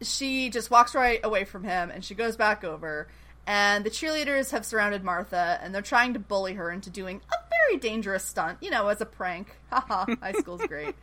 she 0.00 0.50
just 0.50 0.70
walks 0.70 0.94
right 0.94 1.20
away 1.22 1.44
from 1.44 1.64
him, 1.64 1.90
and 1.90 2.04
she 2.04 2.14
goes 2.14 2.36
back 2.36 2.64
over, 2.64 3.08
And 3.46 3.84
the 3.84 3.90
cheerleaders 3.90 4.50
have 4.52 4.64
surrounded 4.64 5.04
Martha, 5.04 5.58
and 5.62 5.74
they're 5.74 5.82
trying 5.82 6.14
to 6.14 6.18
bully 6.18 6.54
her 6.54 6.70
into 6.70 6.90
doing 6.90 7.20
a 7.32 7.36
very 7.50 7.78
dangerous 7.78 8.24
stunt, 8.24 8.58
you 8.60 8.70
know, 8.70 8.88
as 8.88 9.00
a 9.00 9.06
prank. 9.06 9.56
Haha, 9.70 10.06
high 10.20 10.32
school's 10.32 10.64
great. 10.66 10.94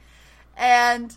And 0.57 1.15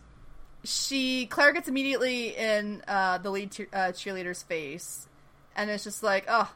she, 0.64 1.26
Claire 1.26 1.53
gets 1.53 1.68
immediately 1.68 2.36
in 2.36 2.82
uh, 2.86 3.18
the 3.18 3.30
lead 3.30 3.51
uh, 3.72 3.93
cheerleader's 3.93 4.43
face, 4.43 5.09
and 5.57 5.70
it's 5.70 5.84
just 5.84 6.03
like, 6.03 6.26
oh, 6.28 6.51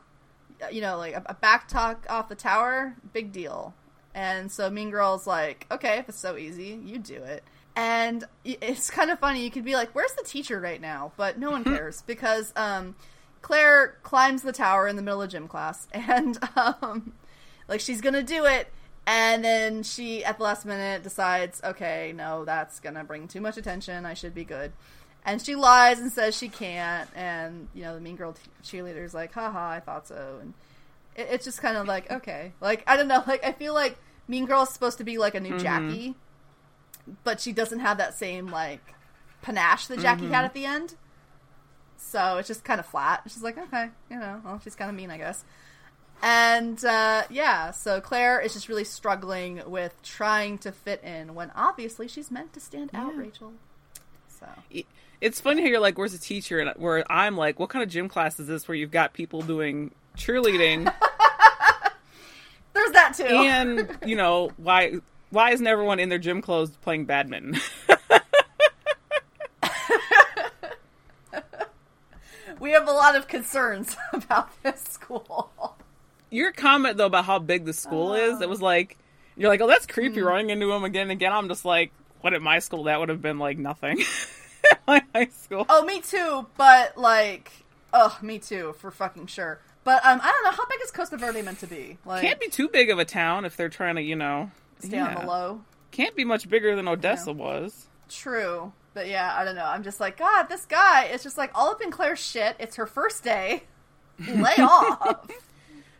you 0.70 0.80
know, 0.80 0.96
like 0.96 1.14
a, 1.14 1.22
a 1.26 1.34
back 1.34 1.68
talk 1.68 2.06
off 2.08 2.28
the 2.28 2.34
tower, 2.34 2.96
big 3.12 3.32
deal. 3.32 3.74
And 4.14 4.50
so 4.50 4.70
Mean 4.70 4.90
Girl's 4.90 5.26
like, 5.26 5.66
okay, 5.70 5.98
if 5.98 6.08
it's 6.08 6.18
so 6.18 6.36
easy, 6.36 6.80
you 6.84 6.98
do 6.98 7.16
it. 7.16 7.44
And 7.76 8.24
it's 8.44 8.90
kind 8.90 9.10
of 9.10 9.18
funny. 9.18 9.44
You 9.44 9.50
could 9.50 9.64
be 9.64 9.74
like, 9.74 9.94
where's 9.94 10.14
the 10.14 10.24
teacher 10.24 10.58
right 10.58 10.80
now? 10.80 11.12
But 11.16 11.38
no 11.38 11.50
one 11.50 11.62
cares 11.62 12.02
because 12.06 12.52
um, 12.56 12.96
Claire 13.42 13.98
climbs 14.02 14.42
the 14.42 14.52
tower 14.52 14.88
in 14.88 14.96
the 14.96 15.02
middle 15.02 15.20
of 15.20 15.30
gym 15.30 15.46
class 15.46 15.86
and 15.92 16.38
um, 16.56 17.12
like 17.68 17.80
she's 17.80 18.00
gonna 18.00 18.22
do 18.22 18.46
it. 18.46 18.72
And 19.06 19.44
then 19.44 19.84
she, 19.84 20.24
at 20.24 20.38
the 20.38 20.44
last 20.44 20.66
minute, 20.66 21.04
decides, 21.04 21.60
okay, 21.62 22.12
no, 22.16 22.44
that's 22.44 22.80
gonna 22.80 23.04
bring 23.04 23.28
too 23.28 23.40
much 23.40 23.56
attention. 23.56 24.04
I 24.04 24.14
should 24.14 24.34
be 24.34 24.44
good. 24.44 24.72
And 25.26 25.42
she 25.42 25.56
lies 25.56 25.98
and 25.98 26.10
says 26.12 26.36
she 26.36 26.48
can't. 26.48 27.10
And, 27.16 27.68
you 27.74 27.82
know, 27.82 27.94
the 27.94 28.00
mean 28.00 28.14
girl 28.14 28.32
t- 28.32 28.40
cheerleader's 28.78 29.12
like, 29.12 29.32
haha, 29.32 29.70
I 29.70 29.80
thought 29.80 30.06
so. 30.06 30.38
And 30.40 30.54
it, 31.16 31.28
it's 31.32 31.44
just 31.44 31.60
kind 31.60 31.76
of 31.76 31.86
like, 31.88 32.10
okay. 32.10 32.52
Like, 32.60 32.84
I 32.86 32.96
don't 32.96 33.08
know. 33.08 33.24
Like, 33.26 33.44
I 33.44 33.50
feel 33.50 33.74
like 33.74 33.98
Mean 34.28 34.46
Girl 34.46 34.62
is 34.62 34.70
supposed 34.70 34.98
to 34.98 35.04
be 35.04 35.18
like 35.18 35.34
a 35.34 35.40
new 35.40 35.58
Jackie, 35.58 36.14
but 37.24 37.40
she 37.40 37.52
doesn't 37.52 37.80
have 37.80 37.98
that 37.98 38.14
same, 38.14 38.46
like, 38.46 38.94
panache 39.42 39.88
that 39.88 39.98
Jackie 39.98 40.28
had 40.28 40.44
at 40.44 40.54
the 40.54 40.64
end. 40.64 40.94
So 41.96 42.36
it's 42.38 42.48
just 42.48 42.64
kind 42.64 42.78
of 42.78 42.86
flat. 42.86 43.22
She's 43.24 43.42
like, 43.42 43.58
okay, 43.58 43.90
you 44.08 44.18
know, 44.18 44.40
well, 44.44 44.60
she's 44.62 44.76
kind 44.76 44.88
of 44.88 44.96
mean, 44.96 45.10
I 45.10 45.18
guess. 45.18 45.44
And 46.22 46.82
uh, 46.84 47.24
yeah, 47.30 47.72
so 47.72 48.00
Claire 48.00 48.40
is 48.40 48.52
just 48.54 48.68
really 48.68 48.84
struggling 48.84 49.60
with 49.66 50.00
trying 50.02 50.58
to 50.58 50.72
fit 50.72 51.02
in 51.02 51.34
when 51.34 51.50
obviously 51.54 52.08
she's 52.08 52.30
meant 52.30 52.52
to 52.54 52.60
stand 52.60 52.90
out, 52.94 53.16
Rachel. 53.16 53.52
So 54.28 54.46
It's 55.20 55.40
funny 55.40 55.62
how 55.62 55.68
you're 55.68 55.80
like, 55.80 55.96
"Where's 55.98 56.12
the 56.12 56.18
teacher?" 56.18 56.58
and 56.58 56.70
where 56.76 57.10
I'm 57.10 57.36
like, 57.36 57.58
"What 57.58 57.70
kind 57.70 57.82
of 57.82 57.88
gym 57.88 58.08
class 58.08 58.38
is 58.38 58.48
this?" 58.48 58.68
Where 58.68 58.74
you've 58.74 58.90
got 58.90 59.12
people 59.14 59.40
doing 59.42 59.92
cheerleading, 60.16 60.84
there's 62.74 62.92
that 62.92 63.14
too. 63.16 63.24
and 63.24 63.96
you 64.04 64.16
know 64.16 64.50
why? 64.56 64.94
Why 65.30 65.50
isn't 65.52 65.66
everyone 65.66 66.00
in 66.00 66.08
their 66.08 66.18
gym 66.18 66.42
clothes 66.42 66.70
playing 66.70 67.06
badminton? 67.06 67.60
we 72.60 72.70
have 72.72 72.88
a 72.88 72.92
lot 72.92 73.16
of 73.16 73.28
concerns 73.28 73.96
about 74.12 74.50
this 74.62 74.80
school. 74.82 75.76
Your 76.30 76.52
comment 76.52 76.96
though 76.96 77.06
about 77.06 77.24
how 77.24 77.38
big 77.38 77.64
the 77.64 77.72
school 77.72 78.14
is, 78.14 78.40
it 78.40 78.48
was 78.48 78.60
like 78.62 78.96
you're 79.36 79.50
like, 79.50 79.60
"Oh, 79.60 79.66
that's 79.66 79.86
creepy," 79.86 80.20
Hmm. 80.20 80.26
running 80.26 80.50
into 80.50 80.66
them 80.66 80.84
again 80.84 81.02
and 81.02 81.12
again. 81.12 81.32
I'm 81.32 81.48
just 81.48 81.64
like, 81.64 81.92
"What 82.20 82.34
at 82.34 82.42
my 82.42 82.58
school? 82.58 82.84
That 82.84 82.98
would 83.00 83.08
have 83.10 83.22
been 83.22 83.38
like 83.38 83.58
nothing." 83.58 84.02
My 84.86 85.02
high 85.14 85.28
school. 85.28 85.66
Oh, 85.68 85.84
me 85.84 86.00
too. 86.00 86.46
But 86.56 86.96
like, 86.96 87.50
oh, 87.92 88.16
me 88.22 88.38
too 88.38 88.74
for 88.78 88.90
fucking 88.90 89.26
sure. 89.26 89.60
But 89.84 90.04
um, 90.04 90.20
I 90.22 90.32
don't 90.32 90.44
know 90.44 90.50
how 90.50 90.66
big 90.66 90.80
is 90.82 90.90
Costa 90.90 91.16
Verde 91.16 91.42
meant 91.42 91.60
to 91.60 91.66
be. 91.66 91.98
Like, 92.04 92.22
Can't 92.22 92.40
be 92.40 92.48
too 92.48 92.68
big 92.68 92.90
of 92.90 92.98
a 92.98 93.04
town 93.04 93.44
if 93.44 93.56
they're 93.56 93.68
trying 93.68 93.94
to, 93.94 94.02
you 94.02 94.16
know, 94.16 94.50
stay 94.80 94.98
on 94.98 95.14
the 95.14 95.26
low. 95.26 95.60
Can't 95.92 96.16
be 96.16 96.24
much 96.24 96.48
bigger 96.48 96.74
than 96.74 96.88
Odessa 96.88 97.32
was. 97.32 97.86
True. 98.08 98.72
But 98.94 99.08
yeah, 99.08 99.34
I 99.36 99.44
don't 99.44 99.54
know. 99.54 99.64
I'm 99.64 99.82
just 99.82 100.00
like, 100.00 100.16
God, 100.18 100.44
this 100.44 100.64
guy 100.64 101.04
is 101.04 101.22
just 101.22 101.38
like 101.38 101.50
all 101.54 101.70
up 101.70 101.80
in 101.82 101.90
Claire's 101.90 102.18
shit. 102.18 102.56
It's 102.58 102.76
her 102.76 102.86
first 102.86 103.22
day. 103.22 103.62
Lay 104.28 104.54
off. 104.58 105.30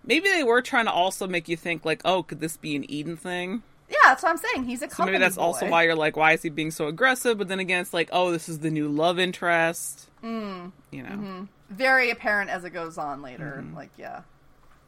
Maybe 0.05 0.31
they 0.31 0.43
were 0.43 0.63
trying 0.63 0.87
to 0.87 0.93
also 0.93 1.27
make 1.27 1.49
you 1.49 1.57
think 1.57 1.85
like, 1.85 2.01
oh, 2.05 2.23
could 2.23 2.41
this 2.41 2.57
be 2.57 2.75
an 2.75 2.91
Eden 2.91 3.17
thing? 3.17 3.63
Yeah, 3.89 3.97
that's 4.05 4.23
what 4.23 4.31
I'm 4.31 4.37
saying. 4.39 4.65
He's 4.65 4.83
a 4.83 4.91
So 4.91 5.05
maybe 5.05 5.19
that's 5.19 5.37
boy. 5.37 5.43
also 5.43 5.69
why 5.71 5.85
you're 5.85 5.95
like, 5.95 6.17
why 6.17 6.33
is 6.33 6.43
he 6.43 6.49
being 6.49 6.71
so 6.73 6.89
aggressive? 6.89 7.39
But 7.39 7.49
then 7.49 7.61
again, 7.61 7.81
it's 7.81 7.95
like, 7.95 8.09
oh, 8.13 8.33
this 8.33 8.49
is 8.49 8.59
the 8.59 8.71
new 8.71 8.89
love 8.89 9.19
interest. 9.19 10.09
Mm, 10.25 10.73
You 10.91 11.03
know, 11.05 11.09
mm-hmm. 11.11 11.45
very 11.71 12.11
apparent 12.11 12.51
as 12.51 12.65
it 12.65 12.71
goes 12.71 12.99
on 12.99 13.23
later. 13.23 13.59
Mm-hmm. 13.63 13.77
Like, 13.77 13.91
yeah, 13.97 14.23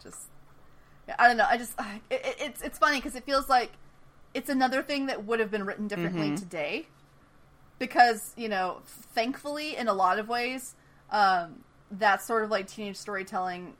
just 0.03 0.23
yeah, 1.07 1.15
I 1.19 1.29
don't 1.29 1.37
know. 1.37 1.47
I 1.49 1.57
just 1.59 1.75
it, 2.11 2.21
it, 2.25 2.37
it's 2.41 2.63
it's 2.63 2.79
funny 2.79 2.99
because 2.99 3.15
it 3.15 3.25
feels 3.25 3.49
like 3.49 3.71
it's 4.35 4.49
another 4.51 4.83
thing 4.83 5.07
that 5.07 5.25
would 5.25 5.39
have 5.39 5.51
been 5.51 5.65
written 5.65 5.87
differently 5.87 6.29
Mm-hmm. 6.29 6.37
today, 6.37 6.87
because 7.79 8.33
you 8.37 8.49
know, 8.49 8.79
thankfully, 9.15 9.77
in 9.77 9.87
a 9.87 9.95
lot 9.95 10.19
of 10.19 10.29
ways, 10.29 10.75
um, 11.11 11.63
that 11.93 12.21
sort 12.23 12.43
of 12.43 12.51
like 12.51 12.67
teenage 12.67 12.97
storytelling 12.97 13.75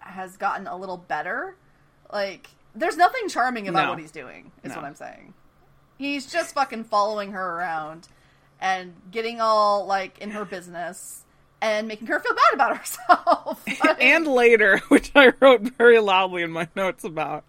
has 0.00 0.36
gotten 0.36 0.66
a 0.66 0.76
little 0.76 0.96
better. 0.98 1.54
Like, 2.12 2.48
there's 2.74 2.96
nothing 2.96 3.28
charming 3.28 3.68
about 3.68 3.84
No. 3.84 3.90
what 3.90 3.98
he's 3.98 4.10
doing. 4.10 4.50
Is 4.62 4.70
No. 4.70 4.76
what 4.76 4.84
I'm 4.84 4.94
saying. 4.94 5.34
He's 5.98 6.26
just 6.30 6.54
fucking 6.54 6.84
following 6.84 7.32
her 7.32 7.56
around 7.56 8.08
and 8.60 8.94
getting 9.10 9.40
all 9.40 9.86
like 9.86 10.18
in 10.18 10.30
her 10.32 10.44
business 10.44 11.22
and 11.62 11.86
making 11.88 12.06
her 12.08 12.18
feel 12.20 12.34
bad 12.34 12.54
about 12.54 12.76
herself. 12.78 13.64
Like, 13.84 14.02
and 14.02 14.26
later, 14.26 14.78
which 14.88 15.10
I 15.14 15.32
wrote 15.40 15.62
very 15.62 15.98
loudly 15.98 16.42
in 16.42 16.50
my 16.50 16.68
notes 16.74 17.04
about. 17.04 17.44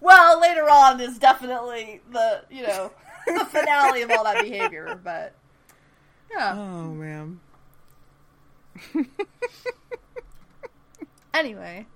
well, 0.00 0.40
later 0.40 0.68
on 0.68 1.00
is 1.00 1.18
definitely 1.18 2.00
the 2.10 2.42
you 2.50 2.62
know 2.66 2.90
the 3.26 3.44
finale 3.46 4.02
of 4.02 4.10
all 4.10 4.24
that 4.24 4.42
behavior. 4.42 4.98
But 5.02 5.32
yeah. 6.30 6.54
Oh 6.56 6.88
man, 6.92 7.40
Anyway, 11.34 11.86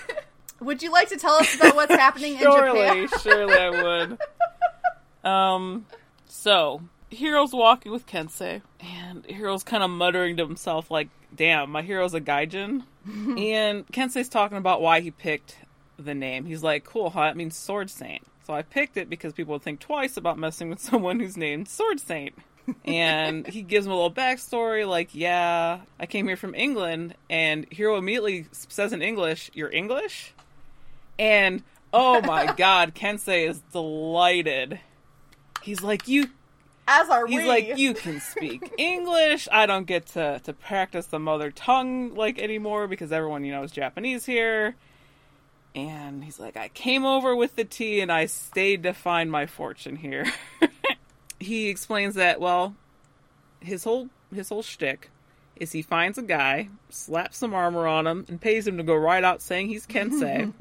would 0.60 0.82
you 0.82 0.92
like 0.92 1.08
to 1.08 1.16
tell 1.16 1.34
us 1.34 1.54
about 1.54 1.74
what's 1.74 1.94
happening 1.94 2.34
in 2.34 2.40
surely, 2.40 3.06
Japan? 3.06 3.08
surely 3.22 3.54
I 3.54 3.70
would. 3.70 4.18
Um, 5.28 5.86
so 6.26 6.82
Hiro's 7.16 7.52
walking 7.52 7.92
with 7.92 8.06
Kensei, 8.06 8.62
and 8.80 9.24
Hiro's 9.26 9.62
kind 9.62 9.82
of 9.82 9.90
muttering 9.90 10.36
to 10.36 10.46
himself, 10.46 10.90
like, 10.90 11.08
"Damn, 11.34 11.70
my 11.70 11.82
hero's 11.82 12.14
a 12.14 12.20
gaijin." 12.20 12.84
and 13.06 13.86
Kensei's 13.88 14.28
talking 14.28 14.58
about 14.58 14.80
why 14.80 15.00
he 15.00 15.10
picked 15.10 15.56
the 15.98 16.14
name. 16.14 16.44
He's 16.44 16.62
like, 16.62 16.84
"Cool, 16.84 17.10
huh? 17.10 17.22
It 17.22 17.36
means 17.36 17.56
sword 17.56 17.90
saint." 17.90 18.22
So 18.44 18.54
I 18.54 18.62
picked 18.62 18.96
it 18.96 19.08
because 19.08 19.32
people 19.32 19.52
would 19.52 19.62
think 19.62 19.80
twice 19.80 20.16
about 20.16 20.38
messing 20.38 20.68
with 20.68 20.80
someone 20.80 21.20
who's 21.20 21.36
named 21.36 21.68
Sword 21.68 22.00
Saint. 22.00 22.34
And 22.84 23.46
he 23.46 23.62
gives 23.62 23.86
him 23.86 23.92
a 23.92 23.94
little 23.94 24.12
backstory, 24.12 24.88
like, 24.88 25.14
"Yeah, 25.14 25.80
I 25.98 26.06
came 26.06 26.26
here 26.26 26.36
from 26.36 26.54
England," 26.54 27.14
and 27.28 27.66
Hiro 27.70 27.96
immediately 27.96 28.46
says 28.52 28.92
in 28.92 29.02
English, 29.02 29.50
"You're 29.54 29.72
English." 29.72 30.32
And 31.18 31.62
oh 31.92 32.20
my 32.22 32.52
god, 32.56 32.94
Kensei 32.94 33.48
is 33.48 33.60
delighted. 33.72 34.80
He's 35.62 35.82
like, 35.82 36.08
you 36.08 36.26
As 36.88 37.08
are 37.08 37.26
he's 37.26 37.42
we. 37.42 37.46
like, 37.48 37.76
you 37.78 37.94
can 37.94 38.20
speak 38.20 38.72
English. 38.78 39.48
I 39.52 39.66
don't 39.66 39.86
get 39.86 40.06
to, 40.08 40.40
to 40.44 40.52
practice 40.52 41.06
the 41.06 41.18
mother 41.20 41.50
tongue 41.50 42.14
like 42.14 42.38
anymore 42.38 42.88
because 42.88 43.12
everyone, 43.12 43.44
you 43.44 43.52
know, 43.52 43.62
is 43.62 43.70
Japanese 43.70 44.24
here. 44.26 44.74
And 45.74 46.22
he's 46.24 46.38
like, 46.40 46.56
I 46.56 46.68
came 46.68 47.04
over 47.04 47.34
with 47.34 47.56
the 47.56 47.64
tea 47.64 48.00
and 48.00 48.10
I 48.12 48.26
stayed 48.26 48.82
to 48.82 48.92
find 48.92 49.30
my 49.30 49.46
fortune 49.46 49.96
here. 49.96 50.26
he 51.42 51.68
explains 51.68 52.14
that, 52.14 52.40
well, 52.40 52.74
his 53.60 53.84
whole 53.84 54.08
his 54.34 54.48
whole 54.48 54.62
shtick 54.62 55.10
is 55.56 55.72
he 55.72 55.82
finds 55.82 56.18
a 56.18 56.22
guy, 56.22 56.68
slaps 56.88 57.38
some 57.38 57.54
armor 57.54 57.86
on 57.86 58.06
him, 58.06 58.24
and 58.28 58.40
pays 58.40 58.66
him 58.66 58.78
to 58.78 58.82
go 58.82 58.94
right 58.94 59.22
out 59.22 59.42
saying 59.42 59.68
he's 59.68 59.86
Kensei, 59.86 60.52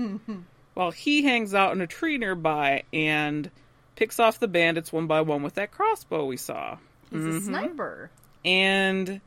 while 0.74 0.92
he 0.92 1.24
hangs 1.24 1.54
out 1.54 1.72
in 1.72 1.82
a 1.82 1.88
tree 1.88 2.18
nearby 2.18 2.84
and 2.92 3.50
picks 3.96 4.20
off 4.20 4.40
the 4.40 4.48
bandits 4.48 4.92
one 4.92 5.08
by 5.08 5.22
one 5.22 5.44
with 5.44 5.56
that 5.56 5.72
crossbow 5.72 6.26
we 6.26 6.38
saw. 6.38 6.78
He's 7.10 7.26
a 7.26 7.30
mm-hmm. 7.30 7.40
sniper. 7.40 8.10
And 8.44 9.22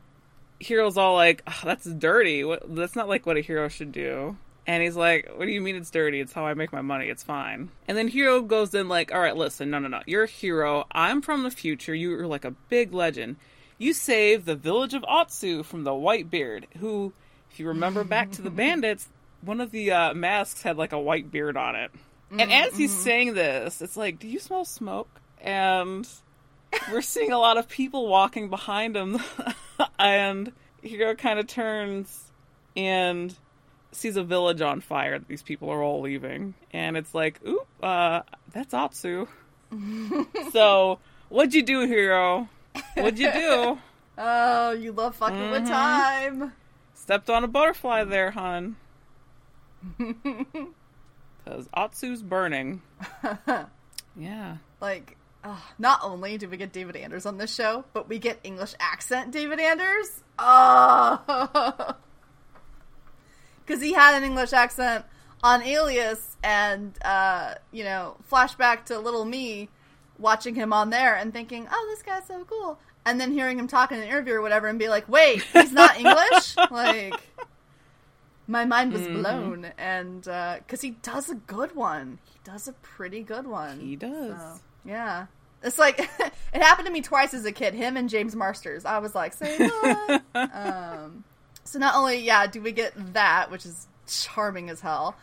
Hiro's 0.67 0.97
all 0.97 1.15
like, 1.15 1.43
"Ugh, 1.47 1.65
"That's 1.65 1.85
dirty. 1.85 2.45
What, 2.45 2.75
that's 2.75 2.97
not 2.97 3.09
like 3.09 3.27
what 3.27 3.37
a 3.37 3.41
hero 3.41 3.69
should 3.69 3.93
do." 3.93 4.37
And 4.67 4.83
he's 4.83 4.97
like, 4.97 5.31
"What 5.37 5.45
do 5.45 5.51
you 5.51 5.61
mean 5.61 5.77
it's 5.77 5.91
dirty? 5.91 6.21
It's 6.21 6.33
how 6.33 6.47
I 6.47 6.55
make 6.55 6.73
my 6.73 6.81
money. 6.81 7.09
It's 7.09 7.23
fine." 7.23 7.71
And 7.87 7.99
then 7.99 8.09
Hiro 8.09 8.41
goes 8.41 8.75
in 8.75 8.89
like, 8.89 9.13
"All 9.13 9.21
right, 9.21 9.37
listen, 9.37 9.71
no, 9.71 9.79
no, 9.79 9.89
no. 9.89 10.01
You're 10.07 10.25
a 10.25 10.29
hero. 10.29 10.87
I'm 10.93 11.21
from 11.21 11.43
the 11.43 11.51
future. 11.51 11.95
You're 11.95 12.27
like 12.27 12.45
a 12.45 12.53
big 12.69 12.95
legend. 12.95 13.37
You 13.77 13.93
saved 13.93 14.47
the 14.47 14.57
village 14.57 14.95
of 14.95 15.03
Otsu 15.05 15.65
from 15.65 15.85
the 15.85 15.95
White 15.95 16.31
Beard, 16.31 16.67
who, 16.79 17.13
if 17.51 17.61
you 17.61 17.69
remember 17.69 18.05
back 18.05 18.31
to 18.33 18.43
the 18.43 18.51
bandits, 18.63 19.09
one 19.43 19.61
of 19.61 19.71
the 19.71 19.91
uh, 19.91 20.15
masks 20.15 20.63
had 20.63 20.79
like 20.79 20.93
a 20.93 21.01
white 21.01 21.31
beard 21.31 21.57
on 21.57 21.77
it. 21.77 21.91
And 22.31 22.53
as 22.53 22.77
he's 22.77 22.97
saying 22.97 23.35
this, 23.35 23.83
it's 23.83 23.97
like, 23.97 24.19
"Do 24.19 24.29
you 24.29 24.39
smell 24.39 24.65
smoke?" 24.65 25.21
And 25.41 26.09
we're 26.91 27.03
seeing 27.03 27.33
a 27.33 27.39
lot 27.39 27.59
of 27.59 27.69
people 27.69 28.09
walking 28.09 28.49
behind 28.49 28.97
him, 28.97 29.21
and 29.99 30.53
Hiro 30.83 31.15
kind 31.15 31.39
of 31.39 31.47
turns 31.47 32.33
and 32.77 33.37
sees 33.97 34.17
a 34.17 34.23
village 34.23 34.61
on 34.61 34.81
fire 34.81 35.19
that 35.19 35.29
these 35.29 35.43
people 35.43 35.71
are 35.71 35.83
all 35.83 36.01
leaving, 36.01 36.55
and 36.73 36.97
it's 36.97 37.15
like, 37.15 37.41
"Oop, 37.47 37.67
uh, 37.83 38.23
that's 38.53 38.73
Otsu." 38.75 39.27
so, 40.53 40.99
what'd 41.29 41.55
you 41.55 41.63
do, 41.63 41.87
hero? 41.87 42.49
What'd 42.95 43.19
you 43.19 43.33
do? 43.33 43.79
Oh, 44.17 44.71
you 44.71 44.93
love 44.93 45.17
fucking 45.17 45.51
with 45.51 45.65
Mhm. 45.65 45.69
time. 45.69 46.53
Stepped 46.95 47.29
on 47.29 47.43
a 47.43 47.49
butterfly 47.49 48.05
there, 48.05 48.31
hon. 48.31 48.77
Because 49.99 51.67
Otsu's 51.77 52.23
burning. 52.23 52.81
Yeah. 54.17 54.59
like, 54.81 55.17
uh, 55.43 55.57
not 55.81 55.99
only 56.05 56.39
do 56.39 56.49
we 56.49 56.57
get 56.57 56.73
David 56.73 56.95
Anders 56.95 57.27
on 57.27 57.39
this 57.39 57.53
show, 57.53 57.85
but 57.93 58.09
we 58.09 58.21
get 58.21 58.39
English 58.45 58.75
accent 58.79 59.33
David 59.33 59.59
Anders. 59.59 60.23
Oh, 60.39 61.97
because 63.67 63.83
he 63.83 63.93
had 63.93 64.15
an 64.17 64.25
English 64.25 64.53
accent 64.53 65.05
on 65.43 65.63
Alias, 65.63 66.37
and 66.43 66.95
uh, 67.05 67.55
you 67.73 67.85
know, 67.85 68.17
flashback 68.31 68.85
to 68.87 68.99
little 68.99 69.25
me 69.25 69.69
watching 70.19 70.55
him 70.55 70.73
on 70.73 70.91
there 70.91 71.15
and 71.17 71.33
thinking, 71.33 71.67
"Oh, 71.71 71.87
this 71.91 72.03
guy's 72.03 72.27
so 72.27 72.45
cool," 72.45 72.79
and 73.05 73.21
then 73.21 73.33
hearing 73.33 73.59
him 73.59 73.67
talk 73.69 73.93
in 73.93 73.99
an 73.99 74.05
interview 74.05 74.35
or 74.35 74.43
whatever, 74.43 74.67
and 74.69 74.79
be 74.79 74.89
like, 74.89 75.09
"Wait, 75.09 75.43
he's 75.53 75.73
not 75.73 75.97
English?" 75.99 76.57
like. 76.71 77.15
My 78.47 78.67
mind 78.67 78.93
was 78.93 79.01
Mhm. 79.03 79.15
blown, 79.23 79.65
and 79.79 80.21
because 80.23 80.83
he 80.83 80.91
does 80.91 81.31
a 81.31 81.35
good 81.35 81.75
one, 81.75 82.19
he 82.25 82.39
does 82.45 82.69
a 82.69 82.75
pretty 82.75 83.23
good 83.23 83.47
one. 83.47 83.81
He 83.81 83.97
does. 83.97 84.37
So, 84.39 84.61
yeah. 84.85 85.27
It's 85.63 85.79
like 85.79 85.99
it 86.21 86.63
happened 86.63 86.85
to 86.87 86.93
me 86.93 87.01
twice 87.01 87.33
as 87.33 87.47
a 87.47 87.53
kid. 87.53 87.73
Him 87.73 87.97
and 87.97 88.07
James 88.07 88.37
Marsters. 88.37 88.85
I 88.85 88.99
was 88.99 89.15
like, 89.15 89.33
say 89.33 89.57
what? 89.67 90.23
um, 90.35 91.25
so 91.65 91.79
not 91.79 91.95
only 91.95 92.19
yeah, 92.19 92.47
do 92.47 92.61
we 92.61 92.73
get 92.73 92.93
that, 93.15 93.51
which 93.51 93.67
is 93.67 93.87
charming 94.07 94.71
as 94.71 94.81
hell, 94.81 95.17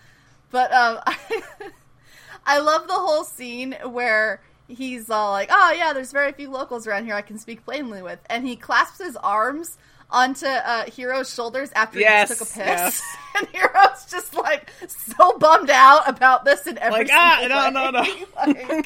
but 0.50 0.72
um, 0.74 1.00
I 2.46 2.60
love 2.60 2.88
the 2.88 2.94
whole 2.94 3.24
scene 3.24 3.76
where 3.86 4.42
he's 4.68 5.10
all 5.10 5.32
like, 5.32 5.50
"Oh 5.52 5.72
yeah, 5.72 5.94
there's 5.94 6.12
very 6.12 6.32
few 6.32 6.50
locals 6.50 6.88
around 6.88 7.06
here 7.06 7.16
I 7.16 7.22
can 7.22 7.38
speak 7.40 7.64
plainly 7.66 8.02
with," 8.02 8.20
and 8.30 8.46
he 8.46 8.56
clasps 8.56 9.00
his 9.00 9.16
arms 9.18 9.78
onto 10.12 10.46
uh, 10.46 10.86
Hiro's 10.96 11.34
shoulders 11.34 11.72
after 11.74 12.00
Yes, 12.00 12.30
he 12.30 12.36
just 12.36 12.54
took 12.54 12.64
a 12.64 12.66
piss, 12.66 13.02
yes. 13.02 13.18
and 13.38 13.48
Hiro's 13.54 14.06
just 14.10 14.34
like 14.36 14.70
so 14.88 15.38
bummed 15.38 15.70
out 15.70 16.08
about 16.08 16.46
this 16.46 16.68
in 16.68 16.78
every 16.78 17.00
Like, 17.00 17.10
ah, 17.12 17.70
no, 17.72 17.92
no, 17.92 18.02
way. 18.02 18.26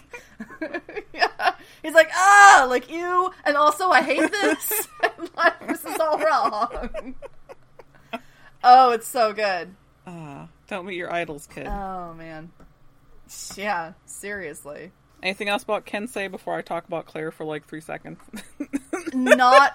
like, 0.61 1.03
yeah. 1.13 1.53
He's 1.81 1.93
like, 1.93 2.09
ah, 2.13 2.67
like 2.69 2.89
you, 2.91 3.31
and 3.43 3.57
also 3.57 3.89
I 3.89 4.01
hate 4.01 4.31
this. 4.31 4.87
like, 5.35 5.67
this 5.67 5.83
is 5.85 5.99
all 5.99 6.19
wrong. 6.19 7.15
Oh, 8.65 8.91
it's 8.91 9.07
so 9.07 9.31
good. 9.31 9.73
Ah, 10.05 10.47
don't 10.67 10.85
meet 10.85 10.95
your 10.95 11.13
idols, 11.13 11.47
kid. 11.47 11.67
Oh 11.67 12.13
man, 12.13 12.51
yeah, 13.55 13.93
seriously. 14.05 14.91
Anything 15.23 15.49
else 15.49 15.63
about 15.63 15.85
Kensei 15.85 16.29
before 16.29 16.55
I 16.55 16.61
talk 16.61 16.85
about 16.87 17.05
Claire 17.05 17.31
for 17.31 17.45
like 17.45 17.65
three 17.65 17.81
seconds? 17.81 18.19
Not 19.13 19.73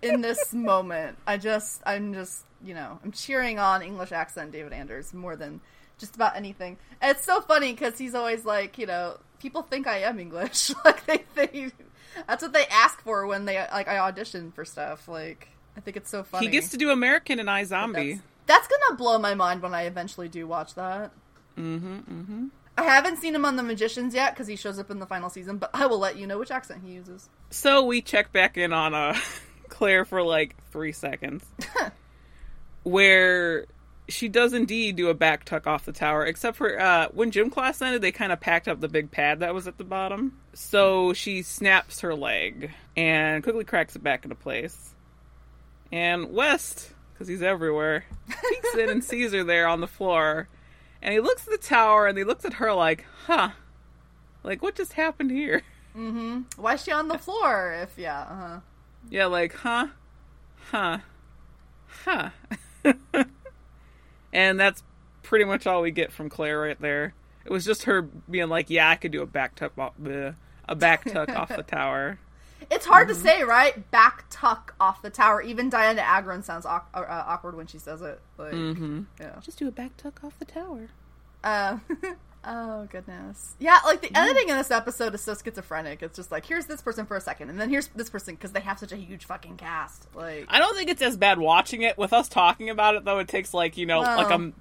in 0.00 0.20
this 0.20 0.52
moment. 0.52 1.18
I 1.26 1.38
just, 1.38 1.82
I'm 1.84 2.12
just, 2.14 2.44
you 2.62 2.74
know, 2.74 3.00
I'm 3.02 3.10
cheering 3.10 3.58
on 3.58 3.82
English 3.82 4.12
accent 4.12 4.52
David 4.52 4.72
Anders 4.72 5.12
more 5.12 5.34
than 5.34 5.60
just 5.98 6.14
about 6.14 6.36
anything. 6.36 6.78
And 7.00 7.10
it's 7.10 7.24
so 7.24 7.40
funny 7.40 7.72
because 7.72 7.98
he's 7.98 8.14
always 8.14 8.44
like, 8.44 8.78
you 8.78 8.86
know, 8.86 9.18
people 9.40 9.62
think 9.62 9.86
I 9.86 9.98
am 10.00 10.20
English. 10.20 10.70
like 10.84 11.04
they 11.06 11.18
think 11.34 11.74
that's 12.28 12.42
what 12.42 12.52
they 12.52 12.66
ask 12.66 13.02
for 13.02 13.26
when 13.26 13.44
they 13.44 13.56
like 13.56 13.88
I 13.88 13.98
audition 13.98 14.52
for 14.52 14.64
stuff. 14.64 15.08
Like 15.08 15.48
I 15.76 15.80
think 15.80 15.96
it's 15.96 16.10
so 16.10 16.22
funny. 16.22 16.46
he 16.46 16.52
gets 16.52 16.70
to 16.70 16.76
do 16.76 16.90
American 16.90 17.38
in 17.40 17.46
iZombie. 17.46 18.16
That's, 18.16 18.22
that's 18.46 18.68
gonna 18.68 18.96
blow 18.96 19.18
my 19.18 19.34
mind 19.34 19.62
when 19.62 19.74
I 19.74 19.82
eventually 19.82 20.28
do 20.28 20.46
watch 20.46 20.74
that. 20.74 21.12
Mm-hmm, 21.58 21.96
mm-hmm. 21.96 22.46
I 22.78 22.84
haven't 22.84 23.18
seen 23.18 23.34
him 23.34 23.44
on 23.44 23.56
The 23.56 23.62
Magicians 23.62 24.14
yet 24.14 24.34
because 24.34 24.46
he 24.46 24.56
shows 24.56 24.78
up 24.78 24.90
in 24.90 24.98
the 24.98 25.06
final 25.06 25.28
season, 25.28 25.58
but 25.58 25.70
I 25.74 25.86
will 25.86 25.98
let 25.98 26.16
you 26.16 26.26
know 26.26 26.38
which 26.38 26.50
accent 26.50 26.82
he 26.84 26.92
uses. 26.92 27.28
So 27.50 27.84
we 27.84 28.00
check 28.00 28.32
back 28.32 28.56
in 28.56 28.72
on 28.72 28.94
uh, 28.94 29.16
Claire 29.68 30.04
for 30.04 30.22
like 30.22 30.56
three 30.70 30.92
seconds, 30.92 31.44
where 32.82 33.66
she 34.08 34.28
does 34.28 34.52
indeed 34.52 34.96
do 34.96 35.08
a 35.08 35.14
back 35.14 35.44
tuck 35.44 35.66
off 35.66 35.84
the 35.84 35.92
tower. 35.92 36.24
Except 36.24 36.56
for 36.56 36.80
uh, 36.80 37.08
when 37.12 37.30
gym 37.30 37.50
class 37.50 37.80
ended, 37.82 38.02
they 38.02 38.12
kind 38.12 38.32
of 38.32 38.40
packed 38.40 38.68
up 38.68 38.80
the 38.80 38.88
big 38.88 39.10
pad 39.10 39.40
that 39.40 39.54
was 39.54 39.66
at 39.66 39.76
the 39.76 39.84
bottom. 39.84 40.38
So 40.54 41.12
she 41.12 41.42
snaps 41.42 42.00
her 42.00 42.14
leg 42.14 42.72
and 42.96 43.42
quickly 43.42 43.64
cracks 43.64 43.96
it 43.96 44.02
back 44.02 44.24
into 44.24 44.36
place. 44.36 44.94
And 45.90 46.32
West, 46.32 46.91
because 47.22 47.28
he's 47.28 47.42
everywhere, 47.42 48.04
peeks 48.26 48.74
in 48.74 48.90
and 48.90 49.04
sees 49.04 49.32
her 49.32 49.44
there 49.44 49.68
on 49.68 49.80
the 49.80 49.86
floor. 49.86 50.48
And 51.00 51.14
he 51.14 51.20
looks 51.20 51.46
at 51.46 51.52
the 51.52 51.66
tower 51.66 52.08
and 52.08 52.18
he 52.18 52.24
looks 52.24 52.44
at 52.44 52.54
her 52.54 52.72
like, 52.72 53.04
huh, 53.26 53.50
like 54.42 54.60
what 54.60 54.74
just 54.74 54.94
happened 54.94 55.30
here? 55.30 55.62
Mm-hmm. 55.96 56.60
Why 56.60 56.74
is 56.74 56.82
she 56.82 56.90
on 56.90 57.06
the 57.06 57.18
floor? 57.18 57.72
If 57.80 57.96
yeah, 57.96 58.22
uh-huh. 58.22 58.60
Yeah, 59.08 59.26
like, 59.26 59.54
huh? 59.54 59.88
Huh? 60.72 60.98
Huh? 61.86 62.30
and 64.32 64.58
that's 64.58 64.82
pretty 65.22 65.44
much 65.44 65.64
all 65.64 65.82
we 65.82 65.92
get 65.92 66.10
from 66.10 66.28
Claire 66.28 66.58
right 66.58 66.80
there. 66.80 67.14
It 67.44 67.52
was 67.52 67.64
just 67.64 67.84
her 67.84 68.02
being 68.02 68.48
like, 68.48 68.68
yeah, 68.68 68.90
I 68.90 68.96
could 68.96 69.12
do 69.12 69.22
a 69.22 69.26
back 69.26 69.54
tuck 69.54 69.78
off 69.78 69.92
the 69.96 70.34
a 70.68 70.74
back 70.74 71.04
tuck 71.04 71.28
off 71.28 71.50
the 71.50 71.62
tower. 71.62 72.18
It's 72.70 72.86
hard 72.86 73.08
Mm-hmm. 73.08 73.16
to 73.22 73.28
say, 73.28 73.42
right? 73.44 73.90
Back 73.90 74.24
tuck 74.30 74.74
off 74.80 75.02
the 75.02 75.10
tower. 75.10 75.42
Even 75.42 75.70
Dianna 75.70 75.98
Agron 75.98 76.42
sounds 76.42 76.64
awk- 76.66 76.88
uh, 76.94 77.04
awkward 77.08 77.56
when 77.56 77.66
she 77.66 77.78
says 77.78 78.02
it. 78.02 78.20
Like, 78.38 78.52
Mm-hmm. 78.52 79.02
yeah. 79.20 79.38
Just 79.42 79.58
do 79.58 79.68
a 79.68 79.70
back 79.70 79.96
tuck 79.96 80.22
off 80.24 80.38
the 80.38 80.44
tower. 80.44 80.88
Uh, 81.44 81.78
oh 82.44 82.86
goodness. 82.90 83.54
Yeah, 83.58 83.78
like 83.84 84.00
the 84.00 84.16
editing 84.16 84.48
in 84.48 84.56
this 84.56 84.70
episode 84.70 85.14
is 85.14 85.20
so 85.22 85.34
schizophrenic. 85.34 86.02
It's 86.02 86.16
just 86.16 86.30
like 86.30 86.46
here's 86.46 86.66
this 86.66 86.80
person 86.82 87.04
for 87.06 87.16
a 87.16 87.20
second, 87.20 87.50
and 87.50 87.60
then 87.60 87.68
here's 87.70 87.88
this 87.88 88.10
person 88.10 88.34
because 88.36 88.52
they 88.52 88.60
have 88.60 88.78
such 88.78 88.92
a 88.92 88.96
huge 88.96 89.24
fucking 89.24 89.56
cast. 89.56 90.06
Like, 90.14 90.46
I 90.48 90.58
don't 90.58 90.76
think 90.76 90.88
it's 90.90 91.02
as 91.02 91.16
bad 91.16 91.38
watching 91.38 91.82
it. 91.82 91.98
With 91.98 92.12
us 92.12 92.28
talking 92.28 92.70
about 92.70 92.94
it, 92.94 93.04
though, 93.04 93.18
it 93.18 93.28
takes 93.28 93.52
like 93.52 93.76
you 93.76 93.86
know, 93.86 94.00
Well- 94.02 94.16
like 94.16 94.30
um, 94.32 94.52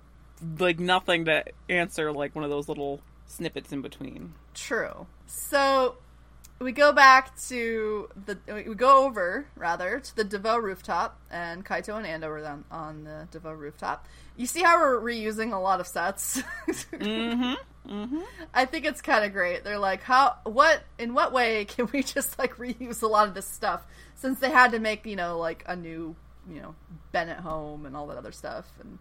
like 0.59 0.79
nothing 0.79 1.25
to 1.25 1.43
answer 1.69 2.11
like 2.11 2.33
one 2.35 2.43
of 2.43 2.49
those 2.49 2.67
little 2.67 2.99
snippets 3.27 3.71
in 3.71 3.81
between. 3.81 4.33
True. 4.55 5.05
So 5.27 5.97
we 6.61 6.71
go 6.71 6.91
back 6.91 7.35
to 7.47 8.09
the 8.25 8.37
we 8.47 8.75
go 8.75 9.05
over 9.05 9.47
rather 9.55 9.99
to 9.99 10.15
the 10.15 10.23
Deveaux 10.23 10.61
rooftop, 10.61 11.19
and 11.31 11.65
Kaito 11.65 11.97
and 11.97 12.05
Ando 12.05 12.27
are 12.27 12.45
on, 12.45 12.65
on 12.69 13.03
the 13.03 13.27
Deveaux 13.31 13.57
rooftop. 13.57 14.07
You 14.37 14.45
see 14.45 14.61
how 14.61 14.79
we're 14.79 15.01
reusing 15.01 15.53
a 15.53 15.59
lot 15.59 15.79
of 15.79 15.87
sets. 15.87 16.41
Mm-hmm. 16.91 17.53
Mm-hmm. 17.89 18.19
I 18.53 18.65
think 18.65 18.85
it's 18.85 19.01
kind 19.01 19.25
of 19.25 19.33
great. 19.33 19.63
They're 19.63 19.79
like, 19.79 20.03
how, 20.03 20.37
what, 20.43 20.83
in 20.99 21.15
what 21.15 21.33
way 21.33 21.65
can 21.65 21.89
we 21.91 22.03
just 22.03 22.37
like 22.37 22.57
reuse 22.57 23.01
a 23.01 23.07
lot 23.07 23.27
of 23.27 23.33
this 23.33 23.47
stuff? 23.47 23.81
Since 24.15 24.39
they 24.39 24.51
had 24.51 24.71
to 24.71 24.79
make, 24.79 25.05
you 25.05 25.15
know, 25.15 25.39
like 25.39 25.63
a 25.65 25.75
new, 25.75 26.15
you 26.49 26.61
know, 26.61 26.75
Bennett 27.11 27.39
home 27.39 27.87
and 27.87 27.97
all 27.97 28.07
that 28.07 28.17
other 28.17 28.31
stuff. 28.31 28.65
And 28.79 28.99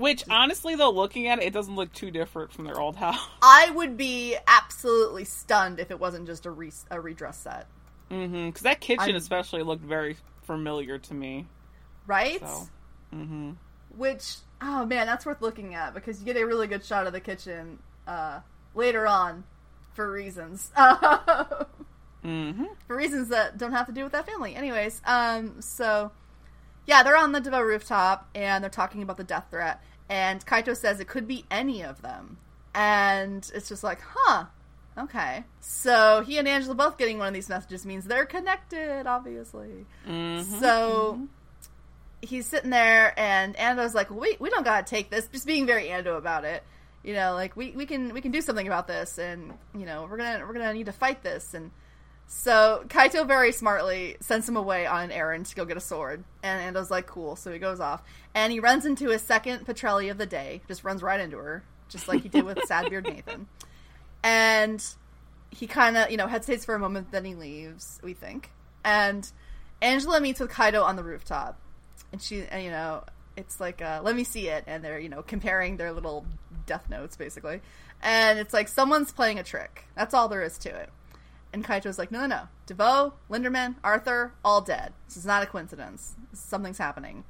Which 0.00 0.24
honestly, 0.30 0.74
though, 0.76 0.90
looking 0.90 1.28
at 1.28 1.38
it, 1.40 1.44
it 1.44 1.52
doesn't 1.52 1.76
look 1.76 1.92
too 1.92 2.10
different 2.10 2.52
from 2.52 2.64
their 2.64 2.78
old 2.80 2.96
house. 2.96 3.18
I 3.42 3.70
would 3.70 3.96
be 3.96 4.36
absolutely 4.46 5.24
stunned 5.24 5.78
if 5.78 5.90
it 5.90 6.00
wasn't 6.00 6.26
just 6.26 6.46
a 6.46 6.50
re- 6.50 6.72
a 6.90 7.00
redress 7.00 7.36
set, 7.38 7.66
Mm-hmm. 8.10 8.46
Because 8.46 8.62
that 8.62 8.80
kitchen 8.80 9.00
I'm- 9.10 9.16
especially 9.16 9.62
looked 9.62 9.84
very 9.84 10.16
familiar 10.42 10.98
to 10.98 11.14
me. 11.14 11.46
right? 12.06 12.40
So. 12.40 12.68
Mm-hmm. 13.14 13.50
Which, 13.96 14.36
oh 14.62 14.86
man, 14.86 15.06
that's 15.06 15.26
worth 15.26 15.42
looking 15.42 15.74
at 15.74 15.94
because 15.94 16.18
you 16.20 16.24
get 16.24 16.36
a 16.40 16.46
really 16.46 16.66
good 16.66 16.84
shot 16.84 17.06
of 17.06 17.12
the 17.12 17.20
kitchen 17.20 17.78
uh, 18.06 18.40
later 18.74 19.06
on 19.06 19.44
for 19.94 20.10
reasons. 20.10 20.70
Mm-hmm. 22.24 22.64
for 22.86 22.96
reasons 22.96 23.28
that 23.30 23.56
don't 23.56 23.72
have 23.72 23.86
to 23.86 23.92
do 23.92 24.04
with 24.04 24.12
that 24.12 24.26
family. 24.26 24.54
Anyways, 24.54 25.00
um, 25.06 25.62
so 25.62 26.10
yeah, 26.86 27.02
they're 27.02 27.16
on 27.16 27.32
the 27.32 27.40
Deveaux 27.40 27.66
rooftop 27.66 28.28
and 28.34 28.62
they're 28.62 28.70
talking 28.70 29.02
about 29.02 29.16
the 29.16 29.24
death 29.24 29.46
threat. 29.50 29.82
And 30.10 30.44
Kaito 30.44 30.76
says 30.76 30.98
it 30.98 31.06
could 31.06 31.28
be 31.28 31.44
any 31.50 31.82
of 31.82 32.02
them, 32.02 32.36
and 32.74 33.48
it's 33.54 33.68
just 33.68 33.84
like, 33.84 34.00
huh, 34.04 34.46
okay. 34.98 35.44
So 35.60 36.24
he 36.26 36.36
and 36.36 36.48
Angela 36.48 36.74
both 36.74 36.98
getting 36.98 37.18
one 37.18 37.28
of 37.28 37.34
these 37.34 37.48
messages 37.48 37.86
means 37.86 38.04
they're 38.04 38.26
connected, 38.26 39.06
obviously. 39.06 39.86
Mm-hmm. 40.08 40.58
So 40.58 41.28
he's 42.22 42.46
sitting 42.46 42.70
there, 42.70 43.18
and 43.18 43.56
Ando's 43.56 43.94
like, 43.94 44.10
"We 44.10 44.36
we 44.40 44.50
don't 44.50 44.64
gotta 44.64 44.84
take 44.84 45.10
this." 45.10 45.28
Just 45.28 45.46
being 45.46 45.64
very 45.64 45.84
Ando 45.84 46.18
about 46.18 46.44
it, 46.44 46.64
you 47.02 47.14
know, 47.14 47.34
like 47.34 47.56
we, 47.56 47.70
we 47.70 47.86
can 47.86 48.12
we 48.12 48.20
can 48.20 48.32
do 48.32 48.40
something 48.40 48.66
about 48.66 48.86
this, 48.88 49.16
and 49.18 49.54
you 49.74 49.86
know 49.86 50.06
we're 50.10 50.16
gonna 50.16 50.44
we're 50.46 50.54
gonna 50.54 50.74
need 50.74 50.86
to 50.86 50.92
fight 50.92 51.22
this. 51.22 51.54
And 51.54 51.70
so 52.32 52.84
Kaito 52.86 53.26
very 53.26 53.50
smartly 53.50 54.16
sends 54.20 54.48
him 54.48 54.56
away 54.56 54.86
on 54.86 55.02
an 55.02 55.10
errand 55.10 55.46
to 55.46 55.56
go 55.56 55.64
get 55.64 55.76
a 55.76 55.80
sword, 55.80 56.22
and 56.44 56.62
Ando's 56.76 56.88
like, 56.88 57.08
"Cool." 57.08 57.34
So 57.34 57.52
he 57.52 57.58
goes 57.58 57.80
off, 57.80 58.04
and 58.36 58.52
he 58.52 58.60
runs 58.60 58.86
into 58.86 59.08
his 59.08 59.20
second 59.20 59.66
Petrelli 59.66 60.12
of 60.12 60.16
the 60.16 60.26
day. 60.26 60.62
Just 60.68 60.84
runs 60.84 61.02
right 61.02 61.18
into 61.20 61.38
her, 61.38 61.64
just 61.88 62.06
like 62.06 62.22
he 62.22 62.28
did 62.28 62.44
with 62.44 62.58
Sadbeard 62.68 63.08
Nathan, 63.08 63.48
and 64.22 64.80
he 65.50 65.66
kind 65.66 65.96
of 65.96 66.12
you 66.12 66.16
know 66.16 66.28
hesitates 66.28 66.64
for 66.64 66.76
a 66.76 66.78
moment, 66.78 67.10
then 67.10 67.24
he 67.24 67.34
leaves. 67.34 67.98
We 68.00 68.14
think, 68.14 68.52
and 68.84 69.28
Angela 69.82 70.20
meets 70.20 70.38
with 70.38 70.52
Kaito 70.52 70.84
on 70.84 70.94
the 70.94 71.02
rooftop, 71.02 71.58
and 72.12 72.22
she, 72.22 72.44
and, 72.48 72.62
you 72.62 72.70
know, 72.70 73.02
it's 73.36 73.58
like, 73.58 73.82
uh, 73.82 74.02
let 74.04 74.14
me 74.14 74.22
see 74.22 74.46
it, 74.46 74.62
and 74.68 74.84
they're, 74.84 75.00
you 75.00 75.08
know, 75.08 75.22
comparing 75.22 75.78
their 75.78 75.92
little 75.92 76.24
death 76.64 76.88
notes 76.88 77.16
basically, 77.16 77.60
and 78.02 78.38
it's 78.38 78.54
like 78.54 78.68
someone's 78.68 79.10
playing 79.10 79.40
a 79.40 79.42
trick. 79.42 79.88
That's 79.96 80.14
all 80.14 80.28
there 80.28 80.42
is 80.42 80.56
to 80.58 80.68
it. 80.68 80.90
And 81.52 81.64
Kaito's 81.64 81.98
like, 81.98 82.12
no, 82.12 82.20
no, 82.20 82.26
no. 82.26 82.48
Deveaux, 82.66 83.12
Linderman, 83.28 83.74
Arthur, 83.82 84.32
all 84.44 84.60
dead. 84.60 84.92
This 85.06 85.16
is 85.16 85.26
not 85.26 85.42
a 85.42 85.46
coincidence. 85.46 86.14
Something's 86.32 86.78
happening. 86.78 87.24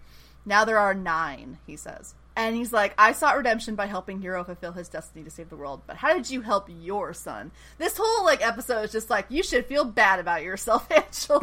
Now 0.44 0.64
there 0.64 0.78
are 0.78 0.94
nine, 0.94 1.58
he 1.66 1.76
says. 1.76 2.14
And 2.36 2.54
he's 2.56 2.72
like, 2.72 2.94
I 2.96 3.12
sought 3.12 3.36
redemption 3.36 3.74
by 3.74 3.86
helping 3.86 4.20
Hiro 4.20 4.44
fulfill 4.44 4.72
his 4.72 4.88
destiny 4.88 5.24
to 5.24 5.30
save 5.30 5.50
the 5.50 5.56
world, 5.56 5.82
but 5.86 5.96
how 5.96 6.14
did 6.14 6.30
you 6.30 6.40
help 6.42 6.68
your 6.70 7.12
son? 7.12 7.50
This 7.78 7.98
whole 7.98 8.24
like 8.24 8.46
episode 8.46 8.82
is 8.82 8.92
just 8.92 9.10
like, 9.10 9.26
you 9.28 9.42
should 9.42 9.66
feel 9.66 9.84
bad 9.84 10.20
about 10.20 10.42
yourself, 10.42 10.90
Angela. 10.92 11.40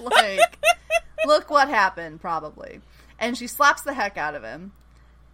like, 0.00 0.58
look 1.26 1.50
what 1.50 1.68
happened, 1.68 2.20
probably. 2.20 2.80
And 3.18 3.36
she 3.36 3.46
slaps 3.46 3.82
the 3.82 3.94
heck 3.94 4.16
out 4.16 4.34
of 4.34 4.44
him. 4.44 4.72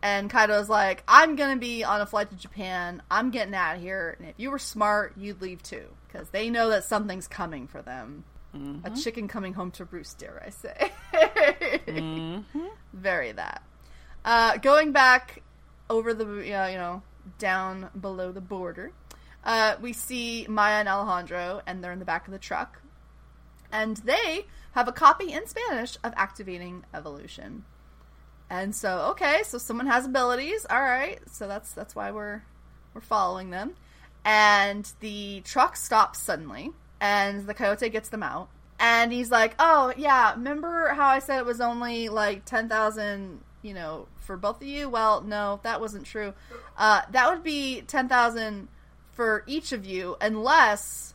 And 0.01 0.31
Kaito's 0.31 0.69
like, 0.69 1.03
I'm 1.09 1.35
gonna 1.37 1.57
be 1.57 1.83
on 1.83 2.01
a 2.01 2.07
flight 2.07 2.31
to 2.31 2.37
Japan. 2.37 3.03
I'm 3.11 3.31
getting 3.31 3.55
out 3.55 3.77
of 3.77 3.83
here. 3.83 4.17
And 4.19 4.29
if 4.29 4.35
you 4.39 4.51
were 4.51 4.59
smart, 4.59 5.15
you'd 5.17 5.43
leave 5.43 5.63
too. 5.63 5.87
Because 6.15 6.31
they 6.31 6.49
know 6.49 6.69
that 6.71 6.85
something's 6.85 7.27
coming 7.27 7.67
for 7.67 7.83
them. 7.83 8.23
A 8.85 8.91
chicken 8.91 9.27
coming 9.27 9.53
home 9.53 9.73
to 9.73 9.85
roost, 9.85 10.19
dare 10.19 10.41
I 10.47 10.51
say. 10.51 10.93
Very 12.93 13.33
that. 13.33 13.65
Uh, 14.25 14.59
going 14.59 14.93
back 14.93 15.43
over 15.91 16.15
the, 16.15 16.25
uh, 16.55 16.69
you 16.69 16.77
know, 16.77 17.03
down 17.39 17.91
below 18.01 18.31
the 18.31 18.41
border, 18.41 18.93
uh, 19.43 19.75
we 19.81 19.93
see 19.93 20.47
Maya 20.49 20.75
and 20.75 20.89
Alejandro, 20.89 21.63
and 21.67 21.83
they're 21.83 21.91
in 21.91 21.99
the 21.99 22.05
back 22.05 22.29
of 22.29 22.33
the 22.33 22.39
truck. 22.39 22.81
And 23.73 23.97
they 23.97 24.47
have 24.73 24.87
a 24.87 24.93
copy 24.93 25.33
in 25.33 25.49
Spanish 25.49 25.99
of 26.05 26.13
activating 26.17 26.85
evolution. 26.95 27.65
And 28.49 28.73
so, 28.73 29.09
okay, 29.11 29.43
so 29.43 29.59
someone 29.59 29.89
has 29.89 30.07
abilities. 30.07 30.65
All 30.71 30.81
right, 30.81 31.19
so 31.29 31.49
that's 31.49 31.73
that's 31.73 31.97
why 31.97 32.13
we're 32.13 32.43
we're 32.93 33.01
following 33.01 33.51
them. 33.51 33.75
And 34.25 34.91
the 35.01 35.43
truck 35.45 35.77
stops 35.77 36.21
suddenly, 36.21 36.73
and 37.01 37.47
the 37.47 37.55
coyote 37.55 37.89
gets 37.91 38.09
them 38.09 38.23
out. 38.23 38.49
And 38.81 39.13
he's 39.13 39.31
like, 39.31 39.55
"Oh 39.59 39.93
yeah, 39.97 40.33
remember 40.35 40.89
how 40.89 41.07
I 41.09 41.19
said 41.19 41.39
it 41.39 41.47
was 41.47 41.61
only 41.61 42.09
like 42.09 42.45
ten 42.45 42.69
thousand, 42.69 43.41
you 43.63 43.75
know, 43.75 44.09
for 44.17 44.37
both 44.37 44.63
of 44.63 44.67
you? 44.67 44.89
Well, 44.89 45.21
no, 45.21 45.61
that 45.63 45.81
wasn't 45.81 46.07
true. 46.07 46.35
Uh, 46.77 47.03
that 47.11 47.31
would 47.31 47.45
be 47.45 47.83
ten 47.83 48.09
thousand 48.09 48.69
for 49.13 49.45
each 49.47 49.73
of 49.73 49.85
you, 49.85 50.17
unless 50.21 51.15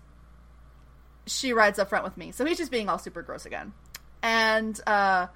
she 1.25 1.53
rides 1.53 1.79
up 1.79 1.89
front 1.89 2.03
with 2.03 2.17
me. 2.17 2.31
So 2.31 2.45
he's 2.45 2.57
just 2.57 2.71
being 2.71 2.89
all 2.89 2.97
super 2.97 3.21
gross 3.21 3.45
again. 3.45 3.73
And 4.21 4.79
uh, 4.87 5.27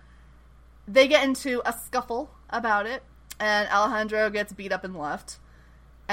they 0.87 1.07
get 1.07 1.23
into 1.23 1.61
a 1.65 1.73
scuffle 1.85 2.31
about 2.49 2.85
it, 2.85 3.03
and 3.39 3.67
Alejandro 3.69 4.29
gets 4.29 4.53
beat 4.53 4.71
up 4.71 4.83
and 4.83 4.97
left. 4.97 5.37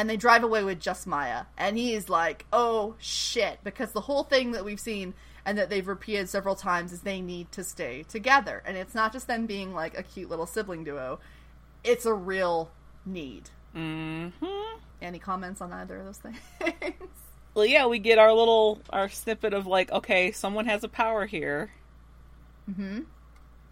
And 0.00 0.08
they 0.08 0.16
drive 0.16 0.42
away 0.42 0.64
with 0.64 0.80
just 0.80 1.06
Maya. 1.06 1.44
And 1.58 1.76
he's 1.76 2.08
like, 2.08 2.46
oh 2.52 2.94
shit. 2.98 3.58
Because 3.62 3.92
the 3.92 4.00
whole 4.00 4.22
thing 4.22 4.52
that 4.52 4.64
we've 4.64 4.80
seen 4.80 5.12
and 5.44 5.58
that 5.58 5.68
they've 5.68 5.86
repeated 5.86 6.28
several 6.30 6.54
times 6.54 6.90
is 6.90 7.02
they 7.02 7.20
need 7.20 7.52
to 7.52 7.62
stay 7.62 8.04
together. 8.04 8.62
And 8.64 8.78
it's 8.78 8.94
not 8.94 9.12
just 9.12 9.26
them 9.26 9.44
being 9.44 9.74
like 9.74 9.98
a 9.98 10.02
cute 10.02 10.30
little 10.30 10.46
sibling 10.46 10.84
duo, 10.84 11.20
it's 11.84 12.06
a 12.06 12.14
real 12.14 12.70
need. 13.04 13.50
Mm-hmm. 13.76 14.78
Any 15.02 15.18
comments 15.18 15.60
on 15.60 15.70
either 15.72 15.98
of 15.98 16.06
those 16.06 16.18
things? 16.18 16.38
Well, 17.54 17.66
yeah, 17.66 17.86
we 17.86 17.98
get 17.98 18.18
our 18.18 18.32
little 18.32 18.80
our 18.90 19.08
snippet 19.08 19.54
of 19.54 19.66
like, 19.66 19.90
okay, 19.90 20.30
someone 20.30 20.66
has 20.66 20.84
a 20.84 20.88
power 20.88 21.26
here, 21.26 21.72
mm-hmm. 22.70 23.00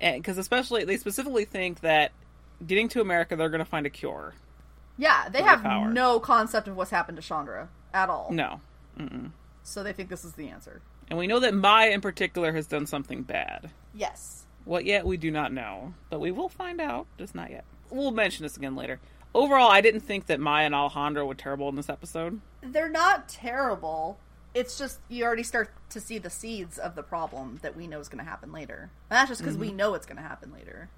because 0.01 0.37
especially 0.37 0.85
they 0.85 0.97
specifically 0.97 1.45
think 1.45 1.81
that 1.81 2.11
getting 2.67 2.89
to 2.89 3.01
America, 3.01 3.37
they're 3.37 3.49
going 3.49 3.61
to 3.61 3.65
find 3.65 3.87
a 3.87 3.91
cure. 3.91 4.35
Yeah, 4.99 5.29
they 5.29 5.43
have 5.43 5.63
power. 5.63 5.89
no 5.91 6.19
concept 6.21 6.67
of 6.69 6.77
what's 6.77 6.91
happened 6.91 7.17
to 7.17 7.23
Chandra 7.23 7.69
at 7.95 8.11
all. 8.11 8.29
No, 8.33 8.61
Mm-mm. 8.99 9.31
So 9.63 9.83
they 9.83 9.93
think 9.93 10.09
this 10.11 10.25
is 10.25 10.33
the 10.33 10.49
answer. 10.49 10.83
and 11.09 11.19
we 11.19 11.27
know 11.27 11.41
that 11.41 11.55
Maya 11.55 11.91
in 11.91 12.01
particular 12.01 12.53
has 12.53 12.67
done 12.67 12.85
something 12.87 13.23
bad. 13.23 13.71
Yes. 13.95 14.45
What 14.65 14.85
yet? 14.85 15.07
We 15.07 15.17
do 15.17 15.31
not 15.31 15.53
know, 15.53 15.95
but 16.11 16.21
we 16.21 16.31
will 16.31 16.49
find 16.51 16.81
out. 16.81 17.07
Just 17.17 17.35
not 17.35 17.51
yet. 17.51 17.65
We'll 17.91 18.11
mention 18.11 18.43
this 18.43 18.57
again 18.57 18.77
later. 18.77 19.01
Overall, 19.35 19.71
I 19.71 19.81
didn't 19.81 20.01
think 20.01 20.27
that 20.27 20.41
Maya 20.41 20.67
and 20.67 20.75
Alejandro 20.75 21.25
were 21.27 21.35
terrible 21.35 21.69
in 21.69 21.77
this 21.77 21.89
episode. 21.89 22.41
They're 22.61 22.89
not 22.91 23.29
terrible. 23.29 24.19
It's 24.55 24.77
just 24.79 24.99
you 25.09 25.25
already 25.25 25.43
start 25.43 25.71
to 25.91 26.01
see 26.01 26.19
the 26.19 26.31
seeds 26.31 26.77
of 26.79 26.95
the 26.97 27.03
problem 27.03 27.59
that 27.63 27.77
we 27.77 27.87
know 27.87 28.01
is 28.01 28.09
going 28.09 28.23
to 28.25 28.29
happen 28.29 28.51
later. 28.53 28.91
And 29.11 29.17
that's 29.17 29.29
just 29.29 29.41
because 29.41 29.55
Mm-hmm. 29.55 29.63
we 29.67 29.73
know 29.73 29.95
it's 29.95 30.07
going 30.07 30.17
to 30.17 30.23
happen 30.23 30.53
later. 30.53 30.89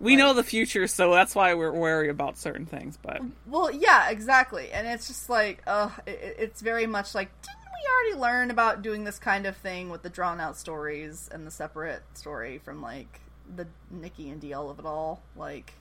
We 0.00 0.14
know 0.16 0.32
the 0.32 0.44
future, 0.44 0.86
so 0.86 1.12
that's 1.12 1.34
why 1.34 1.54
we're 1.54 1.72
wary 1.72 2.08
about 2.08 2.38
certain 2.38 2.66
things. 2.66 2.96
But 3.02 3.20
Well, 3.46 3.70
yeah, 3.70 4.10
exactly. 4.10 4.70
And 4.70 4.86
it's 4.86 5.08
just 5.08 5.28
like, 5.28 5.62
uh, 5.66 5.90
it, 6.06 6.36
it's 6.38 6.60
very 6.60 6.86
much 6.86 7.14
like, 7.16 7.30
didn't 7.42 7.56
we 7.64 8.14
already 8.14 8.20
learn 8.20 8.50
about 8.52 8.82
doing 8.82 9.02
this 9.04 9.18
kind 9.18 9.44
of 9.46 9.56
thing 9.56 9.90
with 9.90 10.02
the 10.02 10.08
drawn 10.10 10.40
out 10.40 10.56
stories 10.56 11.28
and 11.32 11.46
the 11.46 11.50
separate 11.50 12.02
story 12.14 12.58
from 12.58 12.80
like 12.80 13.20
the 13.56 13.66
Nikki 13.90 14.30
and 14.30 14.40
DL 14.40 14.70
of 14.70 14.78
it 14.78 14.86
all? 14.86 15.20
Like, 15.36 15.74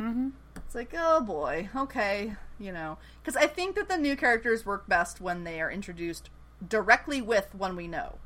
Mhm. 0.00 0.32
it's 0.56 0.74
like, 0.74 0.92
oh 0.98 1.20
boy, 1.20 1.68
okay, 1.76 2.34
you 2.58 2.72
know. 2.72 2.98
Because 3.22 3.36
I 3.36 3.46
think 3.46 3.76
that 3.76 3.88
the 3.88 3.96
new 3.96 4.16
characters 4.16 4.66
work 4.66 4.88
best 4.88 5.20
when 5.20 5.44
they 5.44 5.60
are 5.60 5.70
introduced 5.70 6.28
directly 6.66 7.22
with 7.22 7.54
one 7.54 7.76
we 7.76 7.86
know. 7.86 8.18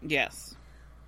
yes, 0.00 0.54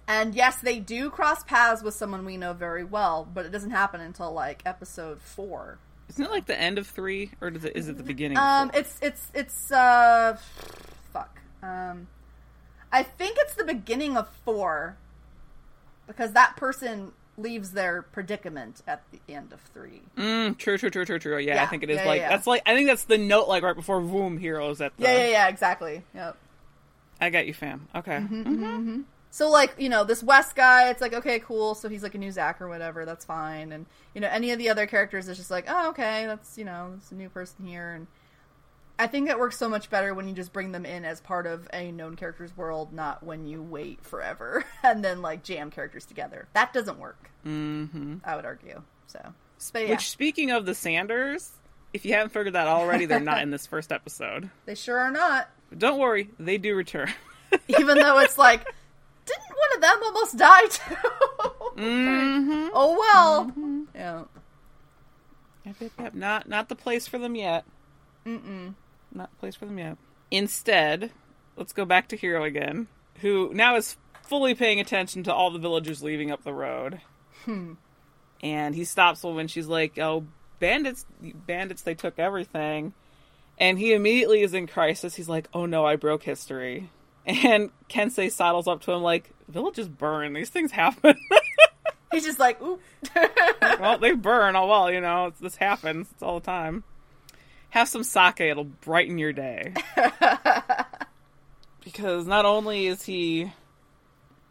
And 0.08 0.34
yes, 0.34 0.58
they 0.60 0.78
do 0.78 1.10
cross 1.10 1.42
paths 1.42 1.82
with 1.82 1.94
someone 1.94 2.24
we 2.24 2.36
know 2.36 2.52
very 2.52 2.84
well, 2.84 3.26
but 3.32 3.44
it 3.44 3.50
doesn't 3.50 3.72
happen 3.72 4.00
until 4.00 4.32
like 4.32 4.62
episode 4.64 5.20
four. 5.20 5.78
isn't 6.08 6.24
it 6.24 6.30
like 6.30 6.46
the 6.46 6.58
end 6.58 6.78
of 6.78 6.86
three, 6.86 7.32
or 7.40 7.48
is 7.48 7.64
it, 7.64 7.76
is 7.76 7.88
it 7.88 7.96
the 7.96 8.04
beginning? 8.04 8.38
of 8.38 8.42
Um, 8.44 8.70
four? 8.70 8.80
it's 8.80 8.98
it's 9.02 9.30
it's 9.34 9.72
uh, 9.72 10.38
fuck. 11.12 11.40
Um, 11.62 12.06
I 12.92 13.02
think 13.02 13.36
it's 13.40 13.54
the 13.56 13.64
beginning 13.64 14.16
of 14.16 14.28
four, 14.44 14.96
because 16.06 16.32
that 16.34 16.56
person 16.56 17.10
leaves 17.36 17.72
their 17.72 18.02
predicament 18.02 18.82
at 18.86 19.02
the 19.10 19.34
end 19.34 19.52
of 19.52 19.60
three. 19.74 20.02
Mm, 20.16 20.56
true, 20.56 20.78
true, 20.78 20.88
true, 20.88 21.04
true, 21.04 21.18
true. 21.18 21.38
Yeah, 21.38 21.62
I 21.62 21.66
think 21.66 21.82
it 21.82 21.90
is 21.90 21.96
yeah, 21.96 22.02
yeah, 22.04 22.08
like 22.08 22.20
yeah. 22.20 22.28
that's 22.28 22.46
like 22.46 22.62
I 22.64 22.74
think 22.76 22.86
that's 22.86 23.04
the 23.04 23.18
note 23.18 23.48
like 23.48 23.64
right 23.64 23.74
before 23.74 24.00
Voom 24.00 24.38
Heroes 24.38 24.80
at 24.80 24.96
the. 24.96 25.02
Yeah, 25.02 25.18
yeah, 25.18 25.28
yeah, 25.30 25.48
exactly. 25.48 26.02
Yep. 26.14 26.36
I 27.20 27.30
got 27.30 27.46
you, 27.48 27.54
fam. 27.54 27.88
Okay. 27.94 28.18
Mm-hmm. 28.18 29.00
So 29.36 29.50
like 29.50 29.74
you 29.76 29.90
know 29.90 30.02
this 30.02 30.22
West 30.22 30.56
guy, 30.56 30.88
it's 30.88 31.02
like 31.02 31.12
okay, 31.12 31.40
cool. 31.40 31.74
So 31.74 31.90
he's 31.90 32.02
like 32.02 32.14
a 32.14 32.18
new 32.18 32.32
Zach 32.32 32.58
or 32.58 32.68
whatever. 32.68 33.04
That's 33.04 33.26
fine. 33.26 33.70
And 33.70 33.84
you 34.14 34.22
know 34.22 34.30
any 34.32 34.50
of 34.50 34.58
the 34.58 34.70
other 34.70 34.86
characters 34.86 35.28
is 35.28 35.36
just 35.36 35.50
like 35.50 35.66
oh 35.68 35.90
okay, 35.90 36.24
that's 36.24 36.56
you 36.56 36.64
know 36.64 36.94
it's 36.96 37.12
a 37.12 37.14
new 37.14 37.28
person 37.28 37.66
here. 37.66 37.92
And 37.92 38.06
I 38.98 39.06
think 39.06 39.28
it 39.28 39.38
works 39.38 39.58
so 39.58 39.68
much 39.68 39.90
better 39.90 40.14
when 40.14 40.26
you 40.26 40.32
just 40.32 40.54
bring 40.54 40.72
them 40.72 40.86
in 40.86 41.04
as 41.04 41.20
part 41.20 41.46
of 41.46 41.68
a 41.74 41.92
known 41.92 42.16
character's 42.16 42.56
world, 42.56 42.94
not 42.94 43.22
when 43.22 43.46
you 43.46 43.60
wait 43.60 44.02
forever 44.02 44.64
and 44.82 45.04
then 45.04 45.20
like 45.20 45.44
jam 45.44 45.70
characters 45.70 46.06
together. 46.06 46.48
That 46.54 46.72
doesn't 46.72 46.98
work. 46.98 47.30
Mm-hmm. 47.44 48.16
I 48.24 48.36
would 48.36 48.46
argue. 48.46 48.84
So, 49.06 49.20
yeah, 49.74 49.90
Which, 49.90 50.08
speaking 50.08 50.50
of 50.50 50.64
the 50.64 50.74
Sanders, 50.74 51.52
if 51.92 52.06
you 52.06 52.14
haven't 52.14 52.30
figured 52.30 52.54
that 52.54 52.68
out 52.68 52.80
already, 52.80 53.04
they're 53.04 53.20
not 53.20 53.42
in 53.42 53.50
this 53.50 53.66
first 53.66 53.92
episode. 53.92 54.48
they 54.64 54.74
sure 54.74 54.98
are 54.98 55.10
not. 55.10 55.50
But 55.68 55.78
don't 55.78 55.98
worry, 55.98 56.30
they 56.40 56.56
do 56.56 56.74
return. 56.74 57.12
Even 57.68 57.98
though 57.98 58.18
it's 58.18 58.38
like, 58.38 58.64
didn't 59.26 59.48
one 59.48 59.74
of 59.74 59.80
them 59.80 60.02
almost 60.02 60.36
die 60.36 60.66
too? 60.66 60.94
mm-hmm. 61.76 62.68
oh 62.72 62.96
well. 62.98 63.52
Yeah. 63.94 64.24
Yep, 65.64 65.90
yep. 65.98 66.14
Not 66.14 66.48
not 66.48 66.68
the 66.68 66.76
place 66.76 67.06
for 67.06 67.18
them 67.18 67.34
yet. 67.34 67.64
Mm-mm. 68.24 68.74
Not 69.12 69.30
the 69.30 69.36
place 69.36 69.56
for 69.56 69.66
them 69.66 69.78
yet. 69.78 69.98
Instead, 70.30 71.10
let's 71.56 71.72
go 71.72 71.84
back 71.84 72.08
to 72.08 72.16
Hiro 72.16 72.44
again, 72.44 72.88
who 73.20 73.52
now 73.54 73.76
is 73.76 73.96
fully 74.22 74.54
paying 74.54 74.80
attention 74.80 75.22
to 75.24 75.34
all 75.34 75.50
the 75.50 75.58
villagers 75.58 76.02
leaving 76.02 76.30
up 76.30 76.42
the 76.42 76.52
road. 76.52 77.00
Hmm. 77.44 77.74
And 78.42 78.74
he 78.74 78.84
stops 78.84 79.22
when 79.22 79.48
she's 79.48 79.66
like, 79.66 79.98
"Oh, 79.98 80.26
bandits! 80.60 81.06
Bandits! 81.20 81.82
They 81.82 81.94
took 81.94 82.18
everything." 82.18 82.92
And 83.58 83.78
he 83.78 83.94
immediately 83.94 84.42
is 84.42 84.52
in 84.52 84.66
crisis. 84.66 85.14
He's 85.14 85.28
like, 85.28 85.48
"Oh 85.54 85.66
no, 85.66 85.86
I 85.86 85.96
broke 85.96 86.24
history." 86.24 86.90
And 87.26 87.70
Kensei 87.88 88.30
sidles 88.30 88.68
up 88.68 88.82
to 88.82 88.92
him 88.92 89.02
like, 89.02 89.30
"Villages 89.48 89.88
burn. 89.88 90.32
These 90.32 90.50
things 90.50 90.70
happen." 90.70 91.16
He's 92.12 92.24
just 92.24 92.38
like, 92.38 92.62
oop. 92.62 92.80
well, 93.80 93.98
they 93.98 94.12
burn. 94.12 94.56
Oh 94.56 94.66
well, 94.66 94.90
you 94.90 95.00
know, 95.00 95.26
it's, 95.26 95.40
this 95.40 95.56
happens. 95.56 96.08
It's 96.12 96.22
all 96.22 96.38
the 96.40 96.46
time. 96.46 96.84
Have 97.70 97.88
some 97.88 98.04
sake; 98.04 98.40
it'll 98.40 98.64
brighten 98.64 99.18
your 99.18 99.32
day. 99.32 99.74
because 101.84 102.26
not 102.26 102.44
only 102.44 102.86
is 102.86 103.02
he 103.02 103.52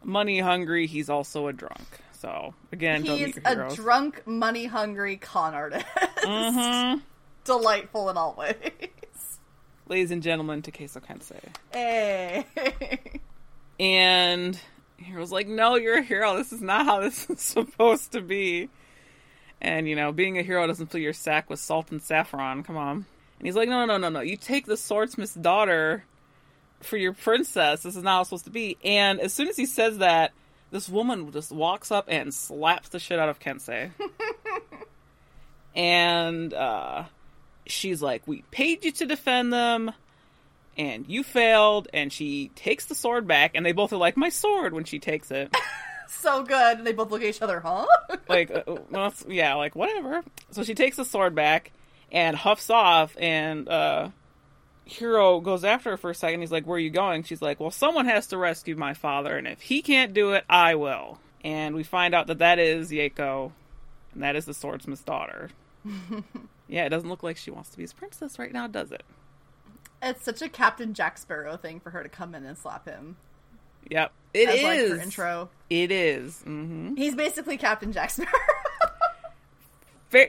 money 0.04 0.38
hungry, 0.38 0.86
he's 0.86 1.08
also 1.08 1.48
a 1.48 1.52
drunk. 1.52 1.86
So 2.20 2.54
again, 2.72 3.02
don't 3.02 3.18
He's 3.18 3.38
a 3.44 3.74
drunk, 3.74 4.26
money 4.26 4.66
hungry 4.66 5.16
con 5.16 5.54
artist. 5.54 5.86
Mhm. 6.22 7.02
Delightful 7.44 8.10
in 8.10 8.16
all 8.16 8.34
ways. 8.34 8.54
Ladies 9.88 10.10
and 10.10 10.22
gentlemen, 10.22 10.62
Takezo 10.62 11.00
Kensei. 11.00 11.40
Hey. 11.72 12.46
And 13.78 14.58
Hiro's 15.04 15.32
like, 15.32 15.48
no, 15.48 15.76
you're 15.76 15.98
a 15.98 16.02
hero. 16.02 16.36
This 16.36 16.52
is 16.52 16.62
not 16.62 16.86
how 16.86 17.00
this 17.00 17.28
is 17.30 17.40
supposed 17.40 18.12
to 18.12 18.20
be. 18.20 18.68
And, 19.60 19.88
you 19.88 19.96
know, 19.96 20.12
being 20.12 20.38
a 20.38 20.42
hero 20.42 20.66
doesn't 20.66 20.86
fill 20.86 21.00
your 21.00 21.12
sack 21.12 21.48
with 21.50 21.60
salt 21.60 21.90
and 21.90 22.02
saffron. 22.02 22.62
Come 22.62 22.76
on. 22.76 23.06
And 23.38 23.46
he's 23.46 23.56
like, 23.56 23.68
no, 23.68 23.84
no, 23.84 23.98
no, 23.98 23.98
no, 23.98 24.08
no. 24.08 24.20
You 24.20 24.36
take 24.36 24.66
the 24.66 24.76
swordsmith's 24.76 25.34
daughter 25.34 26.04
for 26.80 26.96
your 26.96 27.12
princess. 27.12 27.82
This 27.82 27.96
is 27.96 28.02
not 28.02 28.12
how 28.12 28.20
it's 28.20 28.30
supposed 28.30 28.44
to 28.46 28.50
be. 28.50 28.76
And 28.84 29.20
as 29.20 29.32
soon 29.32 29.48
as 29.48 29.56
he 29.56 29.66
says 29.66 29.98
that, 29.98 30.32
this 30.70 30.88
woman 30.88 31.30
just 31.32 31.52
walks 31.52 31.90
up 31.90 32.06
and 32.08 32.32
slaps 32.32 32.88
the 32.88 32.98
shit 32.98 33.18
out 33.18 33.28
of 33.28 33.38
Kensei. 33.38 33.90
and 35.74 36.52
uh, 36.52 37.04
she's 37.66 38.02
like, 38.02 38.26
We 38.26 38.42
paid 38.50 38.84
you 38.84 38.92
to 38.92 39.06
defend 39.06 39.52
them, 39.52 39.92
and 40.76 41.06
you 41.08 41.22
failed. 41.22 41.88
And 41.92 42.12
she 42.12 42.50
takes 42.54 42.86
the 42.86 42.94
sword 42.94 43.26
back, 43.26 43.52
and 43.54 43.64
they 43.64 43.72
both 43.72 43.92
are 43.92 43.98
like, 43.98 44.16
My 44.16 44.28
sword, 44.28 44.72
when 44.72 44.84
she 44.84 44.98
takes 44.98 45.30
it. 45.30 45.54
so 46.08 46.42
good. 46.42 46.78
And 46.78 46.86
they 46.86 46.92
both 46.92 47.10
look 47.10 47.22
at 47.22 47.28
each 47.28 47.42
other, 47.42 47.60
huh? 47.60 47.86
like, 48.28 48.50
uh, 48.50 48.62
well, 48.90 49.12
yeah, 49.28 49.54
like, 49.54 49.74
whatever. 49.74 50.22
So 50.50 50.62
she 50.62 50.74
takes 50.74 50.96
the 50.96 51.04
sword 51.04 51.34
back 51.34 51.72
and 52.12 52.36
huffs 52.36 52.70
off, 52.70 53.16
and 53.18 53.68
uh, 53.68 54.10
Hiro 54.84 55.40
goes 55.40 55.64
after 55.64 55.90
her 55.90 55.96
for 55.96 56.10
a 56.10 56.14
second. 56.14 56.40
He's 56.40 56.52
like, 56.52 56.66
Where 56.66 56.76
are 56.76 56.80
you 56.80 56.90
going? 56.90 57.24
She's 57.24 57.42
like, 57.42 57.60
Well, 57.60 57.70
someone 57.70 58.06
has 58.06 58.28
to 58.28 58.38
rescue 58.38 58.76
my 58.76 58.94
father, 58.94 59.36
and 59.36 59.46
if 59.46 59.60
he 59.60 59.82
can't 59.82 60.14
do 60.14 60.32
it, 60.32 60.44
I 60.48 60.76
will. 60.76 61.18
And 61.44 61.74
we 61.74 61.82
find 61.82 62.14
out 62.14 62.26
that 62.28 62.38
that 62.38 62.58
is 62.58 62.90
Yaeko, 62.90 63.52
and 64.14 64.22
that 64.22 64.36
is 64.36 64.46
the 64.46 64.54
swordsman's 64.54 65.02
daughter. 65.02 65.50
yeah, 66.68 66.84
it 66.84 66.90
doesn't 66.90 67.08
look 67.08 67.22
like 67.22 67.36
she 67.36 67.50
wants 67.50 67.70
to 67.70 67.76
be 67.76 67.82
his 67.82 67.92
princess 67.92 68.38
right 68.38 68.52
now, 68.52 68.66
does 68.66 68.92
it? 68.92 69.04
It's 70.02 70.24
such 70.24 70.42
a 70.42 70.48
Captain 70.48 70.94
Jack 70.94 71.18
Sparrow 71.18 71.56
thing 71.56 71.80
for 71.80 71.90
her 71.90 72.02
to 72.02 72.08
come 72.08 72.34
in 72.34 72.44
and 72.44 72.56
slap 72.56 72.86
him. 72.86 73.16
Yep, 73.90 74.12
it 74.34 74.48
as, 74.48 74.54
is. 74.56 74.62
Like, 74.62 74.98
her 74.98 75.04
intro. 75.04 75.48
It 75.70 75.90
is. 75.90 76.42
Mm-hmm. 76.46 76.96
He's 76.96 77.14
basically 77.14 77.56
Captain 77.56 77.92
Jack 77.92 78.10
Sparrow. 78.10 78.30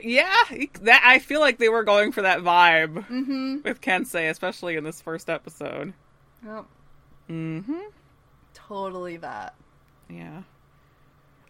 Yeah, 0.02 0.44
that 0.82 1.02
I 1.04 1.18
feel 1.18 1.40
like 1.40 1.58
they 1.58 1.68
were 1.68 1.84
going 1.84 2.12
for 2.12 2.22
that 2.22 2.40
vibe 2.40 3.06
mm-hmm. 3.06 3.58
with 3.64 3.80
Kensei, 3.80 4.28
especially 4.28 4.76
in 4.76 4.84
this 4.84 5.00
first 5.00 5.30
episode. 5.30 5.94
Yep. 6.44 6.66
Mm-hmm. 7.30 7.80
Totally 8.54 9.16
that. 9.18 9.54
Yeah. 10.10 10.42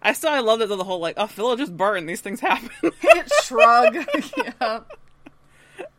I 0.02 0.12
still 0.12 0.30
I 0.30 0.40
love 0.40 0.60
that 0.60 0.68
though 0.68 0.76
the 0.76 0.84
whole 0.84 1.00
like 1.00 1.14
oh 1.16 1.26
village 1.26 1.58
just 1.58 1.76
burned 1.76 2.08
these 2.08 2.20
things 2.20 2.40
happen. 2.40 2.70
Shrug. 3.44 3.96
yeah. 4.36 4.80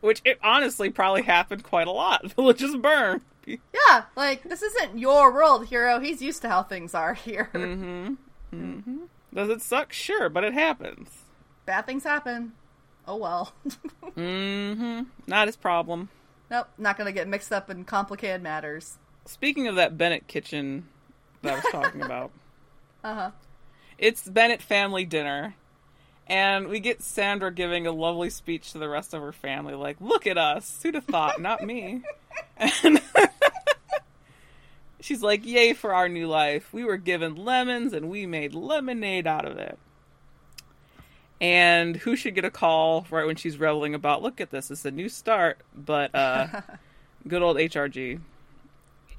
Which 0.01 0.21
it 0.25 0.39
honestly 0.43 0.89
probably 0.89 1.23
happened 1.23 1.63
quite 1.63 1.87
a 1.87 1.91
lot. 1.91 2.31
Phil 2.35 2.53
just 2.53 2.81
burn. 2.81 3.21
Yeah, 3.45 4.03
like 4.15 4.43
this 4.43 4.61
isn't 4.61 4.99
your 4.99 5.33
world, 5.33 5.67
Hiro. 5.67 5.99
He's 5.99 6.21
used 6.21 6.41
to 6.43 6.49
how 6.49 6.63
things 6.63 6.93
are 6.93 7.13
here. 7.13 7.49
Mm-hmm. 7.53 8.13
Mm-hmm. 8.53 8.97
Does 9.33 9.49
it 9.49 9.61
suck? 9.61 9.91
Sure, 9.91 10.29
but 10.29 10.43
it 10.43 10.53
happens. 10.53 11.09
Bad 11.65 11.85
things 11.85 12.03
happen. 12.03 12.53
Oh 13.07 13.17
well. 13.17 13.53
mm-hmm. 14.15 15.03
Not 15.27 15.47
his 15.47 15.55
problem. 15.55 16.09
Nope, 16.51 16.67
not 16.77 16.97
gonna 16.97 17.11
get 17.11 17.27
mixed 17.27 17.51
up 17.51 17.69
in 17.69 17.85
complicated 17.85 18.41
matters. 18.41 18.97
Speaking 19.25 19.67
of 19.67 19.75
that 19.75 19.97
Bennett 19.97 20.27
kitchen 20.27 20.87
that 21.41 21.53
I 21.53 21.55
was 21.55 21.65
talking 21.71 22.01
about. 22.01 22.31
Uh 23.03 23.15
huh. 23.15 23.31
It's 23.99 24.27
Bennett 24.27 24.61
family 24.61 25.03
dinner. 25.03 25.55
And 26.25 26.69
we 26.69 26.79
get 26.79 27.01
Sandra 27.01 27.51
giving 27.51 27.85
a 27.85 27.91
lovely 27.91 28.29
speech 28.29 28.71
to 28.71 28.77
the 28.77 28.87
rest 28.87 29.13
of 29.13 29.21
her 29.21 29.31
family, 29.31 29.73
like, 29.73 29.97
look 29.99 30.25
at 30.25 30.37
us. 30.37 30.79
Who'd 30.81 30.93
have 30.93 31.05
thought? 31.05 31.41
Not 31.41 31.63
me. 31.63 32.03
And 32.57 33.01
she's 35.01 35.21
like, 35.23 35.45
yay 35.45 35.73
for 35.73 35.93
our 35.93 36.07
new 36.07 36.27
life. 36.27 36.71
We 36.71 36.83
were 36.83 36.97
given 36.97 37.35
lemons 37.35 37.93
and 37.93 38.09
we 38.09 38.25
made 38.25 38.53
lemonade 38.53 39.27
out 39.27 39.45
of 39.45 39.57
it. 39.57 39.77
And 41.41 41.95
who 41.95 42.15
should 42.15 42.35
get 42.35 42.45
a 42.45 42.51
call 42.51 43.07
right 43.09 43.25
when 43.25 43.35
she's 43.35 43.57
reveling 43.57 43.95
about, 43.95 44.21
look 44.21 44.39
at 44.39 44.51
this, 44.51 44.69
it's 44.69 44.85
a 44.85 44.91
new 44.91 45.09
start, 45.09 45.57
but 45.75 46.13
uh, 46.13 46.61
good 47.27 47.41
old 47.41 47.57
HRG. 47.57 48.19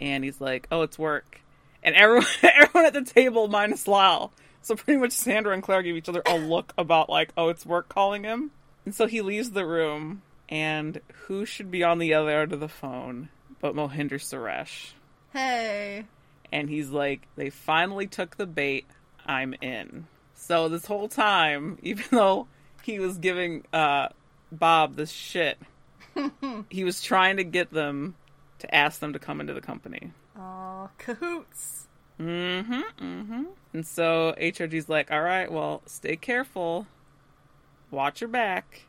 And 0.00 0.22
he's 0.22 0.40
like, 0.40 0.68
oh, 0.70 0.82
it's 0.82 0.98
work. 0.98 1.40
And 1.82 1.94
everyone, 1.96 2.26
everyone 2.42 2.86
at 2.86 2.92
the 2.92 3.04
table 3.04 3.48
minus 3.48 3.88
Lyle 3.88 4.32
so 4.62 4.76
pretty 4.76 4.98
much 4.98 5.12
Sandra 5.12 5.52
and 5.52 5.62
Claire 5.62 5.82
give 5.82 5.96
each 5.96 6.08
other 6.08 6.22
a 6.26 6.38
look 6.38 6.72
about 6.76 7.08
like, 7.08 7.32
oh, 7.36 7.48
it's 7.48 7.66
work 7.66 7.88
calling 7.88 8.24
him. 8.24 8.50
And 8.84 8.94
so 8.94 9.06
he 9.06 9.20
leaves 9.20 9.50
the 9.50 9.66
room, 9.66 10.22
and 10.48 11.00
who 11.26 11.44
should 11.44 11.70
be 11.70 11.84
on 11.84 11.98
the 11.98 12.14
other 12.14 12.40
end 12.40 12.52
of 12.52 12.60
the 12.60 12.68
phone 12.68 13.28
but 13.60 13.74
Mohinder 13.74 14.14
Suresh? 14.14 14.92
Hey. 15.32 16.06
And 16.52 16.68
he's 16.68 16.90
like, 16.90 17.28
they 17.36 17.50
finally 17.50 18.06
took 18.06 18.36
the 18.36 18.46
bait. 18.46 18.86
I'm 19.24 19.54
in. 19.60 20.06
So 20.34 20.68
this 20.68 20.86
whole 20.86 21.08
time, 21.08 21.78
even 21.82 22.04
though 22.10 22.48
he 22.82 22.98
was 22.98 23.18
giving 23.18 23.64
uh, 23.72 24.08
Bob 24.50 24.96
this 24.96 25.10
shit, 25.10 25.58
he 26.70 26.84
was 26.84 27.02
trying 27.02 27.36
to 27.36 27.44
get 27.44 27.70
them 27.70 28.16
to 28.58 28.74
ask 28.74 29.00
them 29.00 29.12
to 29.12 29.18
come 29.18 29.40
into 29.40 29.54
the 29.54 29.60
company. 29.60 30.12
Aw, 30.36 30.88
cahoots. 30.98 31.79
Mm-hmm. 32.20 33.04
Mm-hmm. 33.04 33.42
And 33.72 33.86
so 33.86 34.34
HRG's 34.40 34.88
like, 34.88 35.10
all 35.10 35.22
right, 35.22 35.50
well, 35.50 35.82
stay 35.86 36.16
careful, 36.16 36.86
watch 37.90 38.20
your 38.20 38.28
back, 38.28 38.86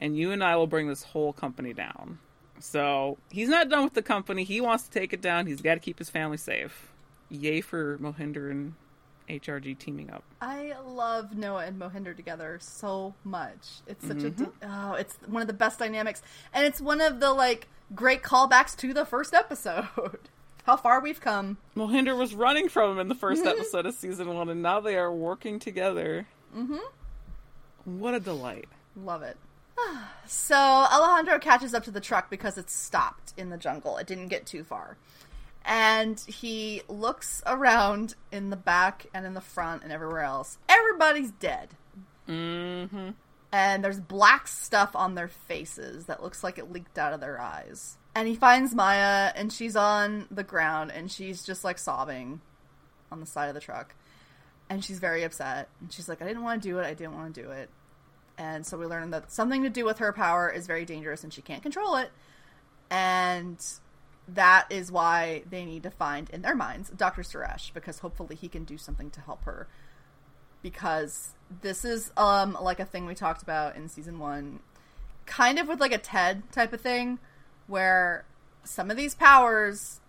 and 0.00 0.16
you 0.16 0.30
and 0.30 0.44
I 0.44 0.56
will 0.56 0.66
bring 0.66 0.88
this 0.88 1.02
whole 1.02 1.32
company 1.32 1.72
down. 1.72 2.18
So 2.60 3.18
he's 3.30 3.48
not 3.48 3.68
done 3.68 3.84
with 3.84 3.94
the 3.94 4.02
company. 4.02 4.44
He 4.44 4.60
wants 4.60 4.84
to 4.84 4.90
take 4.90 5.12
it 5.12 5.20
down. 5.20 5.46
He's 5.46 5.62
got 5.62 5.74
to 5.74 5.80
keep 5.80 5.98
his 5.98 6.10
family 6.10 6.36
safe. 6.36 6.92
Yay 7.30 7.60
for 7.60 7.98
Mohinder 7.98 8.50
and 8.50 8.74
HRG 9.28 9.78
teaming 9.78 10.10
up. 10.10 10.24
I 10.40 10.74
love 10.84 11.36
Noah 11.36 11.64
and 11.64 11.80
Mohinder 11.80 12.14
together 12.14 12.58
so 12.60 13.14
much. 13.24 13.80
It's 13.86 14.06
such 14.06 14.18
mm-hmm. 14.18 14.44
a 14.64 14.90
oh, 14.92 14.94
it's 14.94 15.16
one 15.26 15.40
of 15.40 15.48
the 15.48 15.54
best 15.54 15.78
dynamics, 15.78 16.20
and 16.52 16.66
it's 16.66 16.80
one 16.80 17.00
of 17.00 17.20
the 17.20 17.32
like 17.32 17.68
great 17.94 18.22
callbacks 18.22 18.76
to 18.78 18.92
the 18.92 19.04
first 19.04 19.32
episode. 19.32 20.28
how 20.64 20.76
far 20.76 21.00
we've 21.00 21.20
come. 21.20 21.58
Mohinder 21.76 22.16
was 22.16 22.34
running 22.34 22.68
from 22.68 22.92
him 22.92 22.98
in 22.98 23.08
the 23.08 23.14
1st 23.14 23.38
mm-hmm. 23.38 23.48
episode 23.48 23.86
of 23.86 23.94
season 23.94 24.34
one, 24.34 24.48
and 24.48 24.62
now 24.62 24.80
they 24.80 24.96
are 24.96 25.12
working 25.12 25.58
together. 25.58 26.26
Mm-hmm. 26.56 27.98
What 27.98 28.14
a 28.14 28.20
delight! 28.20 28.68
Love 28.96 29.22
it. 29.22 29.36
so 30.26 30.56
Alejandro 30.56 31.38
catches 31.38 31.74
up 31.74 31.84
to 31.84 31.90
the 31.90 32.00
truck 32.00 32.30
because 32.30 32.58
it's 32.58 32.74
stopped 32.74 33.32
in 33.36 33.50
the 33.50 33.56
jungle. 33.56 33.96
It 33.96 34.06
didn't 34.06 34.28
get 34.28 34.46
too 34.46 34.64
far. 34.64 34.96
And 35.64 36.18
he 36.20 36.82
looks 36.88 37.42
around 37.46 38.14
in 38.32 38.50
the 38.50 38.56
back 38.56 39.06
and 39.12 39.26
in 39.26 39.34
the 39.34 39.40
front 39.40 39.82
and 39.82 39.92
everywhere 39.92 40.22
else. 40.22 40.58
Everybody's 40.68 41.32
dead. 41.32 41.68
Mm-hmm. 42.28 43.10
And 43.52 43.84
there's 43.84 44.00
black 44.00 44.48
stuff 44.48 44.94
on 44.94 45.14
their 45.14 45.28
faces 45.28 46.06
that 46.06 46.22
looks 46.22 46.42
like 46.42 46.58
it 46.58 46.72
leaked 46.72 46.98
out 46.98 47.12
of 47.12 47.20
their 47.20 47.40
eyes. 47.40 47.98
And 48.14 48.26
he 48.26 48.34
finds 48.34 48.74
Maya, 48.74 49.32
and 49.36 49.52
she's 49.52 49.76
on 49.76 50.26
the 50.30 50.42
ground, 50.42 50.90
and 50.90 51.10
she's 51.10 51.44
just 51.44 51.62
like 51.62 51.78
sobbing 51.78 52.40
on 53.12 53.20
the 53.20 53.26
side 53.26 53.48
of 53.48 53.54
the 53.54 53.60
truck. 53.60 53.94
And 54.68 54.84
she's 54.84 54.98
very 54.98 55.22
upset. 55.22 55.68
And 55.80 55.92
she's 55.92 56.08
like, 56.08 56.22
I 56.22 56.26
didn't 56.26 56.42
want 56.42 56.62
to 56.62 56.68
do 56.68 56.78
it. 56.78 56.86
I 56.86 56.94
didn't 56.94 57.14
want 57.14 57.34
to 57.34 57.42
do 57.42 57.50
it. 57.50 57.70
And 58.38 58.64
so 58.64 58.78
we 58.78 58.86
learn 58.86 59.10
that 59.10 59.30
something 59.30 59.64
to 59.64 59.68
do 59.68 59.84
with 59.84 59.98
her 59.98 60.12
power 60.12 60.48
is 60.48 60.66
very 60.66 60.84
dangerous 60.86 61.24
and 61.24 61.32
she 61.32 61.42
can't 61.42 61.62
control 61.62 61.96
it. 61.96 62.10
And 62.90 63.62
that 64.28 64.66
is 64.70 64.90
why 64.90 65.42
they 65.48 65.64
need 65.64 65.82
to 65.82 65.90
find, 65.90 66.30
in 66.30 66.42
their 66.42 66.54
minds, 66.54 66.90
Dr. 66.90 67.22
Suresh, 67.22 67.72
because 67.74 67.98
hopefully 67.98 68.36
he 68.36 68.48
can 68.48 68.64
do 68.64 68.78
something 68.78 69.10
to 69.10 69.20
help 69.20 69.44
her. 69.44 69.68
Because 70.62 71.34
this 71.62 71.84
is 71.84 72.12
um 72.16 72.56
like 72.60 72.80
a 72.80 72.84
thing 72.84 73.06
we 73.06 73.14
talked 73.14 73.42
about 73.42 73.76
in 73.76 73.88
season 73.88 74.18
one, 74.18 74.60
kind 75.26 75.58
of 75.58 75.68
with 75.68 75.80
like 75.80 75.92
a 75.92 75.98
Ted 75.98 76.42
type 76.52 76.72
of 76.72 76.80
thing, 76.80 77.18
where 77.70 78.24
some 78.64 78.90
of 78.90 78.96
these 78.96 79.14
powers 79.14 80.00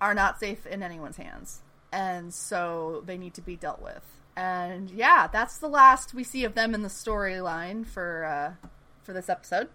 are 0.00 0.14
not 0.14 0.38
safe 0.38 0.64
in 0.66 0.82
anyone's 0.82 1.16
hands. 1.16 1.60
And 1.92 2.32
so 2.32 3.02
they 3.04 3.18
need 3.18 3.34
to 3.34 3.42
be 3.42 3.56
dealt 3.56 3.82
with. 3.82 4.02
And 4.36 4.90
yeah, 4.90 5.26
that's 5.26 5.58
the 5.58 5.68
last 5.68 6.14
we 6.14 6.24
see 6.24 6.44
of 6.44 6.54
them 6.54 6.74
in 6.74 6.82
the 6.82 6.88
storyline 6.88 7.86
for 7.86 8.24
uh, 8.24 8.68
for 9.02 9.12
this 9.12 9.28
episode. 9.28 9.68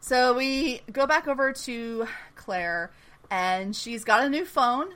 So 0.00 0.34
we 0.34 0.80
go 0.90 1.06
back 1.06 1.28
over 1.28 1.52
to 1.52 2.08
Claire, 2.34 2.90
and 3.30 3.76
she's 3.76 4.02
got 4.02 4.24
a 4.24 4.30
new 4.30 4.46
phone 4.46 4.94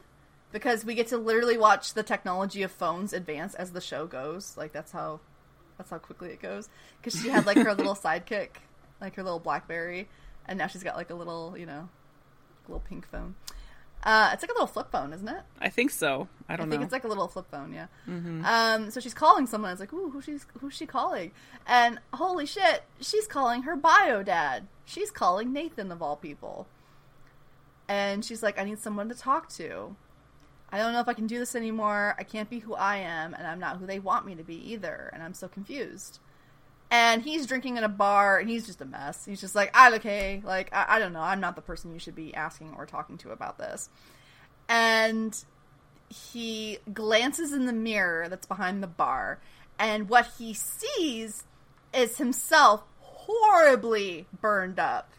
because 0.50 0.84
we 0.84 0.94
get 0.94 1.08
to 1.08 1.18
literally 1.18 1.58
watch 1.58 1.92
the 1.92 2.02
technology 2.02 2.62
of 2.62 2.72
phones 2.72 3.12
advance 3.12 3.54
as 3.54 3.72
the 3.72 3.80
show 3.80 4.06
goes. 4.06 4.56
Like 4.56 4.72
that's 4.72 4.92
how 4.92 5.20
that's 5.76 5.90
how 5.90 5.98
quickly 5.98 6.30
it 6.30 6.40
goes. 6.40 6.68
Because 7.00 7.20
she 7.20 7.28
had 7.28 7.44
like 7.44 7.58
her 7.58 7.74
little 7.74 7.94
sidekick, 8.04 8.48
like 9.00 9.14
her 9.16 9.22
little 9.22 9.40
BlackBerry, 9.40 10.08
and 10.46 10.58
now 10.58 10.66
she's 10.66 10.82
got 10.82 10.96
like 10.96 11.10
a 11.10 11.14
little, 11.14 11.54
you 11.58 11.66
know, 11.66 11.88
little 12.68 12.80
pink 12.80 13.06
phone. 13.08 13.34
Uh, 14.02 14.30
it's 14.32 14.42
like 14.42 14.50
a 14.50 14.54
little 14.54 14.68
flip 14.68 14.90
phone, 14.92 15.12
isn't 15.12 15.26
it? 15.26 15.40
I 15.60 15.68
think 15.68 15.90
so. 15.90 16.28
I 16.48 16.54
don't 16.54 16.66
I 16.66 16.66
know. 16.66 16.70
think 16.70 16.82
it's 16.84 16.92
like 16.92 17.04
a 17.04 17.08
little 17.08 17.26
flip 17.26 17.46
phone, 17.50 17.72
yeah. 17.72 17.86
Mm-hmm. 18.08 18.44
Um, 18.44 18.90
so 18.90 19.00
she's 19.00 19.14
calling 19.14 19.46
someone. 19.46 19.72
It's 19.72 19.80
like, 19.80 19.92
ooh, 19.92 20.10
who's 20.10 20.24
she? 20.24 20.38
Who's 20.60 20.74
she 20.74 20.86
calling? 20.86 21.32
And 21.66 21.98
holy 22.12 22.46
shit, 22.46 22.84
she's 23.00 23.26
calling 23.26 23.62
her 23.62 23.74
bio 23.74 24.22
dad. 24.22 24.68
She's 24.84 25.10
calling 25.10 25.52
Nathan 25.52 25.90
of 25.90 26.02
all 26.02 26.14
people. 26.16 26.68
And 27.88 28.24
she's 28.24 28.42
like, 28.42 28.58
I 28.60 28.64
need 28.64 28.78
someone 28.78 29.08
to 29.08 29.14
talk 29.14 29.48
to. 29.54 29.96
I 30.70 30.78
don't 30.78 30.92
know 30.92 31.00
if 31.00 31.08
I 31.08 31.14
can 31.14 31.26
do 31.26 31.38
this 31.38 31.54
anymore. 31.54 32.14
I 32.18 32.24
can't 32.24 32.50
be 32.50 32.58
who 32.58 32.74
I 32.74 32.98
am, 32.98 33.34
and 33.34 33.46
I'm 33.46 33.60
not 33.60 33.78
who 33.78 33.86
they 33.86 34.00
want 34.00 34.26
me 34.26 34.34
to 34.34 34.42
be 34.42 34.56
either. 34.72 35.10
And 35.12 35.22
I'm 35.22 35.34
so 35.34 35.48
confused 35.48 36.18
and 36.90 37.22
he's 37.22 37.46
drinking 37.46 37.76
in 37.76 37.84
a 37.84 37.88
bar 37.88 38.38
and 38.38 38.48
he's 38.48 38.66
just 38.66 38.80
a 38.80 38.84
mess 38.84 39.24
he's 39.24 39.40
just 39.40 39.54
like 39.54 39.70
i'm 39.74 39.94
okay 39.94 40.40
like 40.44 40.72
I, 40.72 40.96
I, 40.96 40.98
don't 40.98 41.12
know 41.12 41.20
i'm 41.20 41.40
not 41.40 41.56
the 41.56 41.62
person 41.62 41.92
you 41.92 41.98
should 41.98 42.14
be 42.14 42.34
asking 42.34 42.74
or 42.76 42.86
talking 42.86 43.18
to 43.18 43.30
about 43.30 43.58
this 43.58 43.88
and 44.68 45.36
he 46.08 46.78
glances 46.92 47.52
in 47.52 47.66
the 47.66 47.72
mirror 47.72 48.28
that's 48.28 48.46
behind 48.46 48.82
the 48.82 48.88
bar, 48.88 49.40
and 49.78 50.08
what 50.08 50.30
he 50.38 50.54
sees 50.54 51.44
is 51.92 52.18
himself 52.18 52.82
horribly 53.00 54.26
burned 54.40 54.78
up, 54.78 55.10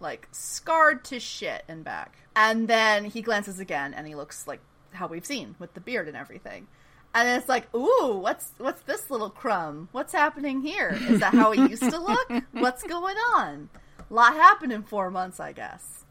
like 0.00 0.28
scarred 0.32 1.04
to 1.04 1.20
shit 1.20 1.64
and 1.68 1.84
back. 1.84 2.16
And 2.36 2.68
then 2.68 3.04
he 3.04 3.22
glances 3.22 3.58
again, 3.58 3.94
and 3.94 4.06
he 4.06 4.14
looks 4.14 4.46
like 4.46 4.60
how 4.92 5.06
we've 5.06 5.26
seen 5.26 5.56
with 5.58 5.74
the 5.74 5.80
beard 5.80 6.08
and 6.08 6.16
everything. 6.16 6.66
And 7.14 7.28
it's 7.28 7.48
like, 7.48 7.72
ooh, 7.74 8.16
what's 8.16 8.52
what's 8.58 8.82
this 8.82 9.08
little 9.08 9.30
crumb? 9.30 9.88
What's 9.92 10.12
happening 10.12 10.62
here? 10.62 10.98
Is 11.08 11.20
that 11.20 11.32
how 11.32 11.52
he 11.52 11.60
used 11.60 11.88
to 11.88 12.00
look? 12.00 12.42
What's 12.52 12.82
going 12.82 13.16
on? 13.36 13.68
A 14.10 14.14
lot 14.14 14.34
happened 14.34 14.72
in 14.72 14.82
four 14.82 15.10
months, 15.10 15.38
I 15.38 15.52
guess. 15.52 16.04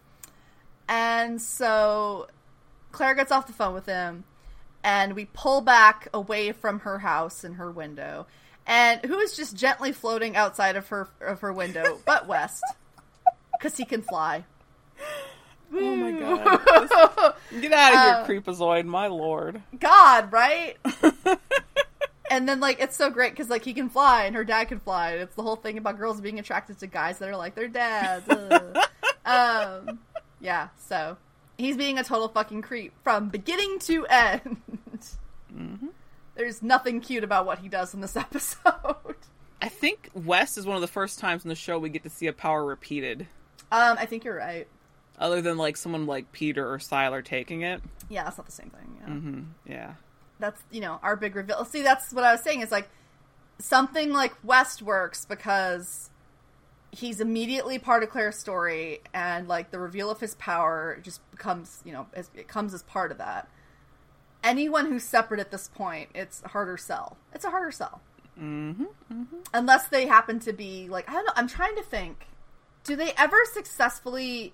And 0.88 1.42
so 1.42 2.28
Claire 2.94 3.16
gets 3.16 3.32
off 3.34 3.48
the 3.48 3.54
phone 3.54 3.74
with 3.74 3.86
him, 3.86 4.24
and 4.82 5.14
we 5.14 5.26
pull 5.26 5.60
back 5.60 6.08
away 6.14 6.54
from 6.54 6.80
her 6.80 7.00
house 7.00 7.44
and 7.44 7.56
her 7.56 7.70
window, 7.70 8.26
and 8.66 9.04
who 9.04 9.20
is 9.20 9.36
just 9.36 9.58
gently 9.58 9.92
floating 9.92 10.38
outside 10.38 10.78
of 10.78 10.88
her 10.88 11.10
of 11.20 11.42
her 11.42 11.52
window, 11.52 12.00
but 12.06 12.28
West, 12.28 12.64
because 13.52 13.76
he 13.76 13.84
can 13.84 14.02
fly. 14.02 14.46
Oh 15.76 15.96
my 15.96 16.12
god. 16.12 17.34
Get 17.62 17.74
out 17.74 17.94
of 17.94 18.28
here, 18.28 18.40
Uh, 18.40 18.42
creepazoid, 18.42 18.86
my 18.86 19.08
lord. 19.08 19.62
God, 19.80 20.32
right? 20.32 20.76
and 22.30 22.48
then 22.48 22.60
like 22.60 22.80
it's 22.80 22.96
so 22.96 23.10
great 23.10 23.32
because 23.32 23.50
like 23.50 23.64
he 23.66 23.74
can 23.74 23.90
fly 23.90 24.26
and 24.26 24.36
her 24.36 24.44
dad 24.44 24.66
can 24.66 24.80
fly. 24.80 25.12
And 25.14 25.22
it's 25.22 25.36
the 25.36 25.44
whole 25.44 25.56
thing 25.56 25.78
about 25.78 25.98
girls 25.98 26.22
being 26.22 26.40
attracted 26.40 26.80
to 26.80 26.88
guys 26.88 27.20
that 27.20 27.30
are 27.30 27.38
like 27.38 27.56
their 27.56 27.68
dads. 27.68 28.26
Um, 29.26 30.00
yeah. 30.42 30.68
So 30.78 31.16
he's 31.58 31.78
being 31.78 31.98
a 31.98 32.04
total 32.04 32.28
fucking 32.28 32.62
creep 32.62 32.92
from 33.06 33.30
beginning 33.30 33.80
to 33.80 34.06
end. 34.08 34.62
There's 36.36 36.62
nothing 36.62 37.00
cute 37.00 37.24
about 37.24 37.46
what 37.46 37.60
he 37.60 37.70
does 37.70 37.94
in 37.94 38.02
this 38.02 38.18
episode. 38.18 39.16
I 39.62 39.70
think 39.70 40.10
West 40.14 40.58
is 40.58 40.66
one 40.66 40.76
of 40.76 40.82
the 40.82 40.88
first 40.88 41.20
times 41.20 41.46
in 41.46 41.50
the 41.50 41.56
show 41.56 41.80
we 41.80 41.88
get 41.90 42.04
to 42.04 42.10
see 42.10 42.28
a 42.28 42.34
power 42.34 42.66
repeated. 42.66 43.28
Um, 43.72 43.96
I 43.98 44.06
think 44.06 44.26
you're 44.26 44.36
right. 44.36 44.68
Other 45.20 45.42
than 45.42 45.58
like 45.58 45.78
someone 45.78 46.06
like 46.06 46.32
Peter 46.32 46.68
or 46.72 46.78
Sylar 46.80 47.24
taking 47.24 47.62
it. 47.62 47.82
Yeah, 48.10 48.24
that's 48.24 48.38
not 48.38 48.46
the 48.46 48.52
same 48.52 48.70
thing. 48.72 48.98
Yeah. 49.00 49.14
hmm 49.14 49.42
Yeah. 49.66 49.94
that's 50.40 50.62
you 50.72 50.82
know 50.82 51.00
our 51.04 51.16
big 51.16 51.36
reveal. 51.36 51.64
See, 51.66 51.82
that's 51.84 52.12
what 52.12 52.24
I 52.24 52.32
was 52.32 52.42
saying. 52.42 52.62
Is 52.62 52.72
like 52.72 52.90
something 53.60 54.12
like 54.12 54.34
West 54.44 54.82
works 54.82 55.26
because 55.26 56.10
he's 56.92 57.20
immediately 57.22 57.80
part 57.80 58.04
of 58.04 58.10
Claire's 58.10 58.38
story, 58.38 59.02
and 59.14 59.48
like 59.48 59.72
the 59.72 59.80
reveal 59.80 60.10
of 60.10 60.20
his 60.20 60.36
power 60.36 61.00
just 61.02 61.22
becomes 61.32 61.82
you 61.86 61.94
know 61.94 62.08
as, 62.14 62.30
it 62.36 62.48
comes 62.48 62.74
as 62.74 62.84
part 62.84 63.12
of 63.12 63.18
that. 63.20 63.48
Anyone 64.44 64.88
who's 64.88 65.04
separate 65.06 65.40
at 65.40 65.52
this 65.52 65.70
point, 65.70 66.10
it's 66.14 66.42
a 66.44 66.50
harder 66.50 66.76
sell. 66.76 67.18
It's 67.34 67.46
a 67.46 67.50
harder 67.50 67.72
sell 67.72 68.02
hmm 68.36 68.86
unless 69.54 69.88
they 69.90 70.08
happen 70.08 70.40
to 70.40 70.52
be 70.52 70.90
like 70.90 71.08
I 71.08 71.14
don't 71.14 71.26
know. 71.26 71.34
I'm 71.36 71.48
trying 71.48 71.76
to 71.76 71.84
think. 71.84 72.26
Do 72.84 72.96
they 72.96 73.14
ever 73.16 73.38
successfully 73.54 74.54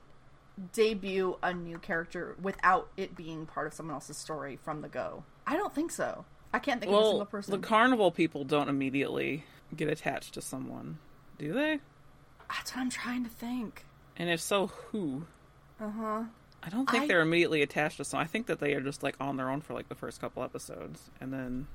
debut 0.73 1.37
a 1.41 1.53
new 1.53 1.77
character 1.77 2.35
without 2.41 2.89
it 2.97 3.15
being 3.15 3.45
part 3.45 3.67
of 3.67 3.73
someone 3.73 3.93
else's 3.93 4.17
story 4.17 4.57
from 4.63 4.81
the 4.81 4.89
go? 4.89 5.23
I 5.47 5.55
don't 5.57 5.73
think 5.73 5.91
so. 5.91 6.25
I 6.53 6.59
can't 6.59 6.79
think 6.81 6.91
of 6.91 6.99
a 6.99 7.03
single 7.05 7.25
person. 7.25 7.51
the 7.61 7.67
carnival 7.67 8.11
people 8.11 8.43
don't 8.43 8.69
immediately 8.69 9.43
get 9.75 9.87
attached 9.87 10.33
to 10.35 10.41
someone, 10.41 10.97
do 11.37 11.53
they? 11.53 11.79
That's 12.49 12.71
what 12.75 12.81
I'm 12.81 12.89
trying 12.89 13.23
to 13.23 13.29
think. 13.29 13.85
And 14.17 14.29
if 14.29 14.41
so, 14.41 14.67
who? 14.67 15.25
Uh 15.79 15.89
huh. 15.91 16.23
I 16.63 16.69
don't 16.69 16.89
think 16.89 17.03
I- 17.03 17.07
they're 17.07 17.21
immediately 17.21 17.61
attached 17.61 17.97
to 17.97 18.03
someone. 18.03 18.25
I 18.25 18.27
think 18.27 18.47
that 18.47 18.59
they 18.59 18.73
are 18.73 18.81
just 18.81 19.03
like 19.03 19.15
on 19.19 19.37
their 19.37 19.49
own 19.49 19.61
for 19.61 19.73
like 19.73 19.87
the 19.89 19.95
first 19.95 20.19
couple 20.19 20.43
episodes, 20.43 21.09
and 21.21 21.31
then 21.31 21.67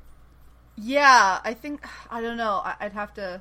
Yeah, 0.77 1.41
I 1.45 1.55
think 1.55 1.87
I 2.11 2.21
don't 2.21 2.37
know. 2.37 2.61
I'd 2.81 2.93
have 2.93 3.15
to. 3.15 3.41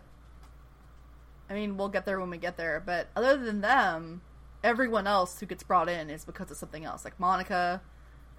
I 1.50 1.54
mean, 1.54 1.78
we'll 1.78 1.90
get 1.90 2.06
there 2.06 2.20
when 2.20 2.30
we 2.30 2.38
get 2.38 2.58
there. 2.58 2.82
But 2.86 3.08
other 3.16 3.38
than 3.38 3.62
them, 3.62 4.22
everyone 4.64 5.08
else 5.08 5.40
who 5.40 5.46
gets 5.46 5.64
brought 5.64 5.90
in 5.90 6.10
is 6.10 6.26
because 6.26 6.50
of 6.52 6.58
something 6.58 6.86
else, 6.86 7.04
like 7.04 7.20
Monica, 7.20 7.82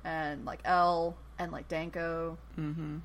and 0.05 0.45
like 0.45 0.61
Elle, 0.65 1.17
and 1.39 1.53
like 1.53 1.69
Danko. 1.69 2.39
hmm 2.55 2.99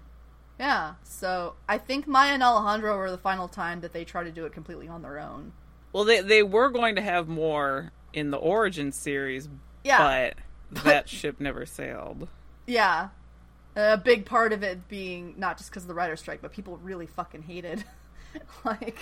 Yeah. 0.60 0.94
So 1.04 1.56
I 1.68 1.78
think 1.78 2.08
Maya 2.08 2.34
and 2.34 2.44
Alejandro 2.44 2.98
were 2.98 3.12
the 3.12 3.18
final 3.18 3.48
time 3.48 3.82
that 3.82 3.94
they 3.94 4.04
try 4.06 4.24
to 4.24 4.32
do 4.32 4.46
it 4.46 4.54
completely 4.54 4.88
on 4.88 5.02
their 5.02 5.20
own. 5.20 5.54
well, 5.94 6.04
they 6.04 6.22
they 6.22 6.44
were 6.44 6.70
going 6.70 6.96
to 6.96 7.02
have 7.02 7.28
more 7.28 7.92
in 8.14 8.32
the 8.32 8.38
origin 8.38 8.92
series, 8.92 9.48
Yeah. 9.84 10.34
but 10.72 10.84
that 10.84 11.08
ship 11.10 11.40
never 11.40 11.66
sailed. 11.66 12.28
Yeah. 12.68 13.10
A 13.76 13.98
big 13.98 14.26
part 14.26 14.52
of 14.52 14.64
it 14.64 14.88
being 14.90 15.36
not 15.38 15.58
just 15.58 15.70
because 15.70 15.84
of 15.84 15.88
the 15.88 15.94
writer's 15.94 16.20
strike, 16.20 16.42
but 16.42 16.52
people 16.52 16.78
really 16.78 17.06
fucking 17.08 17.44
hated. 17.44 17.84
like, 18.66 19.00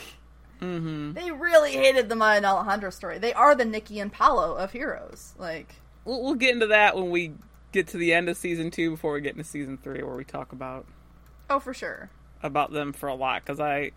hmm 0.59 1.13
they 1.13 1.31
really 1.31 1.71
hated 1.71 2.09
the 2.09 2.15
Maya 2.15 2.37
and 2.37 2.45
Alejandro 2.45 2.89
story. 2.89 3.19
They 3.19 3.33
are 3.33 3.55
the 3.55 3.65
Nikki 3.65 3.99
and 3.99 4.11
Paulo 4.11 4.55
of 4.55 4.71
heroes. 4.71 5.33
Like, 5.37 5.75
We'll, 6.07 6.23
we'll 6.23 6.35
get 6.35 6.53
into 6.53 6.67
that 6.67 6.95
when 6.95 7.09
we 7.09 7.33
get 7.73 7.87
to 7.89 7.97
the 7.97 8.13
end 8.13 8.29
of 8.29 8.37
season 8.37 8.71
two 8.71 8.91
before 8.91 9.13
we 9.13 9.21
get 9.21 9.33
into 9.33 9.43
season 9.43 9.77
three, 9.77 10.01
where 10.01 10.15
we 10.15 10.23
talk 10.23 10.53
about 10.53 10.85
oh, 11.49 11.59
for 11.59 11.73
sure. 11.73 12.09
about 12.41 12.71
them 12.71 12.93
for 12.93 13.09
a 13.09 13.13
lot 13.15 13.43
because 13.43 13.59
I 13.59 13.91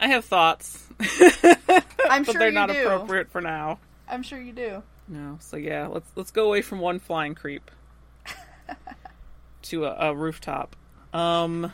I 0.00 0.08
have 0.08 0.24
thoughts. 0.24 0.86
I'm 1.00 1.04
but 2.24 2.32
sure 2.32 2.38
they're 2.38 2.50
not 2.50 2.70
do. 2.70 2.86
appropriate 2.86 3.30
for 3.30 3.40
now. 3.40 3.78
I'm 4.08 4.22
sure 4.22 4.40
you 4.40 4.52
do. 4.52 4.82
No, 5.06 5.36
so 5.40 5.58
yeah, 5.58 5.86
let's 5.88 6.10
let's 6.16 6.30
go 6.30 6.46
away 6.46 6.62
from 6.62 6.80
one 6.80 6.98
flying 6.98 7.34
creep 7.34 7.70
to 9.62 9.84
a, 9.84 10.10
a 10.10 10.14
rooftop. 10.14 10.74
Um, 11.12 11.70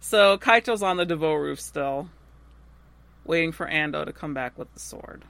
so 0.00 0.38
Kaito's 0.38 0.82
on 0.82 0.96
the 0.96 1.06
Deveaux 1.06 1.34
roof 1.34 1.60
still, 1.60 2.08
waiting 3.24 3.52
for 3.52 3.66
Ando 3.66 4.04
to 4.04 4.12
come 4.12 4.34
back 4.34 4.58
with 4.58 4.72
the 4.74 4.80
sword, 4.80 5.24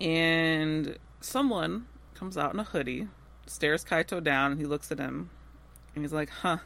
and 0.00 0.98
someone 1.20 1.86
comes 2.14 2.38
out 2.38 2.54
in 2.54 2.60
a 2.60 2.64
hoodie, 2.64 3.08
stares 3.46 3.84
Kaito 3.84 4.22
down, 4.22 4.52
and 4.52 4.60
he 4.60 4.66
looks 4.66 4.92
at 4.92 4.98
him, 4.98 5.30
and 5.94 6.04
he's 6.04 6.12
like, 6.12 6.30
"Huh." 6.30 6.58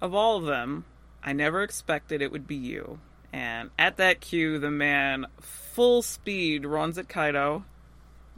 Of 0.00 0.14
all 0.14 0.38
of 0.38 0.46
them, 0.46 0.86
I 1.22 1.32
never 1.32 1.62
expected 1.62 2.22
it 2.22 2.32
would 2.32 2.46
be 2.46 2.56
you. 2.56 3.00
And 3.32 3.70
at 3.78 3.98
that 3.98 4.20
cue, 4.20 4.58
the 4.58 4.70
man 4.70 5.26
full 5.40 6.02
speed 6.02 6.64
runs 6.64 6.98
at 6.98 7.08
Kaito, 7.08 7.64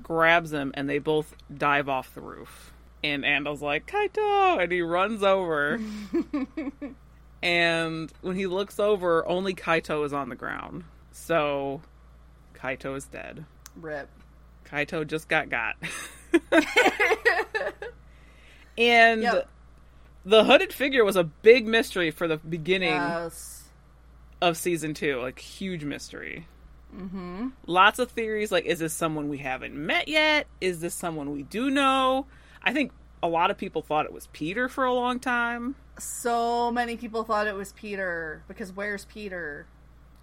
grabs 0.03 0.53
him, 0.53 0.73
and 0.75 0.89
they 0.89 0.99
both 0.99 1.35
dive 1.57 1.89
off 1.89 2.15
the 2.15 2.21
roof. 2.21 2.73
And 3.05 3.25
Ando's 3.25 3.63
like, 3.63 3.87
Kaito! 3.87 4.63
And 4.63 4.71
he 4.71 4.83
runs 4.83 5.23
over. 5.23 5.81
and 7.43 8.13
when 8.21 8.37
he 8.37 8.47
looks 8.47 8.79
over, 8.79 9.27
only 9.29 9.55
Kaito 9.55 10.05
is 10.05 10.13
on 10.13 10.29
the 10.29 10.37
ground. 10.37 10.85
So, 11.11 11.83
Kaito 12.55 12.97
is 12.97 13.05
dead. 13.07 13.45
Rip. 13.81 14.09
Kaito 14.67 15.07
just 15.07 15.29
got 15.29 15.49
got. 15.51 15.77
and 18.79 19.23
Yep. 19.23 19.49
the 20.25 20.45
hooded 20.45 20.73
figure 20.73 21.05
was 21.05 21.17
a 21.17 21.25
big 21.25 21.67
mystery 21.67 22.11
for 22.11 22.27
the 22.29 22.37
beginning 22.39 22.91
Yes. 22.95 23.65
of 24.41 24.57
season 24.57 24.95
two, 24.95 25.21
like 25.21 25.39
huge 25.39 25.85
mystery. 25.85 26.47
Mm-hmm. 26.97 27.49
Lots 27.67 27.99
of 27.99 28.11
theories 28.11 28.53
like 28.53 28.65
is 28.67 28.79
this 28.79 28.93
someone 28.93 29.29
we 29.29 29.39
haven't 29.39 29.75
met 29.75 30.09
yet? 30.09 30.47
Is 30.61 30.81
this 30.81 30.95
someone 30.95 31.33
we 31.33 31.43
do 31.43 31.71
know? 31.71 32.27
I 32.63 32.73
think 32.73 32.93
a 33.23 33.29
lot 33.29 33.51
of 33.51 33.59
people 33.59 33.83
thought 33.83 34.07
it 34.07 34.13
was 34.13 34.29
Peter 34.33 34.69
for 34.69 34.85
a 34.85 34.93
long 34.93 35.21
time. 35.21 35.77
So 35.99 36.71
many 36.71 36.97
people 36.97 37.23
thought 37.25 37.47
it 37.47 37.55
was 37.55 37.73
Peter 37.73 38.43
because 38.49 38.73
where's 38.73 39.05
Peter? 39.05 39.67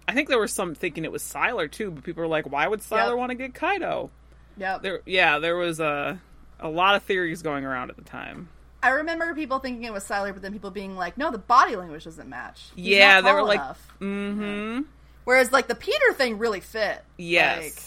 I 0.06 0.12
think 0.12 0.28
there 0.28 0.38
were 0.38 0.48
some 0.48 0.74
thinking 0.74 1.04
it 1.04 1.12
was 1.12 1.22
Sylar 1.22 1.70
too, 1.70 1.90
but 1.90 2.04
people 2.04 2.22
were 2.22 2.28
like, 2.28 2.50
why 2.50 2.66
would 2.66 2.80
Sylar 2.80 3.10
Yep. 3.10 3.16
want 3.16 3.30
to 3.30 3.36
get 3.36 3.54
Kaito? 3.54 4.10
Yep. 4.56 4.82
There 4.82 5.00
yeah, 5.06 5.38
there 5.38 5.56
was 5.56 5.80
a 5.80 6.20
a 6.58 6.68
lot 6.68 6.96
of 6.96 7.02
theories 7.04 7.42
going 7.42 7.64
around 7.64 7.90
at 7.90 7.96
the 7.96 8.02
time. 8.02 8.48
I 8.82 8.90
remember 8.90 9.34
people 9.34 9.58
thinking 9.58 9.84
it 9.84 9.92
was 9.92 10.04
Sylar, 10.04 10.32
but 10.32 10.42
then 10.42 10.52
people 10.52 10.70
being 10.70 10.96
like, 10.96 11.16
"No, 11.18 11.30
the 11.30 11.38
body 11.38 11.76
language 11.76 12.04
doesn't 12.04 12.28
match." 12.28 12.70
He's 12.74 12.86
yeah, 12.86 13.20
they 13.20 13.30
were 13.32 13.38
tall 13.38 13.46
like 13.46 13.60
enough." 13.60 13.92
mm-hmm. 14.00 14.80
Whereas, 15.24 15.52
like 15.52 15.68
the 15.68 15.74
Peter 15.74 16.12
thing 16.14 16.38
really 16.38 16.60
fit. 16.60 17.04
Yes. 17.16 17.62
Like, 17.62 17.82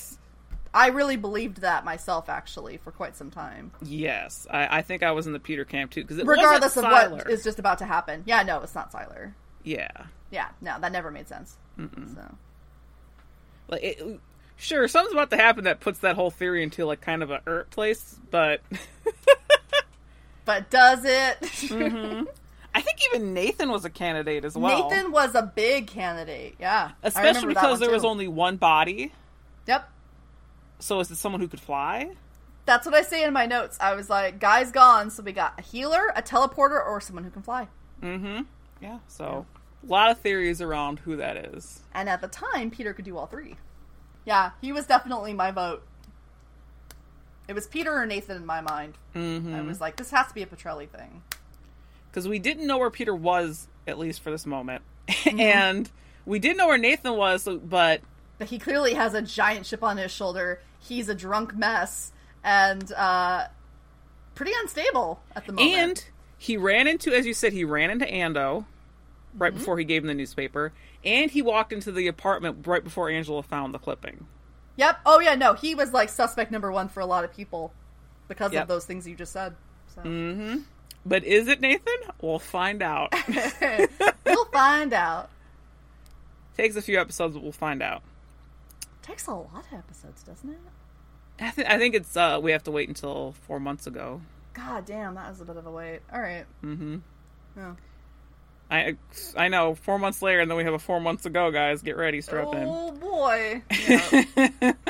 I 0.74 0.88
really 0.88 1.18
believed 1.18 1.58
that 1.62 1.86
myself, 1.86 2.30
actually, 2.30 2.78
for 2.78 2.92
quite 2.92 3.16
some 3.16 3.30
time. 3.30 3.72
Yes. 3.84 4.48
I, 4.50 4.80
I 4.80 4.82
think 4.82 5.04
I 5.04 5.12
was 5.12 5.28
in 5.28 5.34
the 5.34 5.40
Peter 5.40 5.66
camp 5.66 5.92
too 5.92 6.04
because 6.04 6.18
Regardless 6.24 6.76
of 6.78 6.84
Sylar. 6.86 7.12
what 7.12 7.30
is 7.30 7.44
just 7.44 7.60
about 7.60 7.78
to 7.80 7.86
happen. 7.86 8.24
Yeah, 8.26 8.42
no, 8.44 8.62
it's 8.62 8.74
not 8.74 8.92
Sylar. 8.92 9.34
Yeah. 9.64 9.90
Yeah, 10.32 10.50
no, 10.62 10.76
that 10.80 10.92
never 10.92 11.12
made 11.12 11.28
sense. 11.28 11.58
Mm-mm. 11.80 12.16
So 12.16 12.36
Like 13.68 13.84
it, 13.84 14.20
sure, 14.58 14.88
something's 14.88 15.14
about 15.14 15.30
to 15.30 15.38
happen 15.38 15.66
that 15.66 15.80
puts 15.80 16.00
that 16.00 16.16
whole 16.16 16.32
theory 16.32 16.64
into 16.64 16.86
like 16.86 17.02
kind 17.02 17.22
of 17.22 17.30
a 17.30 17.42
ert 17.46 17.70
place, 17.70 18.16
but 18.32 18.62
but 20.46 20.70
does 20.72 21.06
it? 21.06 21.40
Mm-hmm. 21.42 22.24
I 22.76 22.82
think 22.82 22.98
even 23.14 23.36
Nathan 23.36 23.70
was 23.70 23.86
a 23.86 23.90
candidate 23.92 24.44
as 24.44 24.58
well. 24.58 24.90
Nathan 24.90 25.12
was 25.12 25.36
a 25.36 25.44
big 25.44 25.86
candidate. 25.86 26.56
Yeah, 26.60 26.92
especially 27.04 27.54
because 27.54 27.80
there 27.80 27.92
was 27.92 28.04
only 28.04 28.28
one 28.28 28.58
body. 28.58 29.12
Yep. 29.68 29.90
So 30.84 31.00
is 31.00 31.10
it 31.10 31.16
someone 31.16 31.40
who 31.42 31.48
could 31.48 31.62
fly? 31.62 32.12
That's 32.66 32.86
what 32.86 32.94
I 32.96 33.02
say 33.02 33.24
in 33.24 33.34
my 33.34 33.46
notes. 33.46 33.78
I 33.82 33.96
was 33.96 34.10
like, 34.10 34.40
"Guy's 34.40 34.72
gone," 34.72 35.10
so 35.10 35.24
we 35.24 35.32
got 35.32 35.54
a 35.58 35.62
healer, 35.62 36.12
a 36.16 36.22
teleporter, 36.22 36.86
or 36.86 37.00
someone 37.02 37.24
who 37.24 37.30
can 37.32 37.42
fly. 37.42 37.68
Mm-hmm. 38.02 38.42
Yeah. 38.82 39.00
So 39.08 39.46
a 39.82 39.86
lot 39.92 40.12
of 40.12 40.20
theories 40.20 40.62
around 40.62 41.00
who 41.00 41.16
that 41.18 41.38
is. 41.38 41.82
And 41.94 42.10
at 42.10 42.22
the 42.22 42.28
time, 42.28 42.70
Peter 42.72 42.94
could 42.94 43.06
do 43.06 43.18
all 43.18 43.28
three. 43.28 43.56
Yeah, 44.26 44.52
he 44.62 44.72
was 44.72 44.86
definitely 44.86 45.34
my 45.34 45.52
vote. 45.52 45.84
It 47.48 47.54
was 47.54 47.68
Peter 47.68 47.94
or 47.94 48.06
Nathan 48.06 48.38
in 48.38 48.46
my 48.46 48.62
mind. 48.62 48.98
Mm-hmm. 49.16 49.54
I 49.54 49.62
was 49.62 49.82
like, 49.82 49.98
this 49.98 50.12
has 50.12 50.28
to 50.28 50.34
be 50.34 50.44
a 50.44 50.46
Petrelli 50.46 50.88
thing. 50.90 51.22
because 52.10 52.28
we 52.28 52.40
didn't 52.40 52.66
know 52.68 52.78
where 52.78 52.90
Peter 52.90 53.14
was 53.14 53.68
at 53.86 54.00
least 54.00 54.22
for 54.22 54.32
this 54.32 54.46
moment, 54.46 54.82
Mm-hmm. 55.08 55.40
and 55.40 55.92
we 56.26 56.40
didn't 56.40 56.56
know 56.58 56.68
where 56.68 56.78
Nathan 56.78 57.18
was, 57.18 57.46
but 57.66 58.00
But 58.38 58.48
he 58.50 58.60
clearly 58.60 58.94
has 58.94 59.14
a 59.14 59.22
giant 59.22 59.66
chip 59.66 59.84
on 59.84 59.98
his 59.98 60.12
shoulder. 60.12 60.62
He's 60.84 61.10
a 61.10 61.16
drunk 61.16 61.56
mess 61.56 62.12
and 62.44 62.92
uh, 62.94 63.48
pretty 64.36 64.52
unstable 64.62 65.22
at 65.36 65.46
the 65.46 65.54
moment. 65.54 65.76
and 65.76 66.06
he 66.38 66.58
ran 66.58 66.88
into, 66.88 67.14
as 67.14 67.26
you 67.26 67.34
said, 67.34 67.54
he 67.54 67.64
ran 67.64 67.90
into 67.90 68.06
Ando 68.06 68.66
right 69.38 69.52
Mm-hmm. 69.52 69.60
before 69.60 69.80
he 69.80 69.86
gave 69.86 70.04
him 70.04 70.08
the 70.08 70.14
newspaper, 70.14 70.74
and 71.04 71.32
he 71.32 71.42
walked 71.42 71.72
into 71.74 71.92
the 71.92 72.08
apartment 72.08 72.68
right 72.68 72.84
before 72.84 73.10
Angela 73.10 73.42
found 73.44 73.74
the 73.74 73.80
clipping. 73.80 74.28
Yep. 74.76 75.00
Oh 75.06 75.20
yeah, 75.20 75.36
no, 75.36 75.54
he 75.54 75.74
was 75.76 75.94
like 75.94 76.10
suspect 76.10 76.52
number 76.52 76.72
one 76.72 76.90
for 76.90 77.00
a 77.00 77.06
lot 77.06 77.24
of 77.24 77.34
people 77.34 77.72
because 78.28 78.52
Yep. 78.54 78.64
of 78.64 78.68
those 78.68 78.86
things 78.86 79.08
you 79.08 79.16
just 79.16 79.32
said. 79.32 79.56
So 79.96 80.02
Mm-hmm. 80.02 80.58
But 81.06 81.24
is 81.26 81.48
it 81.48 81.60
Nathan? 81.62 81.96
We'll 82.22 82.40
find 82.40 82.82
out. 82.82 83.14
we'll 84.26 84.46
find 84.52 84.94
out. 84.94 85.30
Takes 86.58 86.76
a 86.76 86.82
few 86.82 87.00
episodes, 87.00 87.34
but 87.34 87.44
we'll 87.44 87.52
find 87.52 87.82
out. 87.84 88.04
Takes 89.02 89.28
a 89.28 89.34
lot 89.34 89.66
of 89.72 89.80
episodes, 89.80 90.24
doesn't 90.24 90.50
it? 90.50 90.58
I, 91.40 91.50
th- 91.52 91.68
I 91.68 91.78
think 91.78 91.96
it's 91.96 92.16
uh, 92.16 92.40
we 92.42 92.52
have 92.52 92.64
to 92.64 92.72
wait 92.72 92.88
until 92.88 93.34
four 93.48 93.60
months 93.60 93.88
ago. 93.88 94.22
God 94.54 94.86
damn, 94.86 95.16
that 95.16 95.30
was 95.30 95.42
a 95.42 95.46
bit 95.46 95.58
of 95.58 95.66
a 95.66 95.72
wait. 95.72 96.02
All 96.14 96.22
right. 96.22 96.46
Mm-hmm. 96.64 96.98
Oh. 97.60 97.76
I 98.72 98.96
I 99.36 99.48
know 99.50 99.76
four 99.76 100.00
months 100.00 100.22
later, 100.22 100.40
and 100.40 100.50
then 100.50 100.58
we 100.58 100.64
have 100.64 100.74
a 100.74 100.80
four 100.80 101.00
months 101.02 101.26
ago, 101.26 101.52
guys. 101.52 101.82
Get 101.82 101.98
ready, 101.98 102.22
strap 102.22 102.54
in. 102.54 102.64
Oh 102.66 102.92
boy. 102.92 103.62
Yeah. 103.88 104.74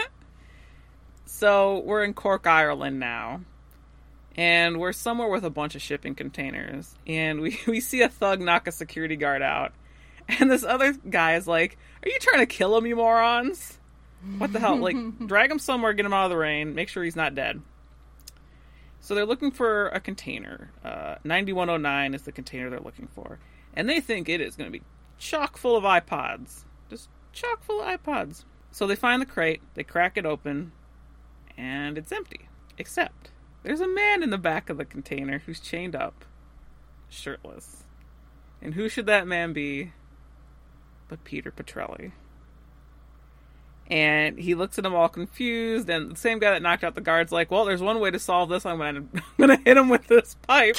So 1.44 1.80
we're 1.80 2.06
in 2.06 2.14
Cork, 2.14 2.48
Ireland 2.48 3.02
now. 3.02 3.42
And 4.38 4.80
we're 4.80 4.94
somewhere 4.94 5.28
with 5.28 5.44
a 5.44 5.50
bunch 5.50 5.76
of 5.76 5.82
shipping 5.82 6.16
containers. 6.16 6.96
And 7.06 7.42
we, 7.42 7.60
we 7.68 7.82
see 7.82 8.02
a 8.02 8.08
thug 8.08 8.40
knock 8.40 8.66
a 8.66 8.72
security 8.72 9.18
guard 9.18 9.42
out. 9.42 9.74
And 10.40 10.50
this 10.50 10.64
other 10.64 10.94
guy 10.94 11.36
is 11.36 11.46
like, 11.46 11.78
Are 12.02 12.08
you 12.08 12.18
trying 12.22 12.40
to 12.40 12.46
kill 12.46 12.78
him, 12.78 12.86
you 12.86 12.96
morons? 12.96 13.78
What 14.38 14.54
the 14.54 14.60
hell? 14.60 14.78
Like, 14.78 14.96
drag 15.28 15.52
him 15.52 15.60
somewhere, 15.60 15.94
get 15.94 16.06
him 16.06 16.14
out 16.14 16.26
of 16.26 16.30
the 16.30 16.38
rain, 16.38 16.76
make 16.76 16.90
sure 16.90 17.04
he's 17.04 17.16
not 17.16 17.36
dead. 17.36 17.62
So 19.02 19.16
they're 19.16 19.26
looking 19.26 19.52
for 19.52 19.90
a 19.90 20.00
container. 20.00 20.72
Uh, 20.84 21.16
9109 21.26 22.14
is 22.14 22.22
the 22.22 22.32
container 22.32 22.70
they're 22.70 22.80
looking 22.80 23.10
for. 23.14 23.38
And 23.74 23.90
they 23.90 24.00
think 24.00 24.30
it 24.30 24.40
is 24.40 24.56
going 24.56 24.72
to 24.72 24.80
be 24.80 24.86
chock 25.18 25.58
full 25.58 25.76
of 25.76 25.84
iPods. 25.84 26.64
Just 26.90 27.10
chock 27.34 27.64
full 27.64 27.82
of 27.82 28.02
iPods. 28.02 28.46
So 28.72 28.88
they 28.88 28.96
find 28.96 29.22
the 29.22 29.26
crate, 29.26 29.62
they 29.76 29.84
crack 29.84 30.18
it 30.18 30.26
open, 30.26 30.72
and 31.58 31.98
it's 31.98 32.12
empty. 32.12 32.48
Except 32.78 33.30
there's 33.62 33.82
a 33.82 33.88
man 33.88 34.24
in 34.24 34.30
the 34.30 34.38
back 34.38 34.70
of 34.70 34.78
the 34.78 34.86
container 34.86 35.40
who's 35.40 35.60
chained 35.60 35.96
up, 35.96 36.26
shirtless. 37.10 37.84
And 38.62 38.74
who 38.74 38.90
should 38.90 39.06
that 39.06 39.28
man 39.28 39.54
be 39.54 39.92
but 41.08 41.24
Peter 41.24 41.52
Petrelli? 41.52 42.14
And 43.88 44.40
he 44.40 44.56
looks 44.56 44.80
at 44.80 44.86
him 44.86 44.96
all 44.96 45.10
confused, 45.10 45.90
and 45.90 46.12
the 46.12 46.16
same 46.16 46.40
guy 46.40 46.52
that 46.52 46.62
knocked 46.62 46.84
out 46.84 46.96
the 46.96 47.02
guard's 47.02 47.32
like, 47.32 47.52
"Well, 47.52 47.66
there's 47.66 47.82
one 47.82 48.00
way 48.00 48.12
to 48.12 48.20
solve 48.20 48.50
this. 48.50 48.66
I'm 48.66 48.78
gonna, 48.78 49.00
I'm 49.14 49.22
gonna 49.38 49.58
hit 49.58 49.78
him 49.78 49.90
with 49.90 50.08
this 50.08 50.36
pipe." 50.48 50.78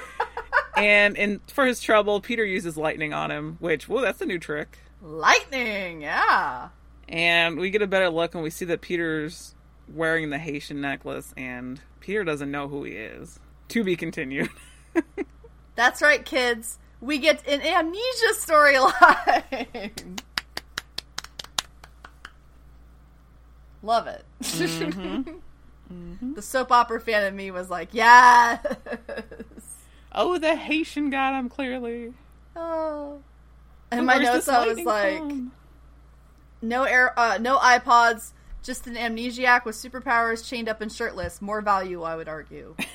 and 0.76 1.16
and 1.18 1.40
for 1.48 1.66
his 1.66 1.80
trouble, 1.80 2.20
Peter 2.20 2.44
uses 2.44 2.76
lightning 2.76 3.12
on 3.12 3.30
him, 3.30 3.56
which, 3.60 3.88
whoa, 3.88 4.00
that's 4.00 4.20
a 4.20 4.26
new 4.26 4.38
trick. 4.38 4.78
Lightning, 5.02 6.02
yeah. 6.02 6.68
And 7.08 7.58
we 7.58 7.70
get 7.70 7.82
a 7.82 7.86
better 7.86 8.08
look 8.08 8.34
and 8.34 8.42
we 8.42 8.50
see 8.50 8.64
that 8.66 8.80
Peter's 8.80 9.54
wearing 9.92 10.30
the 10.30 10.38
Haitian 10.38 10.80
necklace 10.80 11.34
and 11.36 11.80
Peter 12.00 12.24
doesn't 12.24 12.50
know 12.50 12.68
who 12.68 12.84
he 12.84 12.92
is. 12.92 13.38
To 13.68 13.84
be 13.84 13.96
continued. 13.96 14.50
That's 15.74 16.02
right, 16.02 16.24
kids. 16.24 16.78
We 17.00 17.18
get 17.18 17.46
an 17.48 17.60
amnesia 17.62 18.32
storyline. 18.34 20.20
Love 23.82 24.06
it. 24.06 24.24
The 26.34 26.40
soap 26.40 26.72
opera 26.72 27.00
fan 27.00 27.24
in 27.24 27.36
me 27.36 27.50
was 27.50 27.68
like, 27.68 27.90
yes. 27.92 28.64
oh, 30.12 30.38
the 30.38 30.56
Haitian 30.56 31.10
got 31.10 31.38
him 31.38 31.50
clearly. 31.50 32.14
Oh. 32.56 33.20
In 33.90 34.06
my 34.06 34.16
notes, 34.16 34.48
I 34.48 34.66
was 34.66 34.78
like, 34.78 35.18
from? 35.18 35.52
no 36.62 36.84
air, 36.84 37.18
uh, 37.18 37.36
no 37.38 37.58
iPods, 37.58 38.32
just 38.62 38.86
an 38.86 38.94
amnesiac 38.94 39.66
with 39.66 39.76
superpowers, 39.76 40.48
chained 40.48 40.68
up 40.68 40.80
and 40.80 40.90
shirtless. 40.90 41.42
More 41.42 41.60
value, 41.60 42.02
I 42.02 42.16
would 42.16 42.28
argue. 42.28 42.74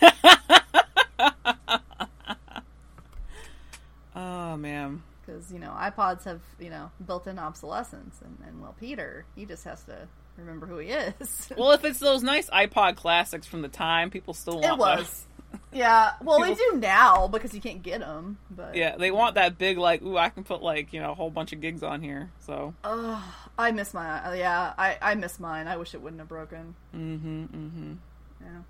Oh 4.18 4.58
man. 4.58 5.04
because 5.24 5.52
you 5.52 5.60
know 5.60 5.70
iPods 5.70 6.24
have 6.24 6.42
you 6.60 6.72
know 6.72 6.90
built-in 7.06 7.38
obsolescence, 7.38 8.20
and, 8.24 8.36
and 8.48 8.60
well, 8.60 8.76
Peter 8.80 9.26
he 9.36 9.46
just 9.46 9.64
has 9.66 9.84
to 9.84 10.08
remember 10.38 10.66
who 10.66 10.78
he 10.78 10.90
is. 10.90 11.50
Well, 11.58 11.72
if 11.72 11.84
it's 11.84 12.00
those 12.00 12.24
nice 12.24 12.50
iPod 12.50 12.96
classics 12.96 13.48
from 13.48 13.62
the 13.62 13.68
time, 13.68 14.10
people 14.10 14.34
still 14.34 14.60
want 14.62 14.66
it 14.66 14.78
was, 14.78 15.26
yeah. 15.72 16.14
Well, 16.22 16.42
they 16.42 16.54
do 16.54 16.78
now 16.78 17.28
because 17.28 17.54
you 17.54 17.62
can't 17.62 17.84
get 17.84 18.00
them. 18.00 18.38
But. 18.50 18.76
Yeah, 18.76 18.98
they 18.98 19.12
want 19.12 19.36
that 19.36 19.58
big 19.58 19.78
like, 19.78 20.02
ooh, 20.02 20.18
I 20.18 20.30
can 20.30 20.44
put 20.44 20.62
like 20.62 20.94
you 20.94 21.00
know 21.00 21.12
a 21.12 21.16
whole 21.16 21.30
bunch 21.30 21.54
of 21.54 21.62
gigs 21.62 21.84
on 21.84 22.02
here. 22.02 22.32
So. 22.40 22.74
Ugh, 22.84 23.24
I 23.58 23.72
miss 23.72 23.94
my 23.94 24.26
uh, 24.26 24.34
yeah. 24.34 24.74
I 24.78 24.98
I 25.02 25.16
miss 25.16 25.40
mine. 25.40 25.68
I 25.68 25.78
wish 25.78 25.94
it 25.94 26.02
wouldn't 26.02 26.20
have 26.20 26.30
broken. 26.30 26.76
Mm-hmm. 26.96 27.44
Mm-hmm. 27.44 27.94
Yeah. 28.42 28.62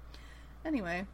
Anyway, 0.65 1.05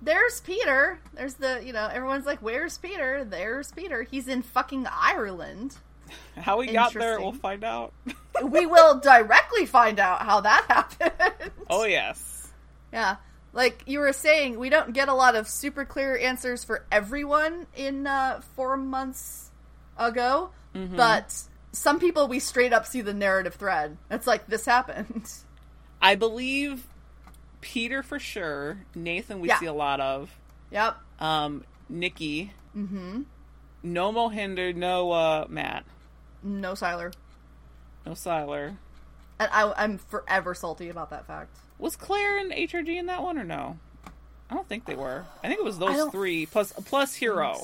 there's 0.00 0.40
Peter. 0.40 1.00
There's 1.14 1.34
the 1.34 1.62
you 1.64 1.72
know 1.72 1.86
everyone's 1.86 2.26
like, 2.26 2.40
where's 2.40 2.78
Peter? 2.78 3.24
There's 3.24 3.72
Peter. 3.72 4.02
He's 4.02 4.28
in 4.28 4.42
fucking 4.42 4.86
Ireland. 4.90 5.76
How 6.36 6.58
we 6.58 6.66
got 6.72 6.92
there, 6.94 7.20
we'll 7.20 7.32
find 7.32 7.62
out. 7.64 7.92
we 8.44 8.66
will 8.66 9.00
directly 9.00 9.66
find 9.66 9.98
out 10.00 10.22
how 10.22 10.40
that 10.40 10.64
happened. 10.68 11.52
oh 11.70 11.84
yes. 11.84 12.50
Yeah. 12.92 13.16
Like 13.52 13.82
you 13.86 13.98
were 13.98 14.12
saying, 14.14 14.58
we 14.58 14.70
don't 14.70 14.94
get 14.94 15.08
a 15.08 15.14
lot 15.14 15.36
of 15.36 15.46
super 15.46 15.84
clear 15.84 16.16
answers 16.16 16.64
for 16.64 16.86
everyone 16.90 17.66
in 17.76 18.06
uh, 18.06 18.40
four 18.56 18.76
months 18.76 19.50
ago, 19.98 20.50
Mm-hmm. 20.74 20.96
but 20.96 21.34
some 21.72 22.00
people 22.00 22.28
we 22.28 22.38
straight 22.38 22.72
up 22.72 22.86
see 22.86 23.02
the 23.02 23.12
narrative 23.12 23.54
thread. 23.56 23.98
It's 24.10 24.26
like 24.26 24.46
this 24.46 24.64
happened. 24.64 25.30
I 26.00 26.14
believe 26.14 26.86
Peter 27.60 28.02
for 28.02 28.18
sure. 28.18 28.78
Nathan 28.94 29.40
we 29.40 29.48
Yeah. 29.48 29.58
see 29.60 29.66
a 29.66 29.72
lot 29.74 30.00
of. 30.00 30.30
Yep. 30.70 30.96
Um, 31.20 31.64
Nikki. 31.90 32.52
Mm-hmm. 32.74 33.22
No 33.82 34.12
Mohinder, 34.12 34.74
no 34.74 35.10
uh, 35.12 35.46
Matt, 35.48 35.84
No 36.42 36.72
Sylar. 36.72 37.12
no 38.06 38.12
Sylar. 38.12 38.76
And 39.40 39.50
I, 39.52 39.72
I'm 39.76 39.98
forever 39.98 40.54
salty 40.54 40.88
about 40.88 41.10
that 41.10 41.26
fact. 41.26 41.56
Was 41.78 41.96
Claire 41.96 42.38
and 42.38 42.52
HRG 42.52 42.96
in 42.96 43.06
that 43.06 43.22
one 43.22 43.38
or 43.38 43.44
no? 43.44 43.78
I 44.50 44.54
don't 44.54 44.68
think 44.68 44.84
they 44.84 44.94
were. 44.94 45.24
I 45.42 45.48
think 45.48 45.58
it 45.60 45.64
was 45.64 45.78
those 45.78 46.10
three 46.12 46.46
plus 46.46 46.72
plus 46.84 47.14
Hiro 47.14 47.56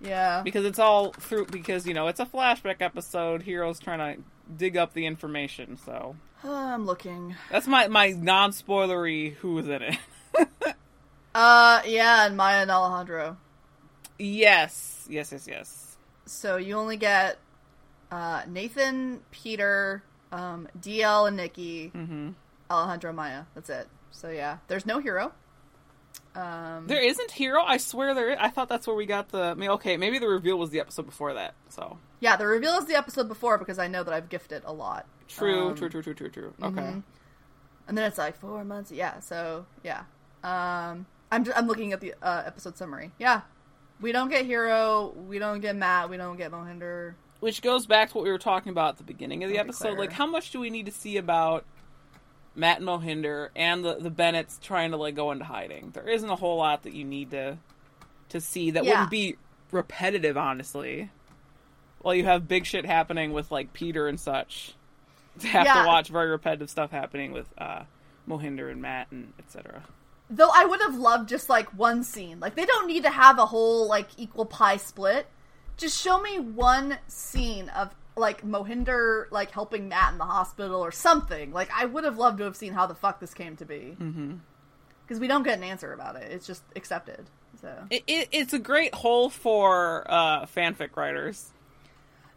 Yeah. 0.00 0.42
because 0.42 0.64
it's 0.64 0.78
all 0.78 1.12
through 1.12 1.46
because 1.46 1.86
you 1.86 1.94
know 1.94 2.08
it's 2.08 2.20
a 2.20 2.26
flashback 2.26 2.80
episode. 2.80 3.42
Hiro's 3.44 3.78
trying 3.78 3.98
to 4.16 4.22
dig 4.56 4.76
up 4.76 4.92
the 4.92 5.06
information, 5.06 5.78
so 5.78 6.16
I'm 6.44 6.84
looking. 6.84 7.36
that's 7.50 7.66
my 7.66 7.88
my 7.88 8.08
non 8.10 8.50
spoilery 8.52 9.34
who 9.36 9.54
was 9.54 9.68
in 9.68 9.82
it. 9.82 9.96
Uh, 11.32 11.80
yeah, 11.86 12.26
and 12.26 12.36
Maya 12.36 12.62
and 12.62 12.70
Alejandro. 12.72 13.36
Yes, 14.20 15.06
yes, 15.08 15.32
yes, 15.32 15.46
yes. 15.48 15.96
So 16.26 16.56
you 16.56 16.76
only 16.76 16.96
get 16.96 17.38
uh, 18.10 18.42
Nathan, 18.46 19.20
Peter, 19.30 20.02
um, 20.30 20.68
DL, 20.80 21.26
and 21.28 21.36
Nikki, 21.36 21.90
Mm-hmm. 21.94 22.30
Alejandro, 22.70 23.12
Maya. 23.12 23.44
That's 23.54 23.70
it. 23.70 23.88
So 24.10 24.28
yeah, 24.30 24.58
there's 24.68 24.86
no 24.86 24.98
Hiro. 24.98 25.32
Um, 26.36 26.86
There 26.86 27.02
isn't 27.02 27.32
Hiro. 27.32 27.62
I 27.62 27.78
swear 27.78 28.14
there. 28.14 28.30
Is. 28.30 28.36
I 28.40 28.48
thought 28.48 28.68
that's 28.68 28.86
where 28.86 28.94
we 28.94 29.06
got 29.06 29.30
the. 29.30 29.42
I 29.42 29.54
mean, 29.54 29.70
okay, 29.70 29.96
maybe 29.96 30.18
the 30.18 30.28
reveal 30.28 30.58
was 30.58 30.70
the 30.70 30.78
episode 30.80 31.06
before 31.06 31.34
that. 31.34 31.54
So 31.70 31.98
yeah, 32.20 32.36
the 32.36 32.46
reveal 32.46 32.74
is 32.74 32.86
the 32.86 32.94
episode 32.94 33.26
before 33.26 33.58
because 33.58 33.78
I 33.78 33.88
know 33.88 34.04
that 34.04 34.14
I've 34.14 34.28
gifted 34.28 34.62
a 34.64 34.72
lot. 34.72 35.06
true, 35.28 35.68
Um, 35.68 35.74
true, 35.74 35.88
true, 35.88 36.02
true, 36.02 36.14
true, 36.14 36.28
true. 36.30 36.54
Okay. 36.62 36.80
mhm. 36.80 37.02
And 37.88 37.98
then 37.98 38.04
it's 38.06 38.18
like 38.18 38.36
four 38.38 38.62
months. 38.64 38.92
Yeah. 38.92 39.18
So 39.20 39.66
yeah. 39.82 40.02
Um, 40.44 41.06
I'm 41.32 41.44
I'm 41.56 41.66
looking 41.66 41.92
at 41.92 42.00
the 42.00 42.14
uh, 42.22 42.42
episode 42.46 42.76
summary. 42.76 43.10
Yeah, 43.18 43.40
we 44.00 44.12
don't 44.12 44.28
get 44.28 44.46
Hiro. 44.46 45.14
We 45.28 45.38
don't 45.38 45.60
get 45.60 45.76
Matt. 45.76 46.10
We 46.10 46.16
don't 46.16 46.36
get 46.36 46.50
Mohinder. 46.52 47.14
Which 47.40 47.62
goes 47.62 47.86
back 47.86 48.10
to 48.10 48.14
what 48.16 48.24
we 48.24 48.30
were 48.30 48.38
talking 48.38 48.70
about 48.70 48.90
at 48.90 48.96
the 48.98 49.04
beginning 49.04 49.44
of 49.44 49.50
the 49.50 49.58
episode. 49.58 49.98
Like, 49.98 50.12
how 50.12 50.26
much 50.26 50.50
do 50.50 50.60
we 50.60 50.68
need 50.70 50.86
to 50.86 50.92
see 50.92 51.16
about 51.16 51.64
Matt 52.54 52.78
and 52.80 52.86
Mohinder 52.88 53.48
and 53.56 53.84
the 53.84 53.94
the 53.94 54.10
Bennetts 54.10 54.58
trying 54.62 54.90
to 54.90 54.96
like 54.96 55.14
go 55.14 55.30
into 55.30 55.44
hiding. 55.44 55.90
There 55.92 56.08
isn't 56.08 56.28
a 56.28 56.36
whole 56.36 56.56
lot 56.58 56.82
that 56.82 56.92
you 56.92 57.04
need 57.04 57.30
to 57.30 57.56
to 58.30 58.40
see 58.40 58.72
that 58.72 58.84
Yeah. 58.84 58.90
wouldn't 58.92 59.10
be 59.10 59.36
repetitive, 59.70 60.36
honestly. 60.36 61.10
While 62.02 62.14
you 62.14 62.24
have 62.24 62.48
big 62.48 62.66
shit 62.66 62.84
happening 62.86 63.32
with 63.32 63.50
like 63.50 63.72
Peter 63.72 64.08
and 64.08 64.18
such, 64.18 64.74
to 65.40 65.46
have 65.46 65.64
Yeah. 65.64 65.82
to 65.82 65.86
watch 65.86 66.08
very 66.08 66.28
repetitive 66.28 66.68
stuff 66.68 66.90
happening 66.90 67.32
with 67.32 67.46
uh, 67.56 67.84
Mohinder 68.28 68.70
and 68.70 68.82
Matt 68.82 69.10
and 69.12 69.32
etc. 69.38 69.82
Though 70.30 70.50
I 70.54 70.64
would 70.64 70.80
have 70.80 70.94
loved 70.96 71.28
just 71.28 71.48
like 71.48 71.68
one 71.76 72.04
scene. 72.04 72.38
Like 72.40 72.54
they 72.54 72.64
don't 72.64 72.86
need 72.86 73.02
to 73.02 73.10
have 73.10 73.38
a 73.38 73.46
whole 73.46 73.88
like 73.88 74.08
equal 74.16 74.46
pie 74.46 74.76
split. 74.76 75.26
Just 75.76 76.00
show 76.00 76.20
me 76.20 76.38
one 76.38 76.98
scene 77.08 77.68
of 77.70 77.94
like 78.16 78.42
Mohinder 78.46 79.30
like 79.32 79.50
helping 79.50 79.88
Matt 79.88 80.12
in 80.12 80.18
the 80.18 80.24
hospital 80.24 80.80
or 80.84 80.92
something. 80.92 81.52
Like 81.52 81.70
I 81.76 81.84
would 81.86 82.04
have 82.04 82.16
loved 82.18 82.38
to 82.38 82.44
have 82.44 82.56
seen 82.56 82.72
how 82.74 82.86
the 82.86 82.94
fuck 82.94 83.18
this 83.18 83.34
came 83.34 83.56
to 83.56 83.64
be. 83.64 83.96
Mm-hmm. 84.00 84.34
Because 85.04 85.18
we 85.20 85.26
don't 85.26 85.42
get 85.42 85.58
an 85.58 85.64
answer 85.64 85.92
about 85.92 86.14
it. 86.16 86.30
It's 86.30 86.46
just 86.46 86.62
accepted. 86.76 87.26
So 87.60 87.74
It, 87.90 88.04
it, 88.06 88.28
it's 88.30 88.52
a 88.52 88.58
great 88.60 88.94
hole 88.94 89.28
for 89.30 90.06
uh, 90.08 90.46
fanfic 90.46 90.96
writers. 90.96 91.50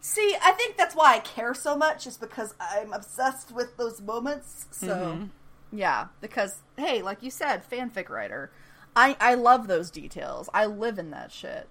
see, 0.00 0.34
I 0.42 0.50
think 0.52 0.76
that's 0.76 0.94
why 0.96 1.14
I 1.14 1.18
care 1.20 1.54
so 1.54 1.76
much, 1.76 2.06
is 2.06 2.16
because 2.16 2.54
I'm 2.58 2.92
obsessed 2.92 3.52
with 3.52 3.76
those 3.76 4.00
moments. 4.00 4.66
So 4.72 4.88
Mhm. 4.88 5.28
Yeah, 5.74 6.06
because 6.20 6.58
hey, 6.76 7.02
like 7.02 7.22
you 7.22 7.30
said, 7.30 7.68
fanfic 7.68 8.08
writer. 8.08 8.50
I 8.96 9.16
I 9.20 9.34
love 9.34 9.66
those 9.66 9.90
details. 9.90 10.48
I 10.54 10.66
live 10.66 10.98
in 10.98 11.10
that 11.10 11.32
shit. 11.32 11.68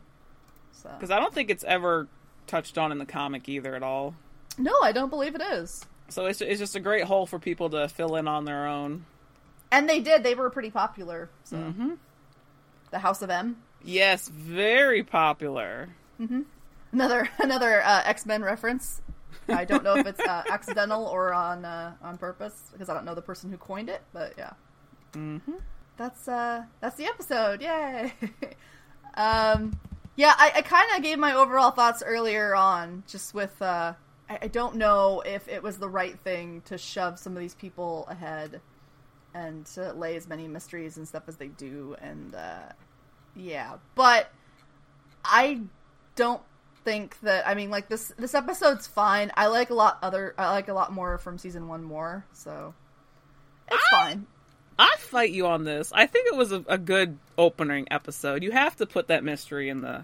So 0.73 0.89
Because 0.97 1.11
I 1.11 1.19
don't 1.19 1.33
think 1.33 1.49
it's 1.49 1.63
ever 1.63 2.07
touched 2.47 2.77
on 2.77 2.91
in 2.91 2.97
the 2.97 3.05
comic 3.05 3.47
either 3.47 3.75
at 3.75 3.83
all. 3.83 4.15
No, 4.57 4.73
I 4.83 4.91
don't 4.91 5.09
believe 5.09 5.33
it 5.35 5.41
is. 5.41 5.85
So 6.09 6.25
it's, 6.25 6.41
it's 6.41 6.59
just 6.59 6.75
a 6.75 6.79
great 6.81 7.05
hole 7.05 7.25
for 7.25 7.39
people 7.39 7.69
to 7.71 7.87
fill 7.87 8.17
in 8.17 8.27
on 8.27 8.43
their 8.45 8.67
own. 8.67 9.05
And 9.71 9.87
they 9.89 9.99
did. 10.01 10.21
They 10.23 10.35
were 10.35 10.49
pretty 10.49 10.69
popular. 10.69 11.29
So 11.45 11.55
Mm-hmm. 11.57 11.91
the 12.91 12.99
House 12.99 13.21
of 13.21 13.29
M, 13.29 13.57
Yes, 13.85 14.27
very 14.27 15.03
popular. 15.03 15.89
another 16.91 17.29
another 17.39 17.81
uh, 17.83 18.01
X 18.05 18.25
Men 18.25 18.43
reference. 18.43 19.01
I 19.49 19.65
don't 19.65 19.83
know 19.83 19.95
if 19.95 20.05
it's 20.07 20.19
uh, 20.19 20.43
accidental 20.49 21.05
or 21.05 21.33
on 21.33 21.65
uh, 21.65 21.93
on 22.01 22.17
purpose 22.17 22.69
because 22.71 22.89
I 22.89 22.93
don't 22.93 23.05
know 23.05 23.15
the 23.15 23.21
person 23.21 23.49
who 23.51 23.57
coined 23.57 23.89
it. 23.89 24.01
But 24.13 24.33
yeah, 24.37 24.53
Mm-hmm. 25.13 25.53
that's 25.97 26.27
uh 26.27 26.63
that's 26.79 26.95
the 26.95 27.05
episode. 27.05 27.61
Yay! 27.61 28.13
um, 29.15 29.77
yeah, 30.15 30.33
I, 30.37 30.51
I 30.57 30.61
kind 30.61 30.87
of 30.95 31.03
gave 31.03 31.17
my 31.19 31.33
overall 31.33 31.71
thoughts 31.71 32.03
earlier 32.05 32.55
on, 32.55 33.03
just 33.07 33.33
with 33.33 33.61
uh, 33.61 33.93
I, 34.29 34.39
I 34.43 34.47
don't 34.47 34.75
know 34.75 35.21
if 35.25 35.47
it 35.47 35.61
was 35.63 35.77
the 35.77 35.89
right 35.89 36.19
thing 36.19 36.61
to 36.65 36.77
shove 36.77 37.19
some 37.19 37.33
of 37.33 37.39
these 37.39 37.55
people 37.55 38.05
ahead 38.09 38.61
and 39.35 39.65
to 39.65 39.93
lay 39.93 40.15
as 40.15 40.27
many 40.27 40.47
mysteries 40.47 40.97
and 40.97 41.07
stuff 41.07 41.23
as 41.27 41.37
they 41.37 41.47
do, 41.47 41.95
and 42.01 42.35
uh, 42.35 42.71
yeah, 43.35 43.77
but 43.95 44.31
I 45.25 45.61
don't 46.15 46.41
think 46.83 47.19
that 47.21 47.47
I 47.47 47.53
mean 47.55 47.69
like 47.69 47.89
this 47.89 48.13
this 48.17 48.33
episode's 48.35 48.87
fine. 48.87 49.31
I 49.35 49.47
like 49.47 49.69
a 49.69 49.73
lot 49.73 49.99
other 50.01 50.33
I 50.37 50.51
like 50.51 50.67
a 50.67 50.73
lot 50.73 50.91
more 50.91 51.17
from 51.17 51.37
season 51.37 51.67
one 51.67 51.83
more, 51.83 52.25
so 52.33 52.73
it's 53.71 53.87
fine. 53.89 54.25
I 54.77 54.95
fight 54.97 55.31
you 55.31 55.45
on 55.47 55.63
this. 55.63 55.91
I 55.93 56.07
think 56.07 56.27
it 56.27 56.35
was 56.35 56.51
a, 56.51 56.63
a 56.67 56.77
good 56.77 57.17
opening 57.37 57.87
episode. 57.91 58.43
You 58.43 58.51
have 58.51 58.75
to 58.77 58.85
put 58.85 59.07
that 59.07 59.23
mystery 59.23 59.69
in 59.69 59.81
the. 59.81 60.03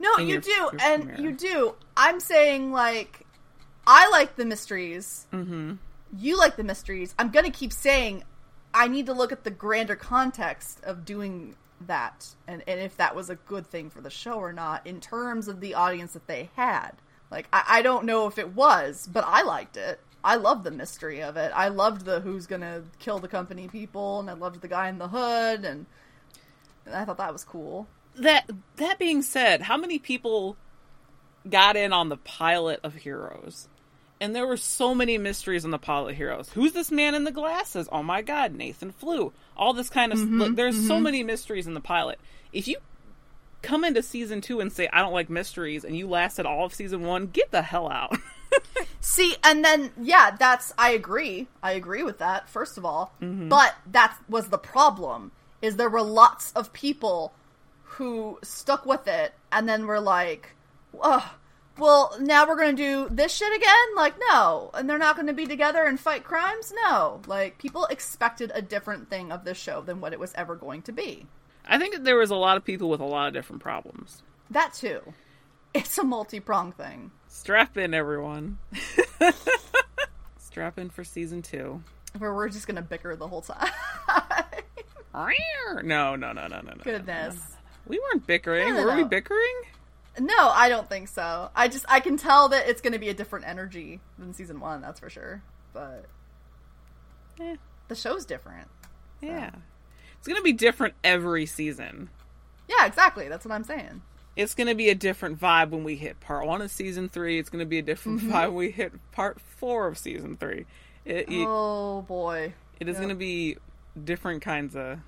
No, 0.00 0.14
in 0.16 0.26
you 0.26 0.32
your- 0.34 0.40
do, 0.40 0.50
your 0.50 0.70
and 0.80 1.04
premiere. 1.04 1.20
you 1.20 1.36
do. 1.36 1.74
I'm 1.96 2.18
saying 2.20 2.72
like 2.72 3.26
I 3.86 4.08
like 4.10 4.36
the 4.36 4.44
mysteries. 4.44 5.26
Mm-hmm. 5.32 5.74
You 6.16 6.38
like 6.38 6.56
the 6.56 6.64
mysteries. 6.64 7.14
I'm 7.18 7.30
gonna 7.30 7.50
keep 7.50 7.72
saying 7.72 8.24
I 8.72 8.88
need 8.88 9.06
to 9.06 9.12
look 9.12 9.32
at 9.32 9.44
the 9.44 9.50
grander 9.50 9.96
context 9.96 10.82
of 10.84 11.04
doing 11.04 11.54
that, 11.86 12.34
and 12.46 12.62
and 12.66 12.80
if 12.80 12.96
that 12.96 13.16
was 13.16 13.30
a 13.30 13.34
good 13.34 13.66
thing 13.66 13.90
for 13.90 14.00
the 14.00 14.10
show 14.10 14.34
or 14.34 14.52
not 14.52 14.86
in 14.86 15.00
terms 15.00 15.48
of 15.48 15.60
the 15.60 15.74
audience 15.74 16.12
that 16.12 16.26
they 16.26 16.50
had. 16.56 16.92
Like 17.30 17.48
I, 17.52 17.64
I 17.68 17.82
don't 17.82 18.04
know 18.04 18.26
if 18.26 18.38
it 18.38 18.54
was, 18.54 19.08
but 19.12 19.24
I 19.26 19.42
liked 19.42 19.76
it. 19.76 20.00
I 20.22 20.36
loved 20.36 20.64
the 20.64 20.70
mystery 20.70 21.22
of 21.22 21.36
it. 21.36 21.52
I 21.54 21.68
loved 21.68 22.04
the 22.04 22.20
who's 22.20 22.46
gonna 22.46 22.82
kill 22.98 23.18
the 23.18 23.28
company 23.28 23.68
people, 23.68 24.20
and 24.20 24.30
I 24.30 24.32
loved 24.32 24.60
the 24.60 24.68
guy 24.68 24.88
in 24.88 24.98
the 24.98 25.08
hood, 25.08 25.64
and, 25.64 25.86
and 26.86 26.94
I 26.94 27.04
thought 27.04 27.18
that 27.18 27.32
was 27.32 27.44
cool. 27.44 27.88
That 28.16 28.48
that 28.76 28.98
being 28.98 29.22
said, 29.22 29.62
how 29.62 29.76
many 29.76 29.98
people 29.98 30.56
got 31.48 31.76
in 31.76 31.92
on 31.92 32.08
the 32.08 32.16
pilot 32.16 32.80
of 32.82 32.94
Heroes? 32.94 33.68
And 34.20 34.34
there 34.34 34.46
were 34.46 34.56
so 34.56 34.94
many 34.94 35.18
mysteries 35.18 35.64
in 35.64 35.70
the 35.70 35.78
pilot 35.78 36.14
Heroes. 36.14 36.48
Who's 36.50 36.72
this 36.72 36.90
man 36.90 37.14
in 37.14 37.24
the 37.24 37.32
glasses? 37.32 37.88
Oh 37.90 38.02
my 38.02 38.22
god, 38.22 38.54
Nathan 38.54 38.92
Flew. 38.92 39.32
All 39.56 39.72
this 39.72 39.90
kind 39.90 40.12
of 40.12 40.18
mm-hmm, 40.18 40.38
look, 40.38 40.56
there's 40.56 40.86
so 40.86 40.94
mm-hmm. 40.94 41.02
many 41.02 41.22
mysteries 41.22 41.66
in 41.66 41.74
the 41.74 41.80
pilot. 41.80 42.18
If 42.52 42.68
you 42.68 42.76
come 43.62 43.84
into 43.84 44.02
season 44.02 44.40
2 44.40 44.60
and 44.60 44.72
say 44.72 44.88
I 44.92 45.02
don't 45.02 45.12
like 45.12 45.28
mysteries 45.28 45.84
and 45.84 45.96
you 45.96 46.06
lasted 46.06 46.46
all 46.46 46.64
of 46.64 46.74
season 46.74 47.02
1, 47.02 47.28
get 47.28 47.50
the 47.50 47.62
hell 47.62 47.90
out. 47.90 48.16
See, 49.00 49.34
and 49.42 49.64
then 49.64 49.90
yeah, 50.00 50.36
that's 50.38 50.72
I 50.78 50.90
agree. 50.92 51.48
I 51.62 51.72
agree 51.72 52.02
with 52.02 52.18
that. 52.18 52.48
First 52.48 52.78
of 52.78 52.84
all, 52.84 53.12
mm-hmm. 53.20 53.48
but 53.48 53.74
that 53.90 54.16
was 54.28 54.48
the 54.48 54.58
problem. 54.58 55.32
Is 55.60 55.76
there 55.76 55.90
were 55.90 56.02
lots 56.02 56.52
of 56.52 56.72
people 56.72 57.34
who 57.82 58.38
stuck 58.42 58.86
with 58.86 59.06
it, 59.06 59.34
and 59.52 59.68
then 59.68 59.86
were 59.86 60.00
like, 60.00 60.54
Ugh, 61.00 61.22
"Well, 61.78 62.16
now 62.20 62.46
we're 62.46 62.56
gonna 62.56 62.72
do 62.72 63.08
this 63.10 63.32
shit 63.32 63.54
again." 63.54 63.96
Like, 63.96 64.14
no, 64.30 64.70
and 64.74 64.88
they're 64.88 64.98
not 64.98 65.16
gonna 65.16 65.32
be 65.32 65.46
together 65.46 65.84
and 65.84 65.98
fight 65.98 66.24
crimes. 66.24 66.72
No, 66.84 67.20
like 67.26 67.58
people 67.58 67.86
expected 67.86 68.52
a 68.54 68.62
different 68.62 69.10
thing 69.10 69.32
of 69.32 69.44
this 69.44 69.58
show 69.58 69.80
than 69.80 70.00
what 70.00 70.12
it 70.12 70.20
was 70.20 70.32
ever 70.34 70.56
going 70.56 70.82
to 70.82 70.92
be. 70.92 71.26
I 71.66 71.78
think 71.78 71.94
that 71.94 72.04
there 72.04 72.16
was 72.16 72.30
a 72.30 72.36
lot 72.36 72.56
of 72.56 72.64
people 72.64 72.88
with 72.88 73.00
a 73.00 73.04
lot 73.06 73.28
of 73.28 73.34
different 73.34 73.62
problems. 73.62 74.22
That 74.50 74.74
too, 74.74 75.14
it's 75.72 75.96
a 75.98 76.04
multi 76.04 76.40
prong 76.40 76.72
thing. 76.72 77.10
Strap 77.28 77.76
in, 77.76 77.94
everyone. 77.94 78.58
Strap 80.38 80.78
in 80.78 80.90
for 80.90 81.02
season 81.02 81.42
two. 81.42 81.82
Where 82.18 82.32
we're 82.32 82.48
just 82.48 82.66
gonna 82.66 82.82
bicker 82.82 83.16
the 83.16 83.26
whole 83.26 83.42
time. 83.42 83.68
No, 85.82 86.16
no, 86.16 86.32
no, 86.32 86.46
no, 86.48 86.60
no, 86.60 86.60
no. 86.60 86.82
Goodness. 86.82 87.36
We 87.86 87.98
weren't 87.98 88.26
bickering. 88.26 88.68
No, 88.68 88.80
no, 88.80 88.86
Were 88.86 88.96
we 88.96 89.04
bickering? 89.04 89.54
No, 90.20 90.48
I 90.50 90.68
don't 90.68 90.88
think 90.88 91.08
so. 91.08 91.50
I 91.54 91.68
just 91.68 91.84
I 91.88 92.00
can 92.00 92.16
tell 92.16 92.48
that 92.50 92.68
it's 92.68 92.80
going 92.80 92.92
to 92.92 92.98
be 92.98 93.08
a 93.08 93.14
different 93.14 93.46
energy 93.48 94.00
than 94.18 94.32
season 94.34 94.60
one. 94.60 94.80
That's 94.80 95.00
for 95.00 95.10
sure. 95.10 95.42
But 95.72 96.06
Eh, 97.40 97.56
the 97.88 97.94
show's 97.96 98.24
different. 98.24 98.68
yeah. 99.20 99.50
It's 100.18 100.28
going 100.28 100.38
to 100.38 100.42
be 100.44 100.52
different 100.52 100.94
every 101.04 101.44
season. 101.46 102.08
Yeah, 102.68 102.86
exactly. 102.86 103.28
That's 103.28 103.44
what 103.44 103.52
I'm 103.52 103.64
saying. 103.64 104.02
It's 104.36 104.54
going 104.54 104.68
to 104.68 104.74
be 104.74 104.88
a 104.88 104.94
different 104.94 105.38
vibe 105.38 105.70
when 105.70 105.84
we 105.84 105.96
hit 105.96 106.18
part 106.20 106.46
one 106.46 106.62
of 106.62 106.70
season 106.70 107.08
three. 107.08 107.38
It's 107.38 107.50
going 107.50 107.60
to 107.60 107.66
be 107.68 107.78
a 107.78 107.82
different 107.82 108.20
Mm-hmm. 108.20 108.32
vibe 108.32 108.46
when 108.46 108.54
we 108.54 108.70
hit 108.70 108.92
part 109.12 109.38
four 109.40 109.86
of 109.88 109.98
season 109.98 110.36
three. 110.36 110.64
It, 111.04 111.28
it, 111.28 111.46
oh 111.46 112.02
boy. 112.02 112.54
it 112.80 112.88
is 112.88 112.94
yeah. 112.94 113.00
going 113.00 113.08
to 113.10 113.14
be 113.14 113.58
different 114.02 114.40
kinds 114.42 114.74
of, 114.74 115.00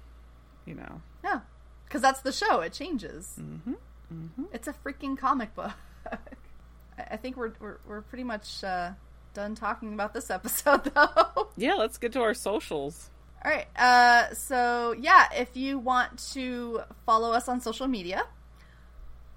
you 0.66 0.74
know. 0.74 1.00
Yeah, 1.24 1.40
because 1.86 2.02
that's 2.02 2.20
the 2.20 2.32
show. 2.32 2.60
It 2.60 2.72
changes. 2.74 3.36
Mm-hmm. 3.40 3.72
Mm-hmm. 4.12 4.44
It's 4.52 4.68
a 4.68 4.72
freaking 4.72 5.18
comic 5.18 5.54
book. 5.54 5.72
I 6.98 7.16
think 7.16 7.36
we're 7.36 7.52
we're, 7.60 7.78
we're 7.86 8.00
pretty 8.02 8.24
much 8.24 8.64
uh, 8.64 8.92
done 9.34 9.54
talking 9.54 9.92
about 9.92 10.14
this 10.14 10.30
episode, 10.30 10.84
though. 10.84 11.48
Yeah, 11.56 11.74
let's 11.74 11.98
get 11.98 12.12
to 12.12 12.20
our 12.22 12.34
socials. 12.34 13.10
All 13.44 13.50
right. 13.50 13.66
Uh, 13.76 14.34
so 14.34 14.94
yeah, 14.98 15.28
if 15.34 15.56
you 15.56 15.78
want 15.78 16.18
to 16.32 16.80
follow 17.04 17.32
us 17.32 17.48
on 17.48 17.60
social 17.60 17.86
media, 17.86 18.24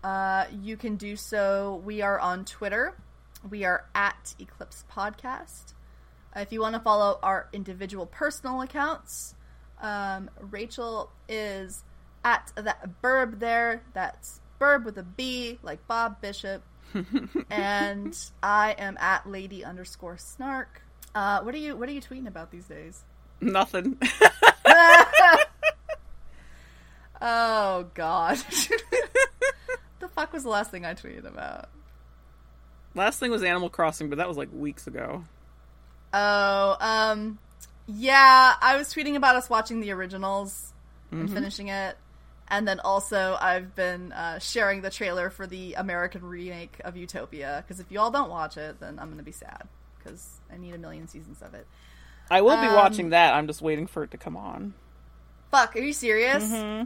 uh, 0.04 0.46
you 0.62 0.78
can 0.78 0.96
do 0.96 1.16
so. 1.16 1.82
We 1.86 2.02
are 2.02 2.20
on 2.20 2.46
Twitter. 2.46 2.96
We 3.48 3.66
are 3.66 3.86
at 3.94 4.36
Eclipse 4.40 4.86
Podcast. 4.92 5.74
Uh, 6.36 6.42
if 6.42 6.52
you 6.52 6.62
want 6.62 6.76
to 6.76 6.82
follow 6.82 7.20
our 7.22 7.50
individual 7.54 8.06
personal 8.06 8.62
accounts, 8.62 9.36
um, 9.82 10.30
Rachel 10.40 11.12
is 11.28 11.84
at 12.24 12.52
that 12.56 13.02
burb 13.02 13.40
there. 13.40 13.84
That's 13.94 14.42
burb 14.60 14.84
with 14.84 14.98
a 14.98 15.04
B, 15.04 15.60
like 15.64 15.86
Bob 15.88 16.22
Bishop. 16.22 16.64
and 17.52 18.18
I 18.42 18.72
am 18.78 18.98
at 18.98 19.30
lady 19.30 19.64
underscore 19.64 20.18
snark. 20.18 20.82
Uh, 21.14 21.42
what 21.42 21.54
are 21.54 21.60
you 21.60 21.76
What 21.76 21.90
are 21.90 21.92
you 21.92 22.02
tweeting 22.02 22.28
about 22.28 22.52
these 22.52 22.66
days? 22.66 23.04
Nothing. 23.42 23.98
oh 27.22 27.86
god. 27.94 28.38
the 30.00 30.08
fuck 30.10 30.34
was 30.34 30.44
the 30.44 30.50
last 30.50 30.72
thing 30.72 30.86
I 30.86 30.94
tweeted 30.94 31.26
about? 31.26 31.70
Last 32.96 33.20
thing 33.20 33.32
was 33.32 33.44
Animal 33.44 33.70
Crossing, 33.70 34.10
but 34.10 34.18
that 34.18 34.28
was 34.28 34.38
like 34.38 34.50
weeks 34.52 34.88
ago. 34.88 35.24
Oh, 36.14 36.78
um 36.80 37.38
yeah, 37.88 38.54
I 38.62 38.78
was 38.78 38.94
tweeting 38.94 39.16
about 39.16 39.36
us 39.36 39.50
watching 39.50 39.80
the 39.80 39.92
originals 39.92 40.74
and 41.12 41.32
finishing 41.32 41.70
it. 41.70 41.98
And 42.50 42.68
then 42.68 42.80
also 42.80 43.38
I've 43.40 43.76
been 43.76 44.12
uh, 44.12 44.40
sharing 44.40 44.82
the 44.82 44.90
trailer 44.90 45.30
for 45.30 45.46
the 45.46 45.74
American 45.76 46.24
remake 46.26 46.80
of 46.84 46.98
Utopia 46.98 47.64
because 47.66 47.80
if 47.80 47.92
you 47.92 48.00
all 48.00 48.12
don't 48.12 48.30
watch 48.30 48.58
it, 48.58 48.80
then 48.80 48.98
I'm 49.00 49.06
going 49.08 49.18
to 49.20 49.24
be 49.24 49.32
sad 49.32 49.68
because 49.98 50.40
I 50.52 50.58
need 50.58 50.74
a 50.74 50.78
million 50.78 51.08
seasons 51.08 51.42
of 51.42 51.54
it. 51.54 51.68
I 52.32 52.42
will 52.42 52.58
be 52.62 52.68
Um, 52.68 52.76
watching 52.76 53.10
that. 53.10 53.34
I'm 53.34 53.48
just 53.48 53.62
waiting 53.62 53.88
for 53.88 54.04
it 54.04 54.12
to 54.12 54.18
come 54.18 54.36
on. 54.38 54.74
Fuck, 55.52 55.76
are 55.76 55.80
you 55.80 55.94
serious? 55.94 56.44
Mm-hmm. 56.44 56.86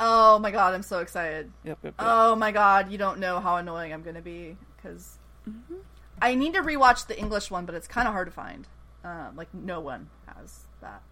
Oh 0.00 0.38
my 0.40 0.50
god, 0.50 0.74
I'm 0.74 0.82
so 0.82 0.98
excited. 0.98 1.52
Yep, 1.64 1.78
yep, 1.82 1.84
yep. 1.84 1.94
Oh 1.98 2.34
my 2.34 2.50
god, 2.50 2.90
you 2.90 2.98
don't 2.98 3.20
know 3.20 3.38
how 3.38 3.56
annoying 3.56 3.92
I'm 3.92 4.02
gonna 4.02 4.20
be 4.20 4.56
because 4.76 5.18
I 6.20 6.34
need 6.34 6.54
to 6.54 6.62
rewatch 6.62 7.06
the 7.06 7.16
English 7.18 7.50
one, 7.50 7.64
but 7.66 7.74
it's 7.76 7.86
kind 7.86 8.08
of 8.08 8.12
hard 8.14 8.26
to 8.26 8.32
find. 8.32 8.66
Uh, 9.04 9.28
like 9.36 9.52
no 9.54 9.78
one 9.80 10.08
has 10.26 10.60
that. 10.80 11.02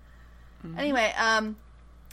Anyway, 0.79 1.13
um, 1.19 1.57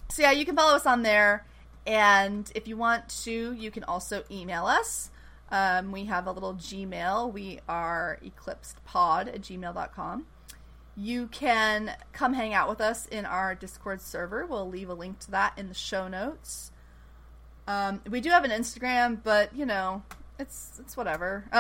so 0.10 0.22
yeah, 0.24 0.32
you 0.32 0.46
can 0.46 0.56
follow 0.56 0.76
us 0.76 0.86
on 0.86 1.02
there, 1.04 1.46
and 1.86 2.52
if 2.56 2.68
you 2.68 2.78
want 2.78 3.10
to, 3.24 3.54
you 3.54 3.72
can 3.72 3.84
also 3.84 4.24
email 4.30 4.66
us. 4.66 5.12
Um, 5.52 5.92
we 5.92 6.06
have 6.06 6.28
a 6.28 6.32
little 6.32 6.54
Gmail. 6.54 7.34
We 7.34 7.60
are 7.68 8.20
eclipsedpod 8.24 9.28
at 9.28 9.42
gmail.com. 9.42 10.26
You 10.96 11.28
can 11.28 11.96
come 12.12 12.34
hang 12.34 12.54
out 12.54 12.70
with 12.70 12.82
us 12.82 13.08
in 13.08 13.26
our 13.26 13.56
Discord 13.56 14.02
server. 14.02 14.46
We'll 14.46 14.70
leave 14.70 14.90
a 14.90 14.94
link 14.94 15.20
to 15.20 15.32
that 15.32 15.58
in 15.58 15.70
the 15.70 15.74
show 15.74 16.08
notes. 16.08 16.72
Um, 17.68 18.02
we 18.10 18.20
do 18.20 18.30
have 18.32 18.44
an 18.44 18.52
Instagram, 18.52 19.20
but 19.24 19.56
you 19.56 19.66
know, 19.66 20.04
it's 20.38 20.80
it's 20.80 20.98
whatever. 20.98 21.46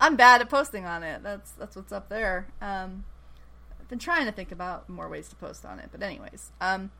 I'm 0.00 0.16
bad 0.16 0.40
at 0.40 0.48
posting 0.48 0.86
on 0.86 1.02
it. 1.02 1.22
That's 1.22 1.52
that's 1.52 1.76
what's 1.76 1.92
up 1.92 2.08
there. 2.08 2.48
Um, 2.60 3.04
I've 3.78 3.88
been 3.88 3.98
trying 3.98 4.26
to 4.26 4.32
think 4.32 4.52
about 4.52 4.88
more 4.88 5.08
ways 5.08 5.28
to 5.28 5.36
post 5.36 5.64
on 5.64 5.78
it, 5.78 5.90
but 5.92 6.02
anyways, 6.02 6.50
um, 6.60 6.90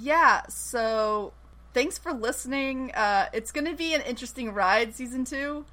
yeah. 0.00 0.42
So 0.48 1.32
thanks 1.74 1.98
for 1.98 2.12
listening. 2.12 2.92
Uh, 2.92 3.26
it's 3.32 3.52
going 3.52 3.66
to 3.66 3.74
be 3.74 3.94
an 3.94 4.02
interesting 4.02 4.52
ride, 4.52 4.94
season 4.94 5.24
two, 5.24 5.64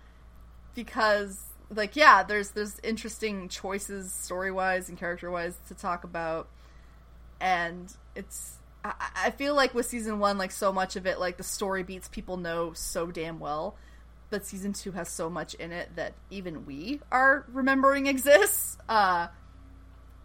because 0.75 1.39
like 1.73 1.95
yeah, 1.95 2.23
there's 2.23 2.51
there's 2.51 2.79
interesting 2.83 3.49
choices 3.49 4.11
story 4.11 4.51
wise 4.51 4.89
and 4.89 4.97
character 4.97 5.29
wise 5.29 5.57
to 5.67 5.73
talk 5.73 6.03
about, 6.03 6.47
and 7.39 7.95
it's 8.15 8.57
I, 8.83 8.93
I 9.25 9.31
feel 9.31 9.55
like 9.55 9.73
with 9.73 9.85
season 9.85 10.19
one, 10.19 10.37
like 10.37 10.51
so 10.51 10.71
much 10.71 10.95
of 10.95 11.05
it, 11.05 11.19
like 11.19 11.37
the 11.37 11.43
story 11.43 11.83
beats 11.83 12.07
people 12.07 12.37
know 12.37 12.73
so 12.73 13.07
damn 13.07 13.39
well. 13.39 13.75
But 14.29 14.45
season 14.45 14.73
two 14.73 14.91
has 14.91 15.09
so 15.09 15.29
much 15.29 15.55
in 15.55 15.71
it 15.71 15.95
that 15.95 16.13
even 16.29 16.65
we 16.65 17.01
are 17.11 17.45
remembering 17.51 18.07
exists. 18.07 18.77
Uh, 18.87 19.27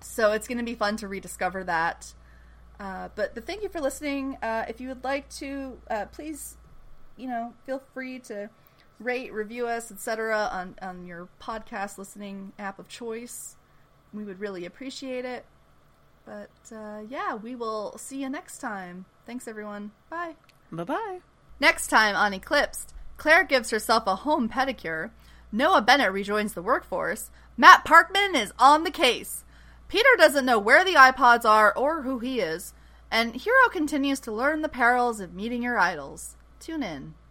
so 0.00 0.32
it's 0.32 0.46
going 0.46 0.58
to 0.58 0.64
be 0.64 0.74
fun 0.74 0.96
to 0.98 1.08
rediscover 1.08 1.64
that. 1.64 2.12
Uh, 2.80 3.08
but, 3.14 3.34
but 3.34 3.46
thank 3.46 3.62
you 3.62 3.68
for 3.68 3.80
listening. 3.80 4.36
Uh, 4.42 4.64
if 4.68 4.80
you 4.80 4.88
would 4.88 5.04
like 5.04 5.28
to, 5.30 5.78
uh, 5.90 6.06
please, 6.06 6.56
you 7.16 7.28
know, 7.28 7.54
feel 7.66 7.80
free 7.92 8.18
to 8.18 8.50
rate, 8.98 9.32
review 9.32 9.66
us, 9.66 9.90
etc. 9.90 10.48
on 10.52 10.74
on 10.82 11.06
your 11.06 11.28
podcast 11.40 11.98
listening 11.98 12.52
app 12.58 12.78
of 12.78 12.88
choice. 12.88 13.56
We 14.12 14.24
would 14.24 14.40
really 14.40 14.64
appreciate 14.64 15.24
it. 15.24 15.44
But 16.24 16.50
uh, 16.72 17.02
yeah, 17.08 17.34
we 17.34 17.54
will 17.54 17.96
see 17.98 18.22
you 18.22 18.28
next 18.28 18.58
time. 18.58 19.04
Thanks, 19.26 19.46
everyone. 19.46 19.92
Bye. 20.10 20.34
Bye 20.72 20.84
bye. 20.84 21.20
Next 21.60 21.88
time 21.88 22.16
on 22.16 22.34
Eclipsed, 22.34 22.94
Claire 23.16 23.44
gives 23.44 23.70
herself 23.70 24.04
a 24.06 24.16
home 24.16 24.48
pedicure. 24.48 25.10
Noah 25.52 25.82
Bennett 25.82 26.12
rejoins 26.12 26.54
the 26.54 26.62
workforce. 26.62 27.30
Matt 27.56 27.84
Parkman 27.84 28.34
is 28.34 28.52
on 28.58 28.82
the 28.82 28.90
case. 28.90 29.43
Peter 29.94 30.16
doesn't 30.18 30.44
know 30.44 30.58
where 30.58 30.84
the 30.84 30.94
iPods 30.94 31.44
are 31.44 31.72
or 31.72 32.02
who 32.02 32.18
he 32.18 32.40
is. 32.40 32.74
And 33.12 33.36
Hiro 33.36 33.68
continues 33.70 34.18
to 34.22 34.32
learn 34.32 34.60
the 34.60 34.68
perils 34.68 35.20
of 35.20 35.32
meeting 35.32 35.62
your 35.62 35.78
idols. 35.78 36.34
Tune 36.58 36.82
in. 36.82 37.14